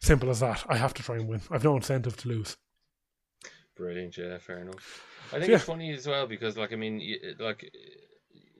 [0.00, 0.64] simple as that.
[0.68, 1.40] I have to try and win.
[1.50, 2.56] I've no incentive to lose.
[3.78, 5.04] Brilliant, yeah, fair enough.
[5.32, 5.56] I think Yeah.
[5.56, 7.00] it's funny as well because, like, I mean,
[7.38, 7.72] like,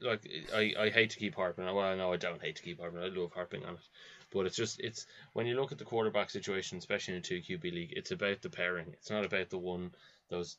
[0.00, 1.64] like I, I hate to keep harping.
[1.66, 3.02] on- Well, I know I don't hate to keep harping.
[3.02, 3.88] I love harping on it,
[4.32, 7.40] but it's just it's when you look at the quarterback situation, especially in a two
[7.40, 8.86] QB league, it's about the pairing.
[8.92, 9.92] It's not about the one
[10.28, 10.56] those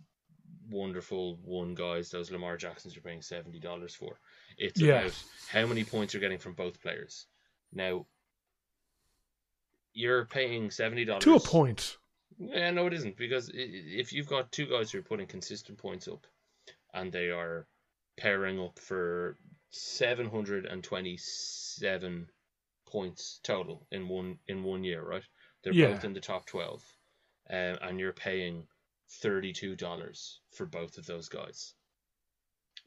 [0.69, 4.19] wonderful one guys, those Lamar Jacksons you're paying seventy dollars for.
[4.57, 5.01] It's Yeah.
[5.03, 7.27] about how many points you're getting from both players.
[7.71, 8.05] Now,
[9.93, 11.97] you're paying seventy dollars To a point.
[12.39, 16.07] Yeah, no, it isn't because if you've got two guys who are putting consistent points
[16.07, 16.25] up,
[16.93, 17.67] and they are
[18.17, 19.37] pairing up for
[19.71, 22.27] seven hundred and twenty-seven
[22.87, 25.23] points total in one in one year, right?
[25.63, 25.91] They're Yeah.
[25.91, 26.81] both in the top twelve,
[27.49, 28.67] um, and you're paying
[29.21, 31.73] thirty-two dollars for both of those guys,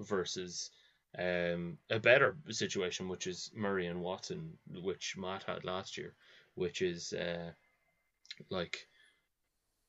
[0.01, 0.71] versus
[1.19, 6.15] um, a better situation, which is Murray and Watson, which Matt had last year,
[6.55, 7.53] which is uh,
[8.51, 8.89] like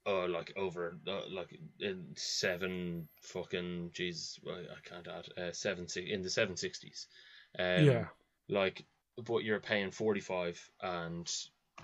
[0.05, 6.21] oh, like over uh, like in seven fucking jeez, I can't add uh, seven in
[6.21, 7.07] the seven sixties.
[7.57, 8.05] Um, Yeah.
[8.49, 8.83] like
[9.23, 11.31] but you're paying forty five and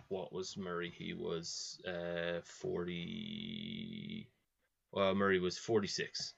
[0.08, 0.92] what was Murray?
[0.96, 4.28] He was uh forty.
[4.92, 6.34] Well, Murray was forty six.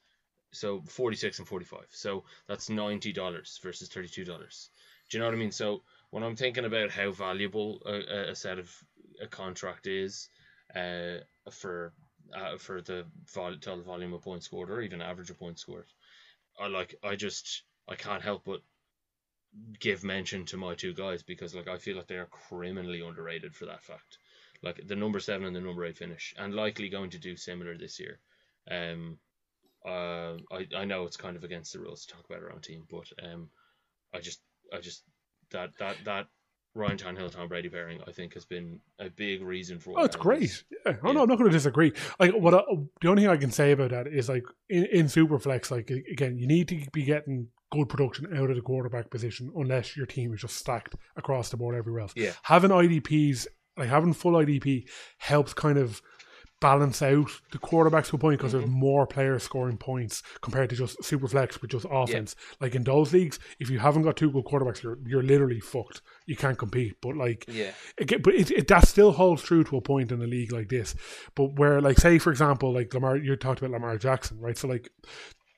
[0.52, 1.88] So forty six and forty five.
[1.92, 4.70] So that's ninety dollars versus thirty two dollars.
[5.10, 5.52] Do you know what I mean?
[5.52, 8.74] So when I'm thinking about how valuable a- a set of
[9.22, 10.30] a contract is,
[10.76, 11.20] uh,
[11.50, 11.94] for
[12.34, 15.88] uh, for the vol- total volume of points scored or even average of points scored,
[16.60, 18.62] I like I just I can't help but
[19.80, 23.56] give mention to my two guys because like I feel like they are criminally underrated
[23.56, 24.18] for that fact.
[24.62, 27.78] Like the number seven and the number eight finish, and likely going to do similar
[27.78, 28.20] this year.
[28.70, 29.18] Um,
[29.86, 32.62] uh, I I know it's kind of against the rules to talk about our own
[32.62, 33.50] team, but um,
[34.14, 35.04] I just I just
[35.52, 36.28] that that that
[36.74, 40.00] Ryan Tannehill Tom Brady pairing I think has been a big reason for.
[40.00, 40.64] Oh, it's great.
[40.86, 40.96] Yeah.
[41.04, 41.12] Oh Yeah.
[41.14, 41.92] no, I'm not going to disagree.
[42.20, 42.62] Like what I,
[43.02, 46.38] the only thing I can say about that is like in, in Superflex, like again,
[46.38, 50.34] you need to be getting good production out of the quarterback position unless your team
[50.34, 52.14] is just stacked across the board everywhere else.
[52.16, 52.32] Yeah.
[52.44, 56.02] Having IDPs, like having full IDP, helps kind of
[56.62, 58.74] balance out the quarterbacks to a point because there's mm-hmm.
[58.74, 62.36] more players scoring points compared to just Superflex with just offense.
[62.62, 66.02] Like in those leagues, if you haven't got two good quarterbacks, you're you're literally fucked.
[66.26, 66.96] You can't compete.
[67.02, 67.72] But like Yeah.
[67.98, 70.70] Again, but it, it that still holds true to a point in a league like
[70.70, 70.96] this.
[71.36, 74.58] But where, like, say for example, like Lamar, you talked about Lamar Jackson, right?
[74.58, 74.90] So like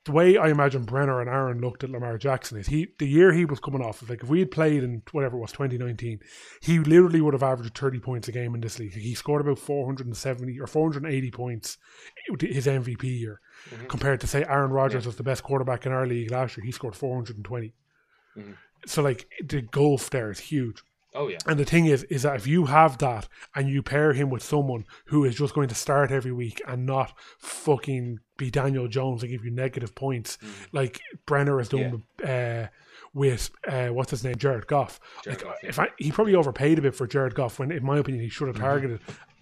[0.06, 3.32] the way I imagine Brenner and Aaron looked at Lamar Jackson is he the year
[3.32, 6.20] he was coming off is like if we had played in whatever it was 2019,
[6.62, 8.94] he literally would have averaged 30 points a game in this league.
[8.94, 11.78] He scored about 470 or 480 points
[12.42, 13.40] his MVP year.
[13.72, 13.88] Mhm.
[13.88, 16.66] compared to say Aaron Rodgers was the best quarterback in our league last year.
[16.66, 17.74] He scored 420.
[18.36, 18.56] Mhm.
[18.86, 20.84] So like the gulf there is huge.
[21.16, 21.38] Oh yeah.
[21.46, 24.44] And the thing is, is that if you have that and you pair him with
[24.44, 29.22] someone who is just going to start every week and not fucking be Daniel Jones
[29.22, 30.38] and give you negative points,
[30.72, 32.68] like Brenner has done uh,
[33.14, 35.00] with uh, what's his name, Jared Goff.
[35.24, 35.70] Jared like, Goff, yeah.
[35.70, 38.30] if I, he probably overpaid a bit for Jared Goff when, in my opinion, he
[38.30, 39.00] should have targeted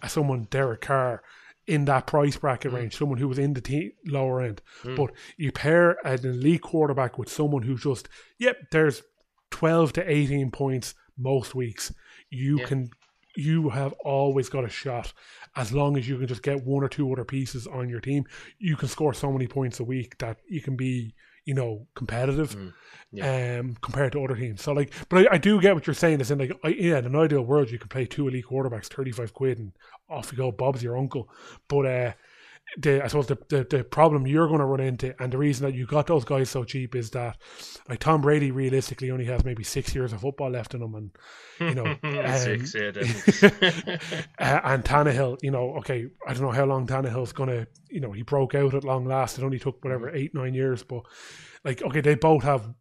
[0.08, 1.24] someone Derek Carr
[1.68, 4.62] in that price bracket range, someone who was in the lower end.
[4.84, 9.04] But you pair an elite quarterback with someone who's just, yep, there's
[9.52, 11.94] 12 to 18 points most weeks.
[12.30, 12.66] You Yeah.
[12.66, 12.90] can,
[13.36, 15.14] you have always got a shot
[15.56, 18.26] as long as you can just get one or two other pieces on your team.
[18.60, 21.14] You can score so many points a week that you can be,
[21.46, 22.56] you know, competitive
[23.60, 24.62] um, compared to other teams.
[24.62, 26.22] So like, but I, I do get what you're saying.
[26.22, 28.88] Is in like, I, yeah, in an ideal world, you can play two elite quarterbacks,
[28.88, 29.72] thirty five quid, and
[30.10, 30.52] off you go.
[30.52, 31.30] Bob's your uncle.
[31.68, 32.14] But uh,
[32.78, 35.66] the I suppose the, the the problem you're going to run into, and the reason
[35.66, 37.38] that you got those guys so cheap is that
[37.90, 41.12] like Tom Brady realistically only has maybe six years of football left in him, and
[41.60, 42.92] you know, um, Six, yeah,
[44.40, 48.12] uh, and Tannehill, you know, okay, I don't know how long Tannehill's gonna, you know,
[48.12, 49.38] he broke out at long last.
[49.38, 51.04] It only took whatever eight nine years, but
[51.64, 52.74] like, okay, they both have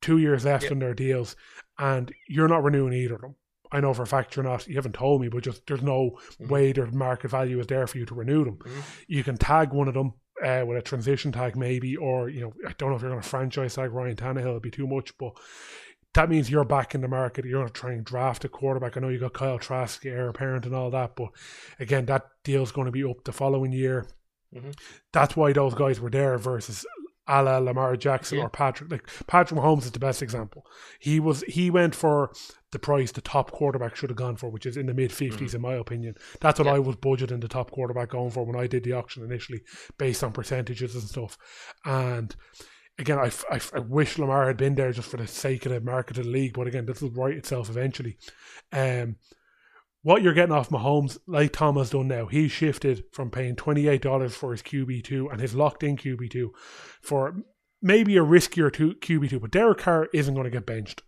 [0.00, 0.72] two years left Yep.
[0.72, 1.36] in their deals,
[1.78, 3.34] and you're not renewing either of them.
[3.74, 4.66] I know for a fact you're not.
[4.68, 7.98] You haven't told me, but just there's no way their market value is there for
[7.98, 8.56] you to renew them.
[8.58, 8.82] Mhm.
[9.08, 10.14] You can tag one of them.
[10.42, 13.22] Uh, with a transition tag, maybe, or you know, I don't know if you're going
[13.22, 14.50] to franchise tag Ryan Tannehill.
[14.50, 15.32] It'd be too much, but
[16.14, 17.44] that means you're back in the market.
[17.44, 18.96] You're going to try and draft a quarterback.
[18.96, 21.28] I know you got Kyle Trask, heir apparent, and all that, but
[21.78, 24.06] again, that deal's going to be up the following year.
[24.54, 24.76] Mhm.
[25.12, 26.84] That's why those guys were there versus
[27.26, 28.44] a la Lamar Jackson Yeah.
[28.44, 28.90] or Patrick.
[28.90, 30.66] Like Patrick Mahomes is the best example.
[30.98, 32.32] He was he went for
[32.74, 35.54] the price the top quarterback should have gone for, which is in the mid 50s
[35.54, 36.14] in my opinion.
[36.40, 36.74] That's what Mm-hmm.
[36.74, 36.76] Yeah.
[36.76, 39.62] I was budgeting the top quarterback going for when I did the auction initially,
[39.96, 41.38] based on percentages and stuff.
[41.86, 42.34] And
[42.98, 46.18] again, I I wish Lamar had been there just for the sake of the market
[46.18, 46.52] of the league.
[46.54, 48.18] But again, this will right itself eventually.
[48.72, 49.16] Um,
[50.02, 53.88] what you're getting off Mahomes, like Tom has done now, he's shifted from paying twenty
[53.88, 56.52] eight dollars for his QB two and his locked in QB two
[57.02, 57.36] for
[57.80, 61.02] maybe a riskier two QB two, but Derek Carr isn't going to get benched.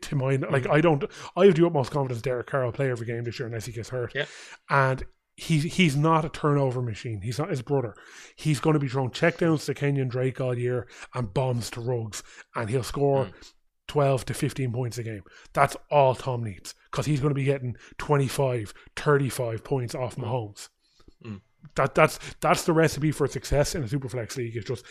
[0.00, 0.72] To mine, like hmm.
[0.72, 1.04] I don't,
[1.36, 3.72] I have the utmost confidence Derek Carr will play every game this year unless he
[3.72, 4.12] gets hurt.
[4.14, 4.26] Yeah.
[4.70, 5.04] And
[5.36, 7.20] he's he's not a turnover machine.
[7.20, 7.94] He's not his brother.
[8.36, 12.22] He's going to be throwing checkdowns to Kenyon Drake all year and bombs to Ruggs,
[12.54, 13.26] and he'll score.
[13.26, 13.32] Hmm.
[13.88, 15.22] 12 to 15 points a game.
[15.52, 20.24] That's all Tom needs because he's going to be getting 25, 35 points off hmm.
[20.24, 20.70] Mahomes.
[21.24, 21.40] Mm.
[21.76, 24.56] That that's that's the recipe for success in a superflex league.
[24.56, 24.84] Is just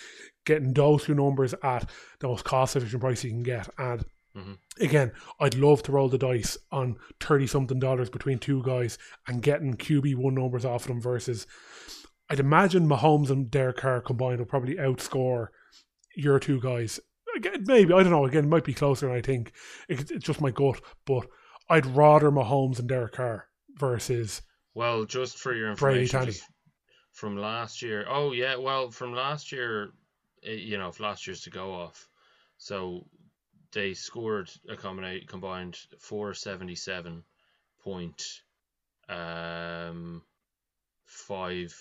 [0.45, 1.89] getting those two numbers at
[2.19, 3.67] the most cost efficient price you can get.
[3.77, 4.57] And Mhm.
[4.79, 8.97] again, I'd love to roll the dice on thirty something dollars between two guys
[9.27, 11.47] and getting QB one numbers off them versus.
[12.29, 15.47] I'd imagine Mahomes and Derek Carr combined will probably outscore
[16.15, 16.99] your two guys.
[17.35, 18.25] Again, maybe I don't know.
[18.25, 19.51] Again, it might be closer than I think.
[19.87, 21.27] It, it's just my gut, but
[21.69, 23.47] I'd rather Mahomes and Derek Carr
[23.77, 24.41] versus
[24.73, 26.33] Well, just for your information,
[27.13, 28.05] from last year.
[28.09, 29.91] Oh yeah, well from last year,
[30.43, 32.07] eh, you know, if last year's to go off,
[32.57, 33.05] so
[33.75, 37.23] they scored a combination combined four seventy seven
[37.83, 38.41] point
[39.09, 40.23] um
[41.03, 41.75] five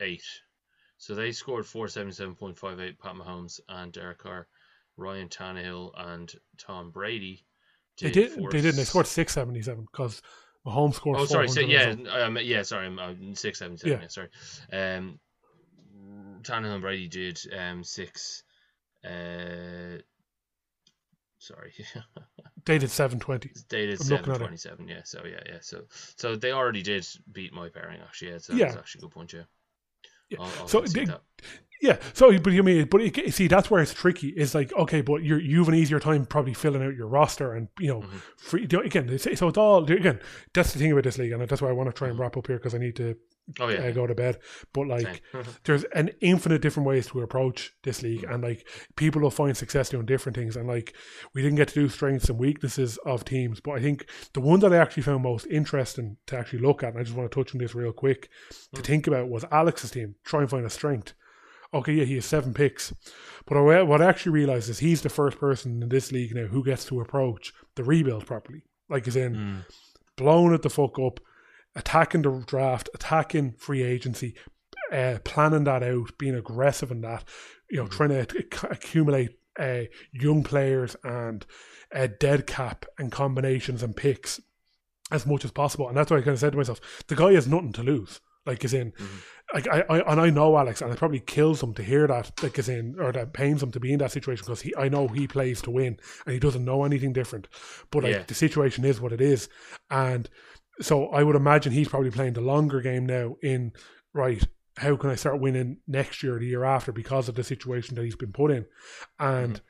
[0.00, 0.24] eight.
[0.98, 2.98] So they scored four seventy seven point five eight.
[2.98, 4.48] Pat Mahomes and Derek Carr,
[4.96, 7.46] Ryan Tannehill and Tom Brady.
[8.00, 8.32] they did.
[8.32, 8.76] They didn't.
[8.76, 10.20] They scored six seventy seven because
[10.66, 11.20] Mahomes scored.
[11.20, 11.48] Oh, sorry.
[11.48, 12.62] So, yeah, um, yeah.
[12.62, 13.98] Sorry, I'm, I'm six, seven, seven.
[13.98, 14.02] Yeah.
[14.02, 14.08] Yeah.
[14.08, 14.28] sorry.
[14.72, 15.20] Um,
[16.42, 18.42] Tannehill and Brady did um six.
[19.04, 20.02] Uh,
[21.38, 21.72] sorry,
[22.64, 23.50] dated seven twenty.
[23.68, 24.38] they did I'm looking it.
[24.38, 24.88] twenty seven.
[24.88, 25.02] Yeah.
[25.04, 25.58] So yeah, yeah.
[25.60, 28.32] So so they already did beat my pairing actually.
[28.32, 28.38] Yeah.
[28.38, 28.66] So Yeah.
[28.66, 29.32] that's actually a good point.
[29.32, 29.42] Yeah.
[30.30, 30.38] Yeah.
[30.40, 31.22] I'll, I'll So concede they- that.
[31.80, 31.98] Yeah.
[32.12, 34.28] So, but you mean, but it, see, that's where it's tricky.
[34.28, 37.52] Is like, okay, but you're you have an easier time probably filling out your roster,
[37.54, 38.20] and you know, Mhm.
[38.36, 40.20] free, you again, it's, so it's all again.
[40.54, 42.36] That's the thing about this league, and that's why I want to try and wrap
[42.36, 43.16] up here because I need to
[43.58, 43.78] Oh yeah.
[43.78, 44.38] uh, go to bed.
[44.74, 45.22] But like,
[45.64, 49.88] there's an infinite different ways to approach this league and like people will find success
[49.88, 50.92] doing different things and like
[51.32, 54.60] we didn't get to do strengths and weaknesses of teams but i think the one
[54.60, 57.34] that i actually found most interesting to actually look at and i just want to
[57.42, 58.28] touch on this real quick
[58.74, 61.14] to think about was alex's team try and find a strength
[61.74, 62.92] okay yeah he has seven picks
[63.46, 66.64] but what i actually realized is he's the first person in this league now who
[66.64, 69.64] gets to approach the rebuild properly like as in Mm.
[70.16, 71.20] blowing it the fuck up,
[71.76, 74.34] attacking the draft, attacking free agency,
[74.90, 77.22] uh, planning that out, being aggressive in that,
[77.70, 79.82] you know, trying to acc- accumulate uh,
[80.12, 81.44] young players and
[81.94, 84.40] uh, dead cap and combinations and picks
[85.12, 85.86] as much as possible.
[85.86, 88.20] And that's why I kind of said to myself, the guy has nothing to lose.
[88.48, 89.16] Like, as in, mm-hmm.
[89.54, 92.32] like I, I and I know Alex, and it probably kills him to hear that,
[92.42, 94.88] like as in, or that pains him to be in that situation because he, I
[94.88, 97.46] know he plays to win, and he doesn't know anything different.
[97.90, 98.22] But like Yeah.
[98.26, 99.48] the situation is what it is,
[99.90, 100.28] and
[100.80, 103.36] so I would imagine he's probably playing the longer game now.
[103.42, 103.72] In
[104.14, 104.42] right,
[104.78, 107.94] how can I start winning next year, or the year after, because of the situation
[107.94, 108.66] that he's been put in,
[109.18, 109.54] and.
[109.54, 109.64] Mm-hmm.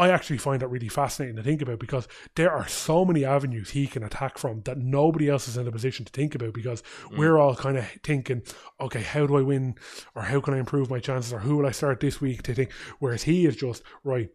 [0.00, 3.70] I actually find that really fascinating to think about because there are so many avenues
[3.70, 6.82] he can attack from that nobody else is in a position to think about because
[7.04, 7.18] mm.
[7.18, 8.42] we're all kind of thinking,
[8.80, 9.74] okay, how do I win
[10.14, 12.54] or how can I improve my chances or who will I start this week to
[12.54, 12.72] think?
[12.98, 14.30] Whereas he is just, right,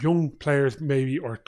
[0.00, 1.40] young players maybe or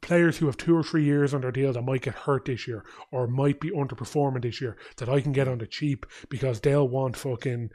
[0.00, 2.66] players who have two or three years on their deal that might get hurt this
[2.66, 6.60] year or might be underperforming this year that I can get on the cheap because
[6.60, 7.70] they'll want fucking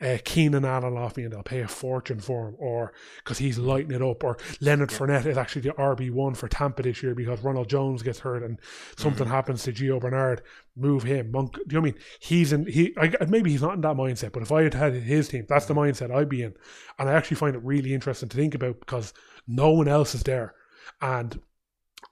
[0.00, 3.58] uh, Keenan Allen off me and they'll pay a fortune for him or because he's
[3.58, 7.42] lighting it up or Leonard Fournette is actually the RB1 for Tampa this year because
[7.42, 8.60] Ronald Jones gets hurt and
[8.96, 10.42] something happens to Gio Bernard.
[10.76, 11.32] Move him.
[11.32, 12.02] Monk do you know what I mean?
[12.20, 14.94] He's in he I, maybe he's not in that mindset but if I had had
[14.94, 16.54] his team that's the mindset I'd be in.
[16.98, 19.12] And I actually find it really interesting to think about because
[19.48, 20.54] no one else is there.
[21.00, 21.40] And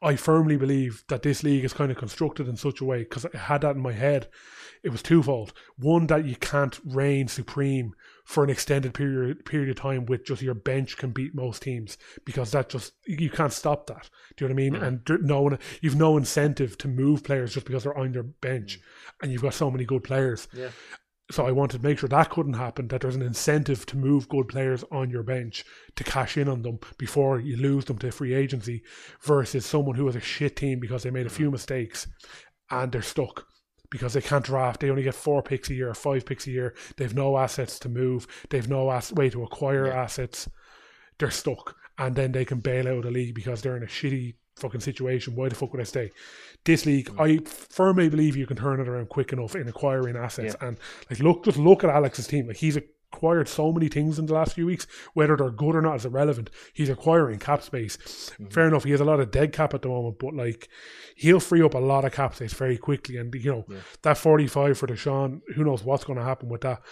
[0.03, 3.25] I firmly believe that this league is kind of constructed in such a way because
[3.25, 4.29] I had that in my head.
[4.83, 5.53] It was twofold.
[5.79, 10.43] One that you can't reign supreme for an extended period period of time with just
[10.43, 14.11] your bench can beat most teams because that just you can't stop that.
[14.37, 14.75] Do you know what I mean?
[14.75, 14.87] Mm.
[14.87, 18.25] And there- no one you've no incentive to move players just because they're on your
[18.25, 19.13] bench, mm.
[19.23, 20.47] and you've got so many good players.
[20.53, 20.71] Yeah.
[21.31, 22.87] So I wanted to make sure that couldn't happen.
[22.89, 25.65] That there's an incentive to move good players on your bench
[25.97, 28.83] to cash in on them before you lose them to free agency,
[29.23, 31.53] versus someone who has a shit team because they made a few mm-hmm.
[31.53, 32.07] mistakes
[32.71, 33.45] and they're stuck
[33.91, 34.81] because they can't draft.
[34.81, 36.75] They only get four picks a year, five picks a year.
[36.97, 38.27] They've no assets to move.
[38.51, 40.03] They've no ass- way to acquire Yeah.
[40.03, 40.49] assets.
[41.19, 43.87] They're stuck, and then they can bail out of the league because they're in a
[43.87, 45.37] shitty fucking situation.
[45.37, 46.11] Why the fuck would I stay?
[46.65, 47.21] This league, mm.
[47.21, 50.57] I firmly believe you can turn it around quick enough in acquiring assets.
[50.61, 50.79] And
[51.11, 52.49] like, look, just look at Alex's team.
[52.49, 54.87] Like, he's acquired so many things in the last few weeks.
[55.15, 56.51] Whether they're good or not is irrelevant.
[56.75, 57.97] He's acquiring cap space.
[57.99, 58.47] Mm-hmm.
[58.47, 58.85] Fair enough.
[58.85, 60.69] He has a lot of dead cap at the moment, but like,
[61.15, 63.17] he'll free up a lot of cap space very quickly.
[63.17, 66.83] And you know, that forty-five for Deshaun, who knows what's going to happen with that.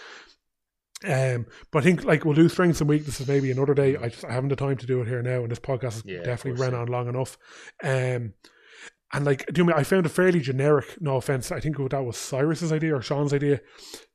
[1.05, 3.95] Um, but I think like we'll do strengths and weaknesses maybe another day.
[3.97, 6.03] I just I haven't the time to do it here now, and this podcast has
[6.05, 6.79] Yeah, definitely ran yeah.
[6.79, 7.37] on long enough.
[7.83, 8.33] Um,
[9.13, 10.97] and like, do you mean I found it fairly generic?
[10.99, 13.61] No offense, I think that was Cyrus's idea or Sean's idea.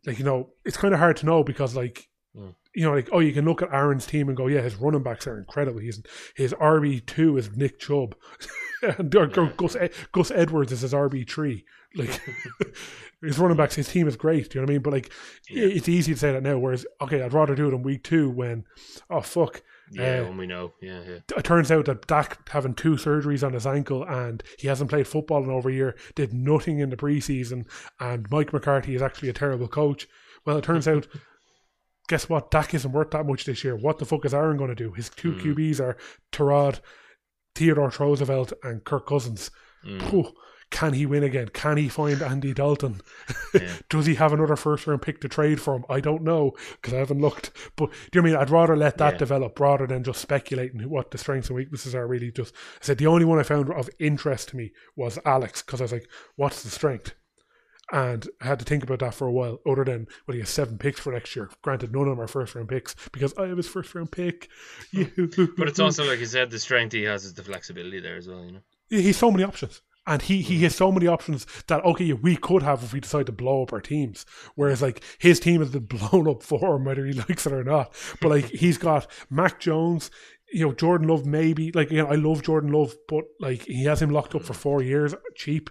[0.05, 2.09] Like, you know, it's kind of hard to know because like.
[2.37, 2.55] Mm.
[2.73, 5.03] You know, like oh, you can look at Aaron's team and go, yeah, his running
[5.03, 5.81] backs are incredible.
[5.81, 6.01] He's
[6.37, 8.15] his RB two is Nick Chubb,
[8.83, 9.53] and Yeah.
[9.57, 9.77] Gus
[10.13, 11.65] Gus Edwards is his RB three.
[11.95, 12.21] Like
[13.23, 14.51] his running backs, his team is great.
[14.51, 14.83] Do you know what I mean?
[14.83, 15.13] But like,
[15.49, 15.65] Yeah.
[15.65, 16.59] it's easy to say that now.
[16.59, 18.65] Whereas, okay, I'd rather do it in week two when,
[19.11, 19.63] oh fuck,
[19.93, 20.73] Yeah, Uh, when we know.
[20.81, 21.19] Yeah, yeah.
[21.37, 25.09] it turns out that Dak having two surgeries on his ankle and he hasn't played
[25.09, 27.67] football in over a year, did nothing in the preseason,
[27.99, 30.07] and Mike McCarthy is actually a terrible coach.
[30.47, 31.09] Well, it turns out,
[32.09, 32.53] guess what?
[32.53, 33.75] Dak isn't worth that much this year.
[33.75, 34.93] What the fuck is Aaron going to do?
[34.93, 35.41] His two Mm.
[35.43, 35.97] QBs are
[36.33, 36.79] Tyrod,
[37.57, 39.51] Theodore Roosevelt, and Kirk Cousins.
[39.85, 40.33] Mm.
[40.71, 41.49] Can he win again?
[41.49, 43.01] Can he find Andy Dalton?
[43.53, 43.73] Yeah.
[43.89, 45.85] Does he have another first round pick to trade for him?
[45.89, 47.51] I don't know because I haven't looked.
[47.75, 49.19] But do you know what I mean I'd rather let that Yeah.
[49.19, 52.55] develop rather than just speculating what the strengths and weaknesses are really just.
[52.55, 55.85] I said the only one I found of interest to me was Alex because I
[55.85, 57.15] was like, what's the strength?
[57.93, 60.49] And I had to think about that for a while, other than well, he has
[60.51, 61.51] seven picks for next year.
[61.63, 64.49] Granted, none of them are first round picks because I have his first round pick.
[64.93, 68.29] But it's also like you said, the strength he has is the flexibility there as
[68.29, 68.45] well.
[68.45, 68.61] You know.
[68.91, 69.83] he's so many options.
[70.07, 70.63] And he, he mm.
[70.63, 73.73] has so many options that okay, we could have if we decide to blow up
[73.73, 74.25] our teams.
[74.55, 77.65] Whereas like his team has been blown up for him, whether he likes it or
[77.65, 77.95] not.
[78.21, 80.11] But like he's got Mac Jones,
[80.53, 81.71] you know, Jordan Love maybe.
[81.73, 84.57] Like again, I love Jordan Love, but like he has him locked up for mm.
[84.57, 85.71] four years, cheap.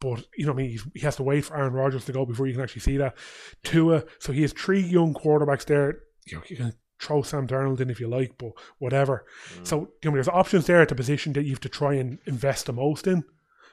[0.00, 2.26] But you know, what I mean, he has to wait for Aaron Rodgers to go
[2.26, 3.16] before you can actually see that.
[3.62, 6.00] Tua, so he has three young quarterbacks there.
[6.26, 9.24] You know, you can throw Sam Darnold in if you like, but whatever.
[9.54, 9.66] Mm.
[9.66, 12.18] So you know, there's options there at the position that you have to try and
[12.26, 13.24] invest the most in.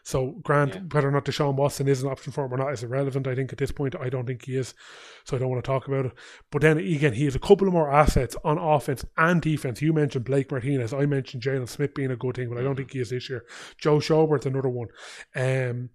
[0.03, 0.81] So Grant, Yeah.
[0.91, 3.27] whether or not Deshaun Watson is an option for him or not is irrelevant.
[3.27, 4.73] I think at this point, I don't think he is.
[5.25, 6.11] So I don't want to talk about it.
[6.51, 9.81] But then again, he has a couple of more assets on offense and defense.
[9.81, 10.93] You mentioned Blake Martinez.
[10.93, 13.29] I mentioned Jaylon Smith being a good thing, but I don't think he is this
[13.29, 13.45] year.
[13.77, 14.87] Joe Schobert's another one.
[15.35, 15.89] Um,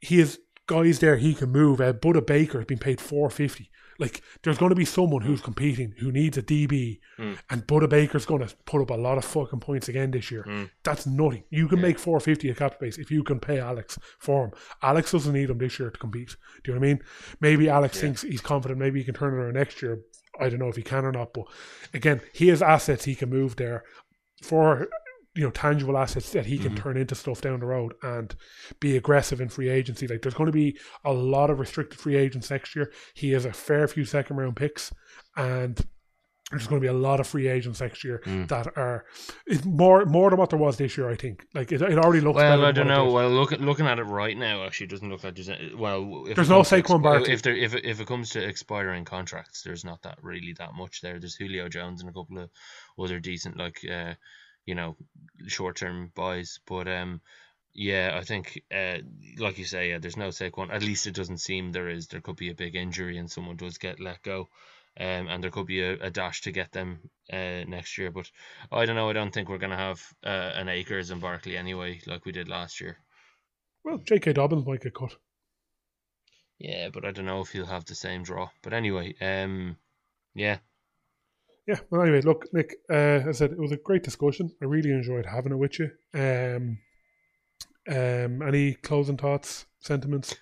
[0.00, 1.80] he has guys there he can move.
[1.80, 3.70] Uh, Budda Baker has been paid four fifty.
[3.98, 7.38] Like there's going to be someone who's competing who needs a DB, Mm.
[7.50, 10.44] and Budda Baker's going to put up a lot of fucking points again this year.
[10.46, 10.70] Mm.
[10.84, 11.44] That's nothing.
[11.50, 11.82] You can Yeah.
[11.86, 14.50] make four fifty a cap space if you can pay Alex for him.
[14.82, 16.36] Alex doesn't need him this year to compete.
[16.64, 17.00] Do you know what I mean?
[17.40, 18.02] Maybe Alex Yeah.
[18.02, 18.78] thinks he's confident.
[18.78, 20.00] Maybe he can turn it around next year.
[20.38, 21.32] I don't know if he can or not.
[21.32, 21.44] But
[21.94, 23.84] again, he has assets he can move there
[24.42, 24.88] for
[25.36, 26.78] you know tangible assets that he can Mhm.
[26.82, 28.34] turn into stuff down the road and
[28.80, 30.06] be aggressive in free agency.
[30.08, 32.90] Like there's going to be a lot of restricted free agents next year.
[33.14, 34.92] He has a fair few second round picks,
[35.36, 35.78] and
[36.52, 38.46] there's going to be a lot of free agents next year Mm.
[38.48, 39.04] that are
[39.64, 41.10] more more than what there was this year.
[41.10, 42.36] I think like it, it already looks.
[42.36, 43.10] Well, I don't know.
[43.10, 45.50] Well, look, looking at it right now, actually, doesn't look like there's.
[45.74, 47.32] Well, if There's no Saquon Barkley.
[47.32, 50.74] If there, if it, if it comes to expiring contracts, there's not that really that
[50.74, 51.18] much there.
[51.18, 52.48] There's Julio Jones and a couple of
[52.98, 54.14] other decent, like, uh,
[54.66, 54.96] you know,
[55.46, 56.60] short term buys.
[56.66, 57.20] But um,
[57.72, 58.98] yeah, I think, uh,
[59.38, 60.72] like you say, yeah, there's no Saquon.
[60.72, 62.08] At least it doesn't seem there is.
[62.08, 64.48] There could be a big injury and someone does get let go.
[64.98, 68.30] Um, and there could be a, a dash to get them uh, next year, but
[68.72, 69.10] I don't know.
[69.10, 72.48] I don't think we're gonna have uh, an Akers and Barkley anyway, like we did
[72.48, 72.96] last year.
[73.84, 74.32] well, J.K.
[74.32, 75.14] Dobbins might get cut.
[76.58, 78.48] Yeah, but I don't know if he'll have the same draw.
[78.62, 79.76] But anyway, um,
[80.34, 80.58] yeah,
[81.66, 81.80] Yeah.
[81.90, 82.76] Well, anyway, look, Nick.
[82.88, 82.94] Uh,
[83.26, 84.52] as I said it was a great discussion.
[84.62, 85.90] I really enjoyed having it with you.
[86.14, 86.78] Um,
[87.88, 90.36] um, any closing thoughts, sentiments?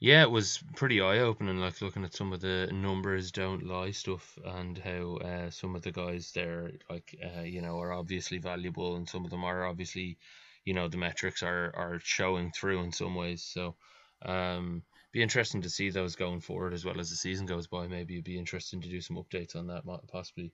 [0.00, 1.58] yeah, it was pretty eye opening.
[1.58, 5.82] Like looking at some of the numbers don't lie stuff, and how uh, some of
[5.82, 9.64] the guys there, like uh, you know, are obviously valuable, and some of them are
[9.64, 10.18] obviously,
[10.64, 13.42] you know, the metrics are are showing through in some ways.
[13.42, 13.76] So,
[14.22, 14.82] um,
[15.14, 17.86] be interesting to see those going forward as well as the season goes by.
[17.86, 20.52] Maybe it'd be interesting to do some updates on that, possibly.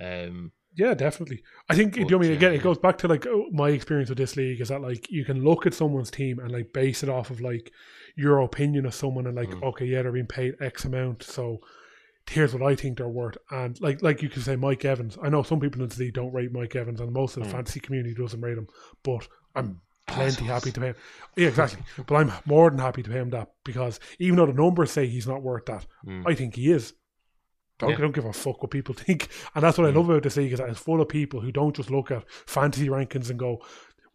[0.00, 1.42] Um, Yeah, definitely.
[1.70, 3.70] I think you know, I mean, uh, again, it goes back to like oh, my
[3.70, 6.72] experience with this league is that like you can look at someone's team and like
[6.72, 7.72] base it off of like
[8.16, 9.62] your opinion of someone and like Mm.
[9.62, 11.60] okay, yeah, they're being paid X amount, so
[12.28, 13.36] here's what I think they're worth.
[13.50, 15.16] And like like you can say Mike Evans.
[15.22, 17.48] I know some people in the league don't rate Mike Evans, and most of the
[17.48, 17.52] Mm.
[17.52, 18.66] fantasy community doesn't rate him,
[19.02, 20.94] but I'm plenty happy to pay him.
[21.36, 21.82] Yeah, exactly.
[22.06, 25.06] but I'm more than happy to pay him that because even though the numbers say
[25.06, 26.94] he's not worth that, mm, I think he is.
[27.78, 27.96] Don't, Yeah.
[27.96, 29.28] don't give a fuck what people think.
[29.54, 29.96] And that's what I Mm.
[29.96, 32.24] love about this league is that it's full of people who don't just look at
[32.46, 33.60] fantasy rankings and go,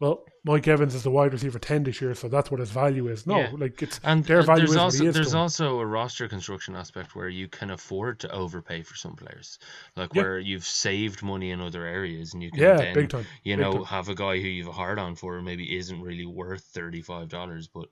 [0.00, 3.08] well, Mike Evans is the wide receiver 10 this year, so that's what his value
[3.08, 3.26] is.
[3.26, 3.50] No, Yeah.
[3.56, 7.14] like it's And their value there's is also is there's also a roster construction aspect
[7.14, 9.58] where you can afford to overpay for some players,
[9.96, 10.22] like Yeah.
[10.22, 13.26] where you've saved money in other areas, and you can yeah, then big time.
[13.44, 13.84] you big know time.
[13.84, 17.28] have a guy who you've a hard on for maybe isn't really worth thirty five
[17.28, 17.88] dollars, but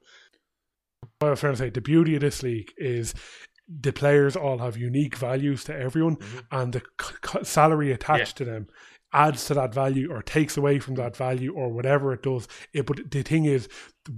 [1.21, 3.15] What I was trying to say, the beauty of this league is
[3.69, 6.45] the players all have unique values to everyone, Mhm.
[6.51, 8.67] and the c- c- salary attached to them
[9.13, 12.47] adds to that value or takes away from that value or whatever it does.
[12.73, 13.69] It, but the thing is,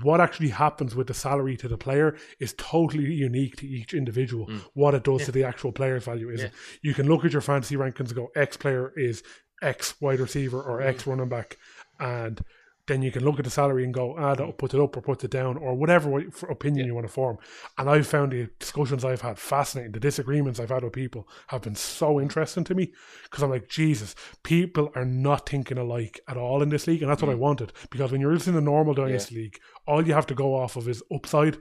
[0.02, 4.46] what actually happens with the salary to the player is totally unique to each individual.
[4.46, 4.60] Mm.
[4.74, 5.26] What it does Yeah.
[5.26, 6.48] to the actual player's value is Yeah.
[6.82, 9.22] you can look at your fantasy rankings and go X player is
[9.62, 11.06] X wide receiver or X Mm.
[11.08, 11.56] running back,
[11.98, 12.42] and
[12.90, 15.00] then you can look at the salary and go, ah, that put it up or
[15.00, 16.90] put it down, or whatever opinion Yeah.
[16.90, 17.38] you want to form.
[17.78, 19.92] And I've found the discussions I've had fascinating.
[19.92, 22.92] The disagreements I've had with people have been so interesting to me
[23.24, 27.10] because I'm like, Jesus, people are not thinking alike at all in this league, and
[27.10, 27.38] that's what I Mm.
[27.38, 27.72] wanted.
[27.90, 30.88] Because when you're in a normal dynasty league, all you have to go off of
[30.88, 31.58] is upside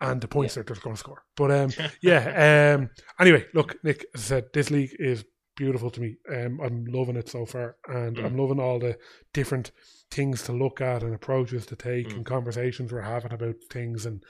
[0.00, 1.22] and the points that they're going to score.
[1.36, 1.70] But um,
[2.02, 2.74] yeah.
[2.76, 5.24] Um, anyway, look, Nick, as I said, this league is
[5.60, 6.16] beautiful to me.
[6.28, 8.24] Um, I'm loving it so far, and Mm.
[8.24, 8.98] I'm loving all the
[9.34, 9.70] different
[10.10, 12.16] things to look at and approaches to take Mm.
[12.16, 14.06] and conversations we're having about things.
[14.06, 14.24] And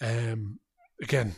[0.00, 0.58] um,
[1.02, 1.34] again,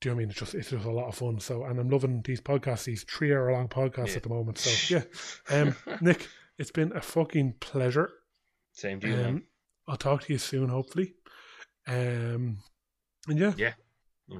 [0.00, 0.30] do you know I mean?
[0.30, 1.40] It's just it's just a lot of fun.
[1.40, 4.16] So, and I'm loving these podcasts, these three hour long podcasts Yeah.
[4.16, 4.58] at the moment.
[4.58, 4.96] So,
[5.50, 8.10] yeah, um, Nick, it's been a fucking pleasure.
[8.72, 9.14] same to you.
[9.24, 9.44] Um,
[9.88, 11.14] I'll talk to you soon, hopefully.
[11.88, 12.58] Um,
[13.28, 13.72] and yeah, Yeah,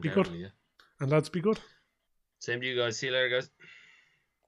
[0.01, 0.29] be good.
[0.29, 0.49] yeah.
[1.01, 1.59] and lads, be good.
[2.41, 2.99] Same to you guys.
[2.99, 3.51] See you later, guys.